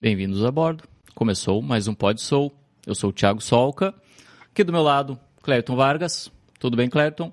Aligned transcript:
Bem-vindos 0.00 0.44
a 0.44 0.52
bordo. 0.52 0.88
Começou 1.12 1.60
mais 1.60 1.88
um 1.88 1.94
Pod 1.94 2.20
Soul. 2.20 2.56
Eu 2.86 2.94
sou 2.94 3.10
o 3.10 3.12
Thiago 3.12 3.40
Solca. 3.40 3.92
Aqui 4.48 4.62
do 4.62 4.70
meu 4.70 4.80
lado, 4.80 5.18
Clériton 5.42 5.74
Vargas. 5.74 6.30
Tudo 6.60 6.76
bem, 6.76 6.88
Clériton? 6.88 7.32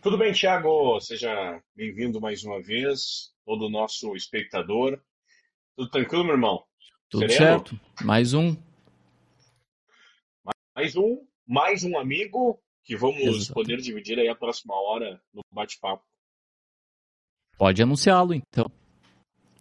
Tudo 0.00 0.16
bem, 0.16 0.32
Thiago? 0.32 1.00
Seja 1.00 1.60
bem-vindo 1.74 2.20
mais 2.20 2.44
uma 2.44 2.62
vez, 2.62 3.32
todo 3.44 3.66
o 3.66 3.68
nosso 3.68 4.14
espectador. 4.14 5.02
Tudo 5.76 5.90
tranquilo, 5.90 6.22
meu 6.22 6.34
irmão? 6.34 6.64
Tudo 7.10 7.28
Sereno? 7.28 7.66
certo. 7.66 7.80
Mais 8.04 8.32
um. 8.32 8.56
Mais 10.72 10.94
um, 10.94 11.26
mais 11.44 11.82
um 11.82 11.98
amigo 11.98 12.62
que 12.84 12.96
vamos 12.96 13.22
Exato. 13.22 13.54
poder 13.54 13.78
dividir 13.78 14.20
aí 14.20 14.28
a 14.28 14.36
próxima 14.36 14.80
hora 14.80 15.20
no 15.34 15.42
bate-papo. 15.50 16.04
Pode 17.58 17.82
anunciá-lo, 17.82 18.32
então. 18.34 18.70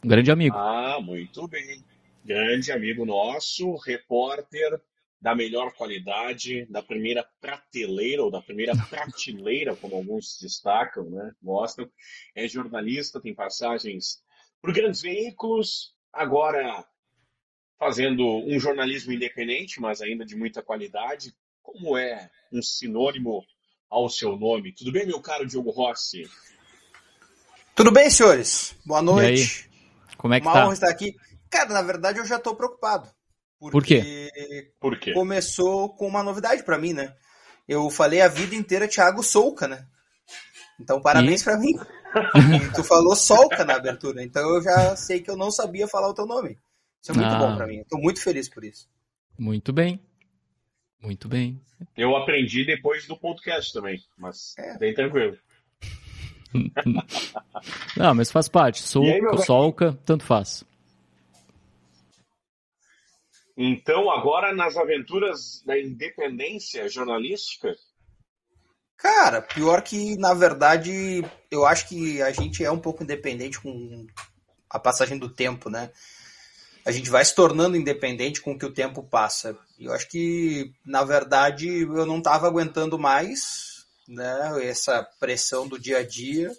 Um 0.08 0.10
grande 0.10 0.32
amigo. 0.32 0.56
Ah, 0.56 1.02
muito 1.02 1.46
bem. 1.50 1.84
Grande 2.24 2.72
amigo 2.72 3.06
nosso, 3.06 3.76
repórter 3.76 4.80
da 5.20 5.36
melhor 5.36 5.74
qualidade, 5.74 6.66
da 6.68 6.82
primeira 6.82 7.28
prateleira, 7.42 8.24
ou 8.24 8.32
da 8.32 8.42
primeira 8.42 8.72
prateleira, 8.90 9.76
como 9.76 9.98
alguns 9.98 10.40
destacam, 10.40 11.10
né? 11.10 11.34
Mostram. 11.42 11.92
É 12.34 12.48
jornalista, 12.48 13.20
tem 13.20 13.36
passagens 13.36 14.24
por 14.62 14.72
grandes 14.72 15.02
veículos, 15.02 15.94
agora 16.14 16.86
fazendo 17.78 18.26
um 18.48 18.58
jornalismo 18.62 19.12
independente, 19.12 19.82
mas 19.82 20.02
ainda 20.02 20.24
de 20.24 20.38
muita 20.38 20.62
qualidade. 20.62 21.36
Como 21.62 21.98
é 21.98 22.32
um 22.50 22.62
sinônimo 22.62 23.44
ao 23.90 24.08
seu 24.08 24.38
nome? 24.38 24.72
Tudo 24.72 24.94
bem, 24.94 25.06
meu 25.06 25.20
caro 25.20 25.46
Diogo 25.46 25.70
Rossi? 25.70 26.24
Tudo 27.76 27.92
bem, 27.92 28.10
senhores? 28.10 28.74
Boa 28.86 29.02
noite. 29.02 29.67
Como 30.18 30.34
é 30.34 30.40
que 30.40 30.48
Uma 30.48 30.54
tá? 30.54 30.66
honra 30.66 30.74
estar 30.74 30.90
aqui. 30.90 31.16
Cara, 31.50 31.70
na 31.70 31.82
verdade 31.82 32.20
eu 32.20 32.26
já 32.26 32.40
tô 32.40 32.56
preocupado. 32.56 33.10
Por 33.60 33.84
quê? 33.84 34.30
Por 34.80 35.00
quê? 35.00 35.14
Começou 35.14 35.96
com 35.96 36.08
uma 36.08 36.24
novidade 36.24 36.64
para 36.64 36.78
mim, 36.78 36.94
né? 36.94 37.16
Eu 37.68 37.90
falei 37.90 38.22
a 38.22 38.28
vida 38.28 38.56
inteira 38.56 38.88
Thiago 38.88 39.24
Souca, 39.24 39.68
né? 39.68 39.86
Então 40.80 41.02
parabéns 41.02 41.44
para 41.44 41.58
mim. 41.58 41.74
E 41.76 42.74
tu 42.74 42.84
falou 42.84 43.16
Solca 43.16 43.66
na 43.66 43.76
abertura, 43.76 44.24
então 44.24 44.42
eu 44.56 44.62
já 44.62 44.96
sei 44.96 45.22
que 45.22 45.30
eu 45.30 45.38
não 45.38 45.52
sabia 45.52 45.88
falar 45.88 46.10
o 46.10 46.14
teu 46.14 46.26
nome. 46.26 46.58
Isso 47.02 47.12
é 47.12 47.16
muito 47.16 47.30
ah. 47.30 47.40
bom 47.40 47.56
para 47.56 47.68
mim. 47.68 47.80
Estou 47.80 48.00
muito 48.00 48.22
feliz 48.22 48.50
por 48.50 48.64
isso. 48.64 48.88
Muito 49.38 49.74
bem. 49.74 50.00
Muito 51.02 51.28
bem. 51.28 51.62
Eu 51.96 52.16
aprendi 52.16 52.66
depois 52.66 53.06
do 53.08 53.18
podcast 53.18 53.72
também, 53.72 54.02
mas 54.18 54.56
é. 54.58 54.78
bem 54.78 54.94
tranquilo. 54.94 55.38
Não, 57.98 58.16
mas 58.16 58.32
faz 58.32 58.48
parte. 58.48 58.82
Solca, 58.82 59.38
solca, 59.38 60.00
tanto 60.06 60.24
faz. 60.24 60.64
Então, 63.58 64.10
agora 64.12 64.54
nas 64.54 64.78
aventuras 64.78 65.64
da 65.66 65.80
independência 65.80 66.88
jornalística? 66.88 67.76
Cara, 68.96 69.42
pior 69.42 69.82
que, 69.82 70.16
na 70.18 70.34
verdade, 70.34 71.24
eu 71.50 71.66
acho 71.66 71.88
que 71.88 72.22
a 72.22 72.32
gente 72.32 72.64
é 72.64 72.72
um 72.72 72.80
pouco 72.80 73.04
independente 73.04 73.60
com 73.60 74.06
a 74.70 74.80
passagem 74.80 75.18
do 75.18 75.30
tempo, 75.30 75.70
né? 75.70 75.92
A 76.86 76.92
gente 76.92 77.10
vai 77.10 77.26
se 77.26 77.36
tornando 77.36 77.76
independente 77.76 78.42
com 78.42 78.52
o 78.52 78.58
que 78.58 78.66
o 78.66 78.74
tempo 78.74 79.04
passa. 79.04 79.58
Eu 79.80 79.92
acho 79.92 80.08
que, 80.08 80.72
na 80.86 81.04
verdade, 81.04 81.82
eu 81.82 82.06
não 82.06 82.20
estava 82.20 82.48
aguentando 82.48 82.98
mais 82.98 83.77
né, 84.08 84.66
essa 84.66 85.04
pressão 85.20 85.68
do 85.68 85.80
dia 85.80 86.00
a 86.00 86.04
dia. 86.04 86.52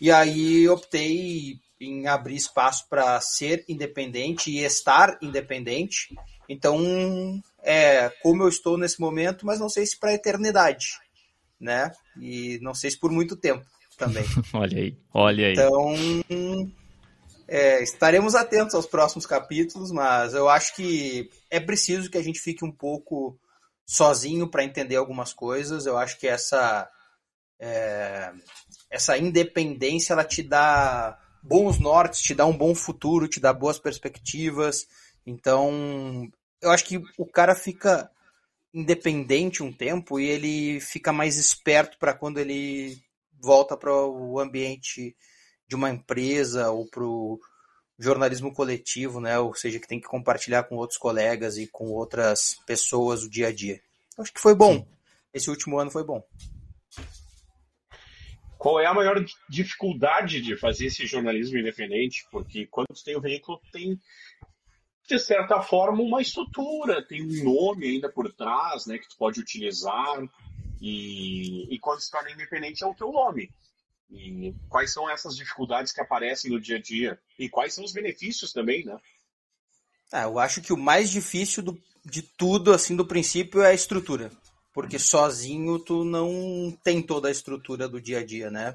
E 0.00 0.10
aí 0.10 0.68
optei 0.68 1.60
em 1.80 2.06
abrir 2.06 2.36
espaço 2.36 2.86
para 2.88 3.20
ser 3.20 3.64
independente 3.68 4.50
e 4.50 4.64
estar 4.64 5.18
independente. 5.22 6.14
Então, 6.48 7.40
é 7.62 8.10
como 8.22 8.42
eu 8.42 8.48
estou 8.48 8.76
nesse 8.76 9.00
momento, 9.00 9.46
mas 9.46 9.60
não 9.60 9.68
sei 9.68 9.86
se 9.86 9.98
para 9.98 10.10
a 10.10 10.14
eternidade, 10.14 10.98
né? 11.60 11.92
E 12.20 12.58
não 12.62 12.74
sei 12.74 12.90
se 12.90 12.98
por 12.98 13.10
muito 13.10 13.36
tempo 13.36 13.64
também. 13.96 14.24
olha 14.52 14.78
aí, 14.78 14.96
olha 15.12 15.46
aí. 15.46 15.52
Então, 15.52 15.94
é, 17.48 17.82
estaremos 17.82 18.34
atentos 18.34 18.74
aos 18.74 18.86
próximos 18.86 19.26
capítulos, 19.26 19.90
mas 19.90 20.34
eu 20.34 20.48
acho 20.48 20.74
que 20.74 21.30
é 21.50 21.60
preciso 21.60 22.10
que 22.10 22.18
a 22.18 22.22
gente 22.22 22.40
fique 22.40 22.64
um 22.64 22.72
pouco 22.72 23.38
sozinho 23.92 24.48
para 24.48 24.64
entender 24.64 24.96
algumas 24.96 25.34
coisas. 25.34 25.84
Eu 25.84 25.98
acho 25.98 26.18
que 26.18 26.26
essa 26.26 26.90
é, 27.60 28.32
essa 28.90 29.18
independência 29.18 30.14
ela 30.14 30.24
te 30.24 30.42
dá 30.42 31.18
bons 31.42 31.78
nortes, 31.78 32.22
te 32.22 32.34
dá 32.34 32.46
um 32.46 32.56
bom 32.56 32.74
futuro, 32.74 33.28
te 33.28 33.38
dá 33.38 33.52
boas 33.52 33.78
perspectivas. 33.78 34.86
Então, 35.26 36.26
eu 36.62 36.70
acho 36.70 36.86
que 36.86 37.02
o 37.18 37.26
cara 37.26 37.54
fica 37.54 38.10
independente 38.72 39.62
um 39.62 39.70
tempo 39.70 40.18
e 40.18 40.26
ele 40.26 40.80
fica 40.80 41.12
mais 41.12 41.36
esperto 41.36 41.98
para 41.98 42.14
quando 42.14 42.38
ele 42.38 42.98
volta 43.38 43.76
para 43.76 43.92
o 43.92 44.40
ambiente 44.40 45.14
de 45.68 45.76
uma 45.76 45.90
empresa 45.90 46.70
ou 46.70 46.86
para 46.86 47.04
o 47.04 47.38
jornalismo 48.02 48.52
coletivo, 48.52 49.20
né? 49.20 49.38
Ou 49.38 49.54
seja, 49.54 49.78
que 49.78 49.88
tem 49.88 50.00
que 50.00 50.08
compartilhar 50.08 50.64
com 50.64 50.76
outros 50.76 50.98
colegas 50.98 51.56
e 51.56 51.66
com 51.66 51.90
outras 51.90 52.56
pessoas 52.66 53.22
o 53.22 53.30
dia 53.30 53.48
a 53.48 53.52
dia. 53.52 53.80
Eu 54.16 54.22
acho 54.22 54.32
que 54.32 54.40
foi 54.40 54.54
bom. 54.54 54.74
Sim. 54.74 54.86
Esse 55.32 55.50
último 55.50 55.78
ano 55.78 55.90
foi 55.90 56.04
bom. 56.04 56.22
Qual 58.58 58.78
é 58.78 58.86
a 58.86 58.94
maior 58.94 59.24
dificuldade 59.48 60.40
de 60.40 60.56
fazer 60.56 60.86
esse 60.86 61.06
jornalismo 61.06 61.58
independente? 61.58 62.26
Porque 62.30 62.66
quando 62.66 62.88
você 62.94 63.06
tem 63.06 63.16
o 63.16 63.20
veículo, 63.20 63.60
tem, 63.72 63.98
de 65.08 65.18
certa 65.18 65.60
forma, 65.60 66.00
uma 66.00 66.22
estrutura, 66.22 67.04
tem 67.04 67.22
um 67.22 67.44
nome 67.44 67.88
ainda 67.88 68.08
por 68.08 68.32
trás, 68.32 68.86
né, 68.86 68.98
que 68.98 69.08
tu 69.08 69.16
pode 69.18 69.40
utilizar. 69.40 70.22
E, 70.80 71.74
e 71.74 71.78
quando 71.80 72.00
se 72.00 72.10
torna 72.10 72.30
independente 72.30 72.84
é 72.84 72.86
o 72.86 72.94
teu 72.94 73.10
nome. 73.10 73.50
E 74.12 74.54
quais 74.68 74.92
são 74.92 75.08
essas 75.08 75.36
dificuldades 75.36 75.92
que 75.92 76.00
aparecem 76.00 76.50
no 76.50 76.60
dia 76.60 76.76
a 76.76 76.80
dia? 76.80 77.18
E 77.38 77.48
quais 77.48 77.74
são 77.74 77.84
os 77.84 77.92
benefícios 77.92 78.52
também, 78.52 78.84
né? 78.84 78.96
Ah, 80.12 80.24
eu 80.24 80.38
acho 80.38 80.60
que 80.60 80.72
o 80.72 80.76
mais 80.76 81.10
difícil 81.10 81.62
do, 81.62 81.82
de 82.04 82.22
tudo, 82.22 82.72
assim, 82.72 82.94
do 82.94 83.06
princípio, 83.06 83.62
é 83.62 83.70
a 83.70 83.74
estrutura 83.74 84.30
porque 84.72 84.98
sozinho 84.98 85.78
tu 85.78 86.04
não 86.04 86.76
tem 86.82 87.02
toda 87.02 87.28
a 87.28 87.30
estrutura 87.30 87.88
do 87.88 88.00
dia 88.00 88.20
a 88.20 88.24
dia, 88.24 88.50
né? 88.50 88.74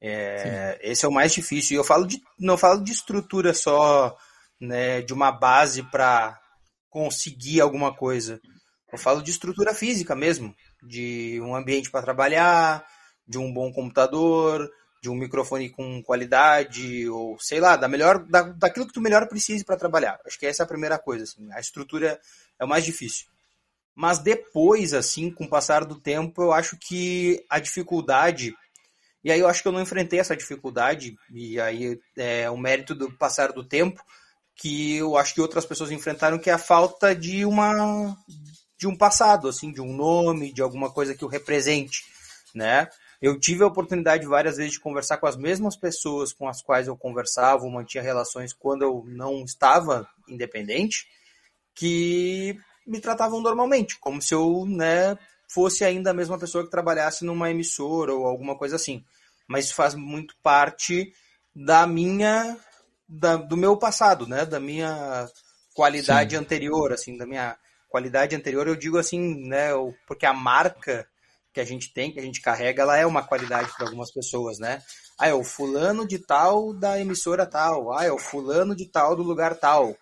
É, 0.00 0.78
esse 0.82 1.04
é 1.04 1.08
o 1.08 1.12
mais 1.12 1.32
difícil. 1.32 1.74
E 1.74 1.78
eu 1.78 1.84
falo 1.84 2.06
de, 2.06 2.20
não 2.38 2.58
falo 2.58 2.84
de 2.84 2.92
estrutura 2.92 3.54
só, 3.54 4.14
né, 4.60 5.00
de 5.00 5.14
uma 5.14 5.32
base 5.32 5.82
para 5.84 6.38
conseguir 6.90 7.60
alguma 7.60 7.94
coisa. 7.94 8.38
Eu 8.92 8.98
falo 8.98 9.22
de 9.22 9.30
estrutura 9.30 9.74
física 9.74 10.14
mesmo, 10.14 10.54
de 10.82 11.40
um 11.40 11.56
ambiente 11.56 11.90
para 11.90 12.04
trabalhar, 12.04 12.84
de 13.26 13.38
um 13.38 13.52
bom 13.52 13.72
computador, 13.72 14.70
de 15.02 15.10
um 15.10 15.14
microfone 15.14 15.68
com 15.68 16.02
qualidade, 16.02 17.08
ou 17.08 17.38
sei 17.38 17.60
lá, 17.60 17.76
da 17.76 17.86
melhor, 17.86 18.24
da, 18.24 18.42
daquilo 18.42 18.86
que 18.86 18.92
tu 18.92 19.00
melhor 19.00 19.28
precise 19.28 19.64
para 19.64 19.76
trabalhar. 19.76 20.18
Acho 20.24 20.38
que 20.38 20.46
essa 20.46 20.62
é 20.62 20.64
a 20.64 20.68
primeira 20.68 20.98
coisa. 20.98 21.24
Assim. 21.24 21.52
A 21.52 21.60
estrutura 21.60 22.18
é 22.58 22.64
o 22.64 22.68
mais 22.68 22.84
difícil. 22.84 23.26
Mas 23.94 24.18
depois, 24.18 24.94
assim, 24.94 25.30
com 25.30 25.44
o 25.44 25.48
passar 25.48 25.84
do 25.84 26.00
tempo, 26.00 26.42
eu 26.42 26.52
acho 26.52 26.76
que 26.78 27.44
a 27.50 27.58
dificuldade. 27.58 28.54
E 29.22 29.30
aí 29.30 29.40
eu 29.40 29.46
acho 29.46 29.62
que 29.62 29.68
eu 29.68 29.72
não 29.72 29.80
enfrentei 29.80 30.18
essa 30.18 30.36
dificuldade, 30.36 31.16
e 31.30 31.60
aí 31.60 31.98
é 32.16 32.50
o 32.50 32.58
mérito 32.58 32.94
do 32.94 33.10
passar 33.12 33.52
do 33.52 33.64
tempo, 33.64 34.02
que 34.56 34.96
eu 34.96 35.16
acho 35.16 35.34
que 35.34 35.40
outras 35.40 35.64
pessoas 35.64 35.90
enfrentaram, 35.90 36.38
que 36.38 36.50
é 36.50 36.52
a 36.52 36.58
falta 36.58 37.14
de 37.14 37.44
uma 37.44 38.16
de 38.76 38.86
um 38.86 38.96
passado, 38.96 39.48
assim, 39.48 39.72
de 39.72 39.80
um 39.80 39.94
nome, 39.94 40.52
de 40.52 40.60
alguma 40.60 40.90
coisa 40.90 41.14
que 41.14 41.24
o 41.24 41.28
represente, 41.28 42.04
né? 42.54 42.88
Eu 43.24 43.40
tive 43.40 43.64
a 43.64 43.66
oportunidade 43.66 44.26
várias 44.26 44.58
vezes 44.58 44.72
de 44.72 44.80
conversar 44.80 45.16
com 45.16 45.26
as 45.26 45.34
mesmas 45.34 45.74
pessoas 45.74 46.30
com 46.30 46.46
as 46.46 46.60
quais 46.60 46.88
eu 46.88 46.94
conversava, 46.94 47.64
ou 47.64 47.70
mantinha 47.70 48.02
relações 48.02 48.52
quando 48.52 48.82
eu 48.82 49.02
não 49.06 49.42
estava 49.42 50.06
independente, 50.28 51.08
que 51.74 52.54
me 52.86 53.00
tratavam 53.00 53.40
normalmente, 53.40 53.98
como 53.98 54.20
se 54.20 54.34
eu 54.34 54.66
né, 54.66 55.16
fosse 55.48 55.86
ainda 55.86 56.10
a 56.10 56.14
mesma 56.14 56.38
pessoa 56.38 56.64
que 56.64 56.70
trabalhasse 56.70 57.24
numa 57.24 57.50
emissora 57.50 58.12
ou 58.12 58.26
alguma 58.26 58.58
coisa 58.58 58.76
assim. 58.76 59.02
Mas 59.48 59.64
isso 59.64 59.74
faz 59.74 59.94
muito 59.94 60.36
parte 60.42 61.10
da 61.56 61.86
minha, 61.86 62.58
da, 63.08 63.36
do 63.36 63.56
meu 63.56 63.74
passado, 63.78 64.26
né, 64.26 64.44
da 64.44 64.60
minha 64.60 65.26
qualidade 65.72 66.32
Sim. 66.32 66.42
anterior, 66.42 66.92
assim, 66.92 67.16
da 67.16 67.24
minha 67.24 67.56
qualidade 67.88 68.36
anterior. 68.36 68.68
Eu 68.68 68.76
digo 68.76 68.98
assim, 68.98 69.48
né, 69.48 69.70
porque 70.06 70.26
a 70.26 70.34
marca 70.34 71.08
que 71.54 71.60
a 71.60 71.64
gente 71.64 71.92
tem, 71.94 72.12
que 72.12 72.18
a 72.18 72.22
gente 72.22 72.40
carrega, 72.40 72.82
ela 72.82 72.96
é 72.98 73.06
uma 73.06 73.22
qualidade 73.22 73.70
para 73.76 73.86
algumas 73.86 74.12
pessoas, 74.12 74.58
né? 74.58 74.82
Ah, 75.16 75.28
é 75.28 75.32
o 75.32 75.44
fulano 75.44 76.06
de 76.06 76.18
tal 76.18 76.74
da 76.74 77.00
emissora 77.00 77.46
tal. 77.46 77.96
Ah, 77.96 78.04
é 78.04 78.10
o 78.10 78.18
fulano 78.18 78.74
de 78.74 78.86
tal 78.86 79.14
do 79.14 79.22
lugar 79.22 79.54
tal. 79.56 79.96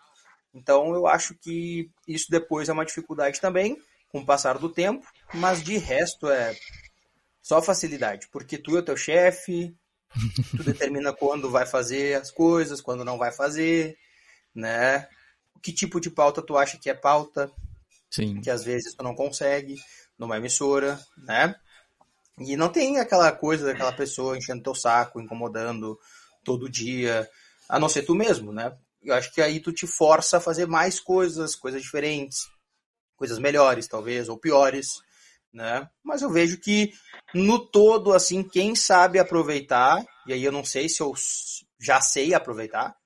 Então 0.55 0.95
eu 0.95 1.07
acho 1.07 1.35
que 1.35 1.91
isso 2.09 2.27
depois 2.31 2.71
é 2.71 2.73
uma 2.73 2.87
dificuldade 2.87 3.39
também, 3.39 3.77
com 4.09 4.21
o 4.21 4.27
passar 4.27 4.59
do 4.59 4.71
tempo, 4.71 5.07
mas 5.35 5.63
de 5.63 5.77
resto 5.77 6.31
é 6.31 6.57
só 7.43 7.61
facilidade, 7.61 8.29
porque 8.33 8.57
tu 8.57 8.77
é 8.77 8.81
o 8.81 8.85
teu 8.85 8.97
chefe, 8.97 9.75
tu 10.57 10.63
determina 10.65 11.13
quando 11.13 11.51
vai 11.51 11.67
fazer 11.67 12.15
as 12.21 12.31
coisas, 12.31 12.81
quando 12.81 13.05
não 13.05 13.19
vai 13.19 13.31
fazer. 13.31 13.97
né? 14.55 15.07
Que 15.63 15.73
tipo 15.73 16.01
de 16.01 16.11
pauta 16.11 16.43
tu 16.43 16.57
acha 16.57 16.79
que 16.79 16.89
é 16.91 16.95
pauta? 16.95 17.51
Sim. 18.11 18.41
Que 18.41 18.51
às 18.51 18.65
vezes 18.65 18.95
tu 18.95 19.03
não 19.03 19.15
consegue 19.15 19.77
numa 20.19 20.37
emissora, 20.37 20.99
né? 21.17 21.55
E 22.39 22.57
não 22.57 22.69
tem 22.69 22.99
aquela 22.99 23.31
coisa 23.33 23.67
daquela 23.67 23.93
pessoa 23.93 24.37
enchendo 24.37 24.63
teu 24.63 24.75
saco, 24.75 25.21
incomodando 25.21 25.99
todo 26.45 26.71
dia, 26.71 27.29
a 27.69 27.79
não 27.79 27.89
ser 27.89 28.03
tu 28.03 28.15
mesmo, 28.15 28.53
né? 28.53 28.77
Eu 29.03 29.15
acho 29.15 29.33
que 29.33 29.41
aí 29.41 29.61
tu 29.61 29.73
te 29.73 29.87
força 29.87 30.39
a 30.39 30.41
fazer 30.41 30.67
mais 30.67 31.01
coisas, 31.01 31.55
coisas 31.55 31.83
diferentes, 31.83 32.49
coisas 33.17 33.39
melhores, 33.39 33.87
talvez, 33.87 34.29
ou 34.29 34.39
piores, 34.39 35.01
né? 35.53 35.89
Mas 36.03 36.23
eu 36.23 36.31
vejo 36.31 36.59
que 36.59 36.93
no 37.35 37.59
todo, 37.59 38.13
assim, 38.13 38.43
quem 38.43 38.75
sabe 38.75 39.19
aproveitar, 39.19 40.05
e 40.27 40.33
aí 40.33 40.43
eu 40.43 40.53
não 40.53 40.65
sei 40.65 40.89
se 40.89 41.03
eu 41.03 41.13
já 41.81 42.01
sei 42.01 42.33
aproveitar, 42.33 42.97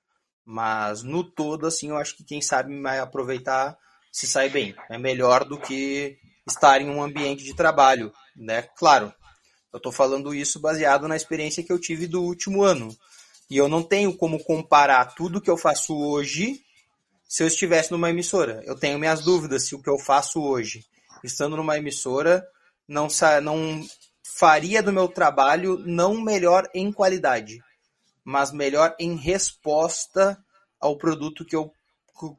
mas 0.45 1.03
no 1.03 1.23
todo, 1.23 1.67
assim, 1.67 1.89
eu 1.89 1.97
acho 1.97 2.15
que 2.15 2.23
quem 2.23 2.41
sabe 2.41 2.73
aproveitar 2.87 3.77
se 4.11 4.25
sai 4.25 4.49
bem. 4.49 4.75
É 4.89 4.97
melhor 4.97 5.43
do 5.43 5.59
que 5.59 6.17
estar 6.47 6.81
em 6.81 6.89
um 6.89 7.01
ambiente 7.01 7.43
de 7.43 7.53
trabalho, 7.53 8.11
né? 8.35 8.63
Claro, 8.77 9.13
eu 9.73 9.77
estou 9.77 9.91
falando 9.91 10.33
isso 10.33 10.59
baseado 10.59 11.07
na 11.07 11.15
experiência 11.15 11.63
que 11.63 11.71
eu 11.71 11.79
tive 11.79 12.07
do 12.07 12.23
último 12.23 12.63
ano. 12.63 12.95
E 13.49 13.57
eu 13.57 13.67
não 13.67 13.83
tenho 13.83 14.15
como 14.15 14.43
comparar 14.43 15.13
tudo 15.15 15.41
que 15.41 15.49
eu 15.49 15.57
faço 15.57 15.95
hoje 15.95 16.61
se 17.27 17.43
eu 17.43 17.47
estivesse 17.47 17.91
numa 17.91 18.09
emissora. 18.09 18.61
Eu 18.65 18.75
tenho 18.75 18.99
minhas 18.99 19.23
dúvidas 19.23 19.67
se 19.67 19.75
o 19.75 19.81
que 19.81 19.89
eu 19.89 19.99
faço 19.99 20.41
hoje, 20.41 20.85
estando 21.23 21.57
numa 21.57 21.77
emissora, 21.77 22.45
não, 22.87 23.07
não 23.43 23.85
faria 24.23 24.81
do 24.81 24.93
meu 24.93 25.07
trabalho 25.07 25.77
não 25.79 26.21
melhor 26.21 26.69
em 26.73 26.91
qualidade, 26.91 27.59
mas 28.23 28.51
melhor 28.51 28.95
em 28.99 29.15
resposta 29.15 30.37
ao 30.79 30.97
produto 30.97 31.45
que 31.45 31.55
eu, 31.55 31.71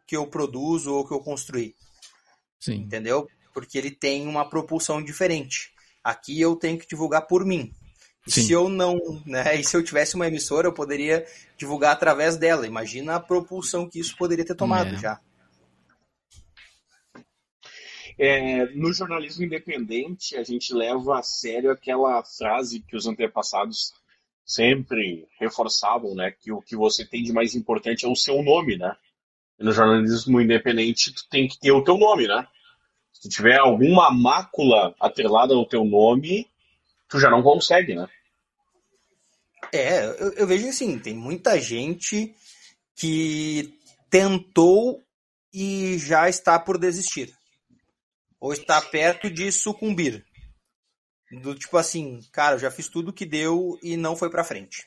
que 0.06 0.16
eu 0.16 0.26
produzo 0.26 0.94
ou 0.94 1.06
que 1.06 1.12
eu 1.12 1.20
construí. 1.20 1.74
Sim. 2.58 2.76
Entendeu? 2.76 3.28
Porque 3.58 3.76
ele 3.76 3.90
tem 3.90 4.26
uma 4.26 4.48
propulsão 4.48 5.02
diferente. 5.02 5.72
Aqui 6.02 6.40
eu 6.40 6.54
tenho 6.54 6.78
que 6.78 6.86
divulgar 6.86 7.26
por 7.26 7.44
mim. 7.44 7.72
E 8.26 8.30
se 8.30 8.52
eu 8.52 8.68
não, 8.68 8.98
né? 9.26 9.58
E 9.58 9.64
se 9.64 9.76
eu 9.76 9.82
tivesse 9.82 10.14
uma 10.14 10.28
emissora, 10.28 10.68
eu 10.68 10.72
poderia 10.72 11.26
divulgar 11.56 11.92
através 11.92 12.36
dela. 12.36 12.66
Imagina 12.66 13.16
a 13.16 13.20
propulsão 13.20 13.88
que 13.88 13.98
isso 13.98 14.16
poderia 14.16 14.44
ter 14.44 14.54
tomado 14.54 14.94
é. 14.94 14.98
já. 14.98 15.20
É, 18.18 18.66
no 18.74 18.92
jornalismo 18.92 19.44
independente, 19.44 20.36
a 20.36 20.42
gente 20.42 20.74
leva 20.74 21.18
a 21.18 21.22
sério 21.22 21.70
aquela 21.70 22.22
frase 22.22 22.80
que 22.80 22.96
os 22.96 23.06
antepassados 23.06 23.92
sempre 24.44 25.26
reforçavam, 25.40 26.14
né? 26.14 26.30
Que 26.30 26.52
o 26.52 26.60
que 26.60 26.76
você 26.76 27.04
tem 27.04 27.22
de 27.22 27.32
mais 27.32 27.54
importante 27.54 28.04
é 28.04 28.08
o 28.08 28.16
seu 28.16 28.42
nome, 28.42 28.76
né? 28.76 28.96
E 29.58 29.64
no 29.64 29.72
jornalismo 29.72 30.40
independente, 30.40 31.12
tu 31.12 31.28
tem 31.28 31.48
que 31.48 31.58
ter 31.58 31.72
o 31.72 31.82
teu 31.82 31.98
nome, 31.98 32.26
né? 32.26 32.46
Se 33.20 33.28
tiver 33.28 33.58
alguma 33.58 34.10
mácula 34.10 34.94
atrelada 35.00 35.54
ao 35.54 35.66
teu 35.66 35.84
nome, 35.84 36.48
tu 37.08 37.18
já 37.18 37.28
não 37.28 37.42
consegue, 37.42 37.94
né? 37.94 38.08
É, 39.72 40.04
eu, 40.04 40.32
eu 40.34 40.46
vejo 40.46 40.68
assim, 40.68 40.98
tem 40.98 41.14
muita 41.14 41.60
gente 41.60 42.34
que 42.94 43.76
tentou 44.08 45.04
e 45.52 45.98
já 45.98 46.28
está 46.28 46.58
por 46.58 46.78
desistir. 46.78 47.34
Ou 48.40 48.52
está 48.52 48.80
perto 48.80 49.28
de 49.28 49.50
sucumbir. 49.50 50.24
Do 51.42 51.54
tipo 51.54 51.76
assim, 51.76 52.20
cara, 52.32 52.54
eu 52.54 52.58
já 52.60 52.70
fiz 52.70 52.88
tudo 52.88 53.12
que 53.12 53.26
deu 53.26 53.78
e 53.82 53.96
não 53.96 54.16
foi 54.16 54.30
para 54.30 54.44
frente. 54.44 54.86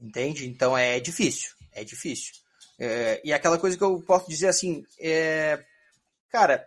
Entende? 0.00 0.46
Então 0.48 0.78
é 0.78 0.98
difícil. 1.00 1.50
É 1.72 1.84
difícil. 1.84 2.32
É, 2.78 3.20
e 3.24 3.32
aquela 3.32 3.58
coisa 3.58 3.76
que 3.76 3.84
eu 3.84 4.00
posso 4.02 4.28
dizer 4.28 4.48
assim, 4.48 4.84
é, 4.98 5.62
cara, 6.30 6.66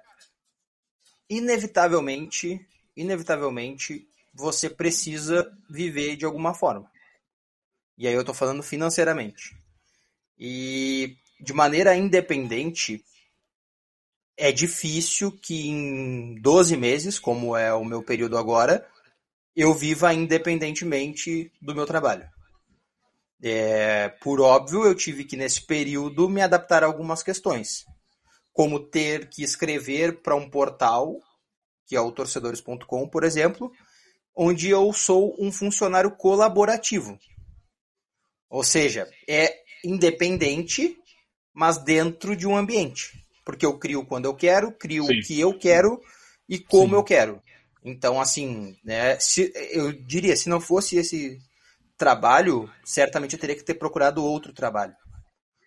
inevitavelmente, 1.30 2.66
inevitavelmente, 2.95 4.07
você 4.33 4.69
precisa 4.69 5.51
viver 5.69 6.16
de 6.16 6.25
alguma 6.25 6.54
forma. 6.54 6.89
E 7.98 8.07
aí 8.07 8.13
eu 8.13 8.22
estou 8.22 8.36
falando 8.36 8.62
financeiramente. 8.62 9.56
E 10.38 11.18
de 11.39 11.54
maneira 11.54 11.95
independente, 11.95 13.04
é 14.38 14.51
difícil 14.51 15.31
que 15.31 15.68
em 15.68 16.36
12 16.42 16.75
meses, 16.75 17.19
como 17.19 17.56
é 17.56 17.74
o 17.74 17.86
meu 17.86 18.04
período 18.04 18.38
agora, 18.38 18.86
eu 19.56 19.74
viva 19.74 20.13
independentemente 20.13 21.51
do 21.62 21.74
meu 21.74 21.86
trabalho. 21.86 22.30
É, 23.42 24.10
por 24.10 24.42
óbvio, 24.42 24.86
eu 24.86 24.95
tive 24.95 25.24
que 25.24 25.38
nesse 25.38 25.62
período 25.62 26.30
me 26.30 26.42
adaptar 26.42 26.83
a 26.83 26.88
algumas 26.88 27.24
questões 27.24 27.86
como 28.56 28.80
ter 28.80 29.28
que 29.28 29.44
escrever 29.44 30.22
para 30.22 30.34
um 30.34 30.50
portal, 30.50 31.19
que 31.86 31.94
é 31.94 32.00
o 32.00 32.10
torcedores.com, 32.10 33.06
por 33.10 33.25
exemplo, 33.25 33.69
onde 34.34 34.69
eu 34.69 34.94
sou 34.94 35.36
um 35.38 35.52
funcionário 35.52 36.16
colaborativo. 36.16 37.19
Ou 38.50 38.63
seja, 38.63 39.10
é 39.28 39.54
independente, 39.84 40.98
mas 41.54 41.78
dentro 41.84 42.34
de 42.34 42.48
um 42.48 42.56
ambiente. 42.56 43.12
Porque 43.44 43.66
eu 43.66 43.78
crio 43.78 44.06
quando 44.06 44.24
eu 44.24 44.34
quero, 44.34 44.72
crio 44.72 45.04
Sim. 45.04 45.19
o 45.19 45.22
que 45.22 45.38
eu 45.38 45.60
quero 45.60 46.02
e 46.48 46.57
como 46.57 46.92
Sim. 46.92 46.96
eu 46.96 47.04
quero. 47.04 47.44
Então, 47.84 48.22
assim, 48.22 48.78
né, 48.86 49.19
se, 49.19 49.52
eu 49.72 49.92
diria, 49.92 50.36
se 50.38 50.48
não 50.48 50.62
fosse 50.62 50.96
esse 50.96 51.38
trabalho, 51.98 52.72
certamente 52.86 53.34
eu 53.34 53.40
teria 53.40 53.56
que 53.56 53.66
ter 53.66 53.75
procurado 53.75 54.24
outro 54.24 54.54
trabalho 54.54 54.96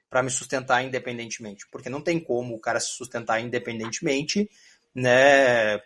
para 0.09 0.23
me 0.23 0.31
sustentar 0.31 0.85
independentemente, 0.85 1.67
porque 1.71 1.89
não 1.89 2.01
tem 2.01 2.19
como 2.19 2.55
o 2.55 2.61
cara 2.61 2.81
se 2.81 2.93
sustentar 2.93 3.41
independentemente, 3.41 4.49
né, 4.95 5.79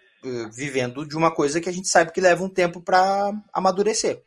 vivendo 0.54 1.06
de 1.06 1.16
uma 1.16 1.34
coisa 1.34 1.60
que 1.60 1.68
a 1.68 1.72
gente 1.72 1.88
sabe 1.88 2.12
que 2.12 2.20
leva 2.20 2.44
um 2.44 2.48
tempo 2.48 2.80
para 2.80 3.32
amadurecer. 3.52 4.22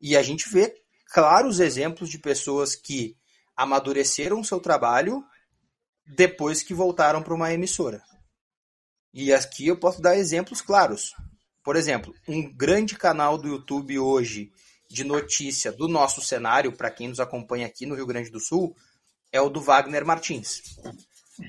E 0.00 0.16
a 0.16 0.22
gente 0.22 0.48
vê 0.48 0.74
claros 1.12 1.60
exemplos 1.60 2.08
de 2.08 2.18
pessoas 2.18 2.74
que 2.74 3.16
amadureceram 3.56 4.44
seu 4.44 4.60
trabalho 4.60 5.22
depois 6.06 6.62
que 6.62 6.72
voltaram 6.72 7.22
para 7.22 7.34
uma 7.34 7.52
emissora. 7.52 8.02
E 9.12 9.32
aqui 9.32 9.66
eu 9.66 9.76
posso 9.76 10.00
dar 10.00 10.16
exemplos 10.16 10.60
claros. 10.62 11.12
Por 11.62 11.76
exemplo, 11.76 12.14
um 12.28 12.52
grande 12.54 12.96
canal 12.96 13.36
do 13.36 13.48
YouTube 13.48 13.98
hoje 13.98 14.52
de 14.88 15.04
notícia 15.04 15.70
do 15.70 15.86
nosso 15.86 16.22
cenário, 16.22 16.72
para 16.72 16.90
quem 16.90 17.08
nos 17.08 17.20
acompanha 17.20 17.66
aqui 17.66 17.86
no 17.86 17.94
Rio 17.94 18.06
Grande 18.06 18.30
do 18.30 18.40
Sul, 18.40 18.74
é 19.32 19.40
o 19.40 19.48
do 19.48 19.60
Wagner 19.60 20.04
Martins. 20.04 20.78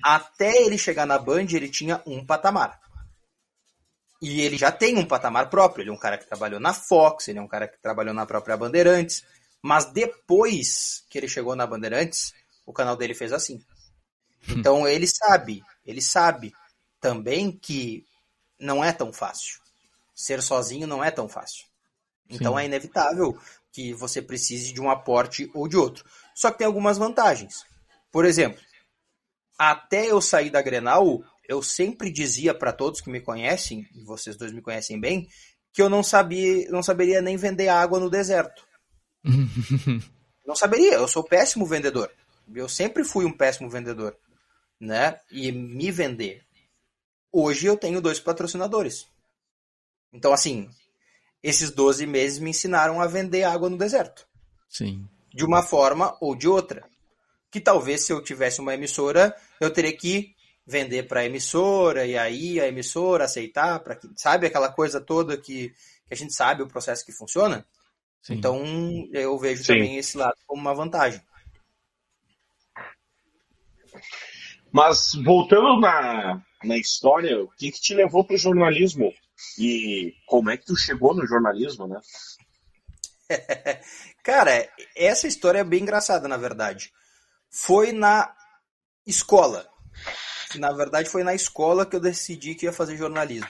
Até 0.03 0.61
ele 0.63 0.77
chegar 0.77 1.05
na 1.05 1.17
Band, 1.17 1.47
ele 1.51 1.69
tinha 1.69 2.01
um 2.05 2.25
patamar. 2.25 2.79
E 4.21 4.41
ele 4.41 4.57
já 4.57 4.71
tem 4.71 4.97
um 4.97 5.05
patamar 5.05 5.49
próprio. 5.49 5.83
Ele 5.83 5.89
é 5.89 5.93
um 5.93 5.97
cara 5.97 6.17
que 6.17 6.27
trabalhou 6.27 6.59
na 6.59 6.73
Fox, 6.73 7.27
ele 7.27 7.39
é 7.39 7.41
um 7.41 7.47
cara 7.47 7.67
que 7.67 7.81
trabalhou 7.81 8.13
na 8.13 8.25
própria 8.25 8.55
Bandeirantes. 8.55 9.23
Mas 9.61 9.85
depois 9.85 11.03
que 11.09 11.17
ele 11.17 11.27
chegou 11.27 11.55
na 11.55 11.65
Bandeirantes, 11.65 12.33
o 12.65 12.73
canal 12.73 12.95
dele 12.95 13.13
fez 13.13 13.33
assim. 13.33 13.63
Então 14.49 14.87
ele 14.87 15.07
sabe, 15.07 15.63
ele 15.85 16.01
sabe 16.01 16.53
também 16.99 17.51
que 17.51 18.05
não 18.59 18.83
é 18.83 18.91
tão 18.91 19.11
fácil. 19.11 19.59
Ser 20.15 20.41
sozinho 20.41 20.87
não 20.87 21.03
é 21.03 21.09
tão 21.09 21.27
fácil. 21.27 21.65
Então 22.29 22.53
Sim. 22.55 22.61
é 22.61 22.65
inevitável 22.65 23.37
que 23.71 23.93
você 23.93 24.21
precise 24.21 24.73
de 24.73 24.81
um 24.81 24.89
aporte 24.89 25.49
ou 25.53 25.67
de 25.67 25.77
outro. 25.77 26.05
Só 26.35 26.51
que 26.51 26.59
tem 26.59 26.67
algumas 26.67 26.97
vantagens. 26.97 27.65
Por 28.11 28.25
exemplo, 28.25 28.61
até 29.57 30.07
eu 30.11 30.19
sair 30.19 30.49
da 30.49 30.61
Grenal, 30.61 31.23
eu 31.47 31.61
sempre 31.61 32.11
dizia 32.11 32.53
para 32.53 32.73
todos 32.73 32.99
que 32.99 33.09
me 33.09 33.21
conhecem, 33.21 33.87
e 33.95 34.03
vocês 34.03 34.35
dois 34.35 34.51
me 34.51 34.61
conhecem 34.61 34.99
bem, 34.99 35.27
que 35.71 35.81
eu 35.81 35.89
não 35.89 36.03
sabia, 36.03 36.69
não 36.69 36.83
saberia 36.83 37.21
nem 37.21 37.37
vender 37.37 37.69
água 37.69 37.99
no 37.99 38.09
deserto. 38.09 38.65
não 40.45 40.55
saberia, 40.55 40.93
eu 40.93 41.07
sou 41.07 41.23
péssimo 41.23 41.65
vendedor. 41.65 42.11
Eu 42.53 42.67
sempre 42.67 43.03
fui 43.03 43.23
um 43.23 43.31
péssimo 43.31 43.69
vendedor, 43.69 44.17
né? 44.79 45.19
E 45.31 45.51
me 45.51 45.89
vender. 45.91 46.43
Hoje 47.31 47.67
eu 47.67 47.77
tenho 47.77 48.01
dois 48.01 48.19
patrocinadores. 48.19 49.07
Então 50.11 50.33
assim, 50.33 50.69
esses 51.41 51.71
12 51.71 52.05
meses 52.05 52.39
me 52.39 52.49
ensinaram 52.49 52.99
a 52.99 53.07
vender 53.07 53.43
água 53.43 53.69
no 53.69 53.77
deserto. 53.77 54.27
Sim. 54.67 55.07
De 55.33 55.45
uma 55.45 55.63
forma 55.63 56.17
ou 56.19 56.35
de 56.35 56.47
outra 56.47 56.90
que 57.51 57.59
talvez 57.59 58.05
se 58.05 58.13
eu 58.13 58.23
tivesse 58.23 58.61
uma 58.61 58.73
emissora, 58.73 59.35
eu 59.59 59.69
teria 59.69 59.95
que 59.95 60.33
vender 60.65 61.03
para 61.03 61.19
a 61.19 61.25
emissora 61.25 62.05
e 62.05 62.17
aí 62.17 62.61
a 62.61 62.67
emissora 62.67 63.25
aceitar, 63.25 63.79
para 63.81 63.95
que 63.95 64.07
sabe 64.15 64.47
aquela 64.47 64.71
coisa 64.71 65.01
toda 65.01 65.37
que, 65.37 65.69
que 66.07 66.13
a 66.13 66.15
gente 66.15 66.33
sabe 66.33 66.63
o 66.63 66.67
processo 66.67 67.05
que 67.05 67.11
funciona. 67.11 67.65
Sim. 68.21 68.35
Então 68.35 68.63
eu 69.11 69.37
vejo 69.37 69.63
Sim. 69.63 69.73
também 69.73 69.97
esse 69.97 70.17
lado 70.17 70.37
como 70.47 70.61
uma 70.61 70.73
vantagem. 70.73 71.21
Mas 74.71 75.11
voltando 75.25 75.81
na, 75.81 76.41
na 76.63 76.77
história, 76.77 77.43
o 77.43 77.49
que, 77.49 77.71
que 77.71 77.81
te 77.81 77.93
levou 77.93 78.23
para 78.23 78.35
o 78.35 78.39
jornalismo? 78.39 79.13
E 79.59 80.13
como 80.25 80.49
é 80.49 80.55
que 80.55 80.65
tu 80.65 80.77
chegou 80.77 81.13
no 81.13 81.27
jornalismo, 81.27 81.87
né? 81.87 81.99
Cara, 84.23 84.69
essa 84.95 85.27
história 85.27 85.59
é 85.59 85.63
bem 85.63 85.81
engraçada, 85.81 86.27
na 86.29 86.37
verdade 86.37 86.93
foi 87.51 87.91
na 87.91 88.33
Escola. 89.05 89.69
Na 90.55 90.71
verdade, 90.71 91.09
foi 91.09 91.23
na 91.23 91.33
escola 91.33 91.85
que 91.85 91.95
eu 91.95 91.99
decidi 91.99 92.55
que 92.55 92.65
ia 92.65 92.73
fazer 92.73 92.97
jornalismo. 92.97 93.49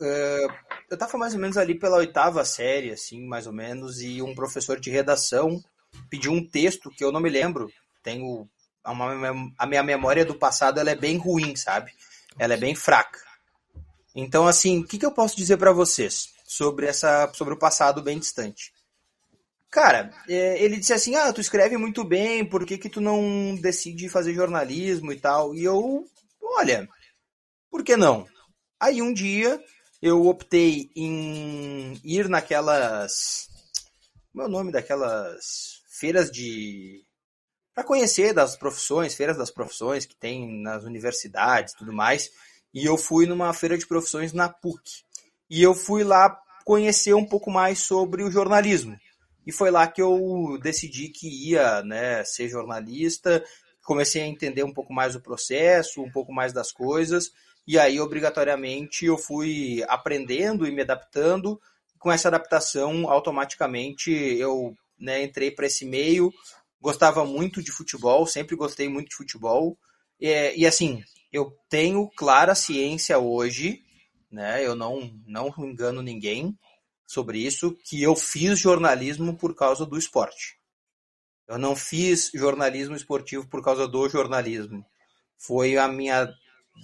Uh, 0.00 0.52
eu 0.90 0.94
estava 0.94 1.18
mais 1.18 1.34
ou 1.34 1.40
menos 1.40 1.56
ali 1.56 1.74
pela 1.74 1.96
oitava 1.96 2.44
série, 2.44 2.90
assim, 2.90 3.26
mais 3.26 3.46
ou 3.46 3.52
menos, 3.52 4.00
e 4.00 4.22
um 4.22 4.34
professor 4.34 4.78
de 4.78 4.90
redação 4.90 5.62
pediu 6.10 6.32
um 6.32 6.46
texto 6.46 6.90
que 6.90 7.02
eu 7.02 7.10
não 7.10 7.20
me 7.20 7.30
lembro. 7.30 7.70
Tenho 8.02 8.48
uma, 8.84 9.52
a 9.58 9.66
minha 9.66 9.82
memória 9.82 10.24
do 10.24 10.34
passado 10.34 10.78
ela 10.78 10.90
é 10.90 10.94
bem 10.94 11.16
ruim, 11.16 11.56
sabe? 11.56 11.92
Ela 12.38 12.54
é 12.54 12.58
bem 12.58 12.74
fraca. 12.74 13.18
Então, 14.14 14.46
assim, 14.46 14.80
o 14.80 14.86
que, 14.86 14.98
que 14.98 15.06
eu 15.06 15.12
posso 15.12 15.36
dizer 15.36 15.56
para 15.56 15.72
vocês 15.72 16.28
sobre 16.44 16.86
essa, 16.86 17.30
sobre 17.34 17.54
o 17.54 17.58
passado 17.58 18.02
bem 18.02 18.18
distante? 18.18 18.72
Cara, 19.70 20.10
é, 20.28 20.62
ele 20.62 20.78
disse 20.78 20.92
assim: 20.92 21.14
Ah, 21.16 21.32
tu 21.32 21.40
escreve 21.40 21.76
muito 21.76 22.04
bem, 22.04 22.44
por 22.44 22.64
que, 22.64 22.78
que 22.78 22.88
tu 22.88 23.00
não 23.00 23.56
decide 23.60 24.08
fazer 24.08 24.32
jornalismo 24.34 25.12
e 25.12 25.20
tal? 25.20 25.54
E 25.54 25.64
eu, 25.64 26.04
olha, 26.42 26.88
por 27.70 27.84
que 27.84 27.96
não? 27.96 28.26
Aí 28.80 29.02
um 29.02 29.12
dia 29.12 29.62
eu 30.00 30.26
optei 30.26 30.90
em 30.94 32.00
ir 32.04 32.28
naquelas. 32.28 33.48
Como 34.32 34.44
é 34.44 34.46
o 34.46 34.50
nome 34.50 34.72
daquelas 34.72 35.82
feiras 35.88 36.30
de. 36.30 37.04
para 37.74 37.84
conhecer 37.84 38.32
das 38.32 38.56
profissões, 38.56 39.14
feiras 39.14 39.36
das 39.36 39.50
profissões 39.50 40.06
que 40.06 40.16
tem 40.16 40.62
nas 40.62 40.84
universidades 40.84 41.72
e 41.72 41.76
tudo 41.76 41.92
mais. 41.92 42.30
E 42.72 42.84
eu 42.84 42.96
fui 42.98 43.26
numa 43.26 43.52
feira 43.52 43.76
de 43.76 43.86
profissões 43.86 44.32
na 44.32 44.48
PUC. 44.48 45.02
E 45.48 45.62
eu 45.62 45.74
fui 45.74 46.04
lá 46.04 46.38
conhecer 46.64 47.14
um 47.14 47.24
pouco 47.24 47.50
mais 47.50 47.78
sobre 47.78 48.22
o 48.22 48.30
jornalismo. 48.30 48.98
E 49.46 49.52
foi 49.52 49.70
lá 49.70 49.86
que 49.86 50.02
eu 50.02 50.58
decidi 50.60 51.08
que 51.08 51.28
ia 51.50 51.80
né, 51.82 52.24
ser 52.24 52.48
jornalista, 52.48 53.44
comecei 53.84 54.22
a 54.22 54.26
entender 54.26 54.64
um 54.64 54.72
pouco 54.72 54.92
mais 54.92 55.14
o 55.14 55.20
processo, 55.20 56.02
um 56.02 56.10
pouco 56.10 56.32
mais 56.32 56.52
das 56.52 56.72
coisas, 56.72 57.30
e 57.66 57.78
aí 57.78 58.00
obrigatoriamente 58.00 59.06
eu 59.06 59.16
fui 59.16 59.84
aprendendo 59.88 60.66
e 60.66 60.72
me 60.72 60.82
adaptando. 60.82 61.60
Com 61.98 62.10
essa 62.12 62.28
adaptação, 62.28 63.08
automaticamente 63.08 64.10
eu 64.10 64.74
né, 64.98 65.22
entrei 65.22 65.50
para 65.50 65.66
esse 65.66 65.84
meio, 65.84 66.32
gostava 66.80 67.24
muito 67.24 67.62
de 67.62 67.70
futebol, 67.70 68.26
sempre 68.26 68.56
gostei 68.56 68.88
muito 68.88 69.10
de 69.10 69.16
futebol, 69.16 69.78
e, 70.20 70.54
e 70.56 70.66
assim, 70.66 71.02
eu 71.32 71.56
tenho 71.68 72.08
clara 72.16 72.54
ciência 72.54 73.18
hoje, 73.18 73.82
né, 74.30 74.64
eu 74.64 74.74
não, 74.74 75.12
não 75.26 75.52
engano 75.58 76.02
ninguém, 76.02 76.56
sobre 77.06 77.38
isso, 77.38 77.76
que 77.84 78.02
eu 78.02 78.16
fiz 78.16 78.58
jornalismo 78.58 79.36
por 79.36 79.54
causa 79.54 79.86
do 79.86 79.96
esporte. 79.96 80.58
Eu 81.46 81.58
não 81.58 81.76
fiz 81.76 82.30
jornalismo 82.34 82.96
esportivo 82.96 83.46
por 83.46 83.62
causa 83.62 83.86
do 83.86 84.08
jornalismo. 84.08 84.84
Foi 85.38 85.76
a 85.76 85.86
minha 85.86 86.28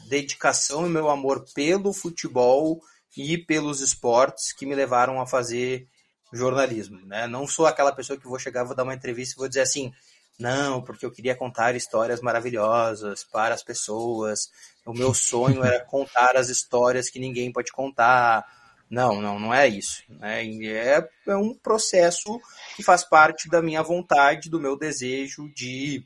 dedicação 0.09 0.87
e 0.87 0.91
meu 0.91 1.11
amor 1.11 1.45
pelo 1.53 1.93
futebol 1.93 2.81
e 3.17 3.37
pelos 3.37 3.81
esportes 3.81 4.53
que 4.53 4.65
me 4.65 4.75
levaram 4.75 5.21
a 5.21 5.27
fazer 5.27 5.89
jornalismo. 6.33 7.05
Né? 7.07 7.27
Não 7.27 7.47
sou 7.47 7.67
aquela 7.67 7.93
pessoa 7.93 8.19
que 8.19 8.29
vou 8.29 8.39
chegar, 8.39 8.65
vou 8.65 8.77
dar 8.77 8.85
uma 8.85 8.95
entrevista 8.95 9.35
e 9.35 9.39
vou 9.39 9.49
dizer 9.49 9.63
assim, 9.63 9.93
não, 10.39 10.83
porque 10.83 11.05
eu 11.05 11.11
queria 11.11 11.37
contar 11.37 11.75
histórias 11.75 12.21
maravilhosas 12.21 13.25
para 13.25 13.55
as 13.55 13.63
pessoas. 13.63 14.51
O 14.87 14.93
meu 14.93 15.13
sonho 15.13 15.63
era 15.63 15.85
contar 15.85 16.37
as 16.37 16.49
histórias 16.49 17.11
que 17.11 17.19
ninguém 17.19 17.53
pode 17.53 17.71
contar 17.73 18.45
não, 18.93 19.23
não, 19.23 19.41
não 19.41 19.55
é 19.55 19.67
isso. 19.67 20.03
Né? 20.07 20.45
É, 20.67 21.09
é 21.27 21.35
um 21.35 21.55
processo 21.55 22.39
que 22.77 22.83
faz 22.83 23.03
parte 23.03 23.49
da 23.49 23.63
minha 23.63 23.83
vontade, 23.83 24.51
do 24.51 24.61
meu 24.61 24.77
desejo 24.77 25.49
de 25.55 26.05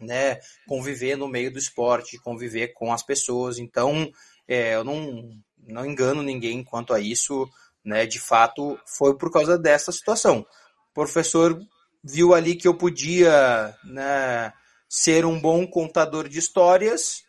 né, 0.00 0.40
conviver 0.66 1.16
no 1.16 1.28
meio 1.28 1.52
do 1.52 1.58
esporte, 1.60 2.18
conviver 2.18 2.72
com 2.74 2.92
as 2.92 3.00
pessoas. 3.00 3.60
Então, 3.60 4.10
é, 4.48 4.74
eu 4.74 4.82
não, 4.82 5.30
não 5.68 5.86
engano 5.86 6.20
ninguém 6.20 6.64
quanto 6.64 6.92
a 6.92 6.98
isso. 6.98 7.48
Né? 7.84 8.06
De 8.06 8.18
fato, 8.18 8.76
foi 8.84 9.16
por 9.16 9.30
causa 9.30 9.56
dessa 9.56 9.92
situação. 9.92 10.44
O 10.90 10.94
professor 10.94 11.56
viu 12.02 12.34
ali 12.34 12.56
que 12.56 12.66
eu 12.66 12.74
podia 12.74 13.72
né, 13.84 14.52
ser 14.88 15.24
um 15.24 15.40
bom 15.40 15.64
contador 15.64 16.28
de 16.28 16.40
histórias 16.40 17.22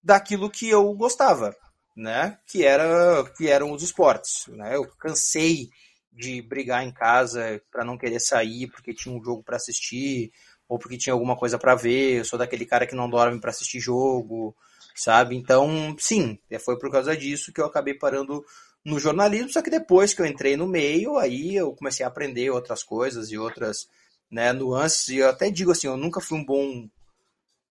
daquilo 0.00 0.48
que 0.48 0.68
eu 0.68 0.94
gostava 0.94 1.52
né? 1.96 2.38
Que 2.46 2.64
era 2.64 3.24
que 3.36 3.48
eram 3.48 3.72
os 3.72 3.82
esportes, 3.82 4.46
né? 4.48 4.76
Eu 4.76 4.86
cansei 4.98 5.68
de 6.12 6.42
brigar 6.42 6.84
em 6.84 6.92
casa 6.92 7.60
para 7.70 7.84
não 7.84 7.96
querer 7.96 8.20
sair 8.20 8.68
porque 8.68 8.94
tinha 8.94 9.14
um 9.14 9.22
jogo 9.22 9.42
para 9.42 9.56
assistir 9.56 10.30
ou 10.68 10.78
porque 10.78 10.98
tinha 10.98 11.12
alguma 11.12 11.36
coisa 11.36 11.58
para 11.58 11.74
ver. 11.74 12.18
Eu 12.18 12.24
sou 12.24 12.38
daquele 12.38 12.66
cara 12.66 12.86
que 12.86 12.94
não 12.94 13.08
dorme 13.08 13.40
para 13.40 13.50
assistir 13.50 13.80
jogo, 13.80 14.54
sabe? 14.94 15.36
Então, 15.36 15.94
sim, 15.98 16.38
é, 16.50 16.58
foi 16.58 16.78
por 16.78 16.90
causa 16.90 17.16
disso 17.16 17.52
que 17.52 17.60
eu 17.60 17.66
acabei 17.66 17.94
parando 17.94 18.44
no 18.84 18.98
jornalismo, 18.98 19.50
só 19.50 19.62
que 19.62 19.70
depois 19.70 20.12
que 20.12 20.20
eu 20.20 20.26
entrei 20.26 20.56
no 20.56 20.66
meio, 20.66 21.16
aí 21.16 21.54
eu 21.54 21.72
comecei 21.72 22.04
a 22.04 22.08
aprender 22.08 22.50
outras 22.50 22.82
coisas 22.82 23.30
e 23.30 23.38
outras 23.38 23.88
né, 24.30 24.52
nuances, 24.52 25.08
e 25.08 25.18
eu 25.18 25.28
até 25.28 25.50
digo 25.50 25.70
assim, 25.70 25.86
eu 25.86 25.96
nunca 25.96 26.20
fui 26.20 26.38
um 26.38 26.44
bom 26.44 26.88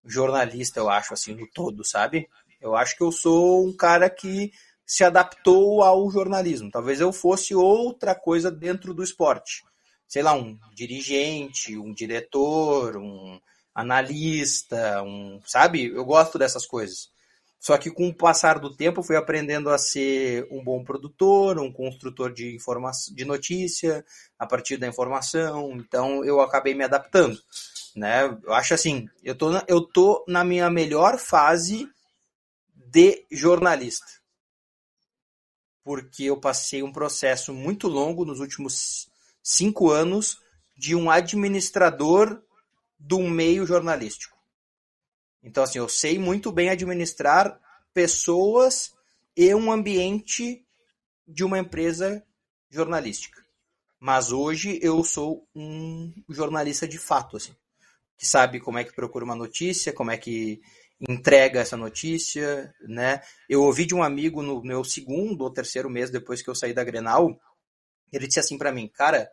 jornalista, 0.04 0.80
eu 0.80 0.88
acho, 0.88 1.12
assim, 1.12 1.34
no 1.34 1.46
todo, 1.52 1.84
sabe? 1.84 2.28
Eu 2.62 2.76
acho 2.76 2.96
que 2.96 3.02
eu 3.02 3.10
sou 3.10 3.66
um 3.66 3.76
cara 3.76 4.08
que 4.08 4.52
se 4.86 5.02
adaptou 5.04 5.82
ao 5.82 6.10
jornalismo. 6.10 6.70
Talvez 6.70 7.00
eu 7.00 7.12
fosse 7.12 7.54
outra 7.54 8.14
coisa 8.14 8.50
dentro 8.50 8.94
do 8.94 9.02
esporte. 9.02 9.64
Sei 10.06 10.22
lá, 10.22 10.34
um 10.34 10.58
dirigente, 10.74 11.76
um 11.76 11.92
diretor, 11.92 12.96
um 12.96 13.40
analista, 13.74 15.02
um, 15.02 15.40
sabe? 15.46 15.86
Eu 15.86 16.04
gosto 16.04 16.38
dessas 16.38 16.66
coisas. 16.66 17.10
Só 17.58 17.78
que 17.78 17.90
com 17.90 18.08
o 18.08 18.14
passar 18.14 18.58
do 18.58 18.74
tempo 18.74 19.04
fui 19.04 19.16
aprendendo 19.16 19.70
a 19.70 19.78
ser 19.78 20.46
um 20.50 20.62
bom 20.62 20.82
produtor, 20.82 21.60
um 21.60 21.72
construtor 21.72 22.32
de 22.32 22.56
informação, 22.56 23.14
de 23.14 23.24
notícia 23.24 24.04
a 24.36 24.44
partir 24.46 24.76
da 24.76 24.88
informação. 24.88 25.72
Então 25.76 26.24
eu 26.24 26.40
acabei 26.40 26.74
me 26.74 26.82
adaptando, 26.82 27.38
né? 27.94 28.36
Eu 28.42 28.52
acho 28.52 28.74
assim, 28.74 29.08
eu 29.22 29.36
tô 29.36 29.50
na, 29.50 29.64
eu 29.68 29.80
tô 29.80 30.24
na 30.26 30.42
minha 30.42 30.68
melhor 30.68 31.18
fase 31.18 31.88
de 32.92 33.24
jornalista. 33.30 34.20
Porque 35.82 36.24
eu 36.24 36.38
passei 36.38 36.82
um 36.82 36.92
processo 36.92 37.54
muito 37.54 37.88
longo 37.88 38.24
nos 38.26 38.38
últimos 38.38 39.08
cinco 39.42 39.90
anos 39.90 40.42
de 40.76 40.94
um 40.94 41.10
administrador 41.10 42.42
do 42.98 43.18
meio 43.20 43.66
jornalístico. 43.66 44.36
Então, 45.42 45.64
assim, 45.64 45.78
eu 45.78 45.88
sei 45.88 46.18
muito 46.18 46.52
bem 46.52 46.68
administrar 46.68 47.58
pessoas 47.94 48.94
e 49.34 49.52
um 49.54 49.72
ambiente 49.72 50.64
de 51.26 51.42
uma 51.42 51.58
empresa 51.58 52.22
jornalística. 52.70 53.42
Mas 53.98 54.30
hoje 54.32 54.78
eu 54.82 55.02
sou 55.02 55.48
um 55.54 56.12
jornalista 56.28 56.86
de 56.86 56.98
fato, 56.98 57.38
assim, 57.38 57.56
que 58.18 58.26
sabe 58.26 58.60
como 58.60 58.78
é 58.78 58.84
que 58.84 58.92
procura 58.92 59.24
uma 59.24 59.34
notícia, 59.34 59.92
como 59.92 60.10
é 60.10 60.18
que 60.18 60.60
entrega 61.08 61.60
essa 61.60 61.76
notícia, 61.76 62.72
né? 62.80 63.20
Eu 63.48 63.62
ouvi 63.62 63.84
de 63.84 63.94
um 63.94 64.02
amigo 64.02 64.42
no 64.42 64.62
meu 64.62 64.84
segundo 64.84 65.42
ou 65.42 65.52
terceiro 65.52 65.90
mês 65.90 66.10
depois 66.10 66.42
que 66.42 66.48
eu 66.48 66.54
saí 66.54 66.72
da 66.72 66.84
Grenal, 66.84 67.38
ele 68.12 68.26
disse 68.26 68.40
assim 68.40 68.58
para 68.58 68.72
mim, 68.72 68.88
cara, 68.88 69.30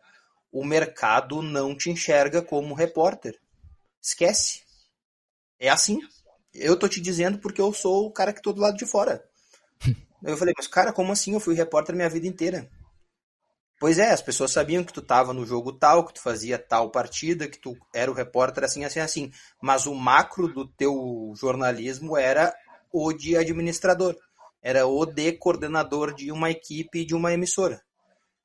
o 0.51 0.65
mercado 0.65 1.41
não 1.41 1.75
te 1.75 1.89
enxerga 1.89 2.41
como 2.41 2.73
repórter. 2.73 3.39
Esquece. 4.01 4.61
É 5.59 5.69
assim. 5.69 5.99
Eu 6.53 6.77
tô 6.77 6.87
te 6.87 6.99
dizendo 6.99 7.37
porque 7.37 7.61
eu 7.61 7.71
sou 7.73 8.07
o 8.07 8.11
cara 8.11 8.33
que 8.33 8.41
tô 8.41 8.51
do 8.51 8.61
lado 8.61 8.77
de 8.77 8.85
fora. 8.85 9.23
Eu 10.21 10.35
falei, 10.35 10.53
mas 10.57 10.67
cara, 10.67 10.91
como 10.91 11.13
assim? 11.13 11.33
Eu 11.33 11.39
fui 11.39 11.55
repórter 11.55 11.95
minha 11.95 12.09
vida 12.09 12.27
inteira. 12.27 12.69
Pois 13.79 13.97
é, 13.97 14.11
as 14.11 14.21
pessoas 14.21 14.51
sabiam 14.51 14.83
que 14.83 14.91
tu 14.91 14.99
estava 14.99 15.33
no 15.33 15.45
jogo 15.45 15.71
tal, 15.71 16.05
que 16.05 16.13
tu 16.13 16.21
fazia 16.21 16.59
tal 16.59 16.91
partida, 16.91 17.47
que 17.47 17.57
tu 17.57 17.77
era 17.93 18.11
o 18.11 18.13
repórter 18.13 18.65
assim, 18.65 18.83
assim, 18.83 18.99
assim. 18.99 19.31
Mas 19.61 19.85
o 19.85 19.95
macro 19.95 20.49
do 20.49 20.67
teu 20.67 21.33
jornalismo 21.35 22.17
era 22.17 22.53
o 22.91 23.13
de 23.13 23.37
administrador. 23.37 24.17
Era 24.61 24.85
o 24.85 25.05
de 25.05 25.31
coordenador 25.31 26.13
de 26.13 26.29
uma 26.29 26.51
equipe 26.51 27.05
de 27.05 27.15
uma 27.15 27.33
emissora. 27.33 27.81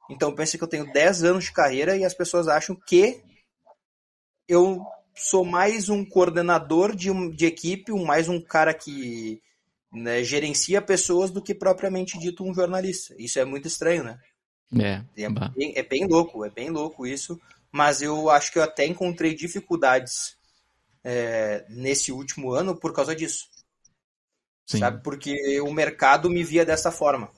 Então 0.08 0.32
pensa 0.32 0.56
que 0.56 0.62
eu 0.62 0.68
tenho 0.68 0.92
10 0.92 1.24
anos 1.24 1.44
de 1.44 1.52
carreira 1.52 1.96
e 1.96 2.04
as 2.04 2.14
pessoas 2.14 2.46
acham 2.46 2.76
que 2.86 3.20
eu 4.46 4.80
sou 5.16 5.44
mais 5.44 5.88
um 5.88 6.04
coordenador 6.04 6.94
de, 6.94 7.10
de 7.34 7.46
equipe, 7.46 7.90
mais 7.92 8.28
um 8.28 8.40
cara 8.40 8.72
que 8.72 9.42
né, 9.92 10.22
gerencia 10.22 10.80
pessoas 10.80 11.30
do 11.30 11.42
que 11.42 11.54
propriamente 11.54 12.18
dito 12.20 12.44
um 12.44 12.54
jornalista. 12.54 13.14
Isso 13.18 13.40
é 13.40 13.44
muito 13.44 13.66
estranho, 13.66 14.04
né? 14.04 14.18
É, 14.73 15.02
é 15.16 15.28
bem, 15.28 15.73
é 15.76 15.83
bem 15.83 16.06
louco, 16.06 16.44
é 16.44 16.50
bem 16.50 16.71
louco 16.71 17.06
isso. 17.06 17.40
Mas 17.71 18.02
eu 18.02 18.30
acho 18.30 18.52
que 18.52 18.59
eu 18.59 18.62
até 18.62 18.87
encontrei 18.87 19.35
dificuldades 19.35 20.37
é, 21.02 21.64
nesse 21.68 22.12
último 22.12 22.52
ano 22.52 22.76
por 22.76 22.92
causa 22.92 23.14
disso. 23.14 23.49
Sim. 24.66 24.78
Sabe? 24.78 25.02
Porque 25.02 25.61
o 25.61 25.73
mercado 25.73 26.30
me 26.30 26.42
via 26.42 26.64
dessa 26.64 26.90
forma. 26.90 27.30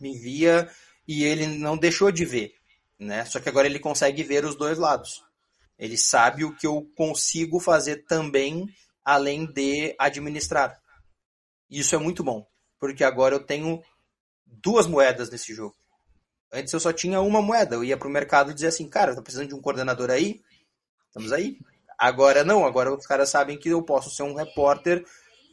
Me 0.00 0.16
via 0.18 0.70
e 1.06 1.24
ele 1.24 1.46
não 1.46 1.76
deixou 1.76 2.12
de 2.12 2.24
ver. 2.24 2.54
Né? 2.98 3.24
Só 3.24 3.40
que 3.40 3.48
agora 3.48 3.66
ele 3.66 3.78
consegue 3.78 4.22
ver 4.22 4.44
os 4.44 4.56
dois 4.56 4.76
lados. 4.76 5.24
Ele 5.78 5.96
sabe 5.96 6.44
o 6.44 6.54
que 6.54 6.66
eu 6.66 6.90
consigo 6.96 7.60
fazer 7.60 8.04
também 8.06 8.68
além 9.04 9.46
de 9.46 9.94
administrar. 9.98 10.78
Isso 11.70 11.94
é 11.94 11.98
muito 11.98 12.24
bom, 12.24 12.46
porque 12.78 13.04
agora 13.04 13.34
eu 13.34 13.40
tenho 13.40 13.82
duas 14.44 14.86
moedas 14.86 15.30
nesse 15.30 15.54
jogo. 15.54 15.76
Antes 16.52 16.72
eu 16.72 16.80
só 16.80 16.92
tinha 16.92 17.20
uma 17.20 17.42
moeda, 17.42 17.74
eu 17.74 17.84
ia 17.84 17.96
para 17.96 18.08
o 18.08 18.10
mercado 18.10 18.50
e 18.50 18.54
dizia 18.54 18.70
assim, 18.70 18.88
cara, 18.88 19.14
tá 19.14 19.20
precisando 19.20 19.48
de 19.48 19.54
um 19.54 19.60
coordenador 19.60 20.10
aí? 20.10 20.40
Estamos 21.06 21.32
aí. 21.32 21.58
Agora 21.98 22.44
não, 22.44 22.64
agora 22.64 22.94
os 22.94 23.06
caras 23.06 23.28
sabem 23.28 23.58
que 23.58 23.68
eu 23.68 23.82
posso 23.82 24.08
ser 24.10 24.22
um 24.22 24.34
repórter 24.34 25.04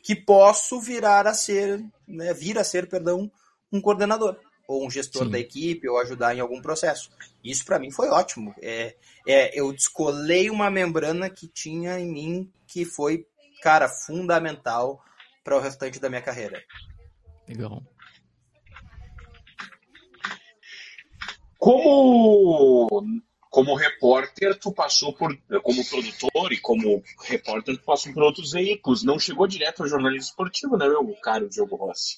que 0.03 0.15
posso 0.15 0.79
virar 0.79 1.25
a 1.25 1.33
ser, 1.33 1.83
né, 2.07 2.33
vir 2.33 2.59
a 2.59 2.63
ser, 2.63 2.87
perdão, 2.87 3.31
um 3.71 3.81
coordenador 3.81 4.37
ou 4.67 4.85
um 4.85 4.89
gestor 4.89 5.25
Sim. 5.25 5.31
da 5.31 5.39
equipe 5.39 5.89
ou 5.89 5.99
ajudar 5.99 6.35
em 6.35 6.39
algum 6.39 6.61
processo. 6.61 7.11
Isso 7.43 7.65
para 7.65 7.79
mim 7.79 7.91
foi 7.91 8.09
ótimo. 8.09 8.53
É, 8.61 8.95
é, 9.27 9.59
eu 9.59 9.71
descolei 9.73 10.49
uma 10.49 10.69
membrana 10.69 11.29
que 11.29 11.47
tinha 11.47 11.99
em 11.99 12.11
mim 12.11 12.51
que 12.67 12.85
foi, 12.85 13.25
cara, 13.61 13.89
fundamental 13.89 15.03
para 15.43 15.57
o 15.57 15.59
restante 15.59 15.99
da 15.99 16.09
minha 16.09 16.21
carreira. 16.21 16.63
Legal. 17.47 17.83
Como 21.57 22.87
como 23.55 23.73
repórter, 23.73 24.59
tu 24.59 24.69
passou 24.69 25.13
por, 25.13 25.33
como 25.63 25.85
produtor 25.85 26.51
e 26.51 26.57
como 26.57 27.01
repórter, 27.23 27.77
tu 27.77 27.85
passou 27.85 28.11
por 28.11 28.21
outros 28.21 28.51
veículos. 28.51 29.01
Não 29.01 29.17
chegou 29.17 29.47
direto 29.47 29.81
ao 29.81 29.87
jornalismo 29.87 30.27
esportivo, 30.27 30.75
né, 30.75 30.89
meu 30.89 31.15
caro 31.23 31.47
Diogo 31.47 31.77
Rossi? 31.77 32.17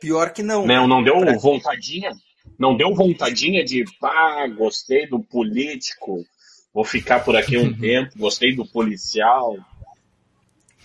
Pior 0.00 0.30
que 0.30 0.42
não. 0.42 0.66
Não, 0.66 0.88
não 0.88 1.04
deu 1.04 1.20
pra... 1.20 1.36
vontadinha? 1.36 2.16
Não 2.58 2.74
deu 2.74 2.94
vontadinha 2.94 3.62
de, 3.62 3.84
ah, 4.02 4.46
gostei 4.56 5.06
do 5.06 5.20
político, 5.20 6.24
vou 6.72 6.82
ficar 6.82 7.22
por 7.22 7.36
aqui 7.36 7.58
um 7.58 7.74
tempo, 7.78 8.18
gostei 8.18 8.56
do 8.56 8.64
policial. 8.64 9.54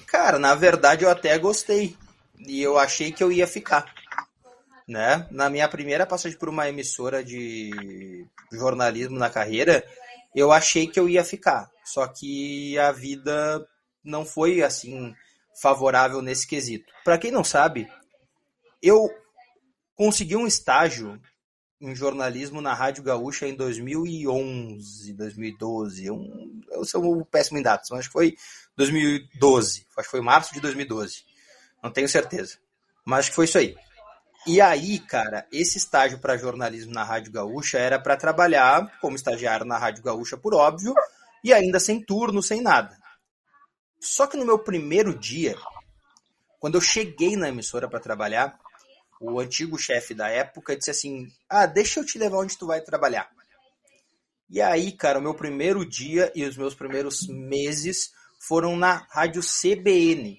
Cara, 0.05 0.37
na 0.37 0.55
verdade 0.55 1.05
eu 1.05 1.09
até 1.09 1.37
gostei. 1.37 1.95
E 2.45 2.61
eu 2.61 2.77
achei 2.77 3.13
que 3.13 3.23
eu 3.23 3.31
ia 3.31 3.47
ficar 3.47 3.85
né? 4.87 5.27
Na 5.31 5.49
minha 5.49 5.67
primeira 5.67 6.05
passagem 6.05 6.37
por 6.37 6.49
uma 6.49 6.67
emissora 6.67 7.23
de 7.23 8.27
jornalismo 8.51 9.17
na 9.17 9.29
carreira, 9.29 9.85
eu 10.35 10.51
achei 10.51 10.87
que 10.87 10.99
eu 10.99 11.07
ia 11.07 11.23
ficar. 11.23 11.69
Só 11.83 12.07
que 12.07 12.77
a 12.77 12.91
vida 12.91 13.65
não 14.03 14.25
foi 14.25 14.61
assim 14.61 15.13
favorável 15.61 16.21
nesse 16.21 16.47
quesito. 16.47 16.91
Para 17.03 17.17
quem 17.17 17.31
não 17.31 17.43
sabe, 17.43 17.87
eu 18.81 19.09
consegui 19.95 20.35
um 20.35 20.47
estágio 20.47 21.21
em 21.79 21.93
jornalismo 21.95 22.61
na 22.61 22.73
Rádio 22.73 23.03
Gaúcha 23.03 23.45
em 23.45 23.55
2011, 23.55 25.13
2012. 25.13 26.05
Eu, 26.05 26.21
eu 26.71 26.85
sou 26.85 27.25
péssimo 27.25 27.59
em 27.59 27.61
datas, 27.61 27.89
mas 27.91 27.99
acho 27.99 28.09
que 28.09 28.13
foi 28.13 28.35
2012. 28.77 29.85
Acho 29.97 30.07
que 30.07 30.11
foi 30.11 30.21
março 30.21 30.53
de 30.53 30.61
2012. 30.61 31.23
Não 31.83 31.91
tenho 31.91 32.07
certeza. 32.07 32.57
Mas 33.05 33.19
acho 33.19 33.29
que 33.31 33.35
foi 33.35 33.45
isso 33.45 33.57
aí. 33.57 33.75
E 34.45 34.59
aí, 34.59 34.99
cara, 34.99 35.47
esse 35.51 35.77
estágio 35.77 36.19
para 36.19 36.37
jornalismo 36.37 36.93
na 36.93 37.03
Rádio 37.03 37.31
Gaúcha 37.31 37.77
era 37.77 37.97
para 37.97 38.17
trabalhar 38.17 38.99
como 38.99 39.15
estagiário 39.15 39.65
na 39.65 39.77
Rádio 39.77 40.03
Gaúcha, 40.03 40.35
por 40.35 40.53
óbvio, 40.53 40.93
e 41.41 41.53
ainda 41.53 41.79
sem 41.79 42.03
turno, 42.03 42.43
sem 42.43 42.61
nada. 42.61 42.97
Só 44.01 44.27
que 44.27 44.35
no 44.35 44.45
meu 44.45 44.59
primeiro 44.59 45.17
dia, 45.17 45.55
quando 46.59 46.75
eu 46.75 46.81
cheguei 46.81 47.37
na 47.37 47.47
emissora 47.47 47.87
para 47.87 48.01
trabalhar, 48.01 48.59
o 49.21 49.39
antigo 49.39 49.77
chefe 49.77 50.13
da 50.13 50.27
época 50.27 50.75
disse 50.75 50.91
assim: 50.91 51.31
Ah, 51.49 51.65
deixa 51.65 52.01
eu 52.01 52.05
te 52.05 52.19
levar 52.19 52.39
onde 52.39 52.57
tu 52.57 52.67
vai 52.67 52.81
trabalhar. 52.81 53.29
E 54.49 54.61
aí, 54.61 54.91
cara, 54.91 55.19
o 55.19 55.21
meu 55.21 55.33
primeiro 55.33 55.85
dia 55.85 56.29
e 56.35 56.43
os 56.43 56.57
meus 56.57 56.75
primeiros 56.75 57.25
meses 57.29 58.11
foram 58.45 58.75
na 58.75 59.07
Rádio 59.09 59.41
CBN, 59.41 60.37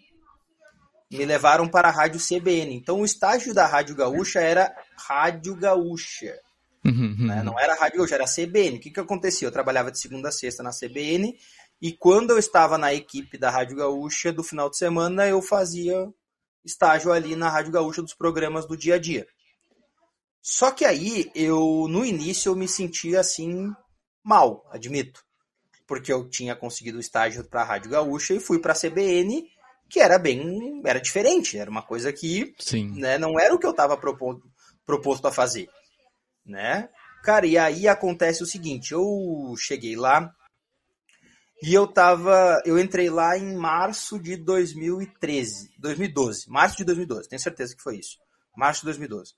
me 1.17 1.25
levaram 1.25 1.69
para 1.69 1.89
a 1.89 1.93
Rádio 1.93 2.21
CBN. 2.21 2.75
Então 2.75 3.01
o 3.01 3.05
estágio 3.05 3.55
da 3.55 3.67
Rádio 3.67 3.95
Gaúcha 3.97 4.41
era 4.41 4.75
Rádio 4.97 5.55
Gaúcha. 5.57 6.39
Uhum, 6.85 7.17
uhum. 7.19 7.27
Né? 7.27 7.43
Não 7.43 7.59
era 7.59 7.75
Rádio 7.75 7.99
Gaúcha, 7.99 8.15
era 8.15 8.27
CBN. 8.27 8.77
O 8.77 8.81
que, 8.81 8.91
que 8.91 9.01
acontecia? 9.01 9.49
Eu 9.49 9.53
trabalhava 9.53 9.91
de 9.91 9.99
segunda 9.99 10.29
a 10.29 10.33
sexta 10.33 10.63
na 10.63 10.71
CBN 10.71 11.37
e 11.81 11.93
quando 11.93 12.31
eu 12.31 12.39
estava 12.39 12.79
na 12.79 12.95
equipe 12.95 13.37
da 13.37 13.51
Rádio 13.51 13.77
Gaúcha 13.77 14.33
do 14.33 14.43
final 14.43 14.71
de 14.71 14.79
semana, 14.79 15.27
eu 15.27 15.43
fazia 15.43 16.09
estágio 16.65 17.13
ali 17.13 17.37
na 17.37 17.49
Rádio 17.51 17.73
Gaúcha 17.73 18.03
dos 18.03 18.15
programas 18.15 18.67
do 18.67 18.77
dia 18.77 18.95
a 18.95 18.99
dia. 18.99 19.27
Só 20.43 20.71
que 20.71 20.85
aí 20.85 21.31
eu 21.35 21.87
no 21.89 22.05
início 22.05 22.51
eu 22.51 22.57
me 22.57 22.69
sentia 22.69 23.21
assim 23.21 23.71
mal, 24.23 24.67
admito, 24.71 25.23
porque 25.87 26.13
eu 26.13 26.29
tinha 26.29 26.57
conseguido 26.57 26.99
o 26.99 27.01
estágio 27.01 27.45
para 27.45 27.63
a 27.63 27.65
Rádio 27.65 27.91
Gaúcha 27.91 28.35
e 28.35 28.41
fui 28.41 28.59
para 28.59 28.73
a 28.73 28.79
CBN 28.79 29.47
que 29.95 30.01
era 30.01 30.19
bem, 30.19 30.83
era 30.85 31.01
diferente, 31.01 31.57
era 31.57 31.71
uma 31.71 31.81
coisa 31.81 32.13
que 32.13 32.53
né, 32.97 33.17
não 33.17 33.39
era 33.39 33.55
o 33.55 33.59
que 33.61 33.65
eu 33.65 33.71
estava 33.71 33.97
proposto, 33.97 34.43
proposto 34.85 35.29
a 35.29 35.31
fazer, 35.31 35.69
né? 36.45 36.89
Cara, 37.23 37.47
e 37.47 37.57
aí 37.57 37.87
acontece 37.87 38.43
o 38.43 38.47
seguinte, 38.47 38.91
eu 38.91 39.55
cheguei 39.57 39.95
lá 39.95 40.35
e 41.63 41.73
eu 41.73 41.87
tava, 41.87 42.61
eu 42.67 42.77
entrei 42.77 43.09
lá 43.09 43.39
em 43.39 43.55
março 43.55 44.19
de 44.19 44.37
2013, 44.37 45.71
2012, 45.79 46.51
março 46.51 46.79
de 46.79 46.85
2012, 46.87 47.29
tenho 47.29 47.41
certeza 47.41 47.77
que 47.77 47.83
foi 47.83 47.99
isso, 47.99 48.19
março 48.57 48.81
de 48.81 48.87
2012. 48.87 49.33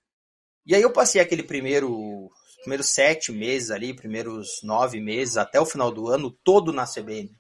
E 0.64 0.74
aí 0.74 0.80
eu 0.80 0.90
passei 0.90 1.20
aquele 1.20 1.42
primeiro, 1.42 2.30
primeiros 2.62 2.94
sete 2.94 3.30
meses 3.30 3.70
ali, 3.70 3.94
primeiros 3.94 4.62
nove 4.62 5.02
meses 5.02 5.36
até 5.36 5.60
o 5.60 5.66
final 5.66 5.92
do 5.92 6.08
ano, 6.08 6.30
todo 6.42 6.72
na 6.72 6.86
CBN, 6.86 7.30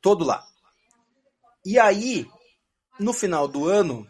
todo 0.00 0.24
lá. 0.24 0.42
E 1.62 1.78
aí, 1.78 2.26
no 2.98 3.12
final 3.12 3.46
do 3.46 3.66
ano, 3.66 4.06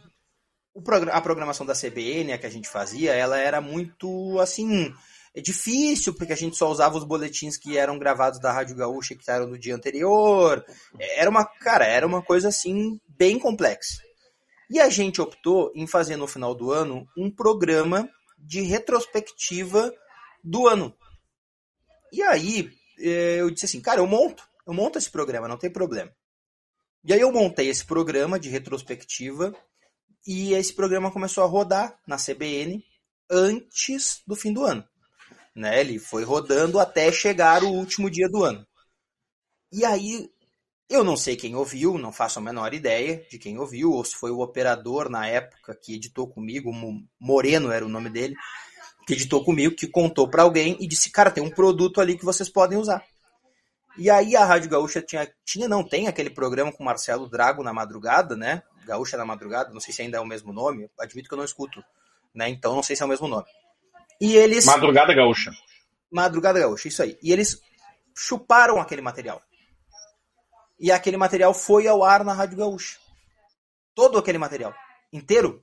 a 1.11 1.20
programação 1.20 1.66
da 1.66 1.74
CBN, 1.74 2.33
a 2.33 2.38
que 2.38 2.46
a 2.46 2.51
gente 2.51 2.68
fazia, 2.68 3.14
ela 3.14 3.38
era 3.38 3.61
muito 3.61 4.38
assim. 4.40 4.92
É 5.35 5.40
difícil, 5.40 6.14
porque 6.14 6.33
a 6.33 6.37
gente 6.37 6.57
só 6.57 6.70
usava 6.70 6.96
os 6.96 7.05
boletins 7.05 7.57
que 7.57 7.77
eram 7.77 7.98
gravados 7.98 8.40
da 8.40 8.51
Rádio 8.51 8.77
Gaúcha 8.77 9.14
que 9.14 9.31
eram 9.31 9.46
no 9.46 9.59
dia 9.59 9.74
anterior. 9.74 10.64
Era 10.98 11.29
uma, 11.29 11.44
cara, 11.44 11.87
era 11.87 12.07
uma 12.07 12.22
coisa 12.22 12.48
assim 12.48 12.98
bem 13.07 13.38
complexa. 13.38 14.03
E 14.70 14.81
a 14.81 14.88
gente 14.88 15.20
optou 15.20 15.70
em 15.74 15.87
fazer 15.87 16.16
no 16.16 16.27
final 16.27 16.55
do 16.55 16.72
ano 16.72 17.07
um 17.16 17.31
programa 17.31 18.09
de 18.38 18.62
retrospectiva 18.62 19.92
do 20.42 20.66
ano. 20.66 20.94
E 22.12 22.22
aí 22.22 22.70
eh, 22.98 23.37
eu 23.38 23.51
disse 23.51 23.66
assim, 23.66 23.81
cara, 23.81 24.01
eu 24.01 24.07
monto, 24.07 24.42
eu 24.66 24.72
monto 24.72 24.98
esse 24.98 25.11
programa, 25.11 25.48
não 25.48 25.59
tem 25.59 25.70
problema. 25.70 26.11
E 27.04 27.12
aí 27.12 27.20
eu 27.20 27.32
montei 27.32 27.68
esse 27.68 27.84
programa 27.84 28.38
de 28.38 28.48
retrospectiva 28.48 29.54
e 30.26 30.52
esse 30.54 30.74
programa 30.74 31.11
começou 31.11 31.44
a 31.44 31.46
rodar 31.46 31.98
na 32.06 32.16
CBN 32.16 32.84
antes 33.30 34.22
do 34.26 34.34
fim 34.34 34.52
do 34.52 34.64
ano. 34.64 34.84
Né? 35.54 35.80
Ele 35.80 35.98
foi 35.98 36.24
rodando 36.24 36.78
até 36.78 37.11
chegar 37.11 37.62
o 37.62 37.72
último 37.72 38.11
dia 38.11 38.28
do 38.28 38.44
ano. 38.44 38.66
E 39.72 39.84
aí 39.84 40.30
eu 40.88 41.04
não 41.04 41.16
sei 41.16 41.37
quem 41.37 41.54
ouviu, 41.54 41.98
não 41.98 42.11
faço 42.11 42.38
a 42.38 42.42
menor 42.42 42.72
ideia 42.72 43.26
de 43.30 43.38
quem 43.38 43.58
ouviu, 43.58 43.92
ou 43.92 44.02
se 44.04 44.14
foi 44.14 44.30
o 44.30 44.40
operador 44.40 45.11
na 45.11 45.26
época 45.26 45.74
que 45.74 45.94
editou 45.94 46.26
comigo, 46.26 46.72
Moreno 47.20 47.70
era 47.70 47.84
o 47.84 47.90
nome 47.90 48.08
dele, 48.08 48.34
que 49.06 49.12
editou 49.12 49.44
comigo, 49.44 49.74
que 49.74 49.87
contou 49.87 50.28
para 50.28 50.42
alguém 50.42 50.78
e 50.80 50.87
disse: 50.87 51.11
Cara, 51.11 51.30
tem 51.30 51.44
um 51.44 51.50
produto 51.50 52.00
ali 52.00 52.16
que 52.16 52.24
vocês 52.24 52.48
podem 52.48 52.78
usar. 52.78 53.04
E 53.98 54.08
aí 54.08 54.37
a 54.37 54.44
Rádio 54.44 54.70
Gaúcha 54.70 55.02
tinha, 55.02 55.28
tinha 55.44 55.68
não 55.68 55.82
tem 55.82 56.06
aquele 56.06 56.30
programa 56.30 56.72
com 56.72 56.84
Marcelo 56.84 57.28
Drago 57.28 57.64
na 57.64 57.72
madrugada, 57.72 58.37
né? 58.37 58.62
Gaúcha 58.87 59.16
na 59.16 59.24
madrugada, 59.24 59.74
não 59.74 59.80
sei 59.80 59.92
se 59.92 60.02
ainda 60.02 60.18
é 60.18 60.20
o 60.20 60.26
mesmo 60.26 60.52
nome, 60.52 60.88
admito 61.00 61.28
que 61.28 61.34
eu 61.34 61.38
não 61.38 61.44
escuto, 61.44 61.82
né? 62.32 62.48
Então 62.48 62.76
não 62.76 62.82
sei 62.82 62.94
se 62.94 63.02
é 63.02 63.04
o 63.06 63.08
mesmo 63.08 63.26
nome. 63.26 63.46
E 64.20 64.37
eles 64.37 64.64
Madrugada 64.64 65.12
Gaúcha. 65.12 65.50
Madrugada 66.11 66.61
Gaúcha, 66.61 66.87
isso 66.87 67.02
aí. 67.02 67.18
E 67.20 67.32
eles 67.32 67.61
chuparam 68.16 68.80
aquele 68.80 69.02
material. 69.02 69.42
E 70.78 70.92
aquele 70.92 71.16
material 71.16 71.52
foi 71.52 71.88
ao 71.88 72.04
ar 72.04 72.24
na 72.24 72.32
Rádio 72.32 72.56
Gaúcha. 72.56 72.98
Todo 73.96 74.16
aquele 74.16 74.38
material 74.38 74.72
inteiro. 75.12 75.61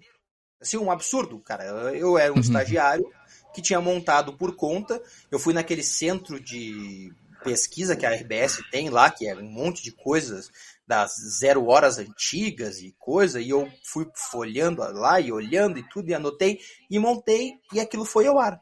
Assim, 0.61 0.77
um 0.77 0.91
absurdo, 0.91 1.39
cara. 1.39 1.63
Eu 1.63 2.17
era 2.17 2.33
um 2.33 2.35
uhum. 2.35 2.41
estagiário 2.41 3.05
que 3.53 3.61
tinha 3.61 3.79
montado 3.79 4.33
por 4.33 4.55
conta. 4.55 5.01
Eu 5.31 5.39
fui 5.39 5.53
naquele 5.53 5.83
centro 5.83 6.39
de 6.39 7.13
pesquisa 7.45 7.95
que 7.95 8.05
a 8.05 8.11
RBS 8.11 8.63
tem 8.71 8.89
lá, 8.89 9.11
que 9.11 9.27
é 9.27 9.35
um 9.35 9.43
monte 9.43 9.83
de 9.83 9.91
coisas 9.91 10.49
das 10.87 11.11
zero 11.39 11.67
horas 11.67 11.99
antigas 11.99 12.79
e 12.79 12.93
coisa, 12.97 13.39
e 13.39 13.51
eu 13.51 13.71
fui 13.83 14.07
folhando 14.31 14.81
lá 14.81 15.19
e 15.19 15.31
olhando 15.31 15.77
e 15.77 15.87
tudo, 15.89 16.09
e 16.09 16.13
anotei, 16.13 16.59
e 16.89 16.97
montei, 16.97 17.53
e 17.71 17.79
aquilo 17.79 18.03
foi 18.03 18.25
ao 18.25 18.39
ar. 18.39 18.59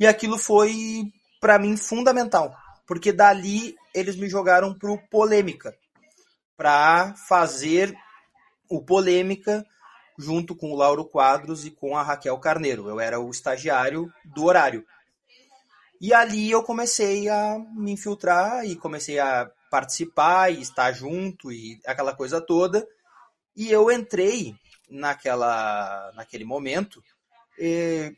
E 0.00 0.06
aquilo 0.06 0.38
foi, 0.38 1.04
para 1.40 1.58
mim, 1.58 1.76
fundamental, 1.76 2.54
porque 2.86 3.12
dali 3.12 3.74
eles 3.94 4.16
me 4.16 4.28
jogaram 4.28 4.74
pro 4.74 4.98
Polêmica, 5.10 5.76
para 6.56 7.14
fazer 7.28 7.94
o 8.68 8.82
Polêmica 8.82 9.64
junto 10.18 10.56
com 10.56 10.72
o 10.72 10.76
Lauro 10.76 11.04
Quadros 11.04 11.66
e 11.66 11.70
com 11.70 11.96
a 11.96 12.02
Raquel 12.02 12.38
Carneiro. 12.38 12.88
Eu 12.88 12.98
era 12.98 13.20
o 13.20 13.30
estagiário 13.30 14.10
do 14.24 14.44
horário. 14.44 14.84
E 16.00 16.12
ali 16.12 16.50
eu 16.50 16.62
comecei 16.62 17.28
a 17.28 17.58
me 17.74 17.92
infiltrar 17.92 18.64
e 18.64 18.76
comecei 18.76 19.18
a 19.18 19.50
participar 19.70 20.52
e 20.52 20.60
estar 20.60 20.92
junto 20.92 21.50
e 21.50 21.80
aquela 21.86 22.14
coisa 22.14 22.40
toda. 22.40 22.86
E 23.56 23.70
eu 23.70 23.90
entrei 23.90 24.54
naquela, 24.90 26.12
naquele 26.14 26.44
momento 26.44 27.02
eh, 27.58 28.12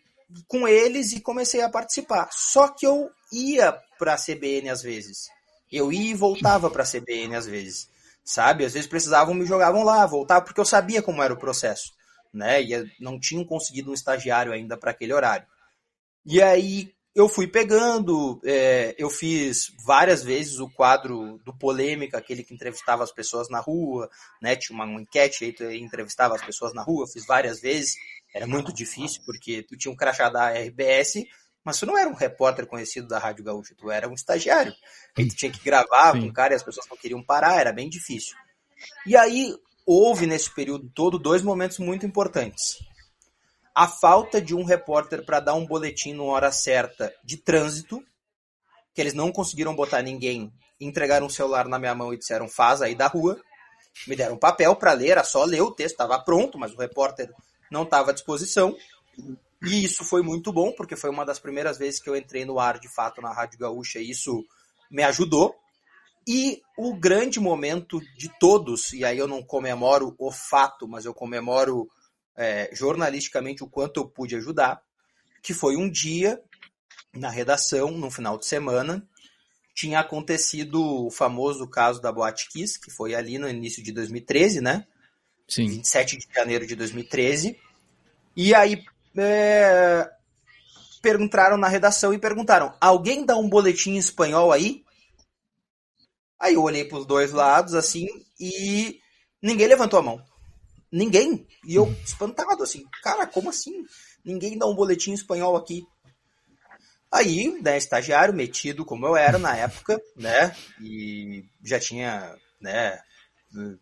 com 0.46 0.66
eles 0.66 1.12
e 1.12 1.20
comecei 1.20 1.62
a 1.62 1.68
participar. 1.68 2.28
Só 2.32 2.68
que 2.68 2.86
eu 2.86 3.10
ia 3.32 3.72
para 3.98 4.14
a 4.14 4.18
CBN 4.18 4.70
às 4.70 4.82
vezes. 4.82 5.28
Eu 5.70 5.92
ia 5.92 6.10
e 6.10 6.14
voltava 6.14 6.70
para 6.70 6.82
a 6.82 6.86
CBN 6.86 7.36
às 7.36 7.46
vezes. 7.46 7.88
Sabe? 8.24 8.64
Às 8.64 8.74
vezes 8.74 8.88
precisavam, 8.88 9.34
me 9.34 9.46
jogavam 9.46 9.84
lá, 9.84 10.04
voltava, 10.04 10.44
porque 10.44 10.60
eu 10.60 10.64
sabia 10.64 11.00
como 11.00 11.22
era 11.22 11.32
o 11.32 11.38
processo. 11.38 11.92
Né? 12.32 12.62
E 12.62 12.92
não 13.00 13.18
tinham 13.18 13.44
conseguido 13.44 13.90
um 13.90 13.94
estagiário 13.94 14.52
ainda 14.52 14.76
para 14.76 14.90
aquele 14.90 15.12
horário. 15.12 15.46
E 16.26 16.42
aí 16.42 16.92
eu 17.18 17.28
fui 17.28 17.48
pegando, 17.48 18.40
é, 18.44 18.94
eu 18.96 19.10
fiz 19.10 19.72
várias 19.84 20.22
vezes 20.22 20.60
o 20.60 20.70
quadro 20.70 21.40
do 21.44 21.52
Polêmica, 21.52 22.16
aquele 22.16 22.44
que 22.44 22.54
entrevistava 22.54 23.02
as 23.02 23.10
pessoas 23.10 23.48
na 23.48 23.58
rua, 23.58 24.08
né? 24.40 24.54
Tinha 24.54 24.76
uma, 24.76 24.84
uma 24.84 25.02
enquete 25.02 25.44
aí, 25.44 25.52
tu 25.52 25.64
entrevistava 25.64 26.36
as 26.36 26.44
pessoas 26.44 26.72
na 26.72 26.80
rua, 26.80 27.08
fiz 27.08 27.26
várias 27.26 27.60
vezes. 27.60 27.96
Era 28.32 28.46
muito 28.46 28.72
difícil, 28.72 29.20
porque 29.26 29.64
tu 29.64 29.76
tinha 29.76 29.90
um 29.90 29.96
crachá 29.96 30.28
da 30.30 30.50
RBS, 30.50 31.24
mas 31.64 31.80
tu 31.80 31.86
não 31.86 31.98
era 31.98 32.08
um 32.08 32.14
repórter 32.14 32.68
conhecido 32.68 33.08
da 33.08 33.18
Rádio 33.18 33.42
Gaúcha, 33.42 33.74
tu 33.76 33.90
era 33.90 34.08
um 34.08 34.14
estagiário. 34.14 34.72
Aí 35.16 35.26
tu 35.26 35.34
tinha 35.34 35.50
que 35.50 35.64
gravar 35.64 36.12
Sim. 36.12 36.20
com 36.20 36.26
o 36.28 36.32
cara 36.32 36.52
e 36.52 36.56
as 36.56 36.62
pessoas 36.62 36.86
não 36.88 36.96
queriam 36.96 37.20
parar, 37.20 37.58
era 37.58 37.72
bem 37.72 37.88
difícil. 37.88 38.36
E 39.04 39.16
aí 39.16 39.52
houve 39.84 40.24
nesse 40.24 40.54
período 40.54 40.88
todo 40.94 41.18
dois 41.18 41.42
momentos 41.42 41.80
muito 41.80 42.06
importantes 42.06 42.78
a 43.78 43.86
falta 43.86 44.42
de 44.42 44.56
um 44.56 44.64
repórter 44.64 45.24
para 45.24 45.38
dar 45.38 45.54
um 45.54 45.64
boletim 45.64 46.12
na 46.12 46.24
hora 46.24 46.50
certa 46.50 47.14
de 47.22 47.36
trânsito, 47.36 48.02
que 48.92 49.00
eles 49.00 49.14
não 49.14 49.30
conseguiram 49.30 49.72
botar 49.72 50.02
ninguém, 50.02 50.52
entregaram 50.80 51.26
um 51.26 51.30
celular 51.30 51.68
na 51.68 51.78
minha 51.78 51.94
mão 51.94 52.12
e 52.12 52.18
disseram 52.18 52.48
faz 52.48 52.82
aí 52.82 52.96
da 52.96 53.06
rua. 53.06 53.40
Me 54.04 54.16
deram 54.16 54.34
um 54.34 54.38
papel 54.38 54.74
para 54.74 54.92
ler, 54.94 55.10
era 55.10 55.22
só 55.22 55.44
ler 55.44 55.60
o 55.60 55.70
texto, 55.70 55.92
estava 55.92 56.18
pronto, 56.18 56.58
mas 56.58 56.74
o 56.74 56.76
repórter 56.76 57.32
não 57.70 57.84
estava 57.84 58.10
à 58.10 58.12
disposição. 58.12 58.76
E 59.62 59.84
isso 59.84 60.02
foi 60.02 60.22
muito 60.22 60.52
bom, 60.52 60.72
porque 60.72 60.96
foi 60.96 61.10
uma 61.10 61.24
das 61.24 61.38
primeiras 61.38 61.78
vezes 61.78 62.00
que 62.00 62.10
eu 62.10 62.16
entrei 62.16 62.44
no 62.44 62.58
ar 62.58 62.80
de 62.80 62.92
fato 62.92 63.22
na 63.22 63.32
Rádio 63.32 63.60
Gaúcha 63.60 64.00
e 64.00 64.10
isso 64.10 64.44
me 64.90 65.04
ajudou. 65.04 65.54
E 66.26 66.60
o 66.76 66.96
grande 66.96 67.38
momento 67.38 68.00
de 68.16 68.28
todos, 68.40 68.92
e 68.92 69.04
aí 69.04 69.18
eu 69.18 69.28
não 69.28 69.40
comemoro 69.40 70.16
o 70.18 70.32
fato, 70.32 70.88
mas 70.88 71.04
eu 71.04 71.14
comemoro 71.14 71.88
é, 72.38 72.70
jornalisticamente 72.72 73.64
o 73.64 73.68
quanto 73.68 73.98
eu 73.98 74.08
pude 74.08 74.36
ajudar, 74.36 74.80
que 75.42 75.52
foi 75.52 75.76
um 75.76 75.90
dia 75.90 76.40
na 77.12 77.28
redação, 77.28 77.90
no 77.90 78.10
final 78.10 78.38
de 78.38 78.46
semana, 78.46 79.06
tinha 79.74 79.98
acontecido 79.98 81.06
o 81.06 81.10
famoso 81.10 81.68
caso 81.68 82.00
da 82.00 82.12
Boate 82.12 82.48
Kiss, 82.48 82.80
que 82.80 82.90
foi 82.90 83.14
ali 83.14 83.38
no 83.38 83.48
início 83.48 83.82
de 83.82 83.90
2013, 83.92 84.60
né? 84.60 84.86
Sim. 85.48 85.68
27 85.68 86.16
de 86.16 86.26
janeiro 86.32 86.66
de 86.66 86.76
2013. 86.76 87.58
E 88.36 88.54
aí 88.54 88.84
é, 89.16 90.08
perguntaram 91.02 91.56
na 91.56 91.68
redação 91.68 92.12
e 92.14 92.18
perguntaram: 92.18 92.74
alguém 92.80 93.24
dá 93.24 93.36
um 93.36 93.48
boletim 93.48 93.92
em 93.92 93.98
espanhol 93.98 94.52
aí? 94.52 94.84
Aí 96.38 96.54
eu 96.54 96.62
olhei 96.62 96.84
para 96.84 96.98
os 96.98 97.06
dois 97.06 97.32
lados 97.32 97.74
assim 97.74 98.06
e 98.38 99.00
ninguém 99.42 99.66
levantou 99.66 99.98
a 99.98 100.02
mão. 100.02 100.24
Ninguém. 100.90 101.46
E 101.64 101.74
eu 101.74 101.90
espantado, 102.04 102.62
assim, 102.62 102.84
cara, 103.02 103.26
como 103.26 103.50
assim? 103.50 103.84
Ninguém 104.24 104.58
dá 104.58 104.66
um 104.66 104.74
boletim 104.74 105.12
espanhol 105.12 105.56
aqui. 105.56 105.86
Aí, 107.10 107.60
né, 107.62 107.76
estagiário, 107.78 108.34
metido 108.34 108.84
como 108.84 109.06
eu 109.06 109.16
era 109.16 109.38
na 109.38 109.56
época, 109.56 110.00
né, 110.14 110.54
e 110.78 111.42
já 111.64 111.80
tinha, 111.80 112.36
né, 112.60 113.00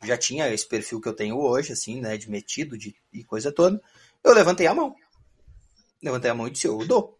já 0.04 0.16
tinha 0.16 0.48
esse 0.48 0.66
perfil 0.66 1.00
que 1.00 1.08
eu 1.08 1.12
tenho 1.12 1.36
hoje, 1.36 1.72
assim, 1.72 2.00
né, 2.00 2.16
de 2.16 2.30
metido 2.30 2.78
de, 2.78 2.94
e 3.12 3.24
coisa 3.24 3.50
toda, 3.50 3.82
eu 4.22 4.32
levantei 4.32 4.68
a 4.68 4.74
mão. 4.74 4.94
Levantei 6.00 6.30
a 6.30 6.34
mão 6.34 6.46
e 6.46 6.52
disse, 6.52 6.68
eu 6.68 6.78
dou. 6.86 7.18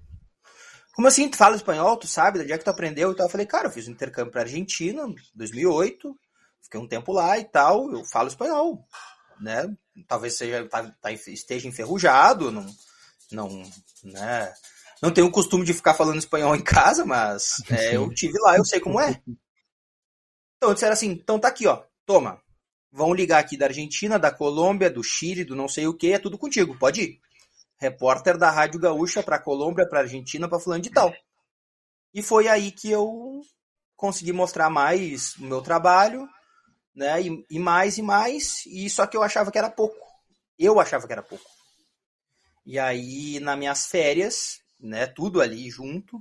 Como 0.94 1.09
assim, 1.09 1.29
tu 1.29 1.37
fala 1.37 1.57
espanhol, 1.57 1.96
tu 1.96 2.07
sabe, 2.07 2.38
onde 2.38 2.53
é 2.53 2.59
que 2.59 2.64
tu 2.64 2.70
aprendeu 2.70 3.11
e 3.11 3.16
tal? 3.16 3.27
Eu 3.27 3.31
falei, 3.31 3.46
cara, 3.46 3.66
eu 3.66 3.72
fiz 3.72 3.88
um 3.88 3.92
intercâmbio 3.92 4.31
pra 4.31 4.42
Argentina, 4.42 5.03
em 5.03 5.16
2008, 5.35 6.16
fiquei 6.62 6.81
um 6.81 6.87
tempo 6.87 7.12
lá 7.12 7.37
e 7.37 7.44
tal, 7.44 7.90
eu 7.90 8.05
falo 8.05 8.29
espanhol 8.29 8.87
né? 9.40 9.75
Talvez 10.07 10.37
seja 10.37 10.66
tá, 10.68 10.90
tá, 11.01 11.12
esteja 11.12 11.68
enferrujado, 11.68 12.51
não, 12.51 12.66
não, 13.31 13.62
né? 14.05 14.53
Não 15.03 15.12
tenho 15.12 15.27
o 15.27 15.33
costume 15.33 15.64
de 15.64 15.75
ficar 15.75 15.94
falando 15.94 16.18
espanhol 16.18 16.57
em 16.57 16.62
casa, 16.62 17.05
mas 17.05 17.62
é, 17.70 17.96
eu 17.96 18.09
tive 18.12 18.38
lá, 18.40 18.57
eu 18.57 18.64
sei 18.64 18.81
como 18.81 19.01
é. 19.01 19.20
Então 20.57 20.72
disseram 20.72 20.92
assim, 20.92 21.11
então 21.11 21.38
tá 21.38 21.49
aqui, 21.49 21.66
ó, 21.66 21.83
toma. 22.05 22.40
Vão 22.90 23.12
ligar 23.12 23.38
aqui 23.38 23.57
da 23.57 23.66
Argentina, 23.66 24.18
da 24.18 24.31
Colômbia, 24.31 24.90
do 24.90 25.03
Chile, 25.03 25.44
do 25.44 25.55
não 25.55 25.68
sei 25.68 25.87
o 25.87 25.94
que, 25.94 26.12
é 26.12 26.18
tudo 26.18 26.38
contigo, 26.38 26.79
pode 26.79 27.03
ir. 27.03 27.20
Repórter 27.79 28.38
da 28.38 28.51
Rádio 28.51 28.81
Gaúcha 28.81 29.22
para 29.22 29.38
Colômbia, 29.38 29.87
para 29.87 30.01
Argentina, 30.01 30.49
para 30.49 30.59
fulano 30.59 30.83
de 30.83 30.90
tal. 30.90 31.12
E 32.14 32.22
foi 32.22 32.49
aí 32.49 32.70
que 32.70 32.90
eu 32.90 33.42
consegui 33.94 34.33
mostrar 34.33 34.70
mais 34.70 35.37
o 35.37 35.44
meu 35.44 35.61
trabalho, 35.61 36.27
né? 36.97 37.21
E, 37.21 37.47
e, 37.51 37.59
mais 37.59 37.99
e 37.99 38.03
mais, 38.03 38.65
e 38.67 38.89
só 38.89 39.07
que 39.07 39.17
eu 39.17 39.23
achava 39.23 39.53
que 39.53 39.59
era 39.59 39.71
pouco. 39.71 39.97
Eu 40.59 40.81
achava 40.81 41.07
que 41.07 41.13
era 41.13 41.23
pouco. 41.23 41.45
E 42.65 42.79
aí, 42.79 43.39
nas 43.39 43.59
minhas 43.59 43.87
férias, 43.87 44.59
né, 44.81 45.07
tudo 45.07 45.41
ali 45.41 45.71
junto, 45.71 46.21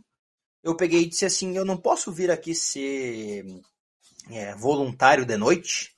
eu 0.61 0.75
peguei 0.75 1.03
e 1.03 1.09
disse 1.09 1.25
assim, 1.25 1.55
eu 1.55 1.63
não 1.65 1.77
posso 1.77 2.11
vir 2.11 2.29
aqui 2.29 2.53
ser 2.53 3.45
é, 4.29 4.53
voluntário 4.55 5.25
de 5.25 5.37
noite? 5.37 5.91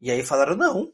E 0.00 0.10
aí 0.10 0.24
falaram, 0.24 0.56
não, 0.56 0.92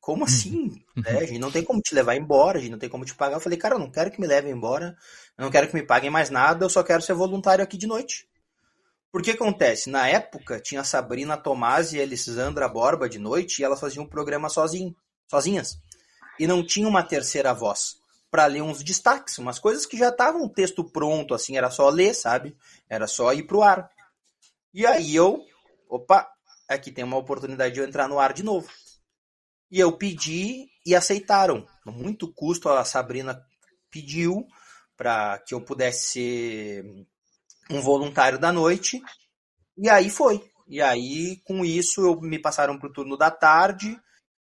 como 0.00 0.20
uhum. 0.20 0.24
assim? 0.24 0.84
né? 0.96 1.18
A 1.18 1.24
gente 1.24 1.38
não 1.38 1.50
tem 1.50 1.64
como 1.64 1.80
te 1.80 1.94
levar 1.94 2.16
embora, 2.16 2.58
a 2.58 2.60
gente 2.60 2.72
não 2.72 2.78
tem 2.78 2.88
como 2.90 3.04
te 3.04 3.14
pagar. 3.14 3.36
Eu 3.36 3.40
falei, 3.40 3.58
cara, 3.58 3.76
eu 3.76 3.78
não 3.78 3.90
quero 3.90 4.10
que 4.10 4.20
me 4.20 4.26
levem 4.26 4.52
embora, 4.52 4.96
eu 5.38 5.44
não 5.44 5.50
quero 5.50 5.68
que 5.68 5.74
me 5.74 5.82
paguem 5.82 6.10
mais 6.10 6.30
nada, 6.30 6.64
eu 6.64 6.70
só 6.70 6.82
quero 6.82 7.00
ser 7.00 7.14
voluntário 7.14 7.62
aqui 7.62 7.78
de 7.78 7.86
noite. 7.86 8.28
Porque 9.16 9.30
acontece, 9.30 9.88
na 9.88 10.06
época 10.06 10.60
tinha 10.60 10.84
Sabrina 10.84 11.38
Tomás 11.38 11.94
e 11.94 11.98
Elisandra 11.98 12.68
Borba 12.68 13.08
de 13.08 13.18
noite 13.18 13.60
e 13.60 13.64
elas 13.64 13.80
faziam 13.80 14.04
um 14.04 14.06
programa 14.06 14.50
sozinho, 14.50 14.94
sozinhas. 15.26 15.80
E 16.38 16.46
não 16.46 16.62
tinha 16.62 16.86
uma 16.86 17.02
terceira 17.02 17.54
voz 17.54 17.96
para 18.30 18.44
ler 18.44 18.60
uns 18.60 18.84
destaques, 18.84 19.38
umas 19.38 19.58
coisas 19.58 19.86
que 19.86 19.96
já 19.96 20.10
estavam 20.10 20.42
um 20.42 20.48
texto 20.50 20.84
pronto, 20.84 21.32
assim, 21.32 21.56
era 21.56 21.70
só 21.70 21.88
ler, 21.88 22.12
sabe? 22.12 22.54
Era 22.90 23.06
só 23.06 23.32
ir 23.32 23.44
pro 23.44 23.62
ar. 23.62 23.90
E 24.74 24.84
aí 24.84 25.16
eu, 25.16 25.42
opa, 25.88 26.30
aqui 26.68 26.92
tem 26.92 27.02
uma 27.02 27.16
oportunidade 27.16 27.72
de 27.72 27.80
eu 27.80 27.86
entrar 27.86 28.10
no 28.10 28.18
ar 28.18 28.34
de 28.34 28.42
novo. 28.42 28.68
E 29.70 29.80
eu 29.80 29.96
pedi 29.96 30.68
e 30.84 30.94
aceitaram. 30.94 31.66
Muito 31.86 32.30
custo 32.34 32.68
a 32.68 32.84
Sabrina 32.84 33.42
pediu 33.90 34.46
para 34.94 35.38
que 35.38 35.54
eu 35.54 35.62
pudesse 35.62 36.04
ser 36.04 37.06
um 37.70 37.80
voluntário 37.80 38.38
da 38.38 38.52
noite, 38.52 39.00
e 39.76 39.88
aí 39.88 40.10
foi. 40.10 40.42
E 40.68 40.80
aí, 40.82 41.40
com 41.44 41.64
isso, 41.64 42.00
eu 42.00 42.20
me 42.20 42.38
passaram 42.38 42.78
para 42.78 42.88
o 42.88 42.92
turno 42.92 43.16
da 43.16 43.30
tarde, 43.30 43.98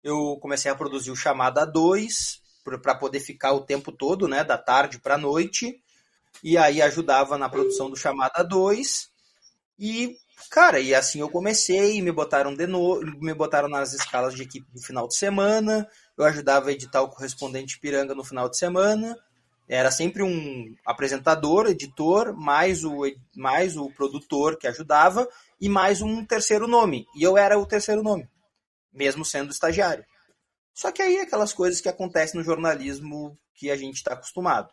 eu 0.02 0.38
comecei 0.40 0.70
a 0.70 0.74
produzir 0.74 1.10
o 1.10 1.16
Chamada 1.16 1.66
2, 1.66 2.40
para 2.82 2.94
poder 2.94 3.20
ficar 3.20 3.52
o 3.52 3.64
tempo 3.64 3.92
todo, 3.92 4.28
né, 4.28 4.44
da 4.44 4.58
tarde 4.58 4.98
para 4.98 5.14
a 5.14 5.18
noite, 5.18 5.82
e 6.42 6.56
aí 6.56 6.82
ajudava 6.82 7.38
na 7.38 7.48
produção 7.48 7.90
do 7.90 7.96
Chamada 7.96 8.42
2, 8.42 9.08
e, 9.78 10.16
cara, 10.50 10.80
e 10.80 10.94
assim 10.94 11.20
eu 11.20 11.30
comecei, 11.30 12.00
me 12.02 12.12
botaram 12.12 12.54
de 12.54 12.66
novo, 12.66 13.00
me 13.20 13.32
botaram 13.32 13.68
nas 13.68 13.92
escalas 13.92 14.34
de 14.34 14.42
equipe 14.42 14.66
no 14.74 14.82
final 14.82 15.08
de 15.08 15.16
semana, 15.16 15.88
eu 16.16 16.24
ajudava 16.24 16.68
a 16.68 16.72
editar 16.72 17.02
o 17.02 17.08
correspondente 17.08 17.78
Piranga 17.78 18.14
no 18.14 18.24
final 18.24 18.48
de 18.48 18.58
semana, 18.58 19.16
era 19.68 19.90
sempre 19.90 20.22
um 20.22 20.74
apresentador, 20.84 21.66
editor, 21.66 22.34
mais 22.34 22.84
o, 22.84 23.02
mais 23.36 23.76
o 23.76 23.90
produtor 23.90 24.56
que 24.56 24.66
ajudava 24.66 25.28
e 25.60 25.68
mais 25.68 26.00
um 26.00 26.24
terceiro 26.24 26.66
nome. 26.66 27.06
E 27.14 27.22
eu 27.22 27.36
era 27.36 27.58
o 27.58 27.66
terceiro 27.66 28.02
nome, 28.02 28.26
mesmo 28.90 29.26
sendo 29.26 29.50
estagiário. 29.50 30.04
Só 30.72 30.90
que 30.90 31.02
aí 31.02 31.20
aquelas 31.20 31.52
coisas 31.52 31.82
que 31.82 31.88
acontecem 31.88 32.38
no 32.38 32.44
jornalismo 32.44 33.38
que 33.54 33.70
a 33.70 33.76
gente 33.76 33.96
está 33.96 34.14
acostumado. 34.14 34.72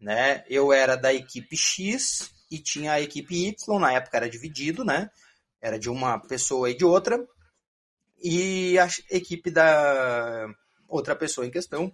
Né? 0.00 0.44
Eu 0.48 0.72
era 0.72 0.94
da 0.94 1.12
equipe 1.12 1.56
X 1.56 2.30
e 2.48 2.60
tinha 2.60 2.92
a 2.92 3.00
equipe 3.00 3.48
Y, 3.48 3.78
na 3.80 3.92
época 3.92 4.18
era 4.18 4.30
dividido, 4.30 4.84
né? 4.84 5.10
Era 5.60 5.78
de 5.78 5.90
uma 5.90 6.20
pessoa 6.20 6.70
e 6.70 6.76
de 6.76 6.84
outra. 6.84 7.26
E 8.22 8.78
a 8.78 8.86
equipe 9.10 9.50
da 9.50 10.46
outra 10.86 11.16
pessoa 11.16 11.46
em 11.46 11.50
questão 11.50 11.92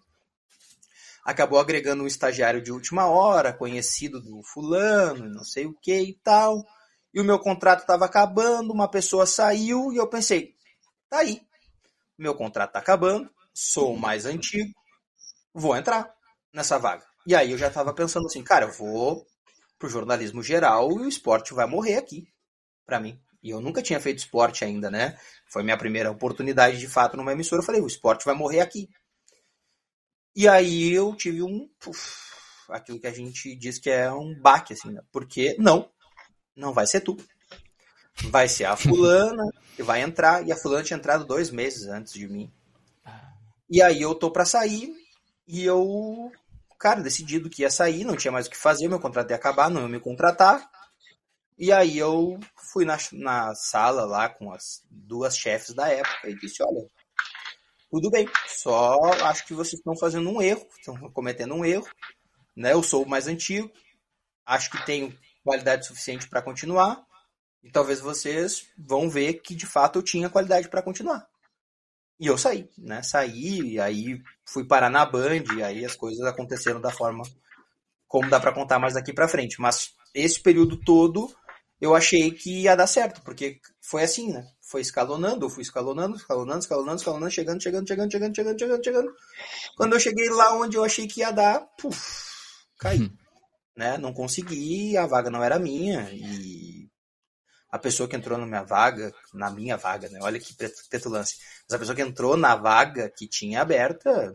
acabou 1.25 1.59
agregando 1.59 2.03
um 2.03 2.07
estagiário 2.07 2.63
de 2.63 2.71
última 2.71 3.07
hora, 3.07 3.53
conhecido 3.53 4.21
do 4.21 4.43
fulano, 4.43 5.29
não 5.29 5.43
sei 5.43 5.67
o 5.67 5.75
que 5.75 5.99
e 5.99 6.15
tal. 6.23 6.63
E 7.13 7.21
o 7.21 7.25
meu 7.25 7.39
contrato 7.39 7.81
estava 7.81 8.05
acabando, 8.05 8.73
uma 8.73 8.89
pessoa 8.89 9.25
saiu 9.25 9.93
e 9.93 9.97
eu 9.97 10.09
pensei, 10.09 10.55
tá 11.09 11.19
aí, 11.19 11.41
meu 12.19 12.35
contrato 12.35 12.71
está 12.71 12.81
acabando, 12.81 13.31
sou 13.55 13.95
o 13.95 13.99
mais 13.99 14.27
antigo, 14.27 14.73
vou 15.55 15.77
entrar 15.77 16.13
nessa 16.53 16.79
vaga. 16.79 17.05
E 17.27 17.35
aí 17.35 17.53
eu 17.53 17.59
já 17.59 17.69
estava 17.69 17.95
pensando 17.95 18.27
assim, 18.27 18.43
cara, 18.43 18.67
eu 18.67 18.73
vou 18.73 19.25
pro 19.79 19.89
jornalismo 19.89 20.43
geral 20.43 20.91
e 20.93 21.07
o 21.07 21.09
esporte 21.09 21.55
vai 21.55 21.67
morrer 21.67 21.97
aqui 21.97 22.29
para 22.85 23.01
mim. 23.01 23.19
E 23.43 23.51
eu 23.51 23.61
nunca 23.61 23.83
tinha 23.83 24.01
feito 24.01 24.19
esporte 24.19 24.65
ainda, 24.65 24.91
né? 24.91 25.19
Foi 25.51 25.63
minha 25.63 25.77
primeira 25.77 26.11
oportunidade 26.11 26.79
de 26.79 26.89
fato 26.89 27.17
numa 27.17 27.33
emissora. 27.33 27.61
Eu 27.61 27.67
falei, 27.67 27.81
o 27.81 27.87
esporte 27.87 28.25
vai 28.25 28.35
morrer 28.35 28.61
aqui. 28.61 28.89
E 30.35 30.49
aí 30.49 30.93
eu 30.93 31.15
tive 31.15 31.43
um. 31.43 31.69
Uf, 31.87 32.35
aquilo 32.69 32.99
que 32.99 33.07
a 33.07 33.13
gente 33.13 33.55
diz 33.55 33.79
que 33.79 33.91
é 33.91 34.11
um 34.13 34.39
baque, 34.41 34.73
assim, 34.73 34.91
né? 34.91 35.01
Porque 35.13 35.57
não, 35.59 35.89
não 36.57 36.73
vai 36.73 36.87
ser 36.87 37.01
tu. 37.01 37.17
Vai 38.31 38.49
ser 38.49 38.65
a 38.65 38.75
fulana 38.77 39.45
que 39.77 39.83
vai 39.83 40.01
entrar. 40.03 40.47
E 40.47 40.53
a 40.53 40.57
fulana 40.57 40.83
tinha 40.83 40.97
entrado 40.97 41.25
dois 41.25 41.51
meses 41.51 41.87
antes 41.87 42.13
de 42.13 42.27
mim. 42.29 42.53
E 43.69 43.83
aí 43.83 44.03
eu 44.03 44.15
tô 44.15 44.31
para 44.31 44.45
sair 44.45 44.93
e 45.47 45.65
eu, 45.65 46.31
cara, 46.79 47.03
decidido 47.03 47.51
que 47.51 47.63
ia 47.63 47.71
sair, 47.71 48.05
não 48.05 48.17
tinha 48.17 48.33
mais 48.33 48.47
o 48.47 48.51
que 48.51 48.57
fazer, 48.57 48.89
meu 48.89 49.01
contrato 49.01 49.31
ia 49.31 49.37
acabar, 49.37 49.71
não 49.71 49.83
ia 49.83 49.89
me 49.89 50.01
contratar. 50.01 50.69
E 51.59 51.73
aí 51.73 51.97
eu 51.97 52.39
fui 52.73 52.85
na, 52.85 52.99
na 53.13 53.55
sala 53.55 54.05
lá 54.05 54.29
com 54.29 54.53
as 54.53 54.83
duas 54.91 55.37
chefes 55.37 55.75
da 55.75 55.89
época 55.89 56.29
e 56.29 56.37
disse, 56.37 56.63
olha, 56.63 56.87
tudo 57.95 58.11
bem, 58.11 58.29
só 58.49 58.99
acho 59.23 59.47
que 59.47 59.55
vocês 59.55 59.75
estão 59.75 59.97
fazendo 59.97 60.29
um 60.29 60.43
erro, 60.43 60.67
estão 60.77 60.97
cometendo 61.13 61.55
um 61.55 61.65
erro, 61.65 61.87
né? 62.57 62.73
Eu 62.73 62.83
sou 62.83 63.05
o 63.05 63.09
mais 63.09 63.29
antigo, 63.29 63.71
acho 64.45 64.69
que 64.69 64.85
tenho 64.85 65.17
qualidade 65.45 65.87
suficiente 65.87 66.29
para 66.29 66.43
continuar, 66.43 67.07
e 67.63 67.71
talvez 67.71 68.01
vocês 68.01 68.67
vão 68.77 69.09
ver 69.09 69.35
que 69.35 69.55
de 69.55 69.65
fato 69.65 70.01
eu 70.01 70.03
tinha 70.03 70.29
qualidade 70.29 70.69
para 70.69 70.83
continuar. 70.83 71.25
E 72.19 72.27
eu 72.27 72.37
saí, 72.37 72.69
né? 72.77 73.01
Saí, 73.01 73.79
aí 73.79 74.21
fui 74.45 74.67
parar 74.67 74.91
na 74.91 75.07
Band, 75.07 75.45
e 75.57 75.63
aí 75.63 75.85
as 75.85 75.95
coisas 75.95 76.27
aconteceram 76.27 76.81
da 76.81 76.91
forma 76.91 77.23
como 78.09 78.29
dá 78.29 78.41
para 78.41 78.53
contar 78.53 78.81
mais 78.81 78.95
daqui 78.95 79.13
para 79.13 79.29
frente. 79.29 79.61
Mas 79.61 79.95
esse 80.13 80.41
período 80.41 80.81
todo 80.81 81.33
eu 81.81 81.95
achei 81.95 82.33
que 82.33 82.63
ia 82.63 82.75
dar 82.75 82.89
certo, 82.89 83.23
porque 83.23 83.61
foi 83.81 84.03
assim, 84.03 84.33
né? 84.33 84.45
Foi 84.67 84.81
escalonando, 84.81 85.45
eu 85.45 85.51
fui 85.51 85.63
escalonando, 85.63 86.17
escalonando, 86.17 86.61
escalonando, 86.61 86.97
escalonando, 86.97 87.31
chegando, 87.31 87.63
chegando, 87.63 87.87
chegando, 87.87 88.11
chegando, 88.11 88.35
chegando, 88.35 88.59
chegando, 88.59 88.85
chegando. 88.85 89.15
Quando 89.77 89.93
eu 89.93 90.01
cheguei 90.01 90.29
lá 90.31 90.55
onde 90.57 90.77
eu 90.77 90.85
achei 90.85 91.07
que 91.07 91.21
ia 91.21 91.31
dar, 91.31 91.61
puf, 91.79 92.01
caí. 92.79 93.01
Uhum. 93.01 93.17
Né? 93.77 93.99
Não 93.99 94.13
consegui, 94.13 94.97
a 94.97 95.07
vaga 95.07 95.31
não 95.31 95.43
era 95.43 95.59
minha 95.59 96.09
e 96.13 96.89
a 97.71 97.79
pessoa 97.79 98.09
que 98.09 98.17
entrou 98.17 98.39
na 98.39 98.47
minha 98.47 98.63
vaga, 98.63 99.13
na 99.35 99.51
minha 99.51 99.77
vaga, 99.77 100.09
né? 100.09 100.21
Olha 100.23 100.39
que 100.39 100.55
petulância. 100.89 101.37
Mas 101.69 101.75
a 101.75 101.79
pessoa 101.79 101.97
que 101.97 102.03
entrou 102.03 102.37
na 102.37 102.55
vaga 102.55 103.11
que 103.11 103.29
tinha 103.29 103.61
aberta 103.61 104.33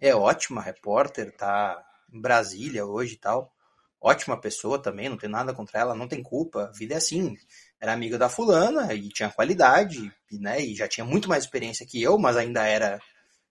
é 0.00 0.14
ótima, 0.14 0.62
repórter, 0.62 1.36
tá 1.36 1.84
em 2.12 2.20
Brasília 2.20 2.86
hoje 2.86 3.14
e 3.14 3.18
tal 3.18 3.52
ótima 4.00 4.40
pessoa 4.40 4.80
também, 4.80 5.08
não 5.08 5.18
tem 5.18 5.28
nada 5.28 5.52
contra 5.52 5.80
ela, 5.80 5.94
não 5.94 6.08
tem 6.08 6.22
culpa, 6.22 6.64
a 6.64 6.72
vida 6.72 6.94
é 6.94 6.96
assim. 6.96 7.36
Era 7.80 7.92
amiga 7.92 8.18
da 8.18 8.28
fulana 8.28 8.92
e 8.92 9.08
tinha 9.08 9.30
qualidade, 9.30 10.12
né? 10.32 10.60
E 10.60 10.74
já 10.74 10.86
tinha 10.86 11.04
muito 11.04 11.28
mais 11.28 11.44
experiência 11.44 11.86
que 11.86 12.02
eu, 12.02 12.18
mas 12.18 12.36
ainda 12.36 12.66
era 12.66 13.00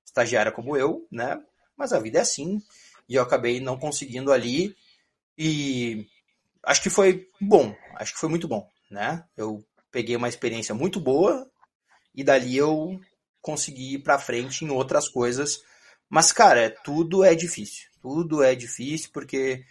estagiária 0.06 0.52
como 0.52 0.78
eu, 0.78 1.08
né? 1.12 1.42
Mas 1.76 1.94
a 1.94 2.00
vida 2.00 2.20
é 2.20 2.22
assim. 2.22 2.62
E 3.08 3.16
eu 3.16 3.24
acabei 3.24 3.60
não 3.60 3.78
conseguindo 3.78 4.32
ali 4.32 4.76
e 5.38 6.06
acho 6.64 6.82
que 6.82 6.90
foi 6.90 7.28
bom, 7.42 7.76
acho 7.96 8.14
que 8.14 8.20
foi 8.20 8.30
muito 8.30 8.48
bom, 8.48 8.70
né? 8.92 9.24
Eu 9.36 9.66
peguei 9.92 10.16
uma 10.16 10.30
experiência 10.30 10.76
muito 10.76 11.00
boa 11.00 11.50
e 12.14 12.24
dali 12.24 12.56
eu 12.56 13.00
consegui 13.42 13.96
ir 13.96 14.00
para 14.00 14.20
frente 14.20 14.64
em 14.64 14.70
outras 14.70 15.08
coisas. 15.08 15.64
Mas 16.08 16.32
cara, 16.32 16.70
tudo 16.84 17.24
é 17.24 17.34
difícil. 17.34 17.88
Tudo 18.02 18.44
é 18.44 18.54
difícil 18.54 19.10
porque 19.12 19.66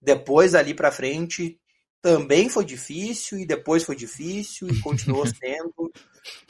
depois, 0.00 0.54
ali 0.54 0.74
para 0.74 0.92
frente, 0.92 1.58
também 2.04 2.50
foi 2.50 2.66
difícil, 2.66 3.38
e 3.38 3.46
depois 3.46 3.82
foi 3.82 3.96
difícil, 3.96 4.68
e 4.68 4.78
continuou 4.82 5.24
sendo. 5.40 5.90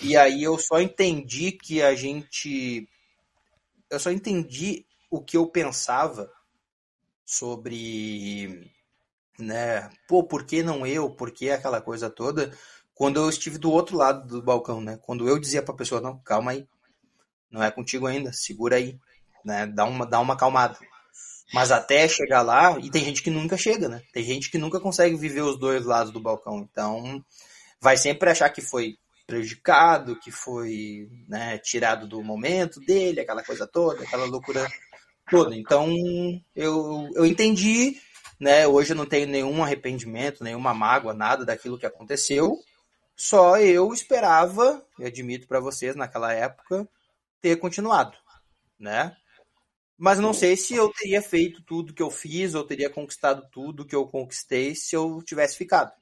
e 0.02 0.16
aí 0.16 0.42
eu 0.42 0.58
só 0.58 0.80
entendi 0.80 1.52
que 1.52 1.80
a 1.80 1.94
gente. 1.94 2.88
Eu 3.88 4.00
só 4.00 4.10
entendi 4.10 4.84
o 5.08 5.22
que 5.22 5.36
eu 5.36 5.46
pensava 5.46 6.28
sobre. 7.24 8.68
Né, 9.38 9.88
pô, 10.08 10.24
por 10.24 10.44
que 10.44 10.60
não 10.60 10.84
eu? 10.84 11.08
Por 11.08 11.30
que 11.30 11.48
aquela 11.48 11.80
coisa 11.80 12.10
toda? 12.10 12.52
Quando 12.92 13.20
eu 13.20 13.28
estive 13.28 13.56
do 13.56 13.70
outro 13.70 13.96
lado 13.96 14.26
do 14.26 14.42
balcão, 14.42 14.80
né? 14.80 14.98
Quando 15.02 15.28
eu 15.28 15.38
dizia 15.38 15.62
pra 15.62 15.72
pessoa, 15.72 16.00
não, 16.00 16.18
calma 16.18 16.50
aí. 16.50 16.66
Não 17.48 17.62
é 17.62 17.70
contigo 17.70 18.08
ainda, 18.08 18.32
segura 18.32 18.74
aí. 18.74 18.98
Né? 19.44 19.66
Dá, 19.68 19.84
uma, 19.84 20.04
dá 20.04 20.18
uma 20.18 20.34
acalmada. 20.34 20.76
Mas 21.52 21.70
até 21.70 22.08
chegar 22.08 22.42
lá, 22.42 22.78
e 22.80 22.90
tem 22.90 23.04
gente 23.04 23.22
que 23.22 23.30
nunca 23.30 23.56
chega, 23.56 23.88
né? 23.88 24.02
Tem 24.12 24.24
gente 24.24 24.50
que 24.50 24.58
nunca 24.58 24.80
consegue 24.80 25.16
viver 25.16 25.42
os 25.42 25.58
dois 25.58 25.84
lados 25.84 26.12
do 26.12 26.20
balcão. 26.20 26.58
Então, 26.58 27.22
vai 27.80 27.96
sempre 27.96 28.30
achar 28.30 28.48
que 28.50 28.62
foi 28.62 28.96
prejudicado, 29.26 30.18
que 30.18 30.30
foi 30.30 31.08
né, 31.28 31.58
tirado 31.58 32.06
do 32.06 32.22
momento 32.22 32.80
dele, 32.80 33.20
aquela 33.20 33.42
coisa 33.42 33.66
toda, 33.66 34.02
aquela 34.02 34.24
loucura 34.24 34.66
toda. 35.30 35.54
Então, 35.54 35.92
eu, 36.54 37.08
eu 37.14 37.26
entendi, 37.26 37.96
né? 38.38 38.66
Hoje 38.66 38.92
eu 38.92 38.96
não 38.96 39.06
tenho 39.06 39.26
nenhum 39.26 39.62
arrependimento, 39.62 40.44
nenhuma 40.44 40.74
mágoa, 40.74 41.14
nada 41.14 41.44
daquilo 41.44 41.78
que 41.78 41.86
aconteceu. 41.86 42.58
Só 43.16 43.58
eu 43.58 43.92
esperava, 43.92 44.84
eu 44.98 45.06
admito 45.06 45.46
para 45.46 45.60
vocês 45.60 45.94
naquela 45.94 46.32
época, 46.32 46.88
ter 47.40 47.56
continuado, 47.56 48.16
né? 48.78 49.16
Mas 49.96 50.18
não 50.18 50.34
sei 50.34 50.56
se 50.56 50.74
eu 50.74 50.92
teria 50.92 51.22
feito 51.22 51.62
tudo 51.62 51.94
que 51.94 52.02
eu 52.02 52.10
fiz, 52.10 52.54
ou 52.54 52.64
teria 52.64 52.90
conquistado 52.90 53.48
tudo 53.50 53.86
que 53.86 53.94
eu 53.94 54.06
conquistei 54.06 54.74
se 54.74 54.96
eu 54.96 55.22
tivesse 55.22 55.56
ficado. 55.56 55.92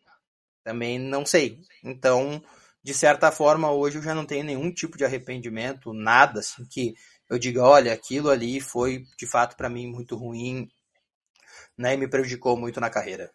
Também 0.65 0.99
não 0.99 1.27
sei. 1.27 1.61
Então, 1.85 2.43
de 2.83 2.95
certa 2.95 3.31
forma, 3.31 3.71
hoje 3.71 3.99
eu 3.99 4.03
já 4.03 4.15
não 4.15 4.25
tenho 4.25 4.45
nenhum 4.45 4.73
tipo 4.73 4.97
de 4.97 5.05
arrependimento, 5.05 5.93
nada 5.93 6.41
assim 6.41 6.65
que 6.65 6.95
eu 7.29 7.39
diga, 7.39 7.63
olha, 7.63 7.93
aquilo 7.93 8.31
ali 8.31 8.61
foi 8.61 9.05
de 9.19 9.27
fato 9.27 9.57
para 9.57 9.69
mim 9.69 9.87
muito 9.87 10.17
ruim, 10.17 10.69
né, 11.77 11.95
e 11.95 11.97
me 11.97 12.09
prejudicou 12.09 12.57
muito 12.57 12.81
na 12.81 12.91
carreira. 12.91 13.31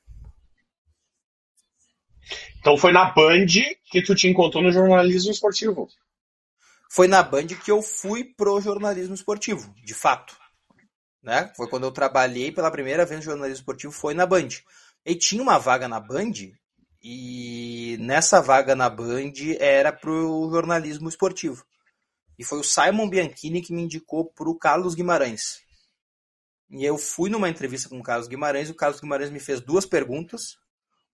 Então 2.59 2.77
foi 2.77 2.91
na 2.91 3.05
Band 3.05 3.45
que 3.89 4.01
tu 4.03 4.13
te 4.13 4.27
encontrou 4.27 4.61
no 4.63 4.71
jornalismo 4.71 5.31
esportivo? 5.31 5.87
Foi 6.89 7.07
na 7.07 7.23
Band 7.23 7.47
que 7.47 7.71
eu 7.71 7.81
fui 7.81 8.23
pro 8.23 8.59
jornalismo 8.59 9.15
esportivo, 9.15 9.73
de 9.83 9.93
fato 9.93 10.37
né? 11.27 11.51
Foi 11.57 11.67
quando 11.67 11.83
eu 11.83 11.91
trabalhei 11.91 12.53
pela 12.53 12.71
primeira 12.71 13.05
vez 13.05 13.19
no 13.19 13.25
jornalismo 13.25 13.59
esportivo, 13.59 13.91
foi 13.91 14.13
na 14.13 14.25
Band. 14.25 14.47
E 15.05 15.13
tinha 15.13 15.43
uma 15.43 15.57
vaga 15.57 15.85
na 15.85 15.99
Band, 15.99 16.31
e 17.03 17.97
nessa 17.99 18.41
vaga 18.41 18.77
na 18.77 18.89
Band 18.89 19.33
era 19.59 19.91
pro 19.91 20.49
jornalismo 20.49 21.09
esportivo. 21.09 21.65
E 22.39 22.45
foi 22.45 22.59
o 22.59 22.63
Simon 22.63 23.09
Bianchini 23.09 23.61
que 23.61 23.73
me 23.73 23.81
indicou 23.81 24.31
pro 24.31 24.57
Carlos 24.57 24.95
Guimarães. 24.95 25.59
E 26.69 26.85
eu 26.85 26.97
fui 26.97 27.29
numa 27.29 27.49
entrevista 27.49 27.89
com 27.89 27.99
o 27.99 28.03
Carlos 28.03 28.29
Guimarães, 28.29 28.69
e 28.69 28.71
o 28.71 28.75
Carlos 28.75 29.01
Guimarães 29.01 29.29
me 29.29 29.41
fez 29.41 29.59
duas 29.59 29.85
perguntas. 29.85 30.55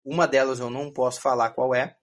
Uma 0.05 0.27
delas 0.27 0.59
eu 0.59 0.69
não 0.69 0.93
posso 0.93 1.19
falar 1.21 1.49
qual 1.51 1.73
é, 1.73 1.95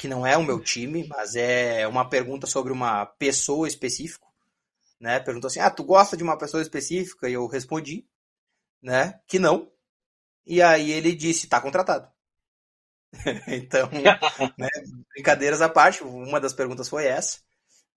que 0.00 0.08
não 0.08 0.26
é 0.26 0.36
o 0.36 0.42
meu 0.42 0.58
time, 0.58 1.06
mas 1.06 1.36
é 1.36 1.86
uma 1.86 2.08
pergunta 2.08 2.48
sobre 2.48 2.72
uma 2.72 3.06
pessoa 3.06 3.68
específica 3.68 4.31
né? 5.02 5.20
Perguntou 5.20 5.48
assim: 5.48 5.60
"Ah, 5.60 5.70
tu 5.70 5.84
gosta 5.84 6.16
de 6.16 6.22
uma 6.22 6.38
pessoa 6.38 6.62
específica?" 6.62 7.28
E 7.28 7.34
eu 7.34 7.46
respondi, 7.48 8.06
né, 8.82 9.20
que 9.28 9.38
não. 9.38 9.70
E 10.46 10.62
aí 10.62 10.92
ele 10.92 11.14
disse: 11.14 11.48
"Tá 11.48 11.60
contratado". 11.60 12.08
então, 13.48 13.88
né, 14.58 14.68
brincadeiras 15.14 15.60
à 15.60 15.68
parte, 15.68 16.02
uma 16.04 16.40
das 16.40 16.52
perguntas 16.52 16.88
foi 16.88 17.06
essa, 17.06 17.40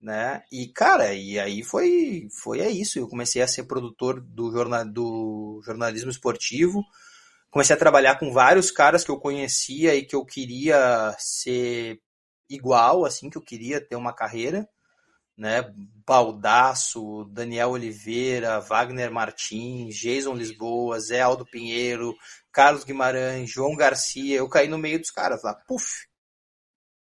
né? 0.02 0.44
E 0.52 0.68
cara, 0.74 1.14
e 1.14 1.40
aí 1.40 1.64
foi 1.64 2.28
foi 2.44 2.62
é 2.62 2.70
isso, 2.70 3.00
eu 3.00 3.08
comecei 3.08 3.42
a 3.42 3.48
ser 3.48 3.64
produtor 3.66 4.22
do 4.22 4.52
jornal 4.52 4.86
do 4.86 5.62
jornalismo 5.66 6.12
esportivo. 6.12 6.84
Comecei 7.52 7.76
a 7.76 7.80
trabalhar 7.80 8.20
com 8.20 8.34
vários 8.34 8.72
caras 8.72 9.04
que 9.06 9.12
eu 9.12 9.20
conhecia 9.20 9.96
e 9.96 10.06
que 10.06 10.16
eu 10.16 10.26
queria 10.26 11.16
ser 11.20 12.02
igual, 12.50 13.06
assim, 13.06 13.30
que 13.30 13.38
eu 13.38 13.42
queria 13.42 13.82
ter 13.82 13.96
uma 13.96 14.14
carreira 14.14 14.68
né? 15.38 15.74
Baldaço, 16.06 17.26
Daniel 17.32 17.72
Oliveira, 17.72 18.60
Wagner 18.60 19.12
Martins, 19.12 19.96
Jason 19.96 20.34
Lisboa, 20.36 21.00
Zé 21.00 21.22
Aldo 21.22 21.46
Pinheiro, 21.46 22.16
Carlos 22.52 22.84
Guimarães, 22.84 23.50
João 23.50 23.76
Garcia. 23.76 24.38
Eu 24.38 24.48
caí 24.48 24.68
no 24.68 24.78
meio 24.78 25.00
dos 25.00 25.12
caras 25.12 25.44
lá, 25.44 25.54
puf. 25.54 26.08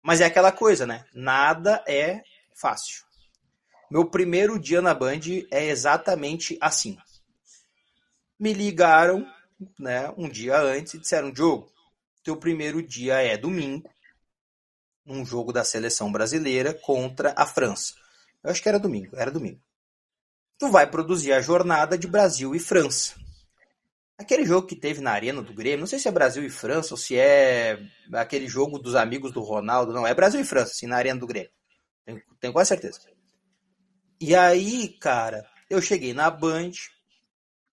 Mas 0.02 0.21
é 0.21 0.26
aquela 0.26 0.52
coisa, 0.52 0.86
né? 0.86 1.06
Nada 1.13 1.84
é 1.88 2.21
fácil. 2.56 3.06
Meu 3.89 4.10
primeiro 4.10 4.60
dia 4.60 4.82
na 4.82 4.93
Band 4.93 5.21
é 5.52 5.67
exatamente 5.67 6.58
assim. 6.60 6.98
Me 8.39 8.54
ligaram, 8.54 9.26
né, 9.80 10.12
um 10.17 10.28
dia 10.28 10.60
antes 10.60 10.95
e 10.95 11.00
disseram: 11.00 11.32
Diogo, 11.32 11.71
teu 12.24 12.36
primeiro 12.36 12.82
dia 12.82 13.21
é 13.21 13.38
domingo, 13.38 13.89
num 15.06 15.24
jogo 15.24 15.54
da 15.54 15.63
seleção 15.63 16.12
brasileira 16.12 16.74
contra 16.74 17.34
a 17.38 17.45
França. 17.45 17.93
Eu 18.46 18.52
acho 18.52 18.62
que 18.62 18.70
era 18.70 18.78
domingo, 18.78 19.16
era 19.16 19.32
domingo. 19.32 19.60
Tu 20.60 20.70
vai 20.70 20.86
produzir 20.86 21.34
a 21.34 21.42
jornada 21.42 21.98
de 21.98 22.08
Brasil 22.08 22.54
e 22.54 22.60
França. 22.60 23.16
Aquele 24.20 24.46
jogo 24.46 24.68
que 24.68 24.76
teve 24.76 25.02
na 25.02 25.12
Arena 25.12 25.42
do 25.42 25.52
Grêmio, 25.52 25.80
não 25.80 25.88
sei 25.88 25.98
se 25.98 26.08
é 26.08 26.12
Brasil 26.12 26.46
e 26.46 26.50
França 26.50 26.94
ou 26.94 26.98
se 26.98 27.18
é 27.18 27.80
aquele 28.14 28.48
jogo 28.48 28.78
dos 28.78 28.94
amigos 28.94 29.32
do 29.32 29.42
Ronaldo, 29.42 29.92
não, 29.92 30.06
é 30.06 30.14
Brasil 30.14 30.40
e 30.40 30.46
França, 30.46 30.74
assim, 30.74 30.86
na 30.86 30.96
Arena 30.96 31.20
do 31.20 31.26
Grêmio. 31.26 31.50
Tenho, 32.06 32.22
tenho 32.40 32.54
quase 32.54 32.68
certeza. 32.68 33.00
E 34.22 34.36
aí, 34.36 34.90
cara, 35.00 35.44
eu 35.68 35.82
cheguei 35.82 36.14
na 36.14 36.30
Band, 36.30 36.72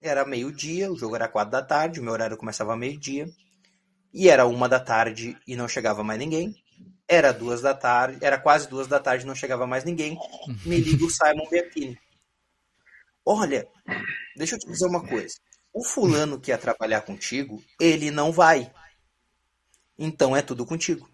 era 0.02 0.26
meio-dia, 0.26 0.92
o 0.92 0.98
jogo 0.98 1.16
era 1.16 1.30
quatro 1.30 1.52
da 1.52 1.64
tarde, 1.64 2.02
o 2.02 2.04
meu 2.04 2.12
horário 2.12 2.36
começava 2.36 2.76
meio-dia, 2.76 3.26
e 4.14 4.28
era 4.28 4.46
uma 4.46 4.68
da 4.68 4.82
tarde 4.82 5.38
e 5.48 5.56
não 5.56 5.68
chegava 5.68 6.04
mais 6.04 6.20
ninguém. 6.20 6.54
Era 7.08 7.32
duas 7.32 7.62
da 7.62 7.74
tarde, 7.74 8.17
era 8.22 8.38
quase 8.38 8.67
duas 8.67 8.86
da 8.86 9.00
tarde, 9.00 9.26
não 9.26 9.34
chegava 9.34 9.65
mais 9.65 9.86
ninguém. 9.86 10.20
Me 10.65 10.78
liga 10.78 11.06
o 11.06 11.10
Simon 11.10 11.48
Bertini. 11.50 11.98
Olha, 13.26 13.65
deixa 14.36 14.56
eu 14.56 14.60
te 14.60 14.67
dizer 14.67 14.88
uma 14.88 15.06
coisa. 15.06 15.36
O 15.74 15.84
fulano 15.84 16.39
que 16.39 16.52
ia 16.52 16.58
trabalhar 16.58 17.02
contigo, 17.02 17.63
ele 17.80 18.12
não 18.12 18.32
vai. 18.32 18.70
Então 19.98 20.36
é 20.36 20.41
tudo 20.41 20.65
contigo. 20.65 21.10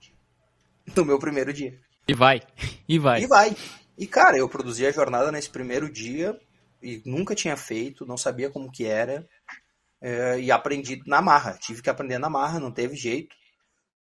No 0.95 1.05
meu 1.05 1.19
primeiro 1.19 1.53
dia. 1.53 1.79
E 2.07 2.13
vai. 2.13 2.41
E 2.87 2.97
vai. 2.97 3.21
E 3.21 3.27
vai. 3.27 3.55
E 3.95 4.07
cara, 4.07 4.35
eu 4.35 4.49
produzi 4.49 4.85
a 4.85 4.91
jornada 4.91 5.31
nesse 5.31 5.49
primeiro 5.49 5.91
dia 5.91 6.37
e 6.81 7.03
nunca 7.05 7.35
tinha 7.35 7.55
feito, 7.55 8.05
não 8.05 8.17
sabia 8.17 8.49
como 8.49 8.71
que 8.71 8.85
era. 8.85 9.27
É, 10.01 10.39
e 10.39 10.51
aprendi 10.51 11.01
na 11.05 11.21
marra. 11.21 11.53
Tive 11.53 11.81
que 11.81 11.89
aprender 11.89 12.17
na 12.17 12.29
marra, 12.29 12.59
não 12.59 12.71
teve 12.71 12.95
jeito 12.95 13.35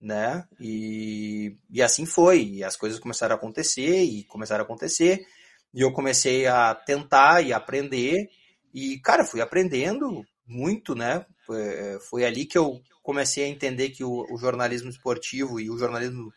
né? 0.01 0.45
E, 0.59 1.57
e 1.69 1.81
assim 1.81 2.05
foi. 2.05 2.43
E 2.43 2.63
as 2.63 2.75
coisas 2.75 2.99
começaram 2.99 3.35
a 3.35 3.37
acontecer 3.37 4.03
e 4.03 4.23
começaram 4.25 4.63
a 4.63 4.65
acontecer. 4.65 5.25
E 5.73 5.81
eu 5.81 5.91
comecei 5.91 6.47
a 6.47 6.73
tentar 6.73 7.41
e 7.41 7.53
aprender. 7.53 8.29
E, 8.73 8.99
cara, 8.99 9.25
fui 9.25 9.41
aprendendo 9.41 10.25
muito, 10.45 10.95
né? 10.95 11.25
Foi, 11.45 11.99
foi 12.09 12.25
ali 12.25 12.45
que 12.45 12.57
eu 12.57 12.81
comecei 13.03 13.45
a 13.45 13.47
entender 13.47 13.89
que 13.89 14.03
o, 14.03 14.25
o, 14.29 14.37
jornalismo 14.37 14.89
esportivo 14.89 15.59
e 15.59 15.69
o 15.69 15.77
jornalismo 15.77 16.31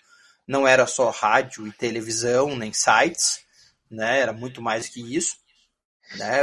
não 0.46 0.66
era 0.66 0.86
só 0.86 1.10
rádio 1.10 1.66
e 1.66 1.72
televisão, 1.72 2.56
nem 2.56 2.72
sites, 2.72 3.40
né? 3.90 4.20
Era 4.20 4.32
muito 4.32 4.62
mais 4.62 4.88
que 4.88 5.16
isso, 5.16 5.36
né? 6.16 6.40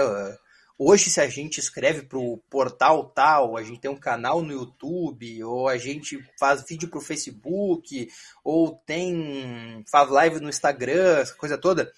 Hoje, 0.80 1.10
se 1.10 1.20
a 1.20 1.28
gente 1.28 1.60
escreve 1.60 2.04
para 2.04 2.20
o 2.20 2.38
portal 2.50 3.10
tal, 3.10 3.58
a 3.58 3.63
gente 3.63 3.80
tem 3.80 3.90
um 3.90 4.00
canal 4.00 4.44
no 4.44 4.54
YouTube, 4.54 5.44
ou 5.44 5.68
a 5.68 5.76
gente 5.76 6.24
faz 6.40 6.63
vídeo 6.63 6.88
para 6.88 7.00
o 7.00 7.02
Facebook, 7.02 8.08
ou 8.44 8.76
tem 8.86 9.84
faz 9.90 10.08
live 10.08 10.40
no 10.40 10.50
Instagram, 10.50 11.18
essa 11.18 11.34
coisa 11.34 11.58
toda. 11.58 11.92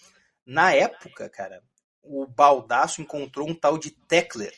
Na 0.45 0.73
época, 0.73 1.29
cara, 1.29 1.61
o 2.01 2.25
Baldaço 2.25 3.01
encontrou 3.01 3.49
um 3.49 3.53
tal 3.53 3.77
de 3.77 3.91
Tecler, 3.91 4.53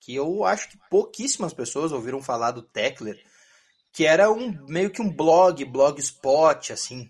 que 0.00 0.12
eu 0.12 0.44
acho 0.44 0.68
que 0.68 0.78
pouquíssimas 0.90 1.54
pessoas 1.54 1.92
ouviram 1.92 2.20
falar 2.20 2.50
do 2.50 2.60
Tecler, 2.60 3.24
que 3.92 4.04
era 4.04 4.32
um 4.32 4.50
meio 4.66 4.90
que 4.90 5.00
um 5.00 5.08
blog, 5.08 5.64
blogspot, 5.64 6.72
assim. 6.72 7.08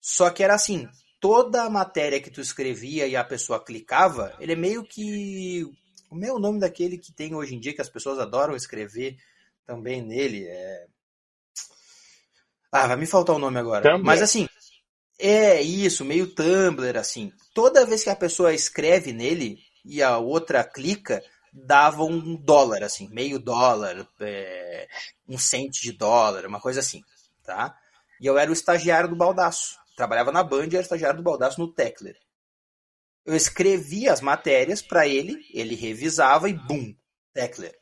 Só 0.00 0.30
que 0.30 0.42
era 0.42 0.54
assim, 0.54 0.88
toda 1.20 1.64
a 1.64 1.70
matéria 1.70 2.20
que 2.20 2.30
tu 2.30 2.40
escrevia 2.40 3.06
e 3.06 3.16
a 3.16 3.24
pessoa 3.24 3.62
clicava, 3.64 4.34
ele 4.38 4.52
é 4.52 4.56
meio 4.56 4.84
que. 4.84 5.64
O 6.10 6.14
meu 6.14 6.38
nome 6.38 6.58
daquele 6.58 6.96
que 6.96 7.12
tem 7.12 7.34
hoje 7.34 7.54
em 7.54 7.60
dia, 7.60 7.74
que 7.74 7.82
as 7.82 7.90
pessoas 7.90 8.18
adoram 8.18 8.56
escrever 8.56 9.18
também 9.66 10.00
nele, 10.02 10.46
é. 10.46 10.86
Ah, 12.72 12.86
vai 12.86 12.96
me 12.96 13.06
faltar 13.06 13.36
o 13.36 13.38
nome 13.38 13.58
agora. 13.58 13.82
Tumblr. 13.82 14.04
Mas 14.04 14.22
assim, 14.22 14.48
é 15.18 15.60
isso, 15.60 16.04
meio 16.04 16.26
Tumblr, 16.34 16.96
assim. 16.98 17.32
Toda 17.54 17.84
vez 17.84 18.04
que 18.04 18.10
a 18.10 18.16
pessoa 18.16 18.54
escreve 18.54 19.12
nele 19.12 19.58
e 19.84 20.02
a 20.02 20.18
outra 20.18 20.64
clica, 20.64 21.22
dava 21.52 22.04
um 22.04 22.36
dólar, 22.36 22.82
assim, 22.82 23.08
meio 23.08 23.38
dólar, 23.38 24.06
é, 24.20 24.88
um 25.28 25.38
cento 25.38 25.80
de 25.80 25.92
dólar, 25.92 26.46
uma 26.46 26.60
coisa 26.60 26.80
assim, 26.80 27.02
tá? 27.44 27.76
E 28.20 28.26
eu 28.26 28.38
era 28.38 28.50
o 28.50 28.54
estagiário 28.54 29.08
do 29.08 29.16
baldaço 29.16 29.77
trabalhava 29.98 30.30
na 30.30 30.44
Band 30.44 30.68
e 30.68 30.76
era 30.76 30.80
estagiário 30.80 31.16
do 31.16 31.24
Baldaço 31.24 31.60
no 31.60 31.74
Tecler. 31.74 32.16
Eu 33.26 33.34
escrevia 33.34 34.12
as 34.12 34.20
matérias 34.20 34.80
para 34.80 35.08
ele, 35.08 35.44
ele 35.52 35.74
revisava 35.74 36.48
e 36.48 36.54
bum, 36.54 36.94
Tecler. 37.34 37.76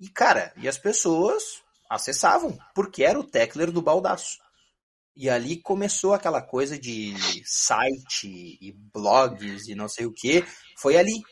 E 0.00 0.08
cara, 0.08 0.54
e 0.56 0.66
as 0.66 0.78
pessoas 0.78 1.62
acessavam, 1.90 2.58
porque 2.74 3.04
era 3.04 3.20
o 3.20 3.22
Tecler 3.22 3.70
do 3.70 3.82
Baldaço. 3.82 4.38
E 5.14 5.28
ali 5.28 5.60
começou 5.60 6.14
aquela 6.14 6.40
coisa 6.40 6.78
de 6.78 7.14
site 7.44 8.58
e 8.58 8.72
blogs 8.72 9.68
e 9.68 9.74
não 9.74 9.88
sei 9.88 10.06
o 10.06 10.12
que. 10.12 10.42
Foi 10.78 10.96
ali. 10.96 11.22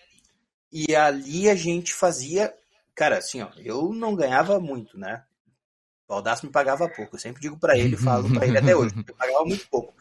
E 0.71 0.95
ali 0.95 1.49
a 1.49 1.55
gente 1.55 1.95
fazia. 1.95 2.55
Cara, 2.95 3.19
assim, 3.19 3.41
ó, 3.41 3.51
eu 3.57 3.91
não 3.93 4.15
ganhava 4.15 4.61
muito, 4.61 4.99
né? 4.99 5.25
O 6.07 6.15
Baldasso 6.15 6.47
me 6.47 6.53
pagava 6.53 6.89
pouco. 6.89 7.17
Eu 7.17 7.21
sempre 7.21 7.41
digo 7.41 7.59
para 7.59 7.77
ele, 7.77 7.97
falo 7.99 8.33
para 8.33 8.47
ele 8.47 8.59
até 8.59 8.77
hoje, 8.77 8.95
me 8.95 9.05
pagava 9.05 9.45
muito 9.45 9.67
pouco. 9.69 9.95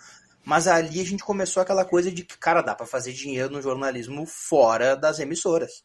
Mas 0.46 0.68
ali 0.68 1.00
a 1.00 1.06
gente 1.06 1.24
começou 1.24 1.64
aquela 1.64 1.86
coisa 1.86 2.12
de 2.12 2.24
que, 2.24 2.38
cara, 2.38 2.62
dá 2.62 2.76
para 2.76 2.86
fazer 2.86 3.14
dinheiro 3.14 3.50
no 3.54 3.62
jornalismo 3.62 4.26
fora 4.26 4.96
das 4.96 5.20
emissoras. 5.20 5.84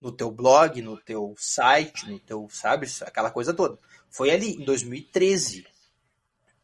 No 0.00 0.12
teu 0.12 0.30
blog, 0.30 0.80
no 0.82 0.96
teu 0.96 1.34
site, 1.36 2.08
no 2.08 2.20
teu, 2.20 2.46
sabe, 2.50 2.86
aquela 3.02 3.30
coisa 3.30 3.52
toda. 3.52 3.76
Foi 4.08 4.30
ali, 4.30 4.54
em 4.54 4.64
2013. 4.64 5.66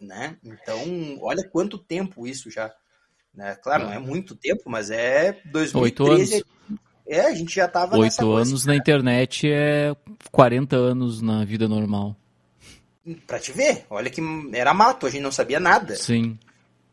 Né? 0.01 0.37
Então, 0.45 1.19
olha 1.21 1.49
quanto 1.49 1.77
tempo 1.77 2.27
isso 2.27 2.51
já. 2.51 2.73
Né? 3.35 3.57
Claro, 3.57 3.85
não 3.85 3.93
é 3.93 3.99
muito 3.99 4.37
tempo, 4.37 4.63
mas 4.67 4.91
é 4.91 5.41
2013. 5.47 6.45
É, 7.05 7.23
a 7.23 7.35
gente 7.35 7.55
já 7.55 7.67
tava 7.67 7.97
Oito 7.99 8.31
anos 8.33 8.51
coisa, 8.51 8.67
na 8.69 8.77
internet 8.77 9.51
é 9.51 9.95
40 10.31 10.77
anos 10.77 11.21
na 11.21 11.45
vida 11.45 11.67
normal 11.67 12.17
pra 13.27 13.39
te 13.39 13.53
ver. 13.53 13.87
Olha 13.91 14.11
que 14.11 14.21
era 14.53 14.75
mato, 14.75 15.07
a 15.07 15.11
gente 15.11 15.23
não 15.23 15.33
sabia 15.33 15.61
nada. 15.61 15.97
Sim. 15.97 16.39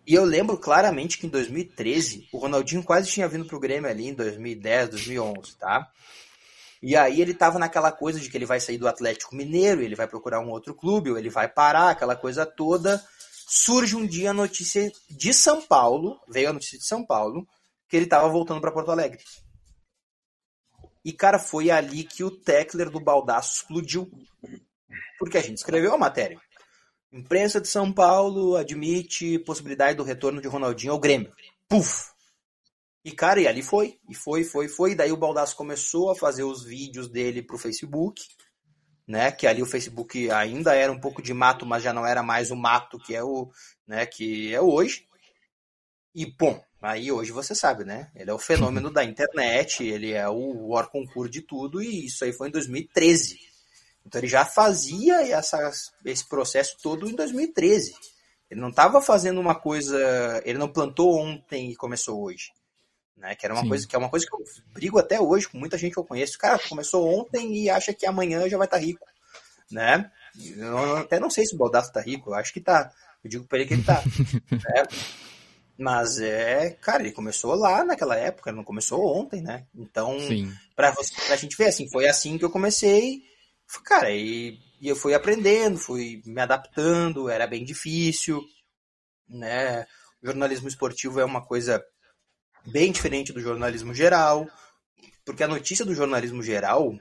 E 0.06 0.14
eu 0.16 0.26
lembro 0.26 0.58
claramente 0.58 1.18
que 1.18 1.28
em 1.28 1.30
2013, 1.30 2.28
o 2.32 2.40
Ronaldinho 2.40 2.84
quase 2.84 3.12
tinha 3.12 3.28
vindo 3.28 3.46
pro 3.46 3.60
Grêmio 3.60 3.90
ali 3.90 4.08
em 4.08 4.14
2010, 4.14 4.90
2011, 4.90 5.56
tá? 5.58 5.88
E 6.82 6.96
aí 6.96 7.22
ele 7.22 7.34
tava 7.34 7.60
naquela 7.60 7.92
coisa 7.92 8.20
de 8.20 8.30
que 8.30 8.38
ele 8.38 8.46
vai 8.46 8.60
sair 8.60 8.78
do 8.78 8.88
Atlético 8.88 9.36
Mineiro, 9.36 9.82
ele 9.82 9.96
vai 9.96 10.08
procurar 10.08 10.40
um 10.40 10.50
outro 10.50 10.74
clube, 10.74 11.12
ou 11.12 11.18
ele 11.18 11.30
vai 11.30 11.48
parar, 11.48 11.90
aquela 11.90 12.16
coisa 12.16 12.46
toda. 12.46 13.04
Surge 13.48 13.96
um 13.96 14.08
dia 14.08 14.32
a 14.32 14.34
notícia 14.34 14.92
de 15.10 15.34
São 15.34 15.62
Paulo, 15.62 16.20
veio 16.28 16.50
a 16.50 16.54
notícia 16.54 16.80
de 16.80 16.86
São 16.86 17.06
Paulo, 17.06 17.46
que 17.88 17.98
ele 17.98 18.06
tava 18.06 18.30
voltando 18.30 18.62
para 18.62 18.72
Porto 18.72 18.92
Alegre. 18.92 19.22
E, 21.04 21.14
cara, 21.14 21.38
foi 21.38 21.70
ali 21.70 22.04
que 22.04 22.24
o 22.24 22.32
Tecler 22.32 22.90
do 22.90 23.00
Baldaço 23.00 23.58
explodiu. 23.58 24.10
Porque 25.18 25.38
a 25.38 25.42
gente 25.42 25.58
escreveu 25.58 25.94
a 25.94 25.98
matéria. 25.98 26.40
Imprensa 27.12 27.60
de 27.60 27.68
São 27.68 27.92
Paulo 27.92 28.56
admite 28.56 29.40
possibilidade 29.40 29.98
do 29.98 30.04
retorno 30.04 30.42
de 30.42 30.48
Ronaldinho 30.48 30.94
ao 30.94 31.00
Grêmio. 31.00 31.34
Puf! 31.68 32.12
E, 33.04 33.12
cara, 33.12 33.42
e 33.42 33.48
ali 33.48 33.64
foi. 33.64 33.98
E 34.08 34.14
foi, 34.14 34.44
foi, 34.44 34.68
foi. 34.68 34.92
E 34.92 34.96
daí 34.96 35.12
o 35.12 35.18
Baldasso 35.18 35.56
começou 35.56 36.12
a 36.12 36.16
fazer 36.16 36.44
os 36.44 36.64
vídeos 36.64 37.10
dele 37.10 37.42
pro 37.42 37.58
Facebook, 37.58 38.22
né? 39.08 39.32
Que 39.32 39.48
ali 39.48 39.64
o 39.64 39.66
Facebook 39.66 40.30
ainda 40.30 40.76
era 40.76 40.92
um 40.92 41.00
pouco 41.00 41.22
de 41.22 41.34
mato, 41.34 41.66
mas 41.66 41.82
já 41.82 41.92
não 41.92 42.06
era 42.06 42.22
mais 42.22 42.52
o 42.52 42.56
mato 42.56 43.00
que 43.00 43.16
é 43.16 43.24
o, 43.24 43.50
né, 43.88 44.06
que 44.06 44.54
é 44.54 44.62
hoje. 44.62 45.08
E, 46.14 46.26
bom, 46.26 46.62
aí 46.82 47.12
hoje 47.12 47.32
você 47.32 47.56
sabe, 47.56 47.84
né? 47.84 48.12
Ele 48.16 48.30
é 48.30 48.34
o 48.34 48.40
fenômeno 48.40 48.92
da 48.92 49.04
internet, 49.04 49.84
ele 49.84 50.12
é 50.12 50.28
o 50.30 50.68
War 50.70 50.90
concurso 50.90 51.32
de 51.32 51.42
tudo, 51.42 51.82
e 51.82 52.06
isso 52.06 52.24
aí 52.24 52.34
foi 52.34 52.50
em 52.50 52.52
2013. 52.52 53.40
Então 54.06 54.20
ele 54.20 54.28
já 54.28 54.46
fazia 54.46 55.22
essa, 55.22 55.72
esse 56.06 56.28
processo 56.28 56.78
todo 56.82 57.08
em 57.08 57.16
2013. 57.16 57.94
Ele 58.50 58.60
não 58.60 58.70
estava 58.70 59.02
fazendo 59.02 59.40
uma 59.40 59.54
coisa, 59.54 60.42
ele 60.44 60.58
não 60.58 60.68
plantou 60.68 61.20
ontem 61.20 61.72
e 61.72 61.76
começou 61.76 62.24
hoje, 62.24 62.52
né? 63.16 63.36
Que 63.36 63.46
era 63.46 63.54
uma 63.54 63.62
Sim. 63.62 63.70
coisa 63.70 63.88
que 63.88 63.96
é 63.96 64.00
uma 64.00 64.10
coisa 64.10 64.26
que 64.26 64.34
eu 64.34 64.44
brigo 64.74 64.98
até 64.98 65.22
hoje 65.22 65.48
com 65.48 65.58
muita 65.58 65.78
gente 65.78 65.94
que 65.94 66.00
eu 66.00 66.06
conheço. 66.06 66.38
Cara, 66.38 66.60
começou 66.68 67.08
ontem 67.08 67.56
e 67.56 67.70
acha 67.70 67.94
que 67.94 68.08
amanhã 68.08 68.50
já 68.50 68.58
vai 68.58 68.66
estar 68.66 68.78
tá 68.78 68.84
rico, 68.84 69.06
né? 69.72 70.12
Eu 70.58 70.98
até 70.98 71.20
não 71.20 71.30
sei 71.30 71.46
se 71.46 71.54
o 71.54 71.58
Baldasso 71.58 71.94
tá 71.94 72.02
rico, 72.02 72.32
eu 72.32 72.36
acho 72.36 72.52
que 72.52 72.62
tá. 72.62 72.92
Eu 73.24 73.30
digo 73.30 73.46
para 73.46 73.60
ele 73.60 73.68
que 73.68 73.74
ele 73.76 73.84
tá. 73.84 74.02
né? 74.52 74.84
Mas 75.78 76.20
é, 76.20 76.72
cara, 76.82 77.04
ele 77.04 77.12
começou 77.12 77.56
lá 77.56 77.86
naquela 77.86 78.16
época, 78.16 78.52
não 78.52 78.64
começou 78.64 79.16
ontem, 79.16 79.42
né? 79.42 79.66
Então, 79.74 80.18
para 80.76 80.94
a 81.30 81.36
gente 81.36 81.56
ver 81.56 81.68
assim, 81.68 81.90
foi 81.90 82.08
assim 82.08 82.38
que 82.38 82.44
eu 82.44 82.50
comecei 82.50 83.24
Cara, 83.86 84.12
e, 84.12 84.60
e 84.82 84.88
eu 84.88 84.96
fui 84.96 85.14
aprendendo, 85.14 85.78
fui 85.78 86.22
me 86.26 86.42
adaptando, 86.42 87.30
era 87.30 87.46
bem 87.46 87.64
difícil, 87.64 88.44
né? 89.28 89.86
O 90.22 90.28
jornalismo 90.28 90.68
esportivo 90.68 91.20
é 91.20 91.26
uma 91.26 91.46
coisa 91.46 91.84
bem 92.66 92.92
diferente 92.92 93.32
do 93.32 93.40
jornalismo 93.40 93.94
geral, 93.94 94.48
porque 95.26 95.44
a 95.44 95.48
notícia 95.48 95.86
do 95.86 95.94
jornalismo 95.94 96.42
geral, 96.42 96.94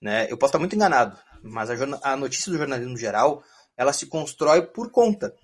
né? 0.00 0.30
Eu 0.30 0.38
posso 0.38 0.50
estar 0.50 0.58
muito 0.58 0.76
enganado, 0.76 1.18
mas 1.42 1.70
a, 1.70 2.12
a 2.12 2.16
notícia 2.16 2.50
do 2.52 2.58
jornalismo 2.58 2.96
geral, 2.96 3.42
ela 3.76 3.92
se 3.92 4.06
constrói 4.06 4.62
por 4.62 4.90
conta. 4.90 5.34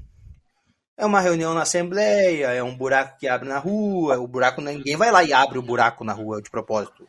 É 0.97 1.05
uma 1.05 1.21
reunião 1.21 1.53
na 1.53 1.63
assembleia, 1.63 2.53
é 2.53 2.63
um 2.63 2.75
buraco 2.75 3.19
que 3.19 3.29
abre 3.29 3.49
na 3.49 3.59
rua, 3.59 4.19
o 4.19 4.27
buraco 4.27 4.61
ninguém 4.61 4.97
vai 4.97 5.11
lá 5.11 5.23
e 5.25 5.33
abre 5.33 5.59
o 5.59 5.63
buraco 5.63 6.05
na 6.05 6.13
rua 6.13 6.41
de 6.41 6.49
propósito. 6.49 7.07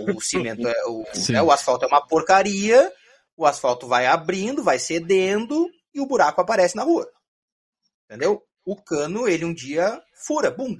O 0.00 0.20
cimento 0.22 0.66
é 0.66 0.86
o, 0.86 1.04
é, 1.34 1.42
o 1.42 1.50
asfalto 1.50 1.84
é 1.84 1.88
uma 1.88 2.06
porcaria, 2.06 2.92
o 3.36 3.46
asfalto 3.46 3.86
vai 3.86 4.06
abrindo, 4.06 4.62
vai 4.62 4.78
cedendo 4.78 5.68
e 5.94 6.00
o 6.00 6.06
buraco 6.06 6.40
aparece 6.40 6.76
na 6.76 6.82
rua. 6.82 7.08
Entendeu? 8.06 8.42
O 8.64 8.76
cano, 8.76 9.28
ele 9.28 9.44
um 9.44 9.54
dia 9.54 10.00
fura, 10.26 10.50
bum. 10.50 10.78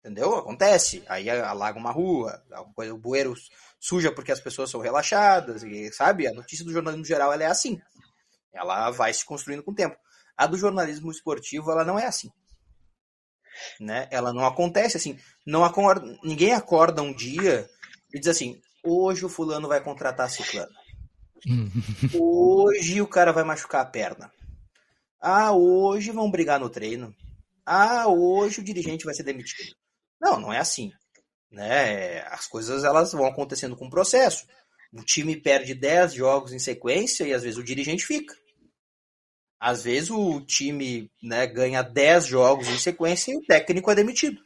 Entendeu? 0.00 0.34
Acontece. 0.36 1.02
Aí 1.08 1.28
alaga 1.30 1.78
uma 1.78 1.90
rua, 1.90 2.42
o 2.76 2.98
bueiro 2.98 3.34
suja 3.80 4.12
porque 4.12 4.32
as 4.32 4.40
pessoas 4.40 4.70
são 4.70 4.80
relaxadas, 4.80 5.62
e, 5.62 5.92
sabe? 5.92 6.26
A 6.26 6.32
notícia 6.32 6.64
do 6.64 6.72
jornalismo 6.72 7.04
geral 7.04 7.32
ela 7.32 7.42
é 7.42 7.46
assim. 7.46 7.80
Ela 8.52 8.90
vai 8.90 9.12
se 9.12 9.24
construindo 9.24 9.62
com 9.62 9.72
o 9.72 9.74
tempo. 9.74 9.96
A 10.36 10.46
do 10.46 10.56
jornalismo 10.56 11.10
esportivo, 11.10 11.70
ela 11.70 11.84
não 11.84 11.98
é 11.98 12.06
assim. 12.06 12.30
Né? 13.80 14.08
Ela 14.10 14.32
não 14.32 14.44
acontece 14.44 14.96
assim. 14.96 15.18
Não 15.46 15.64
acorda, 15.64 16.18
ninguém 16.22 16.52
acorda 16.52 17.02
um 17.02 17.14
dia 17.14 17.68
e 18.14 18.20
diz 18.20 18.28
assim: 18.28 18.62
hoje 18.82 19.26
o 19.26 19.28
fulano 19.28 19.66
vai 19.66 19.82
contratar 19.82 20.30
ciclano. 20.30 20.72
hoje 22.14 23.02
o 23.02 23.06
cara 23.08 23.32
vai 23.32 23.42
machucar 23.42 23.82
a 23.82 23.86
perna. 23.86 24.32
Ah, 25.20 25.52
hoje 25.52 26.12
vão 26.12 26.30
brigar 26.30 26.60
no 26.60 26.70
treino. 26.70 27.14
Ah, 27.66 28.06
hoje 28.06 28.60
o 28.60 28.64
dirigente 28.64 29.04
vai 29.04 29.14
ser 29.14 29.24
demitido. 29.24 29.74
Não, 30.20 30.38
não 30.38 30.52
é 30.52 30.58
assim. 30.58 30.92
Né? 31.50 32.20
As 32.28 32.46
coisas 32.46 32.84
elas 32.84 33.12
vão 33.12 33.26
acontecendo 33.26 33.76
com 33.76 33.86
o 33.86 33.90
processo. 33.90 34.46
O 34.92 35.02
time 35.02 35.36
perde 35.36 35.74
10 35.74 36.14
jogos 36.14 36.52
em 36.52 36.58
sequência 36.58 37.24
e 37.24 37.34
às 37.34 37.42
vezes 37.42 37.58
o 37.58 37.64
dirigente 37.64 38.06
fica. 38.06 38.34
Às 39.58 39.82
vezes 39.82 40.10
o 40.10 40.40
time 40.42 41.10
né, 41.22 41.46
ganha 41.46 41.82
10 41.82 42.26
jogos 42.26 42.68
em 42.68 42.78
sequência 42.78 43.32
e 43.32 43.36
o 43.36 43.42
técnico 43.42 43.90
é 43.90 43.94
demitido. 43.94 44.40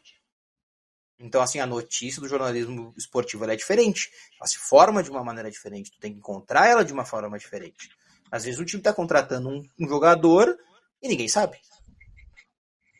Então, 1.18 1.42
assim, 1.42 1.58
a 1.58 1.66
notícia 1.66 2.20
do 2.20 2.28
jornalismo 2.28 2.94
esportivo 2.96 3.44
é 3.44 3.56
diferente. 3.56 4.10
Ela 4.38 4.46
se 4.46 4.58
forma 4.58 5.02
de 5.02 5.10
uma 5.10 5.24
maneira 5.24 5.50
diferente. 5.50 5.90
Tu 5.90 5.98
tem 5.98 6.12
que 6.12 6.18
encontrar 6.18 6.68
ela 6.68 6.84
de 6.84 6.92
uma 6.92 7.04
forma 7.04 7.38
diferente. 7.38 7.90
Às 8.30 8.44
vezes 8.44 8.60
o 8.60 8.64
time 8.64 8.80
está 8.80 8.92
contratando 8.92 9.48
um, 9.48 9.62
um, 9.80 9.88
jogador 9.88 10.56
e 11.02 11.08
ninguém 11.08 11.28
sabe. 11.28 11.58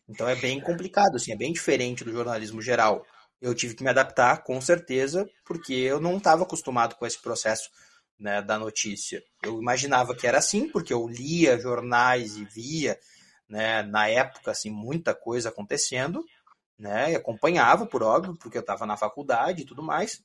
Então 0.08 0.28
é 0.28 0.34
bem 0.34 0.60
complicado, 0.60 1.16
assim, 1.16 1.32
é 1.32 1.36
bem 1.36 1.52
diferente 1.52 2.02
do 2.02 2.12
jornalismo 2.12 2.62
geral. 2.62 3.06
Eu 3.40 3.54
tive 3.54 3.74
que 3.74 3.84
me 3.84 3.90
adaptar, 3.90 4.42
com 4.42 4.60
certeza, 4.60 5.28
porque 5.44 5.74
eu 5.74 6.00
não 6.00 6.16
estava 6.16 6.42
acostumado 6.42 6.96
com 6.96 7.06
esse 7.06 7.20
processo 7.20 7.70
né, 8.18 8.42
da 8.42 8.58
notícia. 8.58 9.22
Eu 9.44 9.60
imaginava 9.60 10.16
que 10.16 10.26
era 10.26 10.38
assim, 10.38 10.68
porque 10.68 10.92
eu 10.92 11.06
lia 11.06 11.58
jornais 11.58 12.36
e 12.36 12.44
via, 12.44 12.98
né, 13.48 13.82
na 13.82 14.08
época, 14.08 14.50
assim, 14.50 14.70
muita 14.70 15.14
coisa 15.14 15.50
acontecendo, 15.50 16.24
né, 16.78 17.12
e 17.12 17.16
acompanhava, 17.16 17.86
por 17.86 18.02
óbvio, 18.02 18.36
porque 18.36 18.56
eu 18.56 18.62
estava 18.62 18.86
na 18.86 18.96
faculdade 18.96 19.62
e 19.62 19.64
tudo 19.64 19.82
mais, 19.82 20.22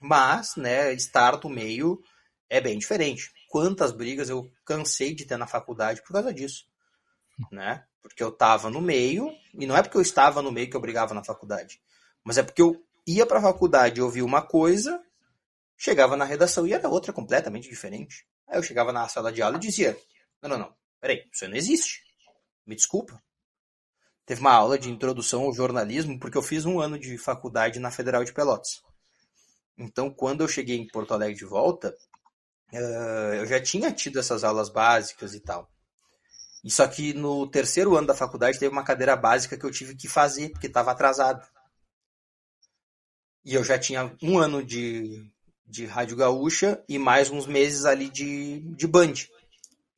mas, 0.00 0.56
né, 0.56 0.92
estar 0.92 1.38
no 1.42 1.50
meio 1.50 2.02
é 2.48 2.60
bem 2.60 2.78
diferente. 2.78 3.32
Quantas 3.48 3.92
brigas 3.92 4.28
eu 4.28 4.50
cansei 4.64 5.14
de 5.14 5.24
ter 5.24 5.36
na 5.36 5.46
faculdade 5.46 6.02
por 6.02 6.12
causa 6.12 6.32
disso, 6.32 6.66
né, 7.50 7.84
porque 8.02 8.22
eu 8.22 8.28
estava 8.30 8.70
no 8.70 8.80
meio, 8.80 9.30
e 9.54 9.66
não 9.66 9.76
é 9.76 9.82
porque 9.82 9.96
eu 9.96 10.02
estava 10.02 10.40
no 10.40 10.52
meio 10.52 10.70
que 10.70 10.76
eu 10.76 10.80
brigava 10.80 11.12
na 11.12 11.24
faculdade, 11.24 11.80
mas 12.24 12.38
é 12.38 12.42
porque 12.42 12.62
eu 12.62 12.82
ia 13.06 13.26
para 13.26 13.38
a 13.38 13.42
faculdade 13.42 14.00
e 14.00 14.02
ouvia 14.02 14.24
uma 14.24 14.42
coisa 14.42 15.02
Chegava 15.76 16.16
na 16.16 16.24
redação 16.24 16.66
e 16.66 16.72
era 16.72 16.88
outra 16.88 17.12
completamente 17.12 17.68
diferente. 17.68 18.26
Aí 18.48 18.58
eu 18.58 18.62
chegava 18.62 18.92
na 18.92 19.06
sala 19.08 19.30
de 19.30 19.42
aula 19.42 19.56
e 19.56 19.60
dizia: 19.60 19.96
Não, 20.40 20.48
não, 20.48 20.58
não, 20.58 20.76
peraí, 21.00 21.28
isso 21.30 21.46
não 21.46 21.56
existe. 21.56 22.02
Me 22.64 22.74
desculpa. 22.74 23.22
Teve 24.26 24.40
uma 24.40 24.52
aula 24.52 24.78
de 24.78 24.90
introdução 24.90 25.42
ao 25.42 25.54
jornalismo, 25.54 26.18
porque 26.18 26.36
eu 26.36 26.42
fiz 26.42 26.66
um 26.66 26.80
ano 26.80 26.98
de 26.98 27.16
faculdade 27.16 27.78
na 27.78 27.90
Federal 27.90 28.24
de 28.24 28.32
Pelotas. 28.32 28.82
Então, 29.78 30.10
quando 30.10 30.42
eu 30.42 30.48
cheguei 30.48 30.76
em 30.76 30.86
Porto 30.88 31.14
Alegre 31.14 31.36
de 31.36 31.44
volta, 31.44 31.96
eu 32.72 33.46
já 33.46 33.62
tinha 33.62 33.92
tido 33.92 34.18
essas 34.18 34.42
aulas 34.42 34.68
básicas 34.68 35.34
e 35.34 35.40
tal. 35.40 35.70
E 36.64 36.70
só 36.70 36.86
que 36.88 37.14
no 37.14 37.46
terceiro 37.48 37.96
ano 37.96 38.08
da 38.08 38.14
faculdade 38.14 38.58
teve 38.58 38.72
uma 38.72 38.84
cadeira 38.84 39.14
básica 39.14 39.56
que 39.56 39.64
eu 39.64 39.70
tive 39.70 39.94
que 39.94 40.08
fazer, 40.08 40.50
porque 40.50 40.66
estava 40.66 40.90
atrasado. 40.90 41.46
E 43.44 43.54
eu 43.54 43.62
já 43.62 43.78
tinha 43.78 44.12
um 44.20 44.38
ano 44.38 44.64
de 44.64 45.30
de 45.66 45.84
Rádio 45.84 46.16
Gaúcha 46.16 46.82
e 46.88 46.98
mais 46.98 47.30
uns 47.30 47.46
meses 47.46 47.84
ali 47.84 48.08
de, 48.08 48.60
de 48.74 48.86
Band. 48.86 49.14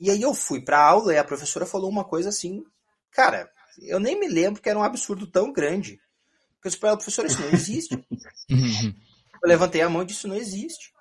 E 0.01 0.11
aí 0.11 0.22
eu 0.22 0.33
fui 0.33 0.61
pra 0.62 0.81
aula 0.81 1.12
e 1.12 1.18
a 1.18 1.24
professora 1.24 1.66
falou 1.66 1.91
uma 1.91 2.05
coisa 2.05 2.31
assim, 2.31 2.64
cara, 3.11 3.51
eu 3.83 4.01
nem 4.01 4.18
me 4.18 4.29
lembro 4.29 4.61
que 4.61 4.68
era 4.68 4.79
um 4.79 4.83
absurdo 4.83 5.26
tão 5.26 5.53
grande. 5.53 6.01
Eu 6.64 6.68
disse 6.68 6.79
pra 6.79 6.91
ela, 6.91 6.99
professora, 6.99 7.29
isso 7.29 7.41
não 7.41 7.51
existe. 7.51 7.95
eu 8.51 9.49
levantei 9.49 9.81
a 9.81 9.89
mão 9.89 10.03
e 10.03 10.07
disse, 10.07 10.26
não 10.26 10.35
existe. 10.35 10.93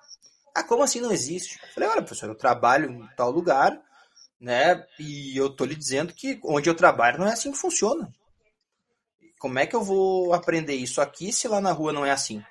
Ah, 0.54 0.62
como 0.62 0.82
assim 0.82 1.00
não 1.00 1.12
existe? 1.12 1.58
Eu 1.62 1.68
falei, 1.74 1.88
olha, 1.88 2.02
professora, 2.02 2.32
eu 2.32 2.36
trabalho 2.36 2.90
em 2.90 3.06
tal 3.16 3.30
lugar, 3.30 3.80
né? 4.40 4.84
E 4.98 5.36
eu 5.36 5.50
tô 5.50 5.64
lhe 5.64 5.74
dizendo 5.74 6.12
que 6.12 6.40
onde 6.44 6.68
eu 6.68 6.74
trabalho 6.74 7.18
não 7.18 7.26
é 7.26 7.32
assim 7.32 7.52
que 7.52 7.58
funciona. 7.58 8.12
Como 9.38 9.58
é 9.58 9.66
que 9.66 9.76
eu 9.76 9.82
vou 9.82 10.32
aprender 10.32 10.74
isso 10.74 11.00
aqui 11.00 11.32
se 11.32 11.46
lá 11.46 11.60
na 11.60 11.70
rua 11.70 11.92
não 11.92 12.04
é 12.04 12.10
assim? 12.10 12.42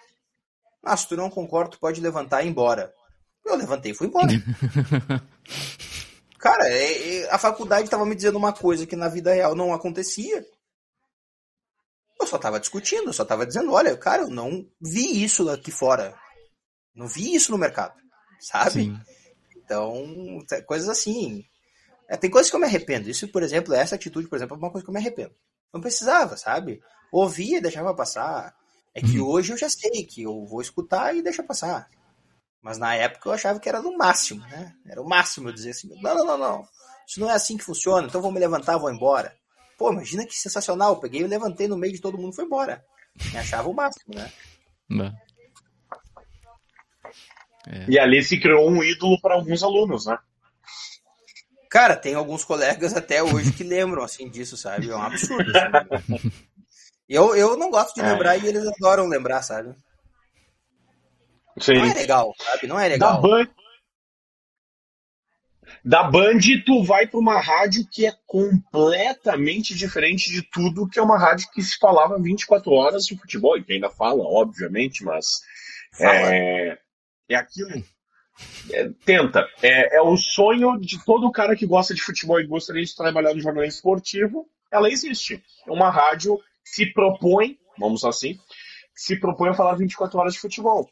Ah, 0.83 0.95
se 0.95 1.07
tu 1.07 1.17
não 1.17 1.29
concorda, 1.29 1.71
tu 1.71 1.79
pode 1.79 1.99
levantar 1.99 2.43
e 2.43 2.47
ir 2.47 2.49
embora. 2.49 2.93
Eu 3.45 3.55
levantei 3.55 3.91
e 3.91 3.95
fui 3.95 4.07
embora. 4.07 4.27
Cara, 6.37 6.67
é, 6.69 7.17
é, 7.17 7.31
a 7.31 7.37
faculdade 7.37 7.85
estava 7.85 8.05
me 8.05 8.15
dizendo 8.15 8.37
uma 8.37 8.53
coisa 8.53 8.85
que 8.85 8.95
na 8.95 9.09
vida 9.09 9.33
real 9.33 9.55
não 9.55 9.73
acontecia. 9.73 10.45
Eu 12.19 12.27
só 12.27 12.35
estava 12.35 12.59
discutindo, 12.59 13.07
eu 13.07 13.13
só 13.13 13.23
estava 13.23 13.45
dizendo, 13.45 13.71
olha, 13.71 13.95
cara, 13.97 14.23
eu 14.23 14.29
não 14.29 14.65
vi 14.81 15.23
isso 15.23 15.49
aqui 15.49 15.71
fora. 15.71 16.15
Não 16.95 17.07
vi 17.07 17.35
isso 17.35 17.51
no 17.51 17.57
mercado, 17.57 17.93
sabe? 18.39 18.85
Sim. 18.85 18.99
Então, 19.55 20.43
coisas 20.65 20.89
assim. 20.89 21.43
É, 22.09 22.15
tem 22.15 22.29
coisas 22.29 22.49
que 22.49 22.55
eu 22.55 22.59
me 22.59 22.65
arrependo. 22.65 23.09
Isso, 23.09 23.27
por 23.27 23.43
exemplo, 23.43 23.73
essa 23.73 23.95
atitude, 23.95 24.27
por 24.27 24.35
exemplo, 24.35 24.55
é 24.55 24.57
uma 24.57 24.71
coisa 24.71 24.83
que 24.83 24.89
eu 24.89 24.93
me 24.93 24.99
arrependo. 24.99 25.35
Não 25.73 25.81
precisava, 25.81 26.37
sabe? 26.37 26.81
Ouvia, 27.11 27.61
deixava 27.61 27.93
passar. 27.93 28.55
É 28.95 29.01
que 29.01 29.19
uhum. 29.19 29.27
hoje 29.27 29.53
eu 29.53 29.57
já 29.57 29.69
sei 29.69 30.03
que 30.05 30.23
eu 30.23 30.45
vou 30.45 30.61
escutar 30.61 31.15
e 31.15 31.21
deixa 31.21 31.43
passar. 31.43 31.87
Mas 32.67 32.77
na 32.77 32.93
época 32.95 33.29
eu 33.29 33.33
achava 33.33 33.61
que 33.61 33.69
era 33.69 33.81
no 33.81 33.97
máximo, 33.97 34.41
né? 34.41 34.73
Era 34.85 35.01
o 35.01 35.07
máximo 35.07 35.47
eu 35.47 35.53
dizer 35.53 35.69
assim: 35.69 35.87
não, 36.01 36.13
não, 36.13 36.25
não, 36.25 36.37
não. 36.37 36.67
Isso 37.07 37.17
não 37.17 37.31
é 37.31 37.33
assim 37.33 37.55
que 37.55 37.63
funciona, 37.63 38.05
então 38.05 38.21
vou 38.21 38.29
me 38.29 38.41
levantar, 38.41 38.77
vou 38.77 38.91
embora. 38.91 39.33
Pô, 39.77 39.89
imagina 39.89 40.25
que 40.25 40.35
sensacional. 40.35 40.91
Eu 40.91 40.99
peguei 40.99 41.21
e 41.21 41.27
levantei 41.27 41.65
no 41.69 41.77
meio 41.77 41.93
de 41.93 42.01
todo 42.01 42.17
mundo 42.17 42.33
e 42.33 42.35
foi 42.35 42.43
embora. 42.43 42.83
Me 43.31 43.37
achava 43.37 43.69
o 43.69 43.73
máximo, 43.73 44.13
né? 44.13 44.29
É. 47.67 47.85
E 47.87 47.97
ali 47.97 48.21
se 48.21 48.37
criou 48.37 48.69
um 48.69 48.83
ídolo 48.83 49.17
para 49.21 49.35
alguns 49.35 49.63
alunos, 49.63 50.05
né? 50.05 50.19
Cara, 51.69 51.95
tem 51.95 52.15
alguns 52.15 52.43
colegas 52.43 52.93
até 52.93 53.23
hoje 53.23 53.53
que 53.53 53.63
lembram 53.63 54.03
assim 54.03 54.29
disso, 54.29 54.57
sabe? 54.57 54.89
É 54.89 54.95
um 54.95 55.01
absurdo. 55.01 55.53
Assim. 55.55 56.33
Eu, 57.07 57.33
eu 57.37 57.55
não 57.55 57.71
gosto 57.71 57.95
de 57.95 58.01
é. 58.01 58.11
lembrar 58.11 58.35
e 58.35 58.45
eles 58.45 58.67
adoram 58.67 59.07
lembrar, 59.07 59.41
sabe? 59.41 59.73
Sim. 61.59 61.75
Não 61.75 61.85
é 61.85 61.93
legal, 61.93 62.33
sabe? 62.37 62.67
Não 62.67 62.79
é 62.79 62.87
legal. 62.87 63.21
Da 63.21 63.27
Band, 63.27 63.47
da 65.83 66.03
Band 66.03 66.39
tu 66.65 66.83
vai 66.83 67.07
para 67.07 67.19
uma 67.19 67.39
rádio 67.39 67.87
que 67.89 68.05
é 68.05 68.13
completamente 68.25 69.75
diferente 69.75 70.31
de 70.31 70.41
tudo 70.41 70.87
que 70.87 70.99
é 70.99 71.01
uma 71.01 71.17
rádio 71.17 71.49
que 71.51 71.61
se 71.61 71.77
falava 71.77 72.21
24 72.21 72.71
horas 72.71 73.05
de 73.05 73.17
futebol, 73.17 73.57
e 73.57 73.63
que 73.63 73.73
ainda 73.73 73.89
fala, 73.89 74.23
obviamente, 74.23 75.03
mas 75.03 75.25
é, 75.99 76.77
é 77.29 77.35
aquilo. 77.35 77.83
É, 78.71 78.89
tenta. 79.05 79.47
É, 79.61 79.97
é 79.97 80.01
o 80.01 80.15
sonho 80.15 80.77
de 80.79 81.03
todo 81.03 81.31
cara 81.31 81.55
que 81.55 81.65
gosta 81.65 81.93
de 81.93 82.01
futebol 82.01 82.39
e 82.39 82.45
gostaria 82.47 82.83
de 82.83 82.95
trabalhar 82.95 83.33
no 83.33 83.41
jornalismo 83.41 83.77
esportivo. 83.77 84.47
Ela 84.71 84.89
existe. 84.89 85.43
É 85.65 85.71
uma 85.71 85.89
rádio 85.89 86.39
se 86.63 86.85
propõe, 86.93 87.57
vamos 87.79 88.03
assim, 88.03 88.37
se 88.93 89.17
propõe 89.19 89.49
a 89.49 89.53
falar 89.53 89.75
24 89.75 90.19
horas 90.19 90.33
de 90.33 90.39
futebol. 90.39 90.89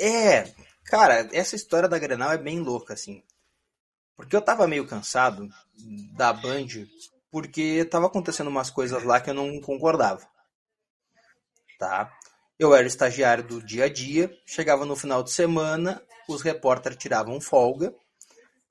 É, 0.00 0.52
cara, 0.84 1.28
essa 1.32 1.56
história 1.56 1.88
da 1.88 1.98
Grenal 1.98 2.32
é 2.32 2.38
bem 2.38 2.60
louca, 2.60 2.94
assim. 2.94 3.22
Porque 4.16 4.34
eu 4.34 4.42
tava 4.42 4.66
meio 4.66 4.86
cansado 4.86 5.48
da 6.16 6.32
Band, 6.32 6.86
porque 7.30 7.84
tava 7.84 8.06
acontecendo 8.06 8.48
umas 8.48 8.70
coisas 8.70 9.02
lá 9.02 9.20
que 9.20 9.30
eu 9.30 9.34
não 9.34 9.60
concordava. 9.60 10.28
Tá? 11.78 12.12
Eu 12.58 12.74
era 12.74 12.86
estagiário 12.86 13.44
do 13.44 13.62
dia 13.62 13.84
a 13.84 13.88
dia, 13.88 14.36
chegava 14.44 14.84
no 14.84 14.96
final 14.96 15.22
de 15.22 15.30
semana, 15.30 16.02
os 16.28 16.42
repórteres 16.42 16.98
tiravam 16.98 17.40
folga, 17.40 17.94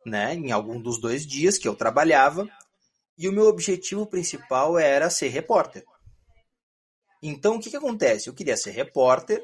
né, 0.05 0.34
em 0.34 0.51
algum 0.51 0.82
dos 0.82 0.99
dois 0.99 1.25
dias 1.25 1.57
que 1.57 1.67
eu 1.67 1.75
trabalhava, 1.75 2.47
e 3.17 3.28
o 3.28 3.32
meu 3.32 3.45
objetivo 3.45 4.05
principal 4.05 4.78
era 4.78 5.09
ser 5.09 5.30
repórter. 5.30 5.86
Então 7.21 7.55
o 7.55 7.59
que, 7.59 7.69
que 7.69 7.78
acontece? 7.78 8.28
Eu 8.28 8.34
queria 8.34 8.57
ser 8.57 8.71
repórter 8.71 9.43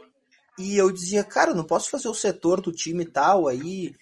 e 0.58 0.78
eu 0.78 0.92
dizia, 0.92 1.24
cara, 1.24 1.54
não 1.54 1.64
posso 1.64 1.90
fazer 1.90 2.08
o 2.08 2.14
setor 2.14 2.62
do 2.62 2.72
time 2.72 3.06
tal 3.06 3.48
aí, 3.48 3.96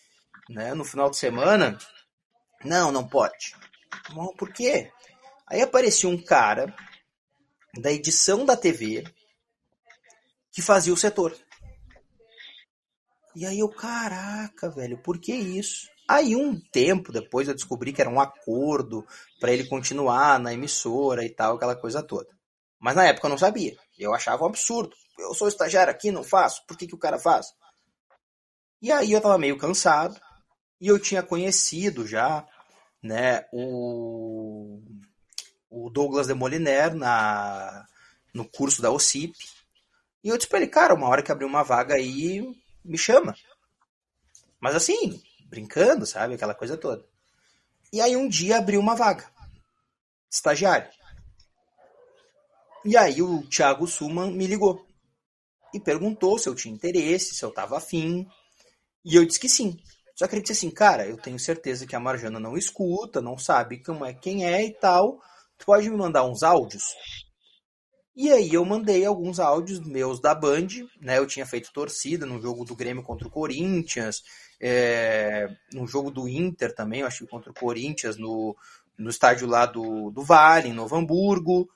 né, 0.49 0.73
no 0.73 0.83
final 0.83 1.09
de 1.09 1.17
semana. 1.17 1.77
Não, 2.63 2.91
não 2.91 3.07
pode. 3.07 3.55
Bom, 4.13 4.33
por 4.35 4.51
quê? 4.51 4.91
Aí 5.47 5.61
aparecia 5.61 6.09
um 6.09 6.21
cara 6.21 6.73
da 7.79 7.91
edição 7.91 8.45
da 8.45 8.55
TV 8.55 9.03
que 10.51 10.61
fazia 10.61 10.93
o 10.93 10.97
setor. 10.97 11.35
E 13.33 13.45
aí 13.45 13.59
eu, 13.59 13.69
caraca, 13.69 14.69
velho, 14.69 14.97
por 14.97 15.17
que 15.17 15.33
isso? 15.33 15.89
Aí 16.07 16.35
um 16.35 16.59
tempo 16.59 17.13
depois 17.13 17.47
eu 17.47 17.53
descobri 17.53 17.93
que 17.93 18.01
era 18.01 18.09
um 18.09 18.19
acordo 18.19 19.05
para 19.39 19.53
ele 19.53 19.65
continuar 19.65 20.37
na 20.39 20.53
emissora 20.53 21.23
e 21.23 21.29
tal, 21.29 21.55
aquela 21.55 21.75
coisa 21.75 22.03
toda. 22.03 22.27
Mas 22.77 22.95
na 22.95 23.05
época 23.05 23.27
eu 23.27 23.29
não 23.29 23.37
sabia. 23.37 23.77
Eu 24.01 24.15
achava 24.15 24.43
um 24.43 24.47
absurdo. 24.47 24.95
Eu 25.19 25.33
sou 25.35 25.47
estagiário 25.47 25.91
aqui, 25.91 26.11
não 26.11 26.23
faço. 26.23 26.65
Por 26.65 26.75
que, 26.75 26.87
que 26.87 26.95
o 26.95 26.99
cara 26.99 27.19
faz? 27.19 27.53
E 28.81 28.91
aí 28.91 29.11
eu 29.11 29.21
tava 29.21 29.37
meio 29.37 29.57
cansado. 29.57 30.19
E 30.79 30.87
eu 30.87 30.97
tinha 30.97 31.21
conhecido 31.21 32.07
já, 32.07 32.43
né, 33.03 33.45
o, 33.53 34.81
o 35.69 35.91
Douglas 35.91 36.25
de 36.25 36.33
Moliner 36.33 36.95
na, 36.95 37.85
no 38.33 38.49
curso 38.49 38.81
da 38.81 38.89
OCIP. 38.89 39.37
E 40.23 40.29
eu 40.29 40.37
disse 40.37 40.49
pra 40.49 40.57
ele, 40.57 40.67
cara, 40.67 40.95
uma 40.95 41.07
hora 41.07 41.21
que 41.21 41.31
abrir 41.31 41.45
uma 41.45 41.61
vaga 41.61 41.93
aí, 41.93 42.43
me 42.83 42.97
chama. 42.97 43.35
Mas 44.59 44.75
assim, 44.75 45.21
brincando, 45.45 46.07
sabe? 46.07 46.33
Aquela 46.33 46.55
coisa 46.55 46.75
toda. 46.75 47.05
E 47.93 48.01
aí 48.01 48.15
um 48.15 48.27
dia 48.27 48.57
abriu 48.57 48.79
uma 48.79 48.95
vaga. 48.95 49.29
Estagiário. 50.31 50.89
E 52.83 52.97
aí 52.97 53.21
o 53.21 53.47
Thiago 53.47 53.87
Suman 53.87 54.31
me 54.31 54.47
ligou. 54.47 54.85
E 55.73 55.79
perguntou 55.79 56.37
se 56.37 56.49
eu 56.49 56.55
tinha 56.55 56.73
interesse, 56.73 57.35
se 57.35 57.43
eu 57.43 57.51
tava 57.51 57.77
afim. 57.77 58.27
E 59.05 59.15
eu 59.15 59.25
disse 59.25 59.39
que 59.39 59.49
sim. 59.49 59.77
Só 60.15 60.27
que 60.27 60.35
ele 60.35 60.41
disse 60.41 60.53
assim, 60.53 60.69
cara, 60.69 61.07
eu 61.07 61.17
tenho 61.17 61.39
certeza 61.39 61.87
que 61.87 61.95
a 61.95 61.99
Marjana 61.99 62.39
não 62.39 62.57
escuta, 62.57 63.21
não 63.21 63.37
sabe 63.37 63.81
como 63.81 64.05
é, 64.05 64.13
quem 64.13 64.45
é 64.45 64.63
e 64.65 64.73
tal. 64.73 65.19
Tu 65.57 65.65
pode 65.65 65.89
me 65.89 65.97
mandar 65.97 66.25
uns 66.25 66.43
áudios? 66.43 66.83
E 68.15 68.29
aí 68.29 68.53
eu 68.53 68.65
mandei 68.65 69.05
alguns 69.05 69.39
áudios 69.39 69.79
meus 69.79 70.19
da 70.19 70.35
Band, 70.35 70.67
né? 70.99 71.17
Eu 71.17 71.25
tinha 71.25 71.45
feito 71.45 71.71
torcida 71.71 72.25
no 72.25 72.41
jogo 72.41 72.65
do 72.65 72.75
Grêmio 72.75 73.03
contra 73.03 73.27
o 73.27 73.31
Corinthians, 73.31 74.21
é, 74.59 75.47
no 75.73 75.87
jogo 75.87 76.11
do 76.11 76.27
Inter 76.27 76.75
também, 76.75 77.01
eu 77.01 77.07
acho 77.07 77.25
que 77.25 77.31
contra 77.31 77.49
o 77.49 77.55
Corinthians, 77.55 78.17
no, 78.17 78.55
no 78.97 79.09
estádio 79.09 79.47
lá 79.47 79.65
do, 79.65 80.11
do 80.11 80.23
Vale, 80.23 80.69
em 80.69 80.73
Novo 80.73 80.95
Hamburgo. 80.95 81.67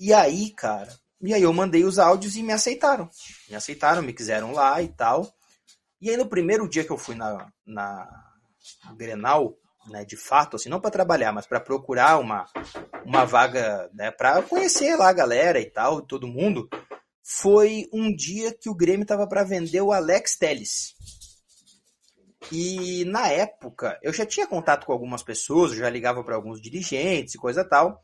E 0.00 0.14
aí, 0.14 0.50
cara, 0.54 0.88
e 1.20 1.34
aí 1.34 1.42
eu 1.42 1.52
mandei 1.52 1.84
os 1.84 1.98
áudios 1.98 2.34
e 2.34 2.42
me 2.42 2.54
aceitaram. 2.54 3.10
Me 3.50 3.54
aceitaram, 3.54 4.00
me 4.00 4.14
quiseram 4.14 4.52
lá 4.52 4.80
e 4.80 4.88
tal. 4.88 5.30
E 6.00 6.08
aí 6.08 6.16
no 6.16 6.26
primeiro 6.26 6.66
dia 6.66 6.82
que 6.82 6.90
eu 6.90 6.96
fui 6.96 7.14
na, 7.14 7.52
na 7.66 8.08
Grenal, 8.96 9.54
né, 9.88 10.02
de 10.02 10.16
fato, 10.16 10.56
assim, 10.56 10.70
não 10.70 10.80
para 10.80 10.90
trabalhar, 10.90 11.32
mas 11.32 11.46
para 11.46 11.60
procurar 11.60 12.18
uma, 12.18 12.46
uma 13.04 13.26
vaga, 13.26 13.90
né, 13.92 14.10
para 14.10 14.42
conhecer 14.42 14.96
lá 14.96 15.10
a 15.10 15.12
galera 15.12 15.60
e 15.60 15.70
tal, 15.70 16.00
todo 16.00 16.26
mundo, 16.26 16.66
foi 17.22 17.86
um 17.92 18.10
dia 18.14 18.54
que 18.54 18.70
o 18.70 18.74
Grêmio 18.74 19.04
tava 19.04 19.26
para 19.26 19.44
vender 19.44 19.82
o 19.82 19.92
Alex 19.92 20.36
Teles. 20.36 20.94
E 22.50 23.04
na 23.04 23.28
época, 23.28 23.98
eu 24.02 24.14
já 24.14 24.24
tinha 24.24 24.46
contato 24.46 24.86
com 24.86 24.92
algumas 24.92 25.22
pessoas, 25.22 25.72
já 25.72 25.90
ligava 25.90 26.24
para 26.24 26.36
alguns 26.36 26.58
dirigentes 26.58 27.34
e 27.34 27.38
coisa 27.38 27.62
tal. 27.62 28.02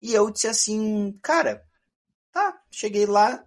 E 0.00 0.14
eu 0.14 0.30
disse 0.30 0.46
assim, 0.46 1.18
cara, 1.22 1.66
tá, 2.32 2.60
cheguei 2.70 3.06
lá 3.06 3.44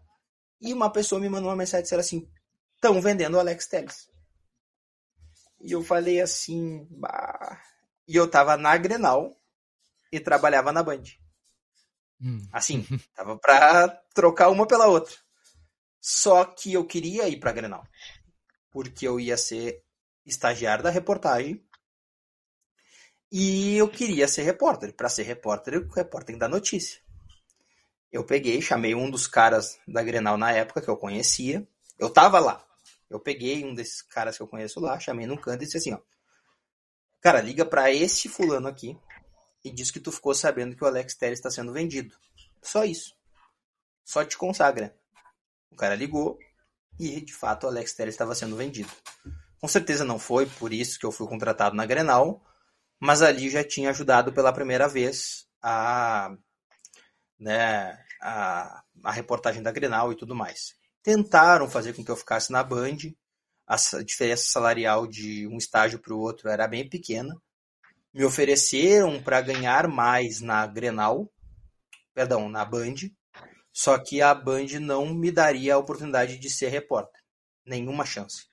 e 0.60 0.74
uma 0.74 0.92
pessoa 0.92 1.20
me 1.20 1.30
mandou 1.30 1.50
uma 1.50 1.56
mensagem 1.56 1.84
dizendo 1.84 2.00
assim, 2.00 2.30
estão 2.76 3.02
vendendo 3.02 3.36
o 3.36 3.40
Alex 3.40 3.68
Telles. 3.68 4.10
E 5.60 5.72
eu 5.72 5.84
falei 5.84 6.20
assim, 6.20 6.88
bah. 6.90 7.62
E 8.08 8.16
eu 8.16 8.30
tava 8.30 8.58
na 8.58 8.76
Grenal 8.78 9.40
e 10.12 10.20
trabalhava 10.20 10.72
na 10.72 10.84
Band. 10.84 11.04
Hum. 12.20 12.48
Assim, 12.52 12.86
tava 13.16 13.38
pra 13.38 13.88
trocar 14.14 14.50
uma 14.50 14.68
pela 14.68 14.88
outra. 14.88 15.16
Só 16.00 16.44
que 16.46 16.74
eu 16.74 16.86
queria 16.86 17.28
ir 17.30 17.40
pra 17.40 17.52
Grenal. 17.52 17.88
Porque 18.72 19.08
eu 19.08 19.20
ia 19.20 19.38
ser 19.38 19.84
estagiário 20.26 20.84
da 20.84 20.90
reportagem. 20.90 21.64
E 23.32 23.78
eu 23.78 23.88
queria 23.88 24.28
ser 24.28 24.44
repórter. 24.44 24.94
Para 24.94 25.08
ser 25.08 25.24
repórter, 25.24 25.76
o 25.78 25.94
repórter 25.94 26.28
tem 26.28 26.36
que 26.36 26.40
dar 26.40 26.50
notícia. 26.50 27.00
Eu 28.12 28.26
peguei, 28.26 28.62
chamei 28.62 28.94
um 28.94 29.10
dos 29.10 29.26
caras 29.26 29.80
da 29.88 30.04
Grenal 30.04 30.38
na 30.38 30.52
época 30.52 30.82
que 30.82 30.90
eu 30.90 30.98
conhecia. 30.98 31.66
Eu 31.98 32.10
tava 32.10 32.40
lá. 32.40 32.66
Eu 33.10 33.20
peguei 33.20 33.64
um 33.64 33.74
desses 33.74 34.02
caras 34.02 34.36
que 34.36 34.44
eu 34.44 34.48
conheço 34.48 34.80
lá, 34.80 35.00
chamei 35.00 35.26
num 35.26 35.38
canto 35.38 35.64
e 35.64 35.66
disse 35.66 35.78
assim, 35.78 35.94
ó. 35.94 36.00
Cara, 37.22 37.40
liga 37.40 37.66
para 37.66 37.92
esse 37.92 38.28
fulano 38.28 38.68
aqui 38.68 38.98
e 39.64 39.72
diz 39.72 39.92
que 39.92 40.00
tu 40.00 40.12
ficou 40.12 40.34
sabendo 40.34 40.76
que 40.76 40.84
o 40.84 40.88
Alex 40.88 41.16
Telles 41.16 41.40
está 41.40 41.50
sendo 41.50 41.72
vendido. 41.72 42.16
Só 42.62 42.84
isso. 42.84 43.16
Só 44.04 44.26
te 44.26 44.38
consagra. 44.38 44.96
O 45.70 45.76
cara 45.76 45.96
ligou 45.96 46.38
e, 47.00 47.22
de 47.22 47.34
fato, 47.34 47.66
o 47.66 47.68
Alex 47.68 47.94
Telles 47.94 48.14
estava 48.14 48.36
sendo 48.36 48.56
vendido. 48.56 48.92
Com 49.60 49.68
certeza 49.68 50.04
não 50.04 50.20
foi 50.20 50.46
por 50.46 50.74
isso 50.74 51.00
que 51.00 51.06
eu 51.06 51.12
fui 51.12 51.28
contratado 51.28 51.76
na 51.76 51.86
Grenal, 51.86 52.44
mas 53.02 53.22
ali 53.22 53.50
já 53.50 53.64
tinha 53.64 53.90
ajudado 53.90 54.32
pela 54.32 54.54
primeira 54.54 54.88
vez 54.88 55.48
a, 55.62 56.34
né, 57.40 58.00
a, 58.22 58.84
a 59.04 59.12
reportagem 59.12 59.62
da 59.62 59.72
Grenal 59.72 60.14
e 60.14 60.16
tudo 60.16 60.36
mais 60.36 60.80
tentaram 61.04 61.70
fazer 61.70 61.94
com 61.94 62.04
que 62.04 62.12
eu 62.12 62.16
ficasse 62.16 62.52
na 62.52 62.64
Band. 62.64 62.98
A 63.68 63.76
diferença 64.04 64.44
salarial 64.50 65.08
de 65.08 65.48
um 65.48 65.58
estágio 65.58 66.00
para 66.00 66.14
o 66.14 66.20
outro 66.20 66.50
era 66.50 66.68
bem 66.68 66.88
pequena. 66.88 67.34
Me 68.14 68.26
ofereceram 68.26 69.22
para 69.22 69.42
ganhar 69.42 69.88
mais 69.88 70.42
na 70.42 70.68
Grenal, 70.68 71.32
perdão, 72.14 72.50
na 72.50 72.66
Band, 72.66 72.96
só 73.72 73.98
que 73.98 74.22
a 74.22 74.34
Band 74.34 74.80
não 74.82 75.14
me 75.14 75.32
daria 75.32 75.76
a 75.76 75.78
oportunidade 75.78 76.38
de 76.38 76.50
ser 76.50 76.68
repórter. 76.68 77.22
Nenhuma 77.66 78.06
chance. 78.06 78.48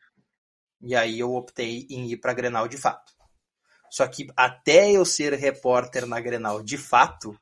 E 0.80 0.94
aí 0.94 1.18
eu 1.18 1.34
optei 1.34 1.86
em 1.90 2.08
ir 2.12 2.18
para 2.18 2.30
a 2.30 2.34
Grenal 2.34 2.68
de 2.68 2.76
fato. 2.76 3.12
Só 3.90 4.06
que 4.06 4.28
até 4.36 4.92
eu 4.92 5.04
ser 5.04 5.32
repórter 5.34 6.06
na 6.06 6.20
Grenal 6.20 6.62
de 6.62 6.76
fato, 6.76 7.38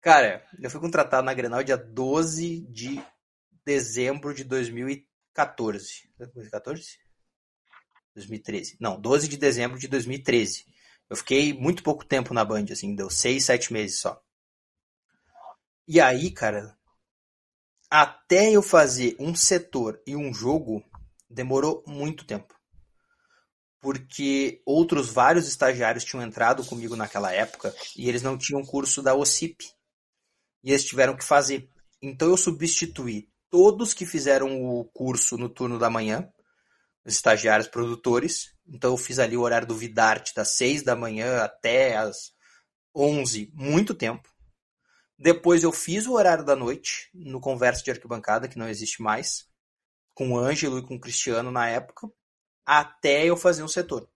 cara, 0.00 0.46
eu 0.60 0.70
fui 0.70 0.80
contratado 0.80 1.24
na 1.24 1.34
Grenal 1.34 1.62
dia 1.62 1.76
12 1.76 2.60
de 2.70 3.04
dezembro 3.64 4.34
de 4.34 4.44
2014. 4.44 6.10
2014? 6.18 6.98
2013. 8.14 8.76
Não, 8.80 9.00
12 9.00 9.28
de 9.28 9.36
dezembro 9.36 9.78
de 9.78 9.88
2013. 9.88 10.66
Eu 11.10 11.16
fiquei 11.16 11.52
muito 11.52 11.82
pouco 11.82 12.04
tempo 12.04 12.32
na 12.32 12.44
Band, 12.44 12.66
assim, 12.70 12.94
deu 12.94 13.10
6, 13.10 13.44
7 13.44 13.72
meses 13.72 14.00
só. 14.00 14.22
E 15.86 16.00
aí, 16.00 16.30
cara, 16.30 16.76
até 17.90 18.50
eu 18.50 18.62
fazer 18.62 19.16
um 19.18 19.34
setor 19.34 20.00
e 20.06 20.16
um 20.16 20.32
jogo, 20.32 20.82
demorou 21.28 21.84
muito 21.86 22.24
tempo. 22.24 22.53
Porque 23.84 24.62
outros 24.64 25.10
vários 25.10 25.46
estagiários 25.46 26.06
tinham 26.06 26.24
entrado 26.24 26.64
comigo 26.64 26.96
naquela 26.96 27.30
época 27.30 27.74
e 27.94 28.08
eles 28.08 28.22
não 28.22 28.38
tinham 28.38 28.64
curso 28.64 29.02
da 29.02 29.14
OCIP. 29.14 29.62
E 30.62 30.70
eles 30.70 30.86
tiveram 30.86 31.14
que 31.14 31.22
fazer. 31.22 31.68
Então 32.00 32.30
eu 32.30 32.36
substituí 32.38 33.28
todos 33.50 33.92
que 33.92 34.06
fizeram 34.06 34.64
o 34.64 34.86
curso 34.86 35.36
no 35.36 35.50
turno 35.50 35.78
da 35.78 35.90
manhã, 35.90 36.26
os 37.04 37.12
estagiários 37.12 37.68
produtores. 37.68 38.54
Então 38.66 38.90
eu 38.90 38.96
fiz 38.96 39.18
ali 39.18 39.36
o 39.36 39.42
horário 39.42 39.68
do 39.68 39.76
Vidarte 39.76 40.34
das 40.34 40.56
6 40.56 40.82
da 40.82 40.96
manhã 40.96 41.42
até 41.42 41.94
as 41.98 42.32
11, 42.96 43.52
muito 43.52 43.94
tempo. 43.94 44.26
Depois 45.18 45.62
eu 45.62 45.72
fiz 45.72 46.06
o 46.06 46.14
horário 46.14 46.42
da 46.42 46.56
noite 46.56 47.10
no 47.12 47.38
Conversa 47.38 47.84
de 47.84 47.90
Arquibancada, 47.90 48.48
que 48.48 48.58
não 48.58 48.66
existe 48.66 49.02
mais, 49.02 49.46
com 50.14 50.30
o 50.30 50.38
Ângelo 50.38 50.78
e 50.78 50.82
com 50.82 50.94
o 50.94 51.00
Cristiano 51.00 51.50
na 51.50 51.68
época, 51.68 52.08
até 52.64 53.24
eu 53.24 53.36
fazer 53.36 53.62
um 53.62 53.68
setor. 53.68 54.08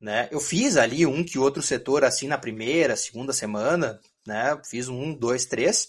Né? 0.00 0.28
Eu 0.30 0.40
fiz 0.40 0.76
ali 0.76 1.06
um 1.06 1.24
que 1.24 1.38
outro 1.38 1.62
setor 1.62 2.04
assim 2.04 2.28
na 2.28 2.36
primeira, 2.36 2.96
segunda 2.96 3.32
semana, 3.32 4.00
né? 4.26 4.60
Fiz 4.64 4.88
um, 4.88 5.14
dois, 5.14 5.46
três. 5.46 5.88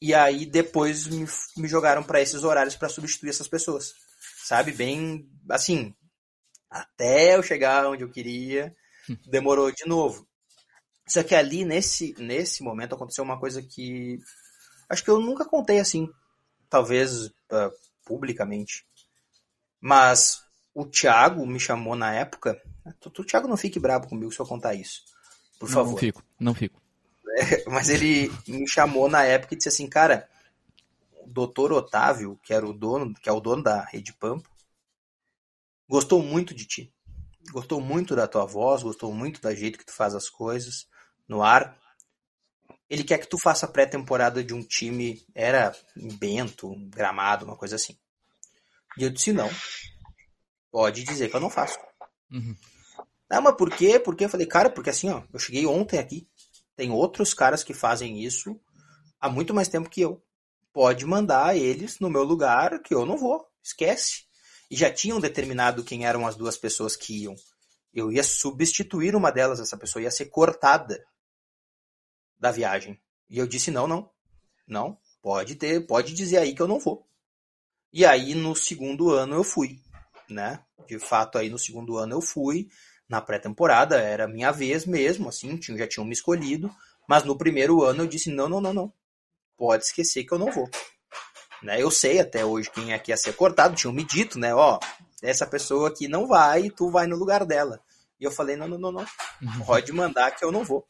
E 0.00 0.14
aí 0.14 0.44
depois 0.46 1.06
me, 1.06 1.26
me 1.56 1.68
jogaram 1.68 2.02
para 2.02 2.20
esses 2.20 2.44
horários 2.44 2.76
para 2.76 2.88
substituir 2.88 3.30
essas 3.30 3.48
pessoas. 3.48 3.94
Sabe? 4.44 4.72
Bem 4.72 5.28
assim, 5.48 5.94
até 6.70 7.36
eu 7.36 7.42
chegar 7.42 7.86
onde 7.86 8.04
eu 8.04 8.10
queria, 8.10 8.74
demorou 9.26 9.72
de 9.72 9.86
novo. 9.86 10.26
Só 11.06 11.22
que 11.22 11.34
ali 11.34 11.64
nesse 11.64 12.14
nesse 12.18 12.62
momento 12.62 12.94
aconteceu 12.94 13.24
uma 13.24 13.40
coisa 13.40 13.62
que 13.62 14.18
acho 14.88 15.02
que 15.02 15.10
eu 15.10 15.20
nunca 15.20 15.44
contei 15.44 15.80
assim, 15.80 16.08
talvez 16.68 17.26
uh, 17.26 17.72
publicamente. 18.04 18.87
Mas 19.80 20.42
o 20.74 20.84
Thiago 20.84 21.46
me 21.46 21.58
chamou 21.58 21.96
na 21.96 22.12
época. 22.12 22.60
O 23.04 23.24
Thiago 23.24 23.48
não 23.48 23.56
fique 23.56 23.78
bravo 23.78 24.08
comigo 24.08 24.32
se 24.32 24.40
eu 24.40 24.46
contar 24.46 24.74
isso. 24.74 25.02
Por 25.58 25.68
favor. 25.68 25.92
Não 25.92 25.98
fico, 25.98 26.24
não 26.38 26.54
fico. 26.54 26.80
mas 27.66 27.88
ele 27.88 28.32
me 28.46 28.68
chamou 28.68 29.08
na 29.08 29.24
época 29.24 29.54
e 29.54 29.56
disse 29.56 29.68
assim, 29.68 29.88
cara, 29.88 30.28
o 31.22 31.28
doutor 31.28 31.72
Otávio, 31.72 32.38
que 32.42 32.52
era 32.52 32.66
o 32.66 32.72
dono, 32.72 33.14
que 33.14 33.28
é 33.28 33.32
o 33.32 33.40
dono 33.40 33.62
da 33.62 33.82
Rede 33.84 34.12
Pampa, 34.12 34.48
gostou 35.88 36.22
muito 36.22 36.54
de 36.54 36.64
ti. 36.64 36.92
Gostou 37.50 37.80
muito 37.80 38.14
da 38.14 38.26
tua 38.26 38.44
voz, 38.44 38.82
gostou 38.82 39.12
muito 39.12 39.40
da 39.40 39.54
jeito 39.54 39.78
que 39.78 39.86
tu 39.86 39.92
faz 39.92 40.14
as 40.14 40.28
coisas 40.28 40.86
no 41.26 41.42
ar. 41.42 41.76
ele 42.88 43.04
quer 43.04 43.18
que 43.18 43.28
tu 43.28 43.38
faça 43.38 43.68
pré-temporada 43.68 44.42
de 44.42 44.54
um 44.54 44.62
time, 44.62 45.22
era 45.34 45.74
em 45.96 46.08
Bento, 46.08 46.70
um 46.70 46.88
Gramado, 46.88 47.44
uma 47.44 47.56
coisa 47.56 47.76
assim. 47.76 47.98
E 48.98 49.04
eu 49.04 49.10
disse, 49.10 49.32
não, 49.32 49.48
pode 50.70 51.04
dizer 51.04 51.30
que 51.30 51.36
eu 51.36 51.40
não 51.40 51.48
faço. 51.48 51.78
Uhum. 52.30 52.56
Ah, 53.30 53.40
mas 53.40 53.56
por 53.56 53.70
quê? 53.70 53.98
Porque 53.98 54.24
eu 54.24 54.28
falei, 54.28 54.46
cara, 54.46 54.70
porque 54.70 54.90
assim, 54.90 55.08
ó, 55.08 55.22
eu 55.32 55.38
cheguei 55.38 55.66
ontem 55.66 55.98
aqui, 55.98 56.28
tem 56.74 56.90
outros 56.90 57.34
caras 57.34 57.62
que 57.62 57.74
fazem 57.74 58.22
isso 58.22 58.58
há 59.20 59.28
muito 59.28 59.54
mais 59.54 59.68
tempo 59.68 59.90
que 59.90 60.00
eu. 60.00 60.22
Pode 60.72 61.04
mandar 61.04 61.56
eles 61.56 61.98
no 61.98 62.10
meu 62.10 62.22
lugar 62.22 62.80
que 62.80 62.94
eu 62.94 63.04
não 63.04 63.16
vou, 63.16 63.46
esquece. 63.62 64.24
E 64.70 64.76
já 64.76 64.92
tinham 64.92 65.20
determinado 65.20 65.84
quem 65.84 66.06
eram 66.06 66.26
as 66.26 66.36
duas 66.36 66.56
pessoas 66.56 66.94
que 66.94 67.22
iam. 67.22 67.34
Eu 67.92 68.12
ia 68.12 68.22
substituir 68.22 69.16
uma 69.16 69.30
delas, 69.30 69.60
essa 69.60 69.76
pessoa 69.76 70.02
ia 70.02 70.10
ser 70.10 70.26
cortada 70.26 71.02
da 72.38 72.50
viagem. 72.50 73.00
E 73.28 73.38
eu 73.38 73.46
disse: 73.46 73.70
não, 73.70 73.86
não, 73.86 74.10
não, 74.66 74.98
pode 75.22 75.56
ter, 75.56 75.86
pode 75.86 76.12
dizer 76.12 76.38
aí 76.38 76.54
que 76.54 76.62
eu 76.62 76.68
não 76.68 76.78
vou. 76.78 77.07
E 77.92 78.04
aí 78.04 78.34
no 78.34 78.54
segundo 78.54 79.10
ano 79.10 79.34
eu 79.34 79.44
fui, 79.44 79.78
né? 80.28 80.60
De 80.86 80.98
fato, 80.98 81.38
aí 81.38 81.48
no 81.48 81.58
segundo 81.58 81.96
ano 81.96 82.14
eu 82.14 82.20
fui, 82.20 82.68
na 83.08 83.20
pré-temporada, 83.20 83.96
era 83.96 84.28
minha 84.28 84.52
vez 84.52 84.84
mesmo, 84.84 85.28
assim, 85.28 85.58
já 85.62 85.86
tinham 85.86 86.04
me 86.04 86.12
escolhido, 86.12 86.70
mas 87.08 87.24
no 87.24 87.36
primeiro 87.36 87.82
ano 87.82 88.02
eu 88.02 88.06
disse: 88.06 88.30
não, 88.30 88.48
não, 88.48 88.60
não, 88.60 88.74
não, 88.74 88.92
pode 89.56 89.84
esquecer 89.84 90.24
que 90.24 90.32
eu 90.32 90.38
não 90.38 90.52
vou. 90.52 90.68
Né? 91.62 91.82
Eu 91.82 91.90
sei 91.90 92.20
até 92.20 92.44
hoje 92.44 92.70
quem 92.70 92.92
é 92.92 92.98
que 92.98 93.10
ia 93.10 93.16
ser 93.16 93.32
cortado, 93.32 93.74
tinham 93.74 93.92
me 93.92 94.04
dito, 94.04 94.38
né? 94.38 94.54
Ó, 94.54 94.78
essa 95.22 95.46
pessoa 95.46 95.88
aqui 95.88 96.06
não 96.06 96.26
vai 96.26 96.70
tu 96.70 96.90
vai 96.90 97.06
no 97.06 97.16
lugar 97.16 97.44
dela. 97.44 97.80
E 98.20 98.24
eu 98.24 98.30
falei: 98.30 98.56
não, 98.56 98.68
não, 98.68 98.78
não, 98.78 98.92
não, 98.92 99.06
uhum. 99.42 99.64
pode 99.64 99.90
mandar 99.92 100.30
que 100.32 100.44
eu 100.44 100.52
não 100.52 100.64
vou. 100.64 100.86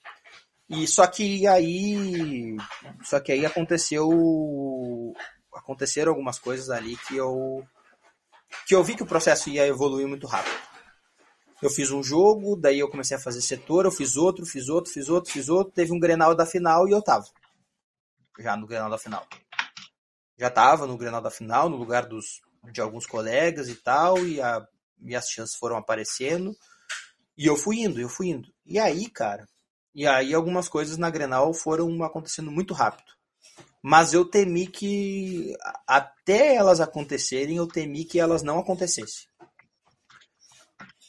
E 0.68 0.86
só 0.86 1.07
que 1.07 1.46
aí, 1.46 2.57
só 3.03 3.18
que 3.20 3.32
aí 3.32 3.46
aconteceu, 3.46 4.07
aconteceram 5.59 6.13
algumas 6.13 6.39
coisas 6.39 6.71
ali 6.71 6.97
que 6.97 7.17
eu 7.17 7.67
que 8.67 8.75
eu 8.75 8.83
vi 8.83 8.95
que 8.95 9.03
o 9.03 9.07
processo 9.07 9.51
ia 9.51 9.67
evoluir 9.67 10.09
muito 10.09 10.27
rápido. 10.27 10.57
Eu 11.61 11.69
fiz 11.69 11.91
um 11.91 12.03
jogo, 12.03 12.57
daí 12.57 12.79
eu 12.79 12.89
comecei 12.89 13.17
a 13.17 13.21
fazer 13.21 13.43
setor, 13.43 13.85
eu 13.85 13.91
fiz 13.91 14.17
outro, 14.17 14.47
fiz 14.47 14.69
outro, 14.69 14.93
fiz 14.93 15.09
outro, 15.09 15.33
fiz 15.33 15.49
outro, 15.49 15.73
teve 15.75 15.93
um 15.93 15.99
Grenal 15.99 16.35
da 16.35 16.47
final 16.47 16.89
e 16.89 16.93
eu 16.93 17.03
tava 17.03 17.27
já 18.39 18.57
no 18.57 18.67
Grenal 18.67 18.89
da 18.89 18.99
final. 18.99 19.27
Já 20.39 20.49
tava 20.49 20.87
no 20.87 20.97
Grenal 20.97 21.21
da 21.21 21.31
final, 21.31 21.69
no 21.69 21.77
lugar 21.77 22.07
dos 22.07 22.41
de 22.71 22.81
alguns 22.81 23.07
colegas 23.07 23.69
e 23.69 23.75
tal, 23.75 24.19
e, 24.25 24.41
a, 24.41 24.67
e 25.01 25.15
as 25.17 25.29
chances 25.29 25.57
foram 25.57 25.77
aparecendo. 25.77 26.57
E 27.37 27.47
eu 27.47 27.57
fui 27.57 27.81
indo, 27.81 28.01
eu 28.01 28.09
fui 28.09 28.29
indo. 28.29 28.49
E 28.65 28.79
aí, 28.79 29.09
cara, 29.11 29.47
e 29.95 30.07
aí 30.07 30.35
algumas 30.35 30.69
coisas 30.69 30.97
na 30.97 31.11
Grenal 31.11 31.53
foram 31.53 32.03
acontecendo 32.03 32.51
muito 32.51 32.75
rápido. 32.75 33.13
Mas 33.83 34.12
eu 34.12 34.24
temi 34.24 34.66
que, 34.66 35.55
até 35.87 36.55
elas 36.55 36.81
acontecerem, 36.81 37.57
eu 37.57 37.66
temi 37.66 38.05
que 38.05 38.18
elas 38.18 38.43
não 38.43 38.59
acontecessem. 38.59 39.29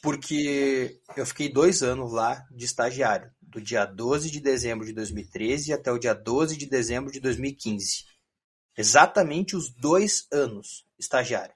Porque 0.02 1.00
eu 1.16 1.26
fiquei 1.26 1.52
dois 1.52 1.82
anos 1.82 2.12
lá 2.12 2.46
de 2.50 2.64
estagiário, 2.64 3.30
do 3.42 3.60
dia 3.60 3.84
12 3.84 4.30
de 4.30 4.40
dezembro 4.40 4.86
de 4.86 4.92
2013 4.92 5.72
até 5.72 5.92
o 5.92 5.98
dia 5.98 6.14
12 6.14 6.56
de 6.56 6.66
dezembro 6.66 7.12
de 7.12 7.20
2015. 7.20 8.04
Exatamente 8.78 9.56
os 9.56 9.70
dois 9.74 10.26
anos 10.32 10.86
estagiário. 10.98 11.54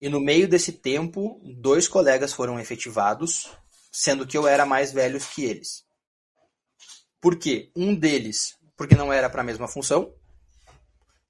E 0.00 0.08
no 0.08 0.20
meio 0.20 0.46
desse 0.46 0.70
tempo, 0.70 1.40
dois 1.42 1.88
colegas 1.88 2.32
foram 2.32 2.60
efetivados, 2.60 3.50
sendo 3.90 4.26
que 4.26 4.36
eu 4.36 4.46
era 4.46 4.66
mais 4.66 4.92
velho 4.92 5.18
que 5.18 5.44
eles. 5.44 5.84
Por 7.20 7.38
quê? 7.38 7.72
Um 7.74 7.94
deles, 7.94 8.54
porque 8.76 8.94
não 8.94 9.12
era 9.12 9.28
para 9.30 9.42
a 9.42 9.44
mesma 9.44 9.68
função, 9.68 10.12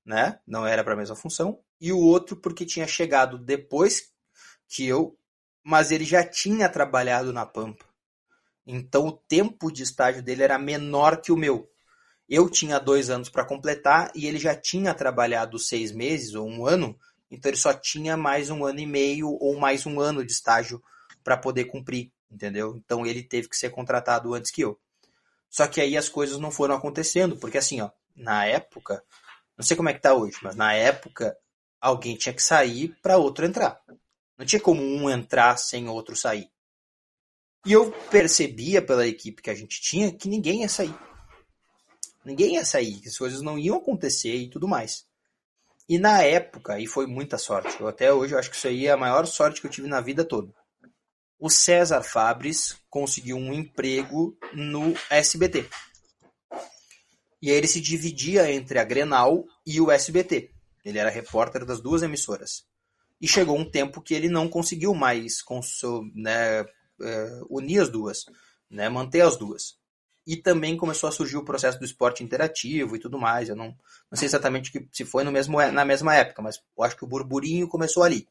né? 0.05 0.39
Não 0.47 0.67
era 0.67 0.85
para 0.85 0.95
a 0.95 0.97
mesma 0.97 1.17
função, 1.17 1.59
e 1.81 1.93
o 1.93 1.99
outro 1.99 2.37
porque 2.37 2.67
tinha 2.67 2.87
chegado 2.87 3.39
depois 3.39 4.13
que 4.69 4.87
eu, 4.87 5.19
mas 5.63 5.91
ele 5.91 6.05
já 6.05 6.25
tinha 6.25 6.69
trabalhado 6.69 7.33
na 7.33 7.47
Pampa. 7.47 7.85
Então 8.67 9.07
o 9.09 9.13
tempo 9.13 9.71
de 9.71 9.83
estágio 9.83 10.23
dele 10.23 10.43
era 10.43 10.59
menor 10.59 11.21
que 11.21 11.33
o 11.33 11.37
meu. 11.37 11.69
Eu 12.29 12.49
tinha 12.49 12.79
dois 12.79 13.11
anos 13.11 13.29
para 13.29 13.45
completar 13.45 14.11
e 14.15 14.27
ele 14.27 14.39
já 14.39 14.55
tinha 14.55 14.95
trabalhado 14.95 15.59
seis 15.59 15.93
meses 15.93 16.35
ou 16.35 16.49
um 16.49 16.67
ano, 16.67 16.99
então 17.31 17.51
ele 17.51 17.59
só 17.59 17.75
tinha 17.75 18.17
mais 18.17 18.49
um 18.49 18.65
ano 18.65 18.81
e 18.81 18.87
meio 18.87 19.29
ou 19.29 19.59
mais 19.59 19.85
um 19.87 20.01
ano 20.01 20.25
de 20.25 20.33
estágio 20.33 20.83
para 21.23 21.37
poder 21.37 21.67
cumprir, 21.67 22.13
entendeu? 22.31 22.77
Então 22.77 23.05
ele 23.05 23.23
teve 23.23 23.49
que 23.49 23.57
ser 23.57 23.71
contratado 23.71 24.33
antes 24.33 24.51
que 24.51 24.63
eu. 24.63 24.79
Só 25.51 25.67
que 25.67 25.81
aí 25.81 25.97
as 25.97 26.09
coisas 26.09 26.39
não 26.39 26.51
foram 26.51 26.75
acontecendo, 26.75 27.37
porque 27.37 27.59
assim, 27.59 27.81
ó, 27.81 27.91
na 28.17 28.45
época, 28.45 29.03
não 29.57 29.65
sei 29.65 29.77
como 29.77 29.89
é 29.89 29.95
que 29.95 30.01
tá 30.01 30.15
hoje, 30.15 30.37
mas 30.43 30.57
na 30.57 30.73
época 30.73 31.37
alguém 31.81 32.17
tinha 32.17 32.33
que 32.33 32.43
sair 32.43 32.97
para 33.03 33.17
outro 33.17 33.45
entrar. 33.45 33.81
Não 34.37 34.45
tinha 34.45 34.61
como 34.61 34.83
um 34.83 35.09
entrar 35.09 35.57
sem 35.57 35.89
outro 35.89 36.17
sair. 36.17 36.51
E 37.65 37.73
eu 37.73 37.91
percebia 38.11 38.83
pela 38.83 39.07
equipe 39.07 39.43
que 39.43 39.51
a 39.51 39.55
gente 39.55 39.81
tinha 39.81 40.13
que 40.13 40.29
ninguém 40.29 40.63
ia 40.63 40.69
sair. 40.69 40.95
Ninguém 42.25 42.55
ia 42.55 42.65
sair, 42.65 43.01
que 43.01 43.09
as 43.09 43.17
coisas 43.17 43.43
não 43.43 43.59
iam 43.59 43.77
acontecer 43.77 44.35
e 44.35 44.51
tudo 44.51 44.67
mais. 44.67 45.07
E 45.89 45.99
na 45.99 46.23
época, 46.23 46.81
e 46.81 46.87
foi 46.87 47.07
muita 47.07 47.37
sorte, 47.37 47.79
eu 47.79 47.87
até 47.87 48.13
hoje 48.13 48.35
eu 48.35 48.39
acho 48.39 48.51
que 48.51 48.57
isso 48.57 48.67
aí 48.67 48.87
é 48.87 48.91
a 48.91 48.97
maior 48.97 49.27
sorte 49.27 49.61
que 49.61 49.67
eu 49.67 49.71
tive 49.71 49.87
na 49.87 50.01
vida 50.01 50.25
toda 50.25 50.53
o 51.39 51.51
César 51.51 52.03
Fabres 52.03 52.77
conseguiu 52.89 53.37
um 53.37 53.53
emprego 53.53 54.37
no 54.53 54.95
SBT. 55.11 55.69
E 57.43 57.51
aí 57.51 57.57
ele 57.57 57.67
se 57.67 57.81
dividia 57.81 58.51
entre 58.51 58.79
a 58.79 58.85
Grenal 58.85 59.45
e 59.67 59.81
o 59.81 59.91
SBT. 59.91 60.51
Ele 60.85 60.99
era 60.99 61.11
repórter 61.11 61.65
das 61.65 61.81
duas 61.81 62.03
emissoras. 62.03 62.65
E 63.21 63.29
chegou 63.29 63.59
um 63.59 63.69
tempo 63.69 64.01
que 64.01 64.15
ele 64.15 64.29
não 64.29 64.49
conseguiu 64.49 64.95
mais 64.95 65.43
né, 66.15 66.61
é, 67.03 67.41
unir 67.49 67.81
as 67.81 67.89
duas, 67.89 68.25
né, 68.71 68.89
manter 68.89 69.21
as 69.21 69.37
duas. 69.37 69.77
E 70.27 70.37
também 70.37 70.77
começou 70.77 71.09
a 71.09 71.13
surgir 71.13 71.37
o 71.37 71.45
processo 71.45 71.79
do 71.79 71.85
esporte 71.85 72.25
interativo 72.25 72.97
e 72.97 72.99
tudo 72.99 73.19
mais. 73.19 73.49
Eu 73.49 73.57
não, 73.57 73.77
não 74.11 74.17
sei 74.17 74.27
exatamente 74.27 74.73
se 74.91 75.05
foi 75.05 75.23
no 75.23 75.31
mesmo, 75.31 75.59
na 75.71 75.85
mesma 75.85 76.15
época, 76.15 76.41
mas 76.41 76.63
eu 76.77 76.85
acho 76.85 76.97
que 76.97 77.05
o 77.05 77.09
burburinho 77.09 77.69
começou 77.69 78.03
ali. 78.03 78.27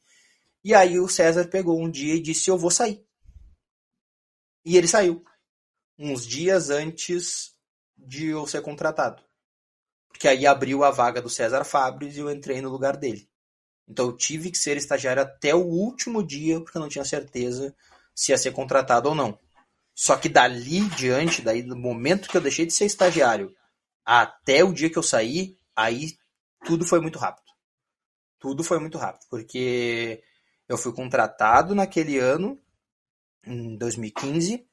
E 0.64 0.74
aí 0.74 1.00
o 1.00 1.10
César 1.10 1.48
pegou 1.48 1.82
um 1.82 1.90
dia 1.90 2.16
e 2.16 2.22
disse: 2.22 2.50
Eu 2.50 2.58
vou 2.58 2.72
sair. 2.72 3.06
E 4.66 4.78
ele 4.78 4.88
saiu. 4.88 5.24
Uns 5.98 6.26
dias 6.26 6.70
antes 6.70 7.56
de 7.98 8.28
eu 8.28 8.48
ser 8.48 8.62
contratado. 8.62 9.22
Porque 10.08 10.28
aí 10.28 10.46
abriu 10.46 10.84
a 10.84 10.92
vaga 10.92 11.22
do 11.22 11.30
César 11.30 11.64
Fabres 11.64 12.16
e 12.16 12.20
eu 12.20 12.32
entrei 12.32 12.62
no 12.62 12.70
lugar 12.70 12.98
dele. 12.98 13.30
Então 13.88 14.06
eu 14.06 14.16
tive 14.16 14.50
que 14.50 14.58
ser 14.58 14.78
estagiário 14.78 15.22
até 15.22 15.54
o 15.54 15.66
último 15.66 16.26
dia, 16.26 16.60
porque 16.62 16.78
eu 16.78 16.82
não 16.82 16.90
tinha 16.90 17.04
certeza 17.04 17.76
se 18.16 18.32
ia 18.32 18.38
ser 18.38 18.52
contratado 18.52 19.10
ou 19.10 19.16
não. 19.16 19.38
Só 19.94 20.16
que 20.18 20.30
dali 20.30 20.88
diante, 20.90 21.42
daí 21.42 21.62
do 21.62 21.76
momento 21.76 22.30
que 22.30 22.38
eu 22.38 22.42
deixei 22.42 22.66
de 22.66 22.74
ser 22.74 22.86
estagiário 22.86 23.54
até 24.06 24.64
o 24.64 24.74
dia 24.74 24.90
que 24.90 24.98
eu 24.98 25.04
saí, 25.04 25.58
aí 25.76 26.18
tudo 26.66 26.86
foi 26.86 27.00
muito 27.00 27.20
rápido. 27.20 27.52
Tudo 28.40 28.64
foi 28.64 28.80
muito 28.80 28.98
rápido, 28.98 29.26
porque 29.30 30.24
eu 30.68 30.78
fui 30.78 30.94
contratado 30.94 31.76
naquele 31.76 32.18
ano, 32.18 32.60
em 33.46 33.76
2015. 33.78 34.68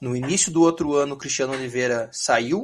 No 0.00 0.16
início 0.16 0.52
do 0.52 0.62
outro 0.62 0.94
ano, 0.94 1.14
o 1.14 1.18
Cristiano 1.18 1.52
Oliveira 1.52 2.08
saiu. 2.12 2.62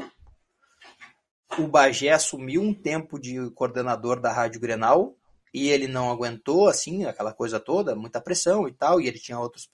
O 1.58 1.66
Bagé 1.66 2.10
assumiu 2.10 2.62
um 2.62 2.74
tempo 2.74 3.18
de 3.18 3.50
coordenador 3.50 4.20
da 4.20 4.32
Rádio 4.32 4.60
Grenal 4.60 5.16
e 5.52 5.68
ele 5.68 5.88
não 5.88 6.10
aguentou, 6.10 6.68
assim, 6.68 7.04
aquela 7.04 7.32
coisa 7.32 7.58
toda, 7.58 7.96
muita 7.96 8.20
pressão 8.20 8.68
e 8.68 8.72
tal, 8.72 9.00
e 9.00 9.08
ele 9.08 9.18
tinha 9.18 9.38
outros, 9.38 9.70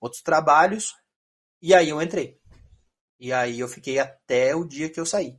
outros 0.00 0.22
trabalhos. 0.22 0.96
E 1.60 1.74
aí 1.74 1.90
eu 1.90 2.00
entrei. 2.00 2.40
E 3.20 3.32
aí 3.32 3.60
eu 3.60 3.68
fiquei 3.68 3.98
até 3.98 4.54
o 4.54 4.64
dia 4.64 4.88
que 4.88 4.98
eu 4.98 5.06
saí. 5.06 5.38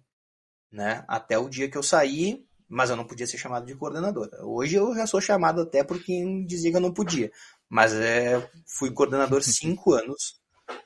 Né? 0.71 1.03
Até 1.07 1.37
o 1.37 1.49
dia 1.49 1.69
que 1.69 1.77
eu 1.77 1.83
saí, 1.83 2.45
mas 2.69 2.89
eu 2.91 2.95
não 2.95 3.03
podia 3.03 3.25
ser 3.25 3.37
chamado 3.37 3.65
de 3.65 3.75
coordenadora. 3.75 4.45
Hoje 4.45 4.75
eu 4.75 4.93
já 4.93 5.07
sou 5.07 5.19
chamado 5.19 5.61
até 5.61 5.83
por 5.83 6.01
quem 6.01 6.45
dizia 6.45 6.69
que 6.69 6.77
eu 6.77 6.81
não 6.81 6.93
podia, 6.93 7.31
mas 7.67 7.93
é, 7.93 8.47
fui 8.65 8.91
coordenador 8.91 9.41
cinco 9.43 9.93
anos 9.93 10.39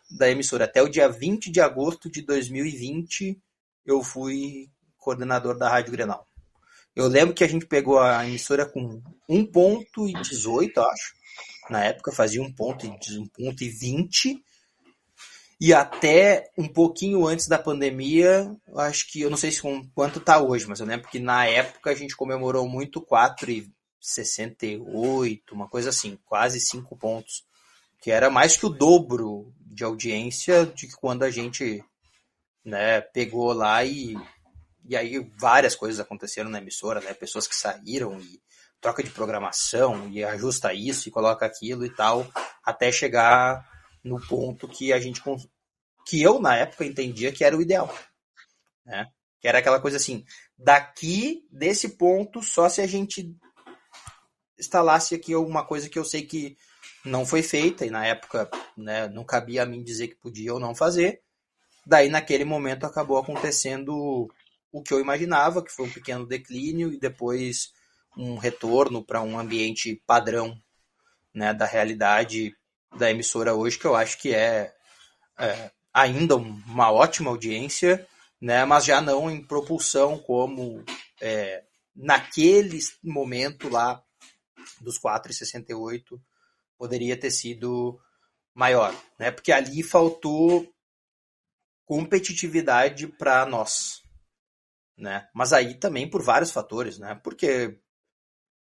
da 0.10 0.30
emissora. 0.30 0.64
Até 0.64 0.82
o 0.82 0.88
dia 0.88 1.10
20 1.10 1.52
de 1.52 1.60
agosto 1.60 2.10
de 2.10 2.22
2020 2.22 3.38
eu 3.86 4.02
fui 4.02 4.70
coordenador 4.98 5.58
da 5.58 5.68
Rádio 5.68 5.92
Grenal. 5.92 6.26
Eu 6.96 7.08
lembro 7.08 7.34
que 7.34 7.44
a 7.44 7.48
gente 7.48 7.66
pegou 7.66 8.00
a 8.00 8.26
emissora 8.26 8.66
com 8.66 9.02
1.18, 9.30 10.78
acho. 10.78 11.14
Na 11.70 11.84
época 11.84 12.12
fazia 12.12 12.42
1.20 12.42 12.56
ponto, 12.56 12.88
um 12.88 13.28
ponto 13.28 13.64
e 15.64 15.68
20 15.68 15.74
até 15.74 16.52
um 16.58 16.68
pouquinho 16.68 17.26
antes 17.26 17.48
da 17.48 17.58
pandemia, 17.58 18.54
acho 18.76 19.10
que 19.10 19.22
eu 19.22 19.30
não 19.30 19.38
sei 19.38 19.50
se 19.50 19.62
com 19.62 19.88
quanto 19.96 20.20
tá 20.20 20.42
hoje, 20.42 20.68
mas 20.68 20.82
eu 20.82 20.86
lembro 20.86 21.08
que 21.08 21.20
na 21.20 21.46
época 21.46 21.90
a 21.90 21.96
gente 21.96 22.18
comemorou 22.18 22.68
muito 22.68 23.02
4,68, 23.02 25.54
uma 25.54 25.70
coisa 25.70 25.90
assim, 25.90 26.20
quase 26.26 26.60
5 26.60 26.98
pontos, 26.98 27.46
que 28.02 28.12
era 28.12 28.30
mais 28.30 28.58
que 28.58 28.66
o 28.66 28.70
dobro 28.70 29.54
de 29.62 29.86
audiência 29.86 30.66
de 30.66 30.92
quando 30.98 31.24
a 31.24 31.32
gente 31.32 31.82
né, 32.66 33.00
pegou 33.00 33.54
lá 33.54 33.86
e 33.86 34.18
e 34.86 34.98
aí 34.98 35.26
várias 35.40 35.76
coisas 35.76 36.02
aconteceram 36.02 36.50
na 36.50 36.58
emissora, 36.58 37.00
né? 37.00 37.14
Pessoas 37.14 37.48
que 37.48 37.56
saíram 37.56 38.20
e 38.20 38.42
troca 38.82 39.02
de 39.02 39.12
programação 39.12 40.10
e 40.10 40.26
ajusta 40.26 40.74
isso 40.74 41.08
e 41.08 41.12
coloca 41.12 41.46
aquilo 41.46 41.86
e 41.86 41.90
tal, 41.90 42.28
até 42.66 42.92
chegar 42.92 43.66
no 44.04 44.20
ponto 44.20 44.68
que 44.68 44.92
a 44.92 45.00
gente 45.00 45.22
que 46.08 46.22
eu 46.22 46.40
na 46.40 46.56
época 46.56 46.86
entendia 46.86 47.32
que 47.32 47.44
era 47.44 47.56
o 47.56 47.62
ideal, 47.62 47.94
né? 48.86 49.08
Que 49.40 49.48
era 49.48 49.60
aquela 49.60 49.80
coisa 49.80 49.98
assim, 49.98 50.24
daqui 50.58 51.46
desse 51.52 51.98
ponto 51.98 52.42
só 52.42 52.70
se 52.70 52.82
a 52.82 52.88
gente 52.88 53.36
instalasse 54.58 55.16
aqui 55.16 55.34
alguma 55.34 55.66
coisa 55.66 55.90
que 55.90 56.00
eu 56.00 56.06
sei 56.06 56.24
que 56.24 56.58
não 57.06 57.26
foi 57.26 57.44
feita 57.44 57.86
e 57.86 57.90
na 57.90 58.06
época, 58.06 58.50
né, 58.78 59.08
não 59.10 59.26
cabia 59.26 59.64
a 59.64 59.66
mim 59.66 59.84
dizer 59.84 60.08
que 60.08 60.16
podia 60.16 60.54
ou 60.54 60.60
não 60.60 60.74
fazer. 60.74 61.22
Daí 61.86 62.08
naquele 62.08 62.46
momento 62.46 62.86
acabou 62.86 63.18
acontecendo 63.18 64.30
o 64.72 64.82
que 64.82 64.94
eu 64.94 65.02
imaginava, 65.02 65.64
que 65.64 65.72
foi 65.72 65.86
um 65.86 65.92
pequeno 65.92 66.26
declínio 66.26 66.94
e 66.94 67.00
depois 67.00 67.74
um 68.18 68.38
retorno 68.38 69.04
para 69.04 69.22
um 69.22 69.38
ambiente 69.38 70.02
padrão 70.08 70.58
né, 71.34 71.54
da 71.54 71.66
realidade 71.66 72.56
da 72.98 73.12
emissora 73.12 73.54
hoje, 73.54 73.78
que 73.78 73.86
eu 73.86 73.96
acho 73.96 74.18
que 74.20 74.34
é, 74.34 74.74
é 75.38 75.72
ainda 75.94 76.36
uma 76.36 76.92
ótima 76.92 77.30
audiência, 77.30 78.08
né, 78.42 78.66
mas 78.66 78.86
já 78.86 79.00
não 79.00 79.30
em 79.30 79.42
propulsão 79.42 80.18
como 80.18 80.84
é, 81.22 81.64
naquele 81.96 82.80
momento 83.04 83.70
lá 83.70 84.04
dos 84.82 85.00
4,68 85.00 86.20
poderia 86.78 87.18
ter 87.18 87.32
sido 87.32 88.00
maior, 88.54 88.94
né? 89.18 89.32
Porque 89.32 89.52
ali 89.52 89.82
faltou 89.82 90.68
competitividade 91.86 93.08
para 93.08 93.46
nós, 93.46 94.02
né? 94.98 95.28
Mas 95.34 95.54
aí 95.54 95.76
também 95.76 96.10
por 96.10 96.22
vários 96.22 96.52
fatores, 96.52 96.98
né? 96.98 97.20
Porque 97.24 97.80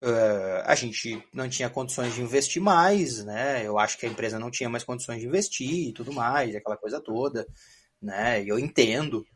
uh, 0.04 0.62
a 0.64 0.74
gente 0.74 1.22
não 1.32 1.48
tinha 1.48 1.70
condições 1.70 2.14
de 2.14 2.22
investir 2.22 2.62
mais, 2.62 3.24
né? 3.24 3.66
Eu 3.66 3.78
acho 3.78 3.98
que 3.98 4.06
a 4.06 4.08
empresa 4.08 4.38
não 4.38 4.50
tinha 4.50 4.68
mais 4.68 4.84
condições 4.84 5.20
de 5.20 5.26
investir 5.26 5.88
e 5.88 5.92
tudo 5.92 6.12
mais, 6.12 6.54
aquela 6.54 6.76
coisa 6.76 7.00
toda, 7.00 7.46
né? 8.00 8.42
Eu 8.46 8.58
entendo, 8.58 9.26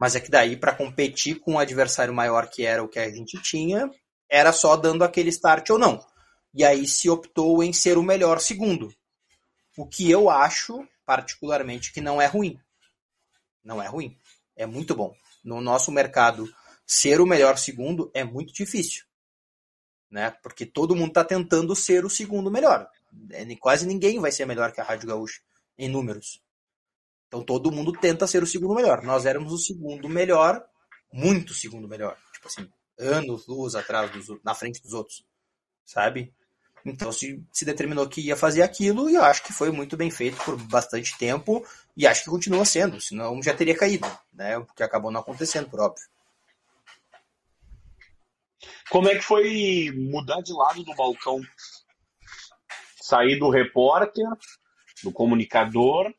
mas 0.00 0.16
é 0.16 0.20
que 0.20 0.30
daí 0.30 0.56
para 0.56 0.74
competir 0.74 1.38
com 1.40 1.52
um 1.52 1.58
adversário 1.58 2.14
maior 2.14 2.48
que 2.48 2.64
era 2.64 2.82
o 2.82 2.88
que 2.88 2.98
a 2.98 3.10
gente 3.10 3.40
tinha, 3.42 3.90
era 4.28 4.52
só 4.52 4.76
dando 4.76 5.04
aquele 5.04 5.30
start 5.30 5.70
ou 5.70 5.78
não. 5.78 6.04
E 6.54 6.64
aí 6.64 6.86
se 6.86 7.08
optou 7.08 7.62
em 7.62 7.72
ser 7.72 7.98
o 7.98 8.02
melhor 8.02 8.40
segundo. 8.40 8.92
O 9.76 9.86
que 9.86 10.10
eu 10.10 10.28
acho, 10.28 10.86
particularmente, 11.06 11.92
que 11.92 12.00
não 12.00 12.20
é 12.20 12.26
ruim. 12.26 12.58
Não 13.62 13.82
é 13.82 13.86
ruim. 13.86 14.16
É 14.56 14.66
muito 14.66 14.94
bom 14.94 15.14
no 15.44 15.60
nosso 15.60 15.90
mercado, 15.90 16.48
ser 16.86 17.20
o 17.20 17.26
melhor 17.26 17.56
segundo 17.58 18.10
é 18.14 18.24
muito 18.24 18.52
difícil. 18.52 19.04
Né? 20.10 20.30
Porque 20.42 20.64
todo 20.64 20.96
mundo 20.96 21.08
está 21.08 21.24
tentando 21.24 21.74
ser 21.76 22.04
o 22.04 22.10
segundo 22.10 22.50
melhor. 22.50 22.88
É, 23.30 23.44
quase 23.56 23.86
ninguém 23.86 24.18
vai 24.18 24.32
ser 24.32 24.46
melhor 24.46 24.72
que 24.72 24.80
a 24.80 24.84
Rádio 24.84 25.08
Gaúcha 25.08 25.40
em 25.76 25.88
números. 25.88 26.42
Então 27.28 27.42
todo 27.42 27.70
mundo 27.70 27.92
tenta 27.92 28.26
ser 28.26 28.42
o 28.42 28.46
segundo 28.46 28.74
melhor. 28.74 29.02
Nós 29.02 29.26
éramos 29.26 29.52
o 29.52 29.58
segundo 29.58 30.08
melhor, 30.08 30.64
muito 31.12 31.52
segundo 31.52 31.86
melhor. 31.86 32.16
Tipo 32.32 32.48
assim, 32.48 32.70
anos, 32.98 33.46
luz 33.46 33.74
atrás, 33.74 34.10
dos, 34.10 34.42
na 34.42 34.54
frente 34.54 34.82
dos 34.82 34.94
outros. 34.94 35.24
Sabe? 35.84 36.32
Então 36.84 37.12
se, 37.12 37.42
se 37.52 37.64
determinou 37.64 38.08
que 38.08 38.20
ia 38.20 38.36
fazer 38.36 38.62
aquilo 38.62 39.10
e 39.10 39.14
eu 39.14 39.22
acho 39.22 39.42
que 39.42 39.52
foi 39.52 39.70
muito 39.70 39.96
bem 39.96 40.10
feito 40.10 40.36
por 40.42 40.56
bastante 40.56 41.16
tempo 41.18 41.64
e 41.96 42.06
acho 42.06 42.24
que 42.24 42.30
continua 42.30 42.64
sendo, 42.64 43.00
senão 43.00 43.42
já 43.42 43.54
teria 43.54 43.76
caído, 43.76 44.06
né? 44.32 44.56
O 44.56 44.64
que 44.64 44.82
acabou 44.82 45.10
não 45.10 45.20
acontecendo, 45.20 45.68
por 45.68 45.80
óbvio. 45.80 46.06
Como 48.90 49.08
é 49.08 49.16
que 49.16 49.22
foi 49.22 49.92
mudar 49.94 50.40
de 50.40 50.52
lado 50.52 50.82
do 50.82 50.94
balcão? 50.94 51.40
Sair 53.00 53.38
do 53.38 53.50
repórter, 53.50 54.26
do 55.02 55.12
comunicador 55.12 56.12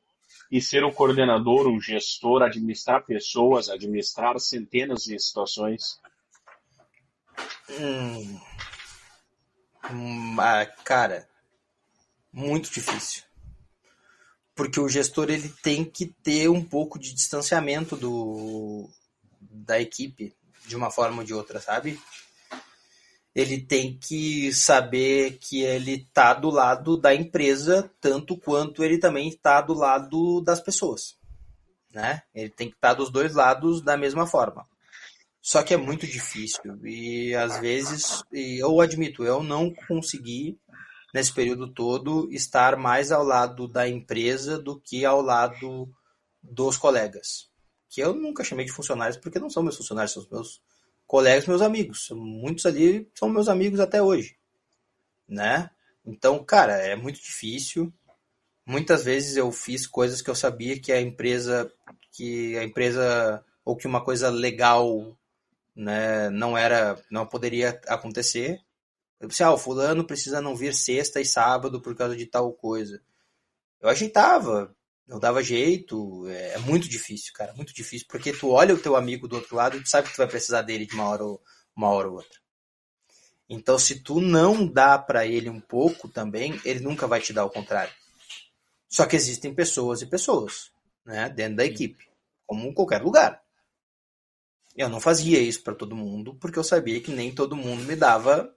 e 0.52 0.62
ser 0.62 0.84
o 0.84 0.92
coordenador, 0.92 1.68
o 1.68 1.80
gestor, 1.80 2.42
administrar 2.42 3.06
pessoas, 3.06 3.70
administrar 3.70 4.40
centenas 4.40 5.04
de 5.04 5.20
situações? 5.20 6.00
Hum, 7.70 8.40
ah, 10.40 10.66
cara, 10.84 11.28
muito 12.32 12.72
difícil. 12.72 13.24
Porque 14.56 14.80
o 14.80 14.90
gestor 14.90 15.30
ele 15.30 15.50
tem 15.64 15.86
que 15.86 16.08
ter 16.08 16.50
um 16.50 16.64
pouco 16.64 17.00
de 17.00 17.14
distanciamento 17.14 17.96
do 17.96 18.90
da 19.40 19.80
equipe, 19.80 20.36
de 20.66 20.76
uma 20.76 20.92
forma 20.92 21.20
ou 21.20 21.24
de 21.24 21.34
outra, 21.34 21.62
sabe? 21.62 22.00
Ele 23.40 23.62
tem 23.62 23.98
que 23.98 24.52
saber 24.54 25.38
que 25.40 25.62
ele 25.62 26.06
tá 26.14 26.34
do 26.34 26.50
lado 26.50 26.98
da 26.98 27.16
empresa 27.16 27.90
tanto 28.02 28.38
quanto 28.38 28.84
ele 28.84 28.98
também 28.98 29.30
está 29.30 29.62
do 29.62 29.74
lado 29.74 30.42
das 30.42 30.60
pessoas, 30.60 31.16
né? 31.94 32.22
Ele 32.34 32.50
tem 32.50 32.70
que 32.70 32.76
estar 32.76 32.90
tá 32.90 32.94
dos 32.96 33.10
dois 33.10 33.34
lados 33.36 33.82
da 33.82 33.96
mesma 33.96 34.28
forma. 34.28 34.68
Só 35.42 35.64
que 35.64 35.74
é 35.74 35.78
muito 35.78 36.06
difícil 36.06 36.86
e 36.86 37.34
às 37.34 37.60
vezes, 37.60 38.22
e 38.32 38.62
eu 38.62 38.82
admito, 38.82 39.24
eu 39.24 39.42
não 39.42 39.74
consegui 39.88 40.60
nesse 41.14 41.34
período 41.34 41.72
todo 41.72 42.28
estar 42.32 42.76
mais 42.76 43.12
ao 43.12 43.24
lado 43.24 43.68
da 43.68 43.88
empresa 43.88 44.60
do 44.60 44.80
que 44.80 45.06
ao 45.06 45.22
lado 45.22 45.90
dos 46.44 46.78
colegas. 46.78 47.50
Que 47.90 48.02
eu 48.02 48.14
nunca 48.14 48.44
chamei 48.44 48.66
de 48.66 48.72
funcionários 48.72 49.18
porque 49.18 49.40
não 49.40 49.50
são 49.50 49.64
meus 49.64 49.78
funcionários, 49.78 50.14
são 50.14 50.28
meus 50.30 50.62
colegas, 51.10 51.48
meus 51.48 51.64
amigos. 51.64 52.10
Muitos 52.12 52.68
ali 52.68 53.10
são 53.16 53.28
meus 53.28 53.50
amigos 53.50 53.80
até 53.80 54.00
hoje, 54.00 54.38
né? 55.28 55.72
Então, 56.06 56.44
cara, 56.46 56.74
é 56.74 56.96
muito 56.96 57.20
difícil. 57.20 57.92
Muitas 58.64 59.04
vezes 59.04 59.36
eu 59.36 59.52
fiz 59.52 59.88
coisas 59.88 60.22
que 60.22 60.30
eu 60.30 60.36
sabia 60.36 60.80
que 60.80 60.92
a 60.92 61.02
empresa 61.02 61.70
que 62.12 62.56
a 62.58 62.64
empresa 62.64 63.44
ou 63.66 63.76
que 63.76 63.88
uma 63.88 64.04
coisa 64.04 64.30
legal 64.30 65.18
né, 65.76 66.30
não 66.30 66.56
era, 66.56 67.02
não 67.10 67.26
poderia 67.26 67.82
acontecer. 67.88 68.60
Eu 69.20 69.30
pensei, 69.30 69.46
ah, 69.46 69.52
o 69.52 69.58
fulano 69.58 70.06
precisa 70.06 70.40
não 70.40 70.56
vir 70.56 70.76
sexta 70.76 71.20
e 71.20 71.26
sábado 71.26 71.82
por 71.82 71.96
causa 71.96 72.16
de 72.16 72.28
tal 72.28 72.54
coisa. 72.54 73.02
Eu 73.82 73.90
ajeitava, 73.90 74.76
eu 75.10 75.20
dava 75.20 75.42
jeito, 75.42 76.28
é, 76.28 76.54
é 76.54 76.58
muito 76.60 76.88
difícil, 76.88 77.34
cara, 77.34 77.54
muito 77.56 77.74
difícil, 77.74 78.06
porque 78.08 78.32
tu 78.32 78.52
olha 78.52 78.76
o 78.76 78.80
teu 78.80 78.96
amigo 78.96 79.28
do 79.28 79.38
outro 79.38 79.56
lado 79.56 79.76
e 79.76 79.82
tu 79.82 79.90
sabe 79.90 80.08
que 80.08 80.14
tu 80.14 80.18
vai 80.18 80.28
precisar 80.28 80.62
dele 80.62 80.86
de 80.86 80.94
uma 80.94 81.10
hora 81.10 81.24
ou, 81.26 81.42
uma 81.76 81.90
hora 81.90 82.08
ou 82.08 82.16
outra. 82.18 82.40
Então, 83.50 83.80
se 83.80 84.02
tu 84.02 84.22
não 84.22 84.68
dá 84.68 85.00
para 85.00 85.26
ele 85.26 85.50
um 85.50 85.60
pouco 85.60 86.08
também, 86.08 86.62
ele 86.64 86.82
nunca 86.82 87.08
vai 87.08 87.20
te 87.20 87.34
dar 87.34 87.44
o 87.44 87.50
contrário. 87.50 87.92
Só 88.88 89.08
que 89.08 89.16
existem 89.16 89.54
pessoas 89.54 90.04
e 90.04 90.06
pessoas, 90.06 90.72
né, 91.04 91.28
dentro 91.28 91.58
da 91.58 91.66
equipe, 91.66 92.08
como 92.46 92.68
em 92.68 92.74
qualquer 92.74 93.02
lugar. 93.02 93.42
Eu 94.76 94.90
não 94.90 95.02
fazia 95.02 95.40
isso 95.40 95.64
para 95.64 95.74
todo 95.74 95.96
mundo, 95.96 96.36
porque 96.36 96.60
eu 96.60 96.64
sabia 96.64 97.02
que 97.02 97.12
nem 97.12 97.34
todo 97.34 97.56
mundo 97.56 97.84
me 97.84 97.96
dava 97.96 98.54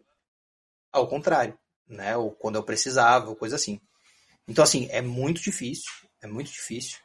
ao 0.93 1.09
contrário, 1.09 1.59
né? 1.89 2.15
Ou 2.17 2.31
quando 2.31 2.57
eu 2.57 2.63
precisava, 2.63 3.31
ou 3.31 3.37
coisa 3.37 3.57
assim. 3.57 3.81
Então, 4.47 4.63
assim, 4.63 4.87
é 4.91 5.01
muito 5.01 5.41
difícil, 5.41 5.91
é 6.23 6.27
muito 6.27 6.51
difícil. 6.51 6.99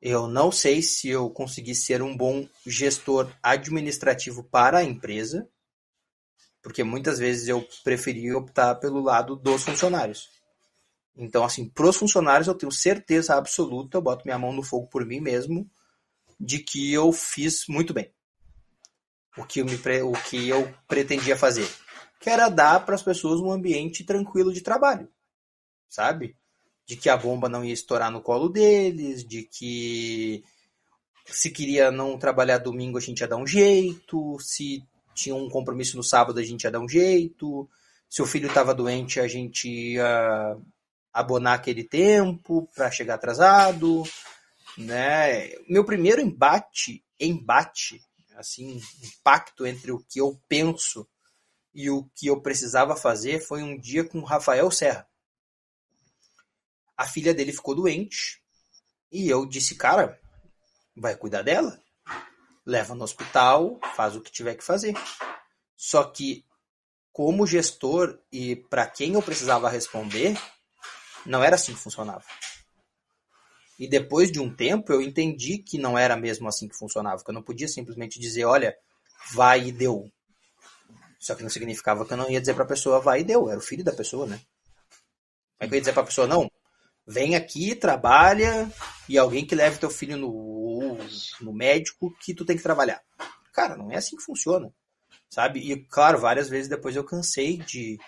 Eu 0.00 0.26
não 0.26 0.50
sei 0.50 0.80
se 0.80 1.08
eu 1.08 1.28
consegui 1.28 1.74
ser 1.74 2.00
um 2.00 2.16
bom 2.16 2.48
gestor 2.66 3.30
administrativo 3.42 4.42
para 4.44 4.78
a 4.78 4.84
empresa, 4.84 5.46
porque 6.62 6.82
muitas 6.82 7.18
vezes 7.18 7.48
eu 7.48 7.66
preferi 7.84 8.32
optar 8.32 8.76
pelo 8.76 9.00
lado 9.00 9.36
dos 9.36 9.62
funcionários. 9.62 10.30
Então, 11.14 11.44
assim, 11.44 11.68
para 11.68 11.86
os 11.86 11.96
funcionários 11.96 12.48
eu 12.48 12.54
tenho 12.54 12.72
certeza 12.72 13.34
absoluta, 13.34 13.98
eu 13.98 14.02
boto 14.02 14.24
minha 14.24 14.38
mão 14.38 14.52
no 14.52 14.62
fogo 14.62 14.86
por 14.86 15.04
mim 15.04 15.20
mesmo, 15.20 15.70
de 16.38 16.60
que 16.60 16.90
eu 16.92 17.12
fiz 17.12 17.66
muito 17.68 17.92
bem 17.92 18.10
o 19.36 19.44
que, 19.44 19.60
eu 19.60 19.66
me, 19.66 19.76
o 20.02 20.12
que 20.12 20.48
eu 20.48 20.72
pretendia 20.88 21.36
fazer. 21.36 21.68
Que 22.18 22.30
era 22.30 22.48
dar 22.48 22.84
para 22.84 22.94
as 22.94 23.02
pessoas 23.02 23.40
um 23.40 23.50
ambiente 23.50 24.04
tranquilo 24.04 24.52
de 24.52 24.62
trabalho, 24.62 25.10
sabe? 25.88 26.39
De 26.90 26.96
que 26.96 27.08
a 27.08 27.16
bomba 27.16 27.48
não 27.48 27.64
ia 27.64 27.72
estourar 27.72 28.10
no 28.10 28.20
colo 28.20 28.48
deles, 28.48 29.24
de 29.24 29.44
que 29.44 30.42
se 31.24 31.48
queria 31.48 31.88
não 31.92 32.18
trabalhar 32.18 32.58
domingo 32.58 32.98
a 32.98 33.00
gente 33.00 33.20
ia 33.20 33.28
dar 33.28 33.36
um 33.36 33.46
jeito, 33.46 34.36
se 34.40 34.82
tinha 35.14 35.36
um 35.36 35.48
compromisso 35.48 35.96
no 35.96 36.02
sábado 36.02 36.40
a 36.40 36.42
gente 36.42 36.64
ia 36.64 36.70
dar 36.72 36.80
um 36.80 36.88
jeito, 36.88 37.70
se 38.08 38.20
o 38.20 38.26
filho 38.26 38.48
estava 38.48 38.74
doente 38.74 39.20
a 39.20 39.28
gente 39.28 39.70
ia 39.70 40.56
abonar 41.12 41.54
aquele 41.54 41.84
tempo 41.84 42.68
para 42.74 42.90
chegar 42.90 43.14
atrasado, 43.14 44.02
né? 44.76 45.48
Meu 45.68 45.84
primeiro 45.84 46.20
embate, 46.20 47.04
embate 47.20 48.02
assim, 48.34 48.82
impacto 49.00 49.64
entre 49.64 49.92
o 49.92 50.00
que 50.08 50.20
eu 50.20 50.36
penso 50.48 51.06
e 51.72 51.88
o 51.88 52.10
que 52.16 52.26
eu 52.26 52.40
precisava 52.40 52.96
fazer 52.96 53.38
foi 53.38 53.62
um 53.62 53.78
dia 53.78 54.02
com 54.02 54.18
o 54.18 54.24
Rafael 54.24 54.68
Serra. 54.72 55.08
A 57.00 57.06
filha 57.06 57.32
dele 57.32 57.50
ficou 57.50 57.74
doente 57.74 58.42
e 59.10 59.26
eu 59.26 59.46
disse, 59.46 59.74
cara, 59.74 60.20
vai 60.94 61.16
cuidar 61.16 61.40
dela. 61.40 61.80
Leva 62.66 62.94
no 62.94 63.04
hospital, 63.04 63.80
faz 63.96 64.14
o 64.14 64.20
que 64.20 64.30
tiver 64.30 64.54
que 64.54 64.62
fazer. 64.62 64.92
Só 65.74 66.04
que, 66.04 66.44
como 67.10 67.46
gestor 67.46 68.20
e 68.30 68.54
para 68.54 68.86
quem 68.86 69.14
eu 69.14 69.22
precisava 69.22 69.70
responder, 69.70 70.38
não 71.24 71.42
era 71.42 71.54
assim 71.54 71.72
que 71.72 71.80
funcionava. 71.80 72.22
E 73.78 73.88
depois 73.88 74.30
de 74.30 74.38
um 74.38 74.54
tempo 74.54 74.92
eu 74.92 75.00
entendi 75.00 75.56
que 75.56 75.78
não 75.78 75.96
era 75.96 76.18
mesmo 76.18 76.48
assim 76.48 76.68
que 76.68 76.76
funcionava, 76.76 77.24
que 77.24 77.30
eu 77.30 77.34
não 77.34 77.42
podia 77.42 77.66
simplesmente 77.66 78.20
dizer, 78.20 78.44
olha, 78.44 78.76
vai 79.32 79.68
e 79.68 79.72
deu. 79.72 80.12
Só 81.18 81.34
que 81.34 81.42
não 81.42 81.48
significava 81.48 82.04
que 82.04 82.12
eu 82.12 82.18
não 82.18 82.28
ia 82.30 82.40
dizer 82.40 82.52
para 82.52 82.64
a 82.64 82.68
pessoa 82.68 83.00
vai 83.00 83.20
e 83.20 83.24
deu, 83.24 83.48
era 83.48 83.58
o 83.58 83.62
filho 83.62 83.82
da 83.82 83.92
pessoa, 83.92 84.26
né? 84.26 84.38
Aí 85.58 85.66
eu 85.66 85.74
ia 85.74 85.80
dizer 85.80 85.94
para 85.94 86.02
a 86.02 86.06
pessoa, 86.06 86.26
não, 86.26 86.49
vem 87.10 87.34
aqui, 87.34 87.74
trabalha 87.74 88.70
e 89.08 89.18
alguém 89.18 89.44
que 89.44 89.54
leve 89.54 89.80
teu 89.80 89.90
filho 89.90 90.16
no, 90.16 90.96
no 91.40 91.52
médico 91.52 92.14
que 92.20 92.32
tu 92.32 92.44
tem 92.44 92.56
que 92.56 92.62
trabalhar. 92.62 93.02
Cara, 93.52 93.76
não 93.76 93.90
é 93.90 93.96
assim 93.96 94.16
que 94.16 94.22
funciona, 94.22 94.72
sabe? 95.28 95.58
E 95.58 95.84
claro, 95.86 96.20
várias 96.20 96.48
vezes 96.48 96.68
depois 96.68 96.94
eu 96.94 97.02
cansei 97.02 97.56
de 97.56 97.98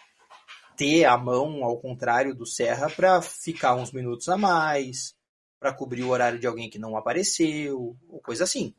ter 0.77 1.05
a 1.05 1.19
mão 1.19 1.65
ao 1.65 1.81
contrário 1.81 2.33
do 2.33 2.47
Serra 2.47 2.89
para 2.89 3.21
ficar 3.21 3.75
uns 3.75 3.91
minutos 3.91 4.29
a 4.29 4.37
mais, 4.37 5.17
para 5.59 5.75
cobrir 5.75 6.05
o 6.05 6.11
horário 6.11 6.39
de 6.39 6.47
alguém 6.47 6.71
que 6.71 6.79
não 6.79 6.97
apareceu, 6.97 7.97
ou 8.09 8.21
coisa 8.21 8.45
assim. 8.45 8.73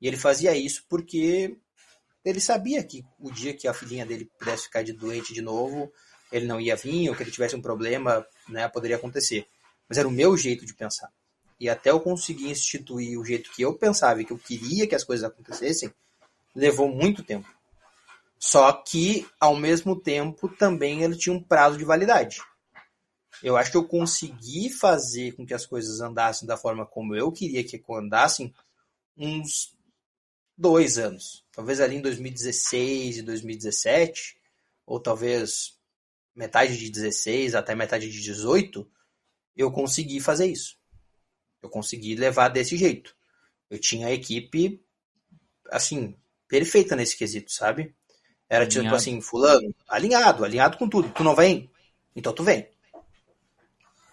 E 0.00 0.08
ele 0.08 0.16
fazia 0.16 0.52
isso 0.56 0.84
porque 0.88 1.56
ele 2.24 2.40
sabia 2.40 2.82
que 2.82 3.04
o 3.20 3.30
dia 3.30 3.54
que 3.54 3.68
a 3.68 3.74
filhinha 3.74 4.04
dele 4.04 4.28
pudesse 4.36 4.64
ficar 4.64 4.82
de 4.82 4.92
doente 4.92 5.32
de 5.32 5.40
novo, 5.40 5.92
ele 6.32 6.46
não 6.46 6.60
ia 6.60 6.74
vir, 6.74 7.08
ou 7.08 7.14
que 7.14 7.22
ele 7.22 7.30
tivesse 7.30 7.54
um 7.54 7.62
problema, 7.62 8.26
né, 8.48 8.68
poderia 8.68 8.96
acontecer. 8.96 9.46
Mas 9.90 9.98
era 9.98 10.06
o 10.06 10.12
meu 10.12 10.36
jeito 10.36 10.64
de 10.64 10.72
pensar. 10.72 11.12
E 11.58 11.68
até 11.68 11.90
eu 11.90 11.98
conseguir 11.98 12.48
instituir 12.48 13.18
o 13.18 13.24
jeito 13.24 13.50
que 13.52 13.62
eu 13.62 13.74
pensava 13.74 14.22
e 14.22 14.24
que 14.24 14.32
eu 14.32 14.38
queria 14.38 14.86
que 14.86 14.94
as 14.94 15.02
coisas 15.02 15.28
acontecessem, 15.28 15.92
levou 16.54 16.88
muito 16.88 17.24
tempo. 17.24 17.52
Só 18.38 18.72
que, 18.72 19.28
ao 19.38 19.56
mesmo 19.56 20.00
tempo, 20.00 20.48
também 20.48 21.02
ele 21.02 21.16
tinha 21.16 21.34
um 21.34 21.42
prazo 21.42 21.76
de 21.76 21.84
validade. 21.84 22.40
Eu 23.42 23.56
acho 23.56 23.72
que 23.72 23.76
eu 23.76 23.84
consegui 23.84 24.70
fazer 24.70 25.32
com 25.32 25.44
que 25.44 25.52
as 25.52 25.66
coisas 25.66 26.00
andassem 26.00 26.46
da 26.46 26.56
forma 26.56 26.86
como 26.86 27.14
eu 27.14 27.32
queria 27.32 27.64
que 27.64 27.82
andassem 27.90 28.54
uns 29.16 29.76
dois 30.56 30.98
anos. 30.98 31.44
Talvez 31.52 31.80
ali 31.80 31.96
em 31.96 32.00
2016 32.00 33.18
e 33.18 33.22
2017, 33.22 34.36
ou 34.86 35.00
talvez 35.00 35.78
metade 36.34 36.78
de 36.78 36.90
16 36.90 37.54
até 37.54 37.74
metade 37.74 38.10
de 38.10 38.20
18, 38.20 38.88
eu 39.56 39.70
consegui 39.70 40.20
fazer 40.20 40.46
isso. 40.46 40.76
Eu 41.62 41.68
consegui 41.68 42.14
levar 42.14 42.48
desse 42.48 42.76
jeito. 42.76 43.14
Eu 43.68 43.78
tinha 43.78 44.08
a 44.08 44.12
equipe, 44.12 44.82
assim, 45.70 46.16
perfeita 46.48 46.96
nesse 46.96 47.16
quesito, 47.16 47.52
sabe? 47.52 47.94
Era 48.48 48.66
tipo 48.66 48.80
alinhado. 48.80 48.96
tipo 48.96 49.10
assim, 49.10 49.20
fulano, 49.20 49.74
alinhado, 49.88 50.44
alinhado 50.44 50.76
com 50.76 50.88
tudo. 50.88 51.10
Tu 51.10 51.22
não 51.22 51.34
vem? 51.34 51.70
Então 52.16 52.32
tu 52.32 52.42
vem 52.42 52.68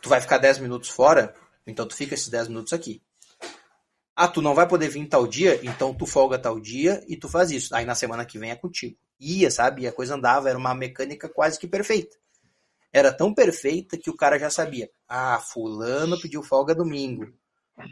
tu 0.07 0.09
vai 0.09 0.21
ficar 0.21 0.37
10 0.37 0.59
minutos 0.59 0.89
fora, 0.89 1.33
então 1.65 1.85
tu 1.85 1.95
fica 1.95 2.13
esses 2.13 2.29
10 2.29 2.47
minutos 2.47 2.73
aqui. 2.73 3.01
Ah, 4.15 4.27
tu 4.27 4.41
não 4.41 4.55
vai 4.55 4.67
poder 4.67 4.89
vir 4.89 5.05
tal 5.07 5.27
dia, 5.27 5.59
então 5.63 5.93
tu 5.93 6.05
folga 6.05 6.39
tal 6.39 6.59
dia 6.59 7.03
e 7.07 7.15
tu 7.15 7.29
faz 7.29 7.51
isso. 7.51 7.75
Aí 7.75 7.85
na 7.85 7.93
semana 7.93 8.25
que 8.25 8.39
vem 8.39 8.49
é 8.49 8.55
contigo. 8.55 8.97
Ia, 9.19 9.51
sabe? 9.51 9.83
E 9.83 9.87
a 9.87 9.91
coisa 9.91 10.15
andava, 10.15 10.49
era 10.49 10.57
uma 10.57 10.73
mecânica 10.73 11.29
quase 11.29 11.59
que 11.59 11.67
perfeita. 11.67 12.17
Era 12.97 13.13
tão 13.13 13.31
perfeita 13.31 13.95
que 13.95 14.09
o 14.09 14.15
cara 14.15 14.39
já 14.39 14.49
sabia. 14.49 14.89
Ah, 15.07 15.39
fulano 15.39 16.19
pediu 16.19 16.41
folga 16.41 16.73
domingo. 16.73 17.31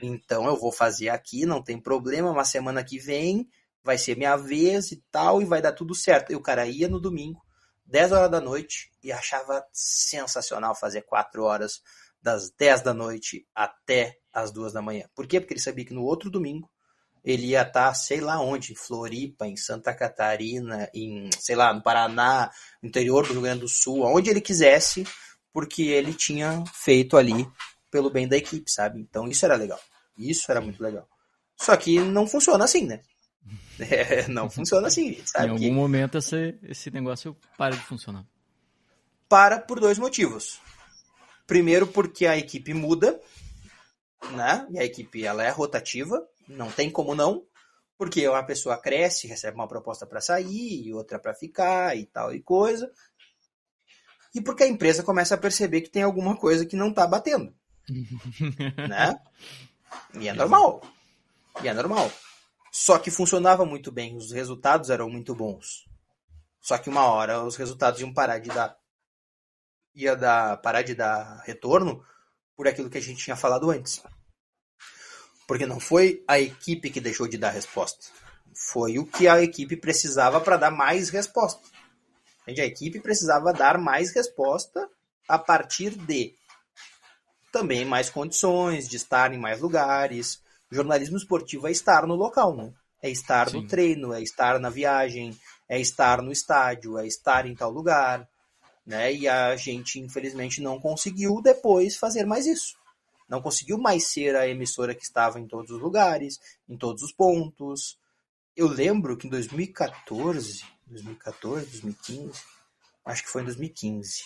Então 0.01 0.47
eu 0.47 0.59
vou 0.59 0.71
fazer 0.71 1.09
aqui, 1.09 1.45
não 1.45 1.61
tem 1.61 1.79
problema, 1.79 2.33
mas 2.33 2.49
semana 2.49 2.83
que 2.83 2.97
vem 2.97 3.47
vai 3.83 3.99
ser 3.99 4.17
minha 4.17 4.35
vez 4.35 4.91
e 4.91 5.03
tal, 5.11 5.43
e 5.43 5.45
vai 5.45 5.61
dar 5.61 5.73
tudo 5.73 5.93
certo. 5.93 6.31
E 6.31 6.35
o 6.35 6.41
cara 6.41 6.65
ia 6.65 6.89
no 6.89 6.99
domingo, 6.99 7.39
10 7.85 8.13
horas 8.13 8.31
da 8.31 8.41
noite, 8.41 8.89
e 9.03 9.11
achava 9.11 9.63
sensacional 9.71 10.75
fazer 10.75 11.03
4 11.03 11.43
horas 11.43 11.83
das 12.19 12.49
10 12.49 12.81
da 12.81 12.91
noite 12.91 13.47
até 13.53 14.17
as 14.33 14.51
2 14.51 14.73
da 14.73 14.81
manhã. 14.81 15.07
Por 15.13 15.27
quê? 15.27 15.39
Porque 15.39 15.53
ele 15.53 15.61
sabia 15.61 15.85
que 15.85 15.93
no 15.93 16.01
outro 16.01 16.31
domingo 16.31 16.67
ele 17.25 17.47
ia 17.47 17.63
estar, 17.63 17.91
sei 17.95 18.21
lá 18.21 18.39
onde, 18.39 18.71
em 18.71 18.75
Floripa, 18.75 19.47
em 19.47 19.57
Santa 19.57 19.91
Catarina, 19.93 20.87
em, 20.93 21.27
sei 21.39 21.55
lá, 21.55 21.73
no 21.73 21.81
Paraná, 21.81 22.51
no 22.81 22.87
interior 22.87 23.25
do 23.25 23.33
Rio 23.33 23.41
Grande 23.41 23.61
do 23.61 23.67
Sul, 23.67 24.05
aonde 24.05 24.29
ele 24.29 24.39
quisesse, 24.39 25.03
porque 25.51 25.83
ele 25.83 26.13
tinha 26.13 26.63
feito 26.71 27.17
ali 27.17 27.49
pelo 27.89 28.11
bem 28.11 28.27
da 28.27 28.37
equipe, 28.37 28.69
sabe? 28.69 28.99
Então 28.99 29.27
isso 29.27 29.43
era 29.43 29.55
legal. 29.55 29.79
Isso 30.15 30.51
era 30.51 30.61
muito 30.61 30.81
legal. 30.81 31.07
Só 31.57 31.75
que 31.75 31.99
não 31.99 32.27
funciona 32.27 32.63
assim, 32.63 32.85
né? 32.85 33.01
É, 33.77 34.25
não 34.29 34.49
funciona 34.49 34.87
assim, 34.87 35.21
sabe? 35.25 35.47
Em 35.47 35.49
algum 35.49 35.59
que... 35.59 35.71
momento 35.71 36.17
esse, 36.17 36.57
esse 36.63 36.89
negócio 36.89 37.35
para 37.57 37.75
de 37.75 37.81
funcionar. 37.81 38.25
Para 39.27 39.59
por 39.59 39.81
dois 39.81 39.99
motivos. 39.99 40.61
Primeiro 41.45 41.85
porque 41.85 42.25
a 42.25 42.37
equipe 42.37 42.73
muda, 42.73 43.19
né? 44.31 44.65
E 44.71 44.79
a 44.79 44.85
equipe 44.85 45.25
ela 45.25 45.43
é 45.43 45.49
rotativa, 45.49 46.25
não 46.47 46.71
tem 46.71 46.89
como 46.89 47.15
não, 47.15 47.45
porque 47.97 48.27
uma 48.27 48.43
pessoa 48.43 48.77
cresce, 48.77 49.27
recebe 49.27 49.55
uma 49.55 49.67
proposta 49.67 50.05
para 50.05 50.21
sair, 50.21 50.87
e 50.87 50.93
outra 50.93 51.19
para 51.19 51.33
ficar 51.33 51.97
e 51.97 52.05
tal 52.05 52.33
e 52.33 52.41
coisa. 52.41 52.91
E 54.33 54.41
porque 54.41 54.63
a 54.63 54.67
empresa 54.67 55.03
começa 55.03 55.35
a 55.35 55.37
perceber 55.37 55.81
que 55.81 55.89
tem 55.89 56.03
alguma 56.03 56.35
coisa 56.35 56.65
que 56.65 56.75
não 56.75 56.89
está 56.89 57.07
batendo. 57.07 57.55
né? 58.89 59.17
E 60.19 60.27
é 60.27 60.33
normal. 60.33 60.81
E 61.63 61.67
é 61.67 61.73
normal. 61.73 62.11
Só 62.71 62.99
que 62.99 63.09
funcionava 63.09 63.65
muito 63.65 63.91
bem, 63.91 64.17
os 64.17 64.31
resultados 64.31 64.89
eram 64.89 65.09
muito 65.09 65.33
bons. 65.33 65.85
Só 66.59 66.77
que 66.77 66.89
uma 66.89 67.05
hora 67.05 67.43
os 67.43 67.55
resultados 67.55 68.01
iam 68.01 68.13
parar 68.13 68.39
de 68.39 68.49
dar 68.49 68.75
ia 69.95 70.15
dar, 70.15 70.57
parar 70.57 70.81
de 70.81 70.93
dar 70.93 71.41
retorno 71.45 72.03
por 72.55 72.67
aquilo 72.67 72.89
que 72.89 72.97
a 72.97 73.01
gente 73.01 73.23
tinha 73.23 73.35
falado 73.35 73.71
antes. 73.71 74.03
Porque 75.47 75.65
não 75.65 75.79
foi 75.79 76.23
a 76.27 76.39
equipe 76.39 76.89
que 76.89 76.99
deixou 76.99 77.27
de 77.27 77.37
dar 77.37 77.51
resposta. 77.51 78.07
Foi 78.53 78.97
o 78.97 79.05
que 79.05 79.27
a 79.27 79.41
equipe 79.41 79.75
precisava 79.75 80.39
para 80.39 80.57
dar 80.57 80.71
mais 80.71 81.09
resposta. 81.09 81.61
A 82.47 82.51
equipe 82.51 82.99
precisava 82.99 83.51
dar 83.51 83.77
mais 83.77 84.13
resposta 84.13 84.87
a 85.27 85.37
partir 85.37 85.91
de 85.91 86.33
também 87.51 87.85
mais 87.85 88.09
condições, 88.09 88.87
de 88.87 88.97
estar 88.97 89.33
em 89.33 89.37
mais 89.37 89.61
lugares. 89.61 90.41
O 90.71 90.75
jornalismo 90.75 91.17
esportivo 91.17 91.67
é 91.67 91.71
estar 91.71 92.05
no 92.05 92.15
local, 92.15 92.55
né? 92.55 92.73
É 93.01 93.09
estar 93.09 93.49
Sim. 93.49 93.61
no 93.61 93.67
treino, 93.67 94.13
é 94.13 94.21
estar 94.21 94.59
na 94.59 94.69
viagem, 94.69 95.37
é 95.69 95.79
estar 95.79 96.21
no 96.21 96.31
estádio, 96.31 96.97
é 96.97 97.07
estar 97.07 97.45
em 97.45 97.55
tal 97.55 97.71
lugar 97.71 98.27
né? 98.85 99.13
E 99.13 99.27
a 99.27 99.55
gente, 99.55 99.99
infelizmente, 99.99 100.61
não 100.61 100.79
conseguiu 100.79 101.41
depois 101.41 101.97
fazer 101.97 102.25
mais 102.25 102.45
isso. 102.45 102.75
Não 103.27 103.41
conseguiu 103.41 103.77
mais 103.77 104.07
ser 104.07 104.35
a 104.35 104.47
emissora 104.47 104.93
que 104.93 105.03
estava 105.03 105.39
em 105.39 105.47
todos 105.47 105.71
os 105.71 105.81
lugares, 105.81 106.39
em 106.69 106.77
todos 106.77 107.01
os 107.01 107.11
pontos. 107.11 107.97
Eu 108.55 108.67
lembro 108.67 109.17
que 109.17 109.27
em 109.27 109.29
2014, 109.29 110.63
2014, 110.85 111.65
2015, 111.65 112.43
acho 113.03 113.23
que 113.23 113.29
foi 113.29 113.41
em 113.41 113.45
2015. 113.45 114.23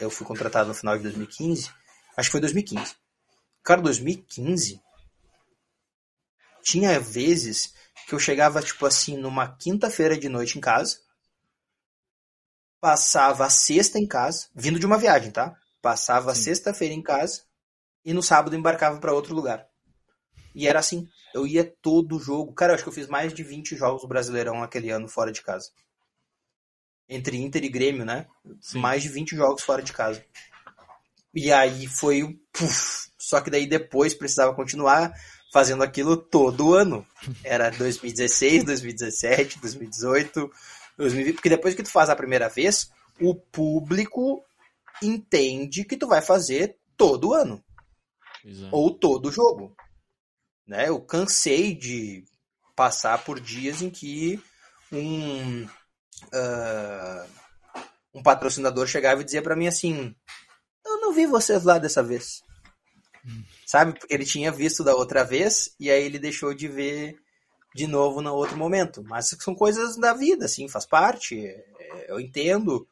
Eu 0.00 0.10
fui 0.10 0.26
contratado 0.26 0.68
no 0.68 0.74
final 0.74 0.96
de 0.96 1.04
2015. 1.04 1.70
Acho 2.16 2.28
que 2.28 2.32
foi 2.32 2.40
2015. 2.40 2.96
Cara, 3.62 3.80
2015 3.80 4.82
tinha 6.62 6.98
vezes 6.98 7.74
que 8.06 8.14
eu 8.14 8.18
chegava, 8.18 8.62
tipo 8.62 8.84
assim, 8.84 9.16
numa 9.16 9.56
quinta-feira 9.56 10.18
de 10.18 10.28
noite 10.28 10.58
em 10.58 10.60
casa, 10.60 10.98
passava 12.80 13.46
a 13.46 13.50
sexta 13.50 13.98
em 13.98 14.06
casa, 14.06 14.48
vindo 14.54 14.78
de 14.78 14.86
uma 14.86 14.98
viagem, 14.98 15.30
tá? 15.30 15.56
Passava 15.80 16.32
a 16.32 16.34
sexta-feira 16.34 16.92
em 16.92 17.02
casa 17.02 17.42
e 18.04 18.12
no 18.12 18.22
sábado 18.22 18.56
embarcava 18.56 18.98
para 18.98 19.12
outro 19.12 19.34
lugar. 19.34 19.66
E 20.54 20.68
era 20.68 20.78
assim, 20.78 21.08
eu 21.34 21.46
ia 21.46 21.64
todo 21.64 22.18
jogo. 22.18 22.52
Cara, 22.52 22.72
eu 22.72 22.74
acho 22.74 22.84
que 22.84 22.88
eu 22.88 22.94
fiz 22.94 23.08
mais 23.08 23.34
de 23.34 23.42
20 23.42 23.76
jogos 23.76 24.02
do 24.02 24.08
Brasileirão 24.08 24.62
aquele 24.62 24.90
ano 24.90 25.08
fora 25.08 25.32
de 25.32 25.42
casa. 25.42 25.70
Entre 27.08 27.36
Inter 27.36 27.64
e 27.64 27.68
Grêmio, 27.68 28.04
né? 28.04 28.26
Sim. 28.60 28.78
Mais 28.78 29.02
de 29.02 29.08
20 29.08 29.34
jogos 29.34 29.62
fora 29.62 29.82
de 29.82 29.92
casa. 29.92 30.24
E 31.34 31.52
aí 31.52 31.86
foi 31.86 32.22
o. 32.22 32.38
Só 33.18 33.40
que 33.40 33.50
daí 33.50 33.66
depois 33.66 34.14
precisava 34.14 34.54
continuar 34.54 35.12
fazendo 35.52 35.82
aquilo 35.82 36.16
todo 36.16 36.74
ano. 36.74 37.06
Era 37.42 37.70
2016, 37.70 38.64
2017, 38.64 39.60
2018, 39.60 40.50
2020, 40.96 41.34
porque 41.34 41.48
depois 41.48 41.74
que 41.74 41.82
tu 41.82 41.90
faz 41.90 42.08
a 42.10 42.16
primeira 42.16 42.48
vez, 42.48 42.90
o 43.20 43.34
público 43.34 44.44
entende 45.02 45.84
que 45.84 45.96
tu 45.96 46.06
vai 46.06 46.22
fazer 46.22 46.76
todo 46.96 47.34
ano. 47.34 47.62
Exato. 48.44 48.74
Ou 48.74 48.90
todo 48.90 49.32
jogo. 49.32 49.74
Né? 50.66 50.88
Eu 50.88 51.00
cansei 51.00 51.74
de 51.74 52.24
passar 52.76 53.24
por 53.24 53.40
dias 53.40 53.82
em 53.82 53.90
que 53.90 54.42
um, 54.92 55.64
uh, 55.64 57.28
um 58.14 58.22
patrocinador 58.22 58.86
chegava 58.86 59.20
e 59.20 59.24
dizia 59.24 59.42
para 59.42 59.56
mim 59.56 59.66
assim: 59.66 60.14
Eu 60.84 61.00
não 61.00 61.12
vi 61.12 61.26
vocês 61.26 61.64
lá 61.64 61.78
dessa 61.78 62.02
vez. 62.02 62.42
Sabe? 63.66 63.98
Porque 63.98 64.12
ele 64.12 64.24
tinha 64.24 64.52
visto 64.52 64.84
da 64.84 64.94
outra 64.94 65.24
vez 65.24 65.74
e 65.80 65.90
aí 65.90 66.02
ele 66.02 66.18
deixou 66.18 66.54
de 66.54 66.68
ver 66.68 67.18
de 67.74 67.86
novo 67.86 68.22
no 68.22 68.32
outro 68.32 68.56
momento. 68.56 69.02
Mas 69.02 69.34
são 69.40 69.54
coisas 69.54 69.96
da 69.96 70.14
vida, 70.14 70.44
assim, 70.44 70.68
faz 70.68 70.86
parte. 70.86 71.44
É, 71.46 72.06
eu 72.08 72.20
entendo, 72.20 72.86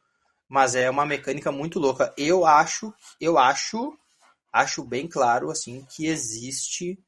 mas 0.47 0.75
é 0.75 0.89
uma 0.89 1.05
mecânica 1.05 1.51
muito 1.51 1.79
louca. 1.79 2.13
Eu 2.17 2.45
acho, 2.45 2.93
eu 3.19 3.37
acho, 3.37 3.97
acho 4.53 4.85
bem 4.85 5.07
claro, 5.07 5.49
assim, 5.49 5.85
que 5.89 6.05
existe 6.05 6.99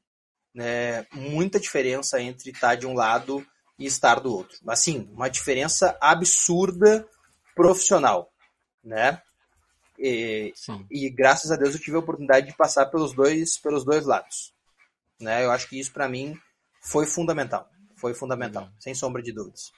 né, 0.52 1.06
muita 1.12 1.60
diferença 1.60 2.20
entre 2.20 2.50
estar 2.50 2.74
de 2.74 2.86
um 2.86 2.94
lado 2.94 3.46
e 3.78 3.86
estar 3.86 4.18
do 4.20 4.34
outro. 4.34 4.58
Assim, 4.68 5.08
uma 5.12 5.28
diferença 5.28 5.96
absurda 6.00 7.08
profissional, 7.54 8.32
né? 8.82 9.22
E, 9.98 10.52
e, 10.90 11.08
graças 11.08 11.50
a 11.50 11.56
Deus 11.56 11.74
eu 11.74 11.80
tive 11.80 11.96
a 11.96 12.00
oportunidade 12.00 12.48
de 12.48 12.56
passar 12.56 12.86
pelos 12.86 13.14
dois, 13.14 13.56
pelos 13.58 13.84
dois 13.84 14.04
lados. 14.04 14.52
Né? 15.18 15.44
Eu 15.44 15.50
acho 15.50 15.68
que 15.68 15.78
isso 15.78 15.92
para 15.92 16.08
mim 16.08 16.38
foi 16.82 17.06
fundamental. 17.06 17.70
Foi 17.96 18.12
fundamental, 18.12 18.64
uhum. 18.64 18.72
sem 18.78 18.94
sombra 18.94 19.22
de 19.22 19.32
dúvidas. 19.32 19.72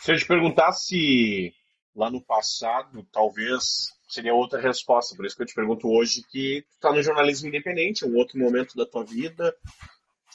Se 0.00 0.12
eu 0.12 0.16
te 0.16 0.26
perguntasse 0.26 1.52
lá 1.94 2.10
no 2.10 2.24
passado, 2.24 3.06
talvez 3.12 3.92
seria 4.08 4.34
outra 4.34 4.60
resposta. 4.60 5.16
Por 5.16 5.26
isso 5.26 5.36
que 5.36 5.42
eu 5.42 5.46
te 5.46 5.54
pergunto 5.54 5.88
hoje 5.88 6.22
que 6.30 6.62
tu 6.62 6.74
está 6.74 6.92
no 6.92 7.02
jornalismo 7.02 7.48
independente, 7.48 8.04
um 8.04 8.16
outro 8.16 8.38
momento 8.38 8.76
da 8.76 8.86
tua 8.86 9.04
vida. 9.04 9.54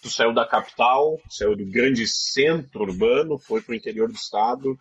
Tu 0.01 0.09
saiu 0.09 0.33
da 0.33 0.47
capital, 0.47 1.19
saiu 1.29 1.55
do 1.55 1.65
grande 1.65 2.07
centro 2.07 2.83
urbano, 2.83 3.37
foi 3.37 3.61
para 3.61 3.73
o 3.73 3.75
interior 3.75 4.07
do 4.07 4.15
estado 4.15 4.77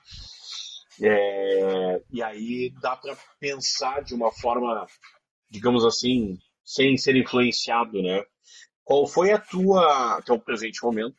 é, 1.02 2.02
e 2.10 2.22
aí 2.22 2.70
dá 2.80 2.94
para 2.94 3.16
pensar 3.38 4.02
de 4.02 4.14
uma 4.14 4.30
forma, 4.30 4.86
digamos 5.48 5.84
assim, 5.84 6.38
sem 6.64 6.96
ser 6.96 7.16
influenciado, 7.16 8.02
né? 8.02 8.22
Qual 8.84 9.06
foi 9.06 9.32
a 9.32 9.38
tua, 9.38 10.20
teu 10.22 10.38
presente 10.38 10.82
momento, 10.82 11.16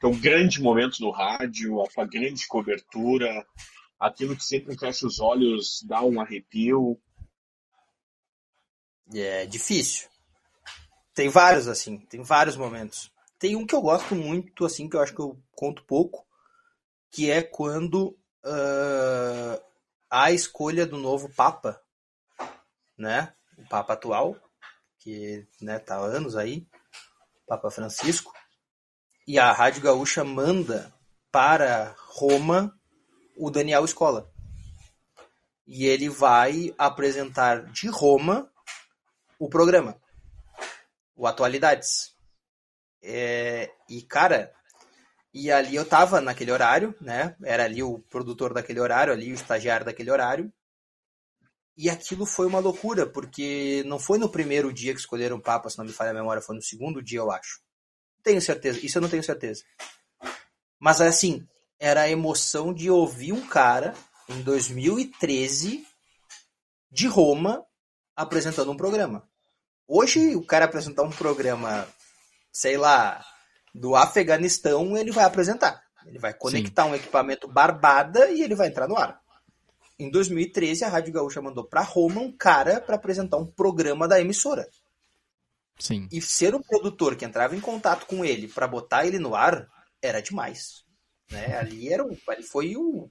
teu 0.00 0.10
grande 0.10 0.60
momento 0.60 1.00
no 1.00 1.10
rádio, 1.10 1.80
a 1.82 1.88
tua 1.88 2.06
grande 2.06 2.46
cobertura, 2.48 3.46
aquilo 3.98 4.36
que 4.36 4.44
sempre 4.44 4.76
fecha 4.76 5.06
os 5.06 5.20
olhos, 5.20 5.82
dá 5.82 6.02
um 6.02 6.20
arrepio? 6.20 7.00
É 9.12 9.46
difícil. 9.46 10.08
Tem 11.14 11.28
vários, 11.28 11.68
assim, 11.68 11.98
tem 12.06 12.22
vários 12.22 12.56
momentos. 12.56 13.12
Tem 13.38 13.56
um 13.56 13.66
que 13.66 13.74
eu 13.74 13.82
gosto 13.82 14.14
muito, 14.14 14.64
assim, 14.64 14.88
que 14.88 14.96
eu 14.96 15.00
acho 15.00 15.14
que 15.14 15.20
eu 15.20 15.40
conto 15.52 15.84
pouco, 15.84 16.26
que 17.10 17.30
é 17.30 17.42
quando 17.42 18.18
uh, 18.44 19.62
a 20.10 20.32
escolha 20.32 20.86
do 20.86 20.96
novo 20.96 21.28
Papa, 21.28 21.80
né? 22.96 23.34
O 23.56 23.68
Papa 23.68 23.92
atual, 23.92 24.36
que 24.98 25.46
né, 25.60 25.78
tá 25.78 25.96
há 25.96 26.04
anos 26.04 26.36
aí, 26.36 26.66
Papa 27.46 27.70
Francisco, 27.70 28.32
e 29.26 29.38
a 29.38 29.52
Rádio 29.52 29.82
Gaúcha 29.82 30.24
manda 30.24 30.92
para 31.30 31.94
Roma 31.98 32.76
o 33.36 33.50
Daniel 33.50 33.84
Escola. 33.84 34.30
E 35.66 35.86
ele 35.86 36.08
vai 36.08 36.74
apresentar 36.76 37.64
de 37.72 37.88
Roma 37.88 38.50
o 39.38 39.48
programa, 39.48 40.00
o 41.16 41.26
Atualidades. 41.26 42.14
É, 43.02 43.70
e, 43.88 44.02
cara, 44.02 44.52
e 45.32 45.50
ali 45.50 45.74
eu 45.74 45.84
tava 45.84 46.20
naquele 46.20 46.52
horário, 46.52 46.94
né? 47.00 47.34
Era 47.42 47.64
ali 47.64 47.82
o 47.82 47.98
produtor 47.98 48.54
daquele 48.54 48.80
horário, 48.80 49.12
ali 49.12 49.32
o 49.32 49.34
estagiário 49.34 49.84
daquele 49.84 50.10
horário. 50.10 50.52
E 51.76 51.90
aquilo 51.90 52.24
foi 52.24 52.46
uma 52.46 52.60
loucura, 52.60 53.04
porque 53.04 53.82
não 53.84 53.98
foi 53.98 54.16
no 54.16 54.28
primeiro 54.28 54.72
dia 54.72 54.94
que 54.94 55.00
escolheram 55.00 55.36
o 55.36 55.42
Papa, 55.42 55.68
se 55.68 55.76
não 55.76 55.84
me 55.84 55.92
falha 55.92 56.12
a 56.12 56.14
memória, 56.14 56.40
foi 56.40 56.54
no 56.54 56.62
segundo 56.62 57.02
dia, 57.02 57.18
eu 57.18 57.32
acho. 57.32 57.60
Tenho 58.22 58.40
certeza, 58.40 58.78
isso 58.84 58.96
eu 58.96 59.02
não 59.02 59.08
tenho 59.08 59.24
certeza. 59.24 59.64
Mas 60.78 61.00
assim, 61.00 61.46
era 61.78 62.02
a 62.02 62.10
emoção 62.10 62.72
de 62.72 62.90
ouvir 62.90 63.32
um 63.32 63.46
cara 63.46 63.94
em 64.28 64.42
2013 64.42 65.86
de 66.90 67.06
Roma 67.06 67.64
apresentando 68.16 68.70
um 68.70 68.76
programa. 68.76 69.28
Hoje 69.86 70.34
o 70.36 70.44
cara 70.44 70.64
apresentar 70.64 71.02
um 71.02 71.10
programa, 71.10 71.86
sei 72.52 72.76
lá, 72.76 73.24
do 73.74 73.96
Afeganistão, 73.96 74.96
ele 74.96 75.10
vai 75.10 75.24
apresentar. 75.24 75.82
Ele 76.06 76.18
vai 76.18 76.32
conectar 76.32 76.84
Sim. 76.84 76.90
um 76.90 76.94
equipamento 76.94 77.48
barbada 77.48 78.30
e 78.30 78.42
ele 78.42 78.54
vai 78.54 78.68
entrar 78.68 78.86
no 78.86 78.96
ar. 78.96 79.20
Em 79.98 80.10
2013, 80.10 80.84
a 80.84 80.88
Rádio 80.88 81.12
Gaúcha 81.12 81.40
mandou 81.40 81.64
para 81.64 81.80
Roma 81.80 82.20
um 82.20 82.32
cara 82.32 82.80
para 82.80 82.96
apresentar 82.96 83.36
um 83.36 83.46
programa 83.46 84.08
da 84.08 84.20
emissora. 84.20 84.68
Sim. 85.78 86.08
E 86.10 86.20
ser 86.20 86.54
o 86.54 86.62
produtor 86.62 87.16
que 87.16 87.24
entrava 87.24 87.56
em 87.56 87.60
contato 87.60 88.06
com 88.06 88.24
ele 88.24 88.48
para 88.48 88.68
botar 88.68 89.06
ele 89.06 89.18
no 89.18 89.34
ar 89.34 89.68
era 90.00 90.20
demais. 90.20 90.83
Né? 91.30 91.56
Ali 91.56 91.92
era 91.92 92.04
o, 92.04 92.16
ali 92.28 92.42
foi 92.42 92.76
o 92.76 93.10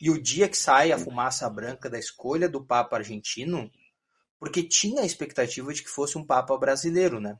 e 0.00 0.10
o 0.10 0.22
dia 0.22 0.48
que 0.48 0.56
sai 0.56 0.92
a 0.92 0.98
fumaça 0.98 1.48
branca 1.50 1.90
da 1.90 1.98
escolha 1.98 2.48
do 2.48 2.64
Papa 2.64 2.96
argentino, 2.96 3.68
porque 4.38 4.62
tinha 4.62 5.02
a 5.02 5.06
expectativa 5.06 5.72
de 5.74 5.82
que 5.82 5.90
fosse 5.90 6.16
um 6.16 6.24
Papa 6.24 6.56
brasileiro, 6.56 7.18
né? 7.18 7.36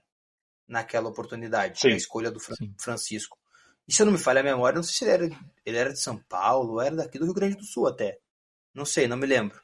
naquela 0.68 1.08
oportunidade, 1.08 1.80
Sim. 1.80 1.90
na 1.90 1.96
escolha 1.96 2.30
do 2.30 2.38
Sim. 2.38 2.74
Francisco. 2.78 3.38
E 3.86 3.92
se 3.92 4.02
eu 4.02 4.06
não 4.06 4.12
me 4.12 4.18
falha 4.18 4.40
a 4.40 4.44
memória, 4.44 4.76
não 4.76 4.82
sei 4.82 4.94
se 4.94 5.04
ele 5.04 5.10
era, 5.12 5.40
ele 5.64 5.76
era 5.78 5.92
de 5.92 5.98
São 5.98 6.18
Paulo, 6.18 6.80
era 6.80 6.94
daqui 6.94 7.18
do 7.18 7.24
Rio 7.24 7.34
Grande 7.34 7.56
do 7.56 7.64
Sul 7.64 7.86
até. 7.86 8.18
Não 8.74 8.84
sei, 8.84 9.08
não 9.08 9.16
me 9.16 9.26
lembro. 9.26 9.58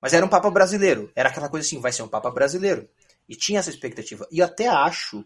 Mas 0.00 0.12
era 0.12 0.24
um 0.24 0.28
Papa 0.28 0.50
brasileiro. 0.50 1.10
Era 1.16 1.30
aquela 1.30 1.48
coisa 1.48 1.66
assim, 1.66 1.80
vai 1.80 1.90
ser 1.90 2.02
um 2.02 2.08
Papa 2.08 2.30
brasileiro. 2.30 2.86
E 3.26 3.34
tinha 3.34 3.58
essa 3.58 3.70
expectativa. 3.70 4.28
E 4.30 4.42
até 4.42 4.68
acho 4.68 5.24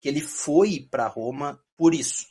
que 0.00 0.08
ele 0.08 0.20
foi 0.20 0.86
para 0.88 1.08
Roma 1.08 1.60
por 1.76 1.92
isso. 1.92 2.26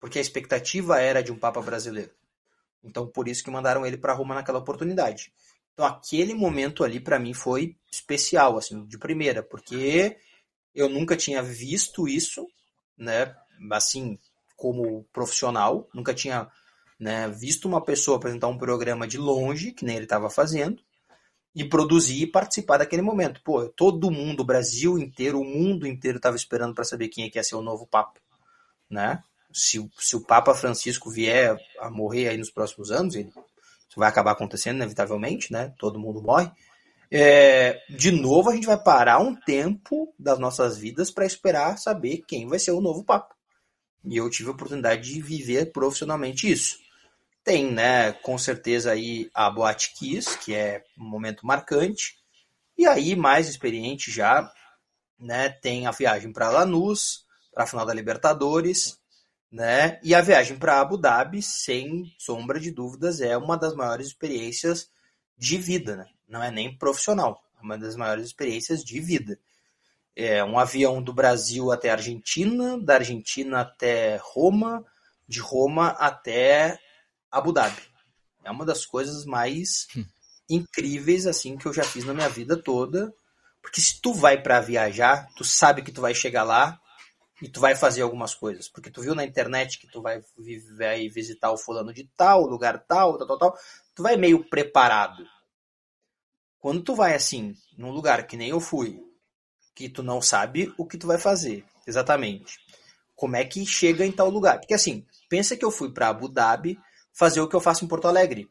Porque 0.00 0.18
a 0.18 0.22
expectativa 0.22 1.00
era 1.00 1.22
de 1.22 1.30
um 1.30 1.38
Papa 1.38 1.60
brasileiro. 1.60 2.10
Então 2.82 3.06
por 3.06 3.28
isso 3.28 3.44
que 3.44 3.50
mandaram 3.50 3.84
ele 3.84 3.98
para 3.98 4.14
Roma 4.14 4.34
naquela 4.34 4.58
oportunidade. 4.58 5.32
Então 5.74 5.84
aquele 5.84 6.34
momento 6.34 6.82
ali 6.82 6.98
para 6.98 7.18
mim 7.18 7.34
foi 7.34 7.76
especial, 7.90 8.56
assim, 8.56 8.84
de 8.86 8.98
primeira, 8.98 9.42
porque 9.42 10.16
eu 10.74 10.88
nunca 10.88 11.16
tinha 11.16 11.42
visto 11.42 12.08
isso, 12.08 12.46
né? 12.96 13.34
Assim, 13.72 14.18
como 14.56 15.04
profissional, 15.12 15.88
nunca 15.94 16.14
tinha 16.14 16.50
né, 16.98 17.28
visto 17.28 17.66
uma 17.66 17.82
pessoa 17.82 18.18
apresentar 18.18 18.48
um 18.48 18.58
programa 18.58 19.08
de 19.08 19.16
longe, 19.16 19.72
que 19.72 19.86
nem 19.86 19.96
ele 19.96 20.04
estava 20.04 20.28
fazendo, 20.28 20.82
e 21.54 21.64
produzir 21.64 22.22
e 22.22 22.30
participar 22.30 22.76
daquele 22.76 23.02
momento. 23.02 23.40
Pô, 23.42 23.66
todo 23.68 24.10
mundo, 24.10 24.40
o 24.40 24.44
Brasil 24.44 24.98
inteiro, 24.98 25.40
o 25.40 25.44
mundo 25.44 25.86
inteiro 25.86 26.18
estava 26.18 26.36
esperando 26.36 26.74
para 26.74 26.84
saber 26.84 27.08
quem 27.08 27.24
é 27.24 27.30
que 27.30 27.38
ia 27.38 27.42
ser 27.42 27.56
o 27.56 27.62
novo 27.62 27.86
Papa, 27.86 28.20
né? 28.88 29.22
Se, 29.52 29.90
se 29.98 30.16
o 30.16 30.20
Papa 30.20 30.54
Francisco 30.54 31.10
vier 31.10 31.56
a 31.80 31.90
morrer 31.90 32.28
aí 32.28 32.36
nos 32.36 32.50
próximos 32.50 32.90
anos, 32.90 33.14
ele, 33.14 33.32
isso 33.88 33.98
vai 33.98 34.08
acabar 34.08 34.32
acontecendo 34.32 34.76
inevitavelmente, 34.76 35.52
né? 35.52 35.74
Todo 35.78 35.98
mundo 35.98 36.22
morre. 36.22 36.50
É, 37.10 37.82
de 37.90 38.12
novo, 38.12 38.50
a 38.50 38.54
gente 38.54 38.66
vai 38.66 38.80
parar 38.80 39.18
um 39.18 39.34
tempo 39.34 40.14
das 40.16 40.38
nossas 40.38 40.78
vidas 40.78 41.10
para 41.10 41.26
esperar 41.26 41.76
saber 41.76 42.22
quem 42.26 42.46
vai 42.46 42.58
ser 42.58 42.70
o 42.70 42.80
novo 42.80 43.02
Papa. 43.02 43.34
E 44.04 44.16
eu 44.16 44.30
tive 44.30 44.48
a 44.48 44.52
oportunidade 44.52 45.12
de 45.12 45.20
viver 45.20 45.72
profissionalmente 45.72 46.50
isso. 46.50 46.78
Tem, 47.42 47.70
né, 47.72 48.12
com 48.12 48.38
certeza 48.38 48.92
aí 48.92 49.28
a 49.34 49.50
Boate 49.50 49.92
Kiss, 49.94 50.38
que 50.38 50.54
é 50.54 50.84
um 50.96 51.04
momento 51.04 51.44
marcante. 51.44 52.16
E 52.78 52.86
aí, 52.86 53.16
mais 53.16 53.48
experiente 53.48 54.10
já, 54.10 54.50
né, 55.18 55.48
tem 55.48 55.86
a 55.86 55.90
viagem 55.90 56.32
para 56.32 56.50
Lanús, 56.50 57.26
para 57.52 57.64
a 57.64 57.66
final 57.66 57.84
da 57.84 57.92
Libertadores, 57.92 58.99
né? 59.50 59.98
E 60.02 60.14
a 60.14 60.20
viagem 60.20 60.56
para 60.56 60.80
Abu 60.80 60.96
Dhabi, 60.96 61.42
sem 61.42 62.14
sombra 62.18 62.60
de 62.60 62.70
dúvidas, 62.70 63.20
é 63.20 63.36
uma 63.36 63.56
das 63.56 63.74
maiores 63.74 64.08
experiências 64.08 64.90
de 65.36 65.56
vida, 65.56 65.96
né? 65.96 66.06
não 66.28 66.42
é 66.42 66.50
nem 66.50 66.76
profissional, 66.76 67.42
é 67.58 67.62
uma 67.62 67.76
das 67.76 67.96
maiores 67.96 68.26
experiências 68.26 68.84
de 68.84 69.00
vida. 69.00 69.38
É 70.14 70.44
um 70.44 70.58
avião 70.58 71.02
do 71.02 71.12
Brasil 71.12 71.72
até 71.72 71.90
Argentina, 71.90 72.78
da 72.78 72.94
Argentina 72.94 73.60
até 73.60 74.20
Roma, 74.22 74.84
de 75.26 75.40
Roma 75.40 75.88
até 75.90 76.78
Abu 77.30 77.52
Dhabi. 77.52 77.82
É 78.44 78.50
uma 78.50 78.64
das 78.64 78.84
coisas 78.84 79.24
mais 79.24 79.86
hum. 79.96 80.04
incríveis 80.48 81.26
assim 81.26 81.56
que 81.56 81.66
eu 81.66 81.72
já 81.72 81.84
fiz 81.84 82.04
na 82.04 82.14
minha 82.14 82.28
vida 82.28 82.56
toda, 82.56 83.12
porque 83.62 83.80
se 83.80 84.00
tu 84.00 84.12
vai 84.12 84.40
para 84.40 84.60
viajar, 84.60 85.28
tu 85.36 85.44
sabe 85.44 85.82
que 85.82 85.92
tu 85.92 86.00
vai 86.00 86.14
chegar 86.14 86.44
lá 86.44 86.80
e 87.42 87.48
tu 87.48 87.60
vai 87.60 87.74
fazer 87.74 88.02
algumas 88.02 88.34
coisas, 88.34 88.68
porque 88.68 88.90
tu 88.90 89.00
viu 89.00 89.14
na 89.14 89.24
internet 89.24 89.78
que 89.78 89.86
tu 89.86 90.02
vai, 90.02 90.22
vai 90.76 91.08
visitar 91.08 91.50
o 91.50 91.56
fulano 91.56 91.92
de 91.92 92.04
tal, 92.16 92.42
lugar 92.46 92.84
tal, 92.86 93.16
tal, 93.16 93.26
tal, 93.26 93.38
tal, 93.38 93.58
tu 93.94 94.02
vai 94.02 94.16
meio 94.16 94.44
preparado. 94.48 95.24
Quando 96.58 96.82
tu 96.82 96.94
vai 96.94 97.14
assim, 97.14 97.54
num 97.78 97.90
lugar 97.90 98.26
que 98.26 98.36
nem 98.36 98.50
eu 98.50 98.60
fui, 98.60 99.02
que 99.74 99.88
tu 99.88 100.02
não 100.02 100.20
sabe 100.20 100.72
o 100.76 100.86
que 100.86 100.98
tu 100.98 101.06
vai 101.06 101.16
fazer, 101.16 101.64
exatamente. 101.86 102.58
Como 103.16 103.36
é 103.36 103.44
que 103.44 103.64
chega 103.64 104.04
em 104.04 104.12
tal 104.12 104.28
lugar? 104.28 104.58
Porque 104.58 104.74
assim, 104.74 105.06
pensa 105.28 105.56
que 105.56 105.64
eu 105.64 105.70
fui 105.70 105.92
para 105.92 106.08
Abu 106.08 106.28
Dhabi 106.28 106.78
fazer 107.12 107.40
o 107.40 107.48
que 107.48 107.56
eu 107.56 107.60
faço 107.60 107.84
em 107.84 107.88
Porto 107.88 108.08
Alegre. 108.08 108.48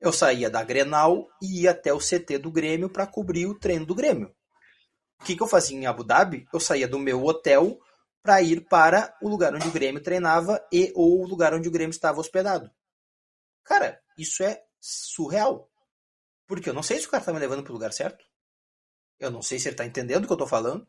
Eu 0.00 0.12
saía 0.12 0.48
da 0.48 0.62
Grenal 0.62 1.26
e 1.42 1.62
ia 1.62 1.72
até 1.72 1.92
o 1.92 1.98
CT 1.98 2.38
do 2.38 2.52
Grêmio 2.52 2.88
para 2.88 3.06
cobrir 3.06 3.46
o 3.46 3.58
treino 3.58 3.84
do 3.84 3.94
Grêmio. 3.94 4.32
O 5.20 5.24
que, 5.24 5.36
que 5.36 5.42
eu 5.42 5.48
fazia 5.48 5.76
em 5.76 5.86
Abu 5.86 6.04
Dhabi? 6.04 6.46
Eu 6.52 6.60
saía 6.60 6.88
do 6.88 6.98
meu 6.98 7.24
hotel 7.24 7.78
para 8.22 8.42
ir 8.42 8.66
para 8.68 9.16
o 9.20 9.28
lugar 9.28 9.54
onde 9.54 9.68
o 9.68 9.72
Grêmio 9.72 10.02
treinava 10.02 10.64
e 10.72 10.92
ou 10.94 11.22
o 11.22 11.26
lugar 11.26 11.54
onde 11.54 11.68
o 11.68 11.72
Grêmio 11.72 11.90
estava 11.92 12.20
hospedado. 12.20 12.70
Cara, 13.64 14.00
isso 14.16 14.42
é 14.42 14.62
surreal. 14.80 15.68
Porque 16.46 16.70
eu 16.70 16.74
não 16.74 16.82
sei 16.82 17.00
se 17.00 17.06
o 17.06 17.10
cara 17.10 17.24
tá 17.24 17.32
me 17.32 17.38
levando 17.38 17.62
pro 17.62 17.72
lugar 17.72 17.92
certo. 17.92 18.24
Eu 19.18 19.30
não 19.30 19.42
sei 19.42 19.58
se 19.58 19.68
ele 19.68 19.76
tá 19.76 19.84
entendendo 19.84 20.24
o 20.24 20.26
que 20.26 20.32
eu 20.32 20.38
tô 20.38 20.46
falando. 20.46 20.86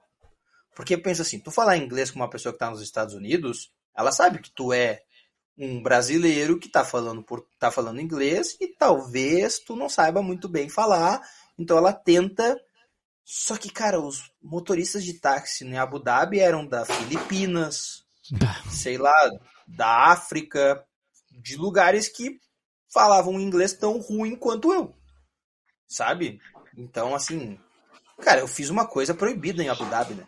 Porque 0.76 0.98
pensa 0.98 1.24
assim, 1.24 1.40
tu 1.40 1.52
falar 1.52 1.78
inglês 1.78 2.12
com 2.12 2.20
uma 2.20 2.30
pessoa 2.30 2.54
que 2.54 2.60
tá 2.60 2.70
nos 2.70 2.82
Estados 2.82 3.14
Unidos, 3.14 3.72
ela 3.96 4.12
sabe 4.12 4.40
que 4.40 4.52
tu 4.52 4.72
é 4.72 5.04
um 5.58 5.84
brasileiro 5.84 6.58
que 6.58 6.70
tá 6.70 6.86
falando 6.86 7.22
por 7.22 7.46
tá 7.60 7.70
falando 7.70 8.00
inglês 8.00 8.56
e 8.62 8.68
talvez 8.68 9.60
tu 9.60 9.76
não 9.76 9.90
saiba 9.90 10.22
muito 10.22 10.48
bem 10.48 10.70
falar, 10.70 11.22
então 11.58 11.78
ela 11.78 11.92
tenta 11.92 12.58
só 13.32 13.56
que, 13.56 13.70
cara, 13.70 14.00
os 14.00 14.32
motoristas 14.42 15.04
de 15.04 15.14
táxi 15.14 15.64
em 15.64 15.78
Abu 15.78 16.00
Dhabi 16.00 16.40
eram 16.40 16.66
da 16.66 16.84
Filipinas, 16.84 18.04
sei 18.72 18.98
lá, 18.98 19.30
da 19.68 20.12
África, 20.12 20.84
de 21.30 21.56
lugares 21.56 22.10
que 22.10 22.42
falavam 22.92 23.40
inglês 23.40 23.72
tão 23.74 24.00
ruim 24.00 24.36
quanto 24.36 24.74
eu. 24.74 24.96
Sabe? 25.88 26.42
Então, 26.76 27.14
assim, 27.14 27.60
cara, 28.20 28.40
eu 28.40 28.48
fiz 28.48 28.72
uma 28.72 28.88
coisa 28.88 29.14
proibida 29.14 29.62
em 29.62 29.70
Abu 29.70 29.86
Dhabi, 29.86 30.16
né? 30.16 30.28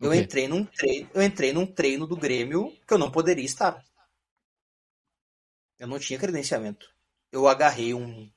Eu 0.00 0.14
entrei 0.14 0.48
num 0.48 0.64
treino, 0.64 1.10
eu 1.12 1.22
entrei 1.22 1.52
num 1.52 1.66
treino 1.66 2.06
do 2.06 2.16
Grêmio 2.16 2.74
que 2.88 2.94
eu 2.94 2.98
não 2.98 3.10
poderia 3.10 3.44
estar. 3.44 3.84
Eu 5.78 5.88
não 5.88 5.98
tinha 5.98 6.18
credenciamento. 6.18 6.88
Eu 7.30 7.46
agarrei 7.46 7.92
um, 7.92 8.32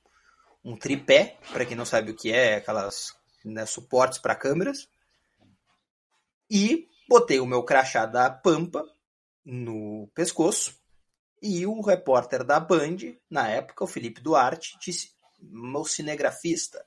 um 0.64 0.76
tripé, 0.76 1.38
para 1.52 1.64
quem 1.64 1.76
não 1.76 1.84
sabe 1.84 2.10
o 2.10 2.16
que 2.16 2.32
é, 2.32 2.56
aquelas 2.56 3.16
né, 3.44 3.64
suportes 3.66 4.18
para 4.18 4.34
câmeras, 4.34 4.88
e 6.50 6.88
botei 7.08 7.40
o 7.40 7.46
meu 7.46 7.62
crachá 7.62 8.06
da 8.06 8.30
Pampa 8.30 8.84
no 9.44 10.08
pescoço. 10.14 10.76
E 11.40 11.64
o 11.66 11.80
repórter 11.80 12.42
da 12.42 12.58
Band, 12.58 12.96
na 13.30 13.48
época, 13.48 13.84
o 13.84 13.86
Felipe 13.86 14.20
Duarte, 14.20 14.76
disse: 14.80 15.12
meu 15.40 15.84
cinegrafista. 15.84 16.84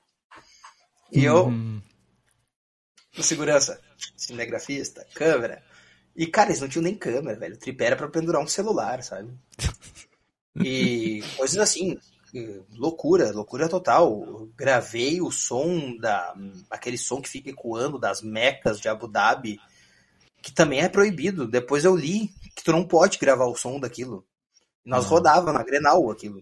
E 1.12 1.24
eu, 1.24 1.48
Hum, 1.48 1.82
o 3.18 3.24
segurança, 3.24 3.80
cinegrafista, 4.16 5.06
câmera. 5.14 5.64
E, 6.16 6.28
cara, 6.28 6.50
eles 6.50 6.62
não 6.62 6.68
tinham 6.68 6.84
nem 6.84 6.96
câmera, 6.96 7.40
velho. 7.40 7.56
O 7.56 7.60
tripé 7.60 7.86
era 7.86 7.96
pra 7.96 8.10
pendurar 8.10 8.42
um 8.42 8.48
celular, 8.48 9.02
sabe? 9.04 9.34
E 10.54 11.24
coisas 11.38 11.58
assim, 11.58 11.98
loucura, 12.78 13.32
loucura 13.32 13.68
total. 13.70 14.24
Eu 14.26 14.52
gravei 14.56 15.22
o 15.22 15.32
som 15.32 15.96
da. 15.98 16.34
aquele 16.70 16.98
som 16.98 17.22
que 17.22 17.30
fica 17.30 17.50
ecoando 17.50 17.98
das 18.00 18.22
mecas 18.22 18.80
de 18.80 18.88
Abu 18.88 19.08
Dhabi, 19.08 19.60
que 20.42 20.52
também 20.54 20.80
é 20.82 20.90
proibido. 20.90 21.48
Depois 21.48 21.84
eu 21.86 21.96
li 21.96 22.30
que 22.56 22.64
tu 22.64 22.72
não 22.72 22.88
pode 22.88 23.18
gravar 23.18 23.46
o 23.46 23.56
som 23.56 23.80
daquilo. 23.80 24.26
Nós 24.86 25.06
Ah. 25.06 25.10
rodava 25.10 25.52
na 25.54 25.64
Grenal 25.64 26.10
aquilo. 26.10 26.42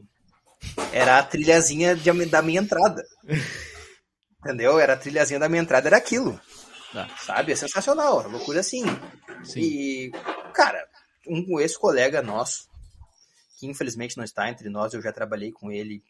Era 0.92 1.18
a 1.20 1.24
trilhazinha 1.24 1.96
de- 1.96 2.26
da 2.26 2.42
minha 2.42 2.62
entrada. 2.62 3.04
Entendeu? 4.40 4.80
Era 4.80 4.94
a 4.94 4.98
trilhazinha 4.98 5.40
da 5.40 5.50
minha 5.50 5.62
entrada, 5.62 5.88
era 5.90 5.98
aquilo. 5.98 6.40
tá, 6.94 7.10
Sabe? 7.20 7.52
É 7.52 7.56
sensacional, 7.56 8.22
é 8.22 8.28
loucura 8.28 8.62
assim. 8.62 8.84
sim. 9.44 9.60
E, 9.60 10.12
cara, 10.54 10.88
um 11.28 11.60
ex-colega 11.60 12.22
nosso, 12.22 12.69
que 13.60 13.68
infelizmente 13.68 14.16
não 14.16 14.24
está 14.24 14.50
entre 14.50 14.70
nós, 14.70 14.94
eu 14.94 15.02
já 15.02 15.12
trabalhei 15.12 15.52
com 15.52 15.70
ele, 15.70 16.02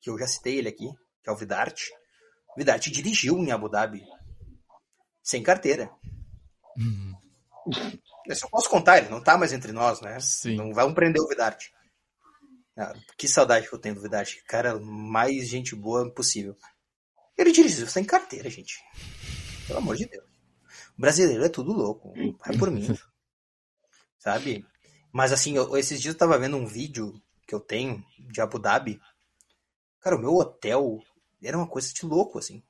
que 0.00 0.08
eu 0.08 0.18
já 0.18 0.26
citei 0.26 0.56
ele 0.56 0.68
aqui, 0.68 0.88
que 1.22 1.28
é 1.28 1.32
o 1.32 1.36
Vidarte. 1.36 1.90
O 2.54 2.58
Vidarte 2.58 2.90
dirigiu 2.90 3.36
em 3.36 3.52
Abu 3.52 3.68
Dhabi, 3.68 4.02
sem 5.22 5.42
carteira. 5.42 5.90
Hum, 6.78 7.14
Eu 8.26 8.34
só 8.34 8.48
posso 8.48 8.70
contar, 8.70 8.96
ele 8.98 9.10
não 9.10 9.22
tá 9.22 9.36
mais 9.36 9.52
entre 9.52 9.72
nós, 9.72 10.00
né? 10.00 10.18
Sim. 10.20 10.56
Não 10.56 10.72
vamos 10.72 10.94
prender 10.94 11.20
o 11.20 11.28
Vidarte. 11.28 11.70
Ah, 12.78 12.94
que 13.18 13.28
saudade 13.28 13.68
que 13.68 13.74
eu 13.74 13.78
tenho 13.78 13.94
do 13.94 14.00
Vidarte. 14.02 14.42
Cara, 14.46 14.78
mais 14.80 15.48
gente 15.48 15.74
boa 15.76 16.10
possível. 16.10 16.56
Ele 17.36 17.52
dirigiu 17.52 17.86
sem 17.86 18.04
carteira, 18.04 18.48
gente. 18.48 18.78
Pelo 19.66 19.78
amor 19.80 19.96
de 19.96 20.06
Deus. 20.06 20.24
O 20.96 21.00
brasileiro 21.00 21.44
é 21.44 21.48
tudo 21.50 21.72
louco. 21.72 22.14
Vai 22.44 22.56
por 22.56 22.70
mim. 22.70 22.86
Sabe? 24.18 24.66
Mas 25.16 25.32
assim, 25.32 25.56
eu- 25.56 25.74
esses 25.78 25.98
dias 25.98 26.12
eu 26.14 26.18
tava 26.18 26.38
vendo 26.38 26.58
um 26.58 26.66
vídeo 26.66 27.18
que 27.46 27.54
eu 27.54 27.58
tenho 27.58 28.04
de 28.18 28.38
Abu 28.42 28.58
Dhabi. 28.58 29.00
Cara, 29.98 30.14
o 30.14 30.18
meu 30.18 30.34
hotel 30.34 31.02
era 31.42 31.56
uma 31.56 31.66
coisa 31.66 31.90
de 31.90 32.04
louco, 32.04 32.38
assim. 32.38 32.62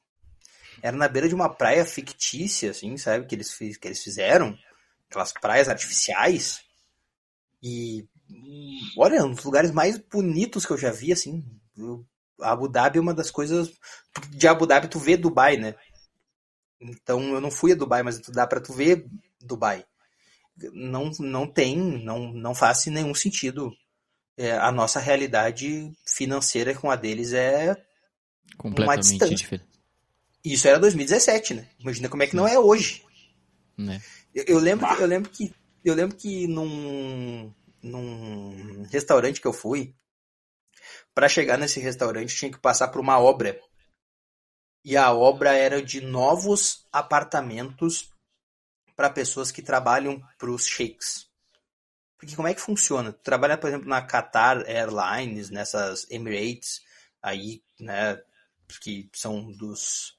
Era 0.81 0.97
na 0.97 1.09
beira 1.09 1.29
de 1.29 1.35
uma 1.35 1.53
praia 1.53 1.85
fictícia, 1.85 2.71
assim, 2.71 2.97
sabe? 2.99 3.27
Que 3.27 3.35
eles, 3.35 3.53
que 3.53 3.89
eles 3.89 4.01
fizeram. 4.01 4.57
Aquelas 5.11 5.33
praias 5.33 5.69
artificiais. 5.69 6.61
E, 7.61 8.07
olha, 8.97 9.25
um 9.25 9.33
dos 9.35 9.43
lugares 9.43 9.73
mais 9.73 9.99
bonitos 9.99 10.65
que 10.65 10.73
eu 10.73 10.79
já 10.79 10.93
vi, 10.93 11.13
assim. 11.13 11.45
Eu- 11.77 12.07
Abu 12.41 12.69
Dhabi 12.69 12.99
é 12.99 13.03
uma 13.03 13.13
das 13.13 13.29
coisas. 13.29 13.73
De 14.31 14.47
Abu 14.47 14.69
Dhabi 14.69 14.87
tu 14.87 15.01
vê 15.01 15.17
Dubai, 15.17 15.57
né? 15.57 15.75
Então 16.81 17.21
eu 17.35 17.41
não 17.41 17.51
fui 17.51 17.73
a 17.73 17.75
Dubai, 17.75 18.05
mas 18.05 18.21
tu 18.21 18.31
dá 18.31 18.47
pra 18.47 18.61
tu 18.61 18.73
ver 18.73 19.05
Dubai. 19.41 19.85
Não, 20.73 21.11
não 21.19 21.47
tem, 21.47 21.77
não, 21.77 22.33
não 22.33 22.55
faz 22.55 22.87
nenhum 22.87 23.15
sentido. 23.15 23.73
É, 24.39 24.53
a 24.53 24.71
nossa 24.71 25.01
realidade 25.01 25.91
financeira 26.07 26.75
com 26.75 26.91
a 26.91 26.97
deles 26.97 27.33
é. 27.33 27.77
completamente 28.57 29.35
diferente. 29.35 29.67
Isso 30.45 30.69
era 30.69 30.79
2017, 30.79 31.55
né? 31.55 31.69
Imagina 31.79 32.09
como 32.09 32.23
é 32.23 32.27
que 32.27 32.37
não 32.37 32.47
é 32.47 32.59
hoje. 32.59 33.03
Né? 33.77 34.01
Eu, 34.35 34.45
eu 34.47 34.59
lembro, 34.59 34.87
eu 34.87 35.07
lembro 35.07 35.31
que 35.31 35.53
eu 35.85 35.95
lembro 35.95 36.17
que 36.17 36.47
num, 36.49 37.53
num 37.83 38.83
restaurante 38.91 39.41
que 39.41 39.47
eu 39.47 39.53
fui, 39.53 39.95
para 41.15 41.29
chegar 41.29 41.57
nesse 41.57 41.81
restaurante 41.81 42.37
tinha 42.37 42.51
que 42.51 42.59
passar 42.59 42.89
por 42.89 43.01
uma 43.01 43.19
obra. 43.19 43.59
E 44.85 44.97
a 44.97 45.13
obra 45.13 45.55
era 45.55 45.83
de 45.83 46.01
novos 46.01 46.85
apartamentos 46.93 48.13
para 48.97 49.11
pessoas 49.11 49.53
que 49.53 49.63
trabalham 49.63 50.21
para 50.39 50.51
os 50.51 50.67
sheiks. 50.67 51.29
Porque 52.19 52.35
como 52.35 52.49
é 52.49 52.55
que 52.55 52.61
funciona? 52.61 53.13
Tu 53.13 53.21
trabalha, 53.23 53.59
por 53.59 53.69
exemplo, 53.69 53.89
na 53.89 54.01
Qatar 54.01 54.65
Airlines, 54.67 55.51
nessas 55.51 56.11
Emirates 56.11 56.81
aí, 57.23 57.63
né, 57.79 58.19
que 58.81 59.09
são 59.13 59.53
dos 59.53 60.17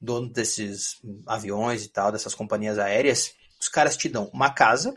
donos 0.00 0.32
desses 0.32 1.00
aviões 1.26 1.84
e 1.84 1.88
tal, 1.88 2.12
dessas 2.12 2.34
companhias 2.34 2.78
aéreas, 2.78 3.34
os 3.58 3.68
caras 3.68 3.96
te 3.96 4.08
dão 4.08 4.30
uma 4.32 4.52
casa, 4.52 4.94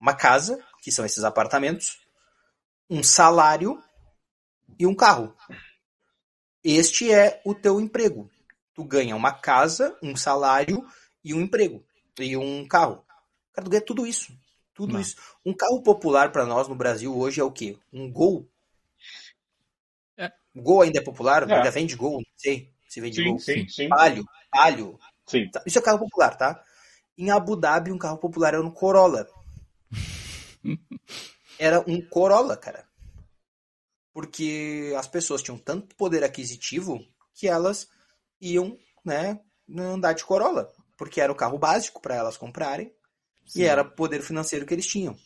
uma 0.00 0.14
casa, 0.14 0.62
que 0.82 0.92
são 0.92 1.04
esses 1.04 1.24
apartamentos, 1.24 2.00
um 2.90 3.02
salário 3.02 3.82
e 4.78 4.86
um 4.86 4.94
carro. 4.94 5.36
Este 6.62 7.12
é 7.12 7.40
o 7.44 7.54
teu 7.54 7.80
emprego. 7.80 8.30
Tu 8.74 8.84
ganha 8.84 9.16
uma 9.16 9.32
casa, 9.32 9.96
um 10.02 10.16
salário 10.16 10.86
e 11.24 11.34
um 11.34 11.40
emprego. 11.40 11.84
E 12.18 12.36
um 12.36 12.66
carro. 12.66 13.04
Cara, 13.52 13.64
tu 13.64 13.70
ganha 13.70 13.84
tudo 13.84 14.06
isso. 14.06 14.32
Tudo 14.74 14.92
Não. 14.94 15.00
isso. 15.00 15.16
Um 15.44 15.52
carro 15.52 15.82
popular 15.82 16.30
para 16.30 16.46
nós 16.46 16.68
no 16.68 16.74
Brasil 16.74 17.16
hoje 17.16 17.40
é 17.40 17.44
o 17.44 17.50
quê? 17.50 17.76
Um 17.92 18.10
Gol. 18.10 18.48
É. 20.16 20.32
O 20.54 20.62
Gol 20.62 20.82
ainda 20.82 20.98
é 21.00 21.02
popular? 21.02 21.48
É. 21.48 21.54
Ainda 21.56 21.70
vende 21.70 21.96
Gol? 21.96 22.18
Não 22.18 22.24
sei 22.36 22.72
se 22.88 23.00
vende 23.00 23.16
Sim, 23.16 23.28
Gol. 23.30 23.38
sim, 23.38 23.68
sim. 23.68 23.88
Palio, 23.88 24.24
Palio. 24.50 24.98
Sim. 25.26 25.50
Tá, 25.50 25.62
Isso 25.66 25.78
é 25.78 25.82
carro 25.82 25.98
popular, 25.98 26.36
tá? 26.36 26.62
Em 27.16 27.30
Abu 27.30 27.56
Dhabi, 27.56 27.90
um 27.92 27.98
carro 27.98 28.18
popular 28.18 28.54
era 28.54 28.62
um 28.64 28.70
Corolla. 28.70 29.28
Era 31.58 31.80
um 31.88 32.00
Corolla, 32.00 32.56
cara. 32.56 32.86
Porque 34.12 34.94
as 34.96 35.08
pessoas 35.08 35.42
tinham 35.42 35.58
tanto 35.58 35.96
poder 35.96 36.22
aquisitivo 36.22 37.04
que 37.34 37.48
elas 37.48 37.88
iam, 38.40 38.78
né, 39.04 39.40
andar 39.76 40.12
de 40.12 40.24
Corolla. 40.24 40.72
Porque 40.98 41.20
era 41.20 41.32
o 41.32 41.36
carro 41.36 41.56
básico 41.56 42.02
para 42.02 42.16
elas 42.16 42.36
comprarem 42.36 42.92
Sim. 43.46 43.60
e 43.60 43.64
era 43.64 43.80
o 43.80 43.90
poder 43.90 44.20
financeiro 44.20 44.66
que 44.66 44.74
eles 44.74 44.86
tinham. 44.86 45.16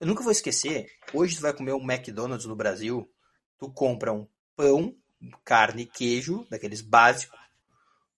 Eu 0.00 0.06
nunca 0.06 0.22
vou 0.22 0.32
esquecer, 0.32 0.90
hoje 1.12 1.36
tu 1.36 1.42
vai 1.42 1.52
comer 1.52 1.74
um 1.74 1.92
McDonald's 1.92 2.46
no 2.46 2.56
Brasil, 2.56 3.08
tu 3.58 3.70
compra 3.70 4.12
um 4.12 4.26
pão, 4.56 4.96
carne 5.44 5.82
e 5.82 5.86
queijo, 5.86 6.46
daqueles 6.50 6.80
básicos, 6.80 7.38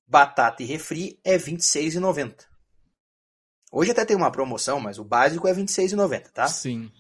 batata 0.07 0.63
e 0.63 0.67
refri 0.67 1.19
é 1.25 1.33
R$ 1.33 1.39
26,90. 1.39 2.47
Hoje 3.73 3.91
até 3.91 4.05
tem 4.05 4.17
uma 4.17 4.31
promoção, 4.31 4.79
mas 4.79 4.99
o 4.99 5.05
básico 5.05 5.49
é 5.49 5.53
R$ 5.53 5.63
26,90, 5.63 6.31
tá? 6.31 6.47
Sim. 6.47 6.93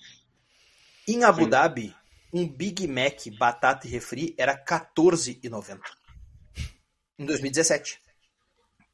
Em 1.06 1.22
Abu 1.22 1.44
Sim. 1.44 1.50
Dhabi, 1.50 1.96
um 2.32 2.48
Big 2.48 2.88
Mac, 2.88 3.28
batata 3.38 3.86
e 3.86 3.90
refri 3.90 4.34
era 4.36 4.52
R$ 4.52 4.64
14,90. 4.64 5.78
Em 7.18 7.24
2017. 7.24 8.00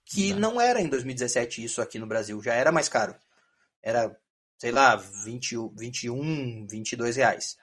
Que 0.09 0.33
Tá. 0.33 0.41
não 0.41 0.61
era 0.61 0.81
em 0.81 0.89
2017 0.89 1.63
isso 1.65 1.81
aqui 1.83 1.99
no 1.99 2.07
Brasil, 2.07 2.43
já 2.43 2.55
era 2.55 2.73
mais 2.73 2.89
caro. 2.89 3.15
Era, 3.83 4.19
sei 4.59 4.73
lá, 4.73 4.97
20, 4.97 5.57
21, 5.77 6.67
22 6.67 7.17
reais. 7.17 7.57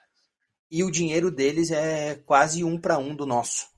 e 0.70 0.84
o 0.84 0.90
dinheiro 0.90 1.30
deles 1.30 1.70
é 1.70 2.16
quase 2.26 2.64
um 2.64 2.80
para 2.80 2.98
um 2.98 3.14
do 3.16 3.26
nosso. 3.26 3.68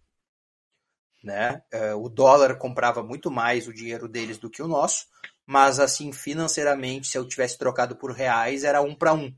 Né? 1.23 1.62
É, 1.73 1.95
o 1.95 2.09
dólar 2.09 2.57
comprava 2.59 3.03
muito 3.03 3.31
mais 3.31 3.66
o 3.66 3.73
dinheiro 3.73 4.09
deles 4.09 4.39
do 4.39 4.49
que 4.49 4.62
o 4.62 4.69
nosso, 4.69 5.07
mas 5.47 5.81
assim, 5.81 6.12
financeiramente, 6.12 7.09
se 7.09 7.19
eu 7.19 7.27
tivesse 7.27 7.59
trocado 7.59 7.97
por 7.97 8.12
reais, 8.12 8.62
era 8.65 8.81
um 8.81 8.95
para 8.95 9.12
um. 9.15 9.35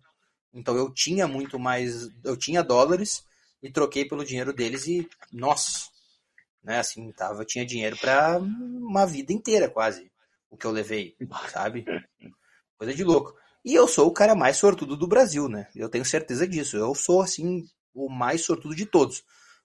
Então 0.52 0.76
eu 0.76 0.92
tinha 0.92 1.26
muito 1.28 1.58
mais, 1.58 2.08
eu 2.24 2.36
tinha 2.36 2.62
dólares 2.62 3.24
e 3.62 3.70
troquei 3.72 4.04
pelo 4.06 4.24
dinheiro 4.24 4.52
deles 4.52 4.86
e, 4.86 5.08
nossa, 5.32 5.89
né, 6.62 6.78
assim, 6.78 7.10
tava, 7.12 7.44
tinha 7.44 7.64
dinheiro 7.64 7.96
para 7.96 8.38
uma 8.38 9.06
vida 9.06 9.32
inteira 9.32 9.68
quase, 9.68 10.10
o 10.50 10.56
que 10.56 10.66
eu 10.66 10.70
levei, 10.70 11.16
sabe? 11.52 11.84
Coisa 12.76 12.94
de 12.94 13.04
louco. 13.04 13.34
E 13.64 13.74
eu 13.74 13.86
sou 13.86 14.08
o 14.08 14.12
cara 14.12 14.34
mais 14.34 14.56
sortudo 14.56 14.96
do 14.96 15.06
Brasil, 15.06 15.48
né? 15.48 15.68
Eu 15.76 15.88
tenho 15.88 16.04
certeza 16.04 16.48
disso. 16.48 16.76
Eu 16.76 16.94
sou, 16.94 17.20
assim, 17.20 17.64
o 17.94 18.08
mais 18.08 18.42
sortudo 18.42 18.74
de 18.74 18.86
todos. 18.86 19.22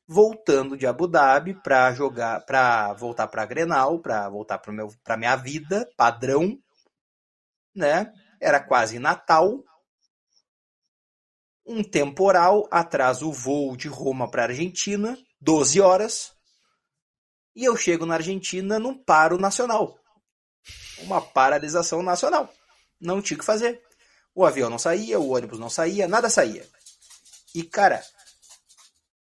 Voltando 0.07 0.77
de 0.77 0.85
Abu 0.85 1.07
Dhabi 1.07 1.53
para 1.53 1.93
jogar, 1.93 2.41
para 2.45 2.93
voltar 2.93 3.27
para 3.27 3.45
Grenal, 3.45 3.99
para 3.99 4.29
voltar 4.29 4.59
para 4.59 4.73
meu, 4.73 4.89
para 5.03 5.17
minha 5.17 5.35
vida 5.35 5.89
padrão, 5.97 6.59
né? 7.73 8.11
Era 8.39 8.59
quase 8.59 8.99
Natal. 8.99 9.63
Um 11.65 11.83
temporal 11.83 12.67
atrasa 12.69 13.25
o 13.25 13.31
voo 13.31 13.75
de 13.75 13.87
Roma 13.87 14.29
para 14.29 14.43
Argentina, 14.43 15.17
12 15.41 15.81
horas. 15.81 16.34
E 17.55 17.63
eu 17.63 17.77
chego 17.77 18.05
na 18.05 18.15
Argentina 18.15 18.77
num 18.77 18.97
paro 18.97 19.37
nacional. 19.37 19.97
Uma 20.99 21.21
paralisação 21.21 22.03
nacional. 22.03 22.53
Não 22.99 23.21
tinha 23.21 23.37
o 23.37 23.39
que 23.39 23.45
fazer. 23.45 23.81
O 24.33 24.45
avião 24.45 24.69
não 24.69 24.77
saía, 24.77 25.19
o 25.19 25.29
ônibus 25.29 25.59
não 25.59 25.69
saía, 25.69 26.07
nada 26.07 26.29
saía. 26.29 26.67
E, 27.53 27.63
cara, 27.63 28.03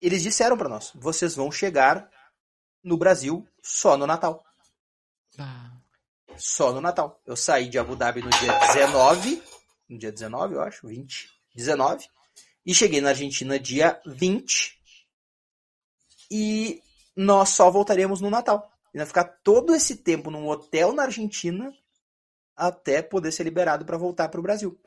eles 0.02 0.22
disseram 0.22 0.56
para 0.56 0.68
nós: 0.68 0.90
vocês 0.94 1.36
vão 1.36 1.52
chegar 1.52 2.10
no 2.82 2.96
Brasil 2.96 3.46
só 3.62 3.96
no 3.96 4.06
Natal. 4.06 4.44
Ah. 5.38 5.72
Só 6.36 6.72
no 6.72 6.80
Natal. 6.80 7.20
Eu 7.24 7.36
saí 7.36 7.68
de 7.68 7.78
Abu 7.78 7.94
Dhabi 7.94 8.22
no 8.22 8.30
dia 8.30 8.52
19, 8.58 9.42
no 9.88 9.98
dia 9.98 10.12
19, 10.12 10.54
eu 10.54 10.62
acho, 10.62 10.86
20, 10.86 11.30
19, 11.54 12.08
e 12.66 12.74
cheguei 12.74 13.00
na 13.00 13.10
Argentina 13.10 13.58
dia 13.58 14.00
20. 14.04 14.78
E 16.30 16.82
nós 17.18 17.48
só 17.48 17.68
voltaremos 17.68 18.20
no 18.20 18.30
Natal. 18.30 18.70
E 18.94 18.98
vai 18.98 19.06
ficar 19.06 19.24
todo 19.42 19.74
esse 19.74 19.96
tempo 19.96 20.30
num 20.30 20.46
hotel 20.46 20.92
na 20.92 21.02
Argentina 21.02 21.72
até 22.56 23.02
poder 23.02 23.32
ser 23.32 23.42
liberado 23.42 23.84
para 23.84 23.98
voltar 23.98 24.28
para 24.28 24.38
o 24.38 24.42
Brasil. 24.42 24.80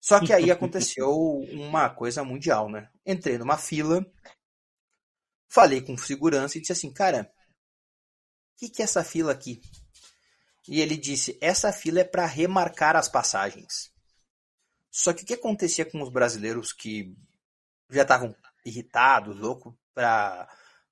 Só 0.00 0.18
que 0.18 0.32
aí 0.32 0.50
aconteceu 0.50 1.10
uma 1.52 1.90
coisa 1.90 2.24
mundial, 2.24 2.70
né? 2.70 2.90
Entrei 3.04 3.36
numa 3.36 3.58
fila, 3.58 4.04
falei 5.46 5.82
com 5.82 5.96
segurança 5.98 6.56
e 6.56 6.60
disse 6.62 6.72
assim, 6.72 6.90
cara, 6.90 7.30
o 8.54 8.58
que, 8.60 8.70
que 8.70 8.80
é 8.80 8.84
essa 8.84 9.04
fila 9.04 9.30
aqui? 9.30 9.60
E 10.66 10.80
ele 10.80 10.96
disse, 10.96 11.36
essa 11.38 11.70
fila 11.70 12.00
é 12.00 12.04
para 12.04 12.24
remarcar 12.24 12.96
as 12.96 13.10
passagens. 13.10 13.92
Só 14.90 15.12
que 15.12 15.22
o 15.22 15.26
que 15.26 15.34
acontecia 15.34 15.84
com 15.84 16.02
os 16.02 16.10
brasileiros 16.10 16.72
que 16.72 17.14
já 17.90 18.02
estavam 18.02 18.34
irritados, 18.64 19.38
loucos, 19.38 19.74
para 19.94 20.48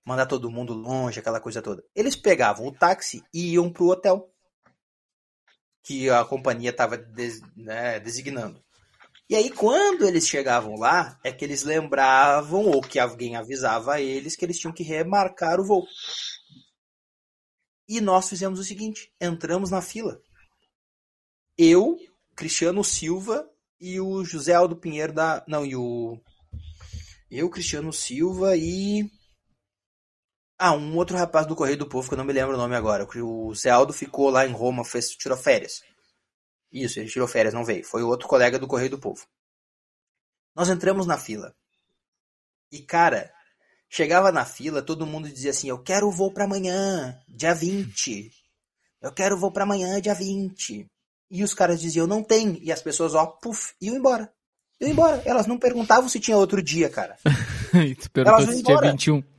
mandar 0.06 0.26
todo 0.26 0.50
mundo 0.50 0.72
longe, 0.72 1.18
aquela 1.18 1.40
coisa 1.40 1.60
toda. 1.60 1.82
Eles 1.94 2.14
pegavam 2.14 2.66
o 2.66 2.72
táxi 2.72 3.24
e 3.34 3.54
iam 3.54 3.70
pro 3.72 3.88
hotel 3.88 4.30
que 5.82 6.08
a 6.08 6.24
companhia 6.24 6.70
estava 6.70 6.96
des, 6.96 7.40
né, 7.56 7.98
designando. 7.98 8.64
E 9.28 9.34
aí, 9.34 9.50
quando 9.50 10.06
eles 10.06 10.28
chegavam 10.28 10.76
lá, 10.76 11.18
é 11.24 11.32
que 11.32 11.44
eles 11.44 11.64
lembravam, 11.64 12.66
ou 12.66 12.80
que 12.80 12.98
alguém 12.98 13.34
avisava 13.34 13.94
a 13.94 14.00
eles, 14.00 14.36
que 14.36 14.44
eles 14.44 14.58
tinham 14.58 14.72
que 14.72 14.84
remarcar 14.84 15.58
o 15.58 15.64
voo. 15.64 15.84
E 17.88 18.00
nós 18.00 18.28
fizemos 18.28 18.60
o 18.60 18.64
seguinte: 18.64 19.12
entramos 19.20 19.70
na 19.70 19.82
fila. 19.82 20.20
Eu, 21.58 21.96
Cristiano 22.36 22.84
Silva 22.84 23.48
e 23.80 24.00
o 24.00 24.24
José 24.24 24.54
Aldo 24.54 24.76
Pinheiro 24.76 25.12
da. 25.12 25.44
Não, 25.48 25.66
e 25.66 25.74
o. 25.74 26.20
Eu, 27.28 27.50
Cristiano 27.50 27.92
Silva 27.92 28.56
e. 28.56 29.10
Ah, 30.58 30.72
um 30.72 30.96
outro 30.96 31.16
rapaz 31.16 31.46
do 31.46 31.54
Correio 31.54 31.76
do 31.76 31.88
Povo, 31.88 32.08
que 32.08 32.14
eu 32.14 32.18
não 32.18 32.24
me 32.24 32.32
lembro 32.32 32.54
o 32.54 32.58
nome 32.58 32.74
agora. 32.74 33.06
O 33.22 33.54
Zé 33.54 33.70
Aldo 33.70 33.92
ficou 33.92 34.30
lá 34.30 34.46
em 34.46 34.52
Roma, 34.52 34.84
fez, 34.84 35.10
tirou 35.10 35.36
férias. 35.36 35.82
Isso, 36.72 36.98
ele 36.98 37.10
tirou 37.10 37.28
férias, 37.28 37.52
não 37.52 37.64
veio. 37.64 37.84
Foi 37.84 38.02
o 38.02 38.08
outro 38.08 38.26
colega 38.26 38.58
do 38.58 38.66
Correio 38.66 38.90
do 38.90 38.98
Povo. 38.98 39.26
Nós 40.54 40.70
entramos 40.70 41.06
na 41.06 41.18
fila. 41.18 41.54
E, 42.72 42.80
cara, 42.80 43.30
chegava 43.88 44.32
na 44.32 44.44
fila, 44.44 44.82
todo 44.82 45.06
mundo 45.06 45.28
dizia 45.28 45.50
assim: 45.50 45.68
Eu 45.68 45.78
quero 45.78 46.08
o 46.08 46.12
voo 46.12 46.32
para 46.32 46.44
amanhã, 46.44 47.20
dia 47.28 47.54
20. 47.54 48.30
Eu 49.02 49.12
quero 49.12 49.36
o 49.36 49.38
voo 49.38 49.52
para 49.52 49.64
amanhã, 49.64 50.00
dia 50.00 50.14
20. 50.14 50.86
E 51.30 51.44
os 51.44 51.52
caras 51.52 51.80
diziam: 51.80 52.06
Não 52.06 52.22
tem. 52.22 52.58
E 52.62 52.72
as 52.72 52.80
pessoas, 52.80 53.14
ó, 53.14 53.26
puf, 53.26 53.74
iam 53.80 53.94
embora. 53.94 54.32
Iam 54.80 54.90
embora. 54.90 55.22
Elas 55.26 55.46
não 55.46 55.58
perguntavam 55.58 56.08
se 56.08 56.18
tinha 56.18 56.36
outro 56.36 56.62
dia, 56.62 56.88
cara. 56.88 57.16
tu 58.00 58.10
perguntou 58.10 58.40
Elas 58.40 58.56
se 58.56 58.62
tinha 58.62 58.80
21. 58.80 59.35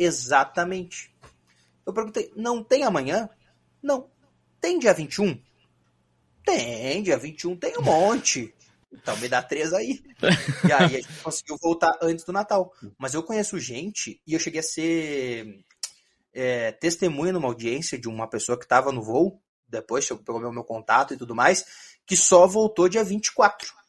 Exatamente. 0.00 1.14
Eu 1.86 1.92
perguntei, 1.92 2.32
não 2.34 2.64
tem 2.64 2.84
amanhã? 2.84 3.28
Não. 3.82 4.08
Tem 4.58 4.78
dia 4.78 4.94
21? 4.94 5.38
Tem, 6.42 7.02
dia 7.02 7.18
21 7.18 7.54
tem 7.56 7.76
um 7.76 7.82
monte. 7.82 8.54
Então 8.90 9.14
me 9.18 9.28
dá 9.28 9.42
três 9.42 9.74
aí. 9.74 10.02
E 10.66 10.72
aí 10.72 10.84
a 10.84 10.88
gente 10.88 11.22
conseguiu 11.22 11.56
voltar 11.60 11.98
antes 12.02 12.24
do 12.24 12.32
Natal. 12.32 12.72
Mas 12.98 13.12
eu 13.12 13.22
conheço 13.22 13.58
gente 13.58 14.20
e 14.26 14.32
eu 14.32 14.40
cheguei 14.40 14.60
a 14.60 14.62
ser 14.62 15.64
é, 16.32 16.72
testemunha 16.72 17.32
numa 17.32 17.48
audiência 17.48 17.98
de 17.98 18.08
uma 18.08 18.26
pessoa 18.26 18.58
que 18.58 18.64
estava 18.64 18.90
no 18.90 19.02
voo, 19.02 19.38
depois 19.68 20.08
pegou 20.08 20.40
meu, 20.40 20.52
meu 20.52 20.64
contato 20.64 21.12
e 21.12 21.16
tudo 21.16 21.34
mais, 21.34 21.64
que 22.06 22.16
só 22.16 22.46
voltou 22.46 22.88
dia 22.88 23.04
24 23.04 23.79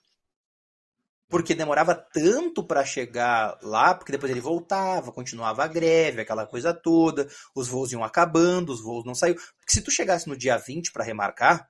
porque 1.31 1.55
demorava 1.55 1.95
tanto 1.95 2.61
para 2.61 2.83
chegar 2.83 3.57
lá, 3.61 3.95
porque 3.95 4.11
depois 4.11 4.29
ele 4.29 4.41
voltava, 4.41 5.13
continuava 5.13 5.63
a 5.63 5.67
greve, 5.67 6.21
aquela 6.21 6.45
coisa 6.45 6.73
toda, 6.73 7.27
os 7.55 7.69
voos 7.69 7.93
iam 7.93 8.03
acabando, 8.03 8.73
os 8.73 8.83
voos 8.83 9.05
não 9.05 9.15
saíam. 9.15 9.37
Porque 9.57 9.71
se 9.71 9.81
tu 9.81 9.89
chegasse 9.89 10.27
no 10.27 10.35
dia 10.35 10.57
20 10.57 10.91
para 10.91 11.05
remarcar, 11.05 11.69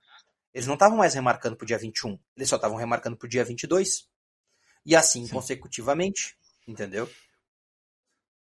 eles 0.52 0.66
não 0.66 0.74
estavam 0.74 0.98
mais 0.98 1.14
remarcando 1.14 1.56
pro 1.56 1.68
dia 1.68 1.78
21, 1.78 2.18
eles 2.36 2.50
só 2.50 2.56
estavam 2.56 2.76
remarcando 2.76 3.16
pro 3.16 3.30
dia 3.30 3.46
22. 3.46 4.10
E 4.84 4.96
assim 4.96 5.28
Sim. 5.28 5.34
consecutivamente, 5.34 6.36
entendeu? 6.68 7.08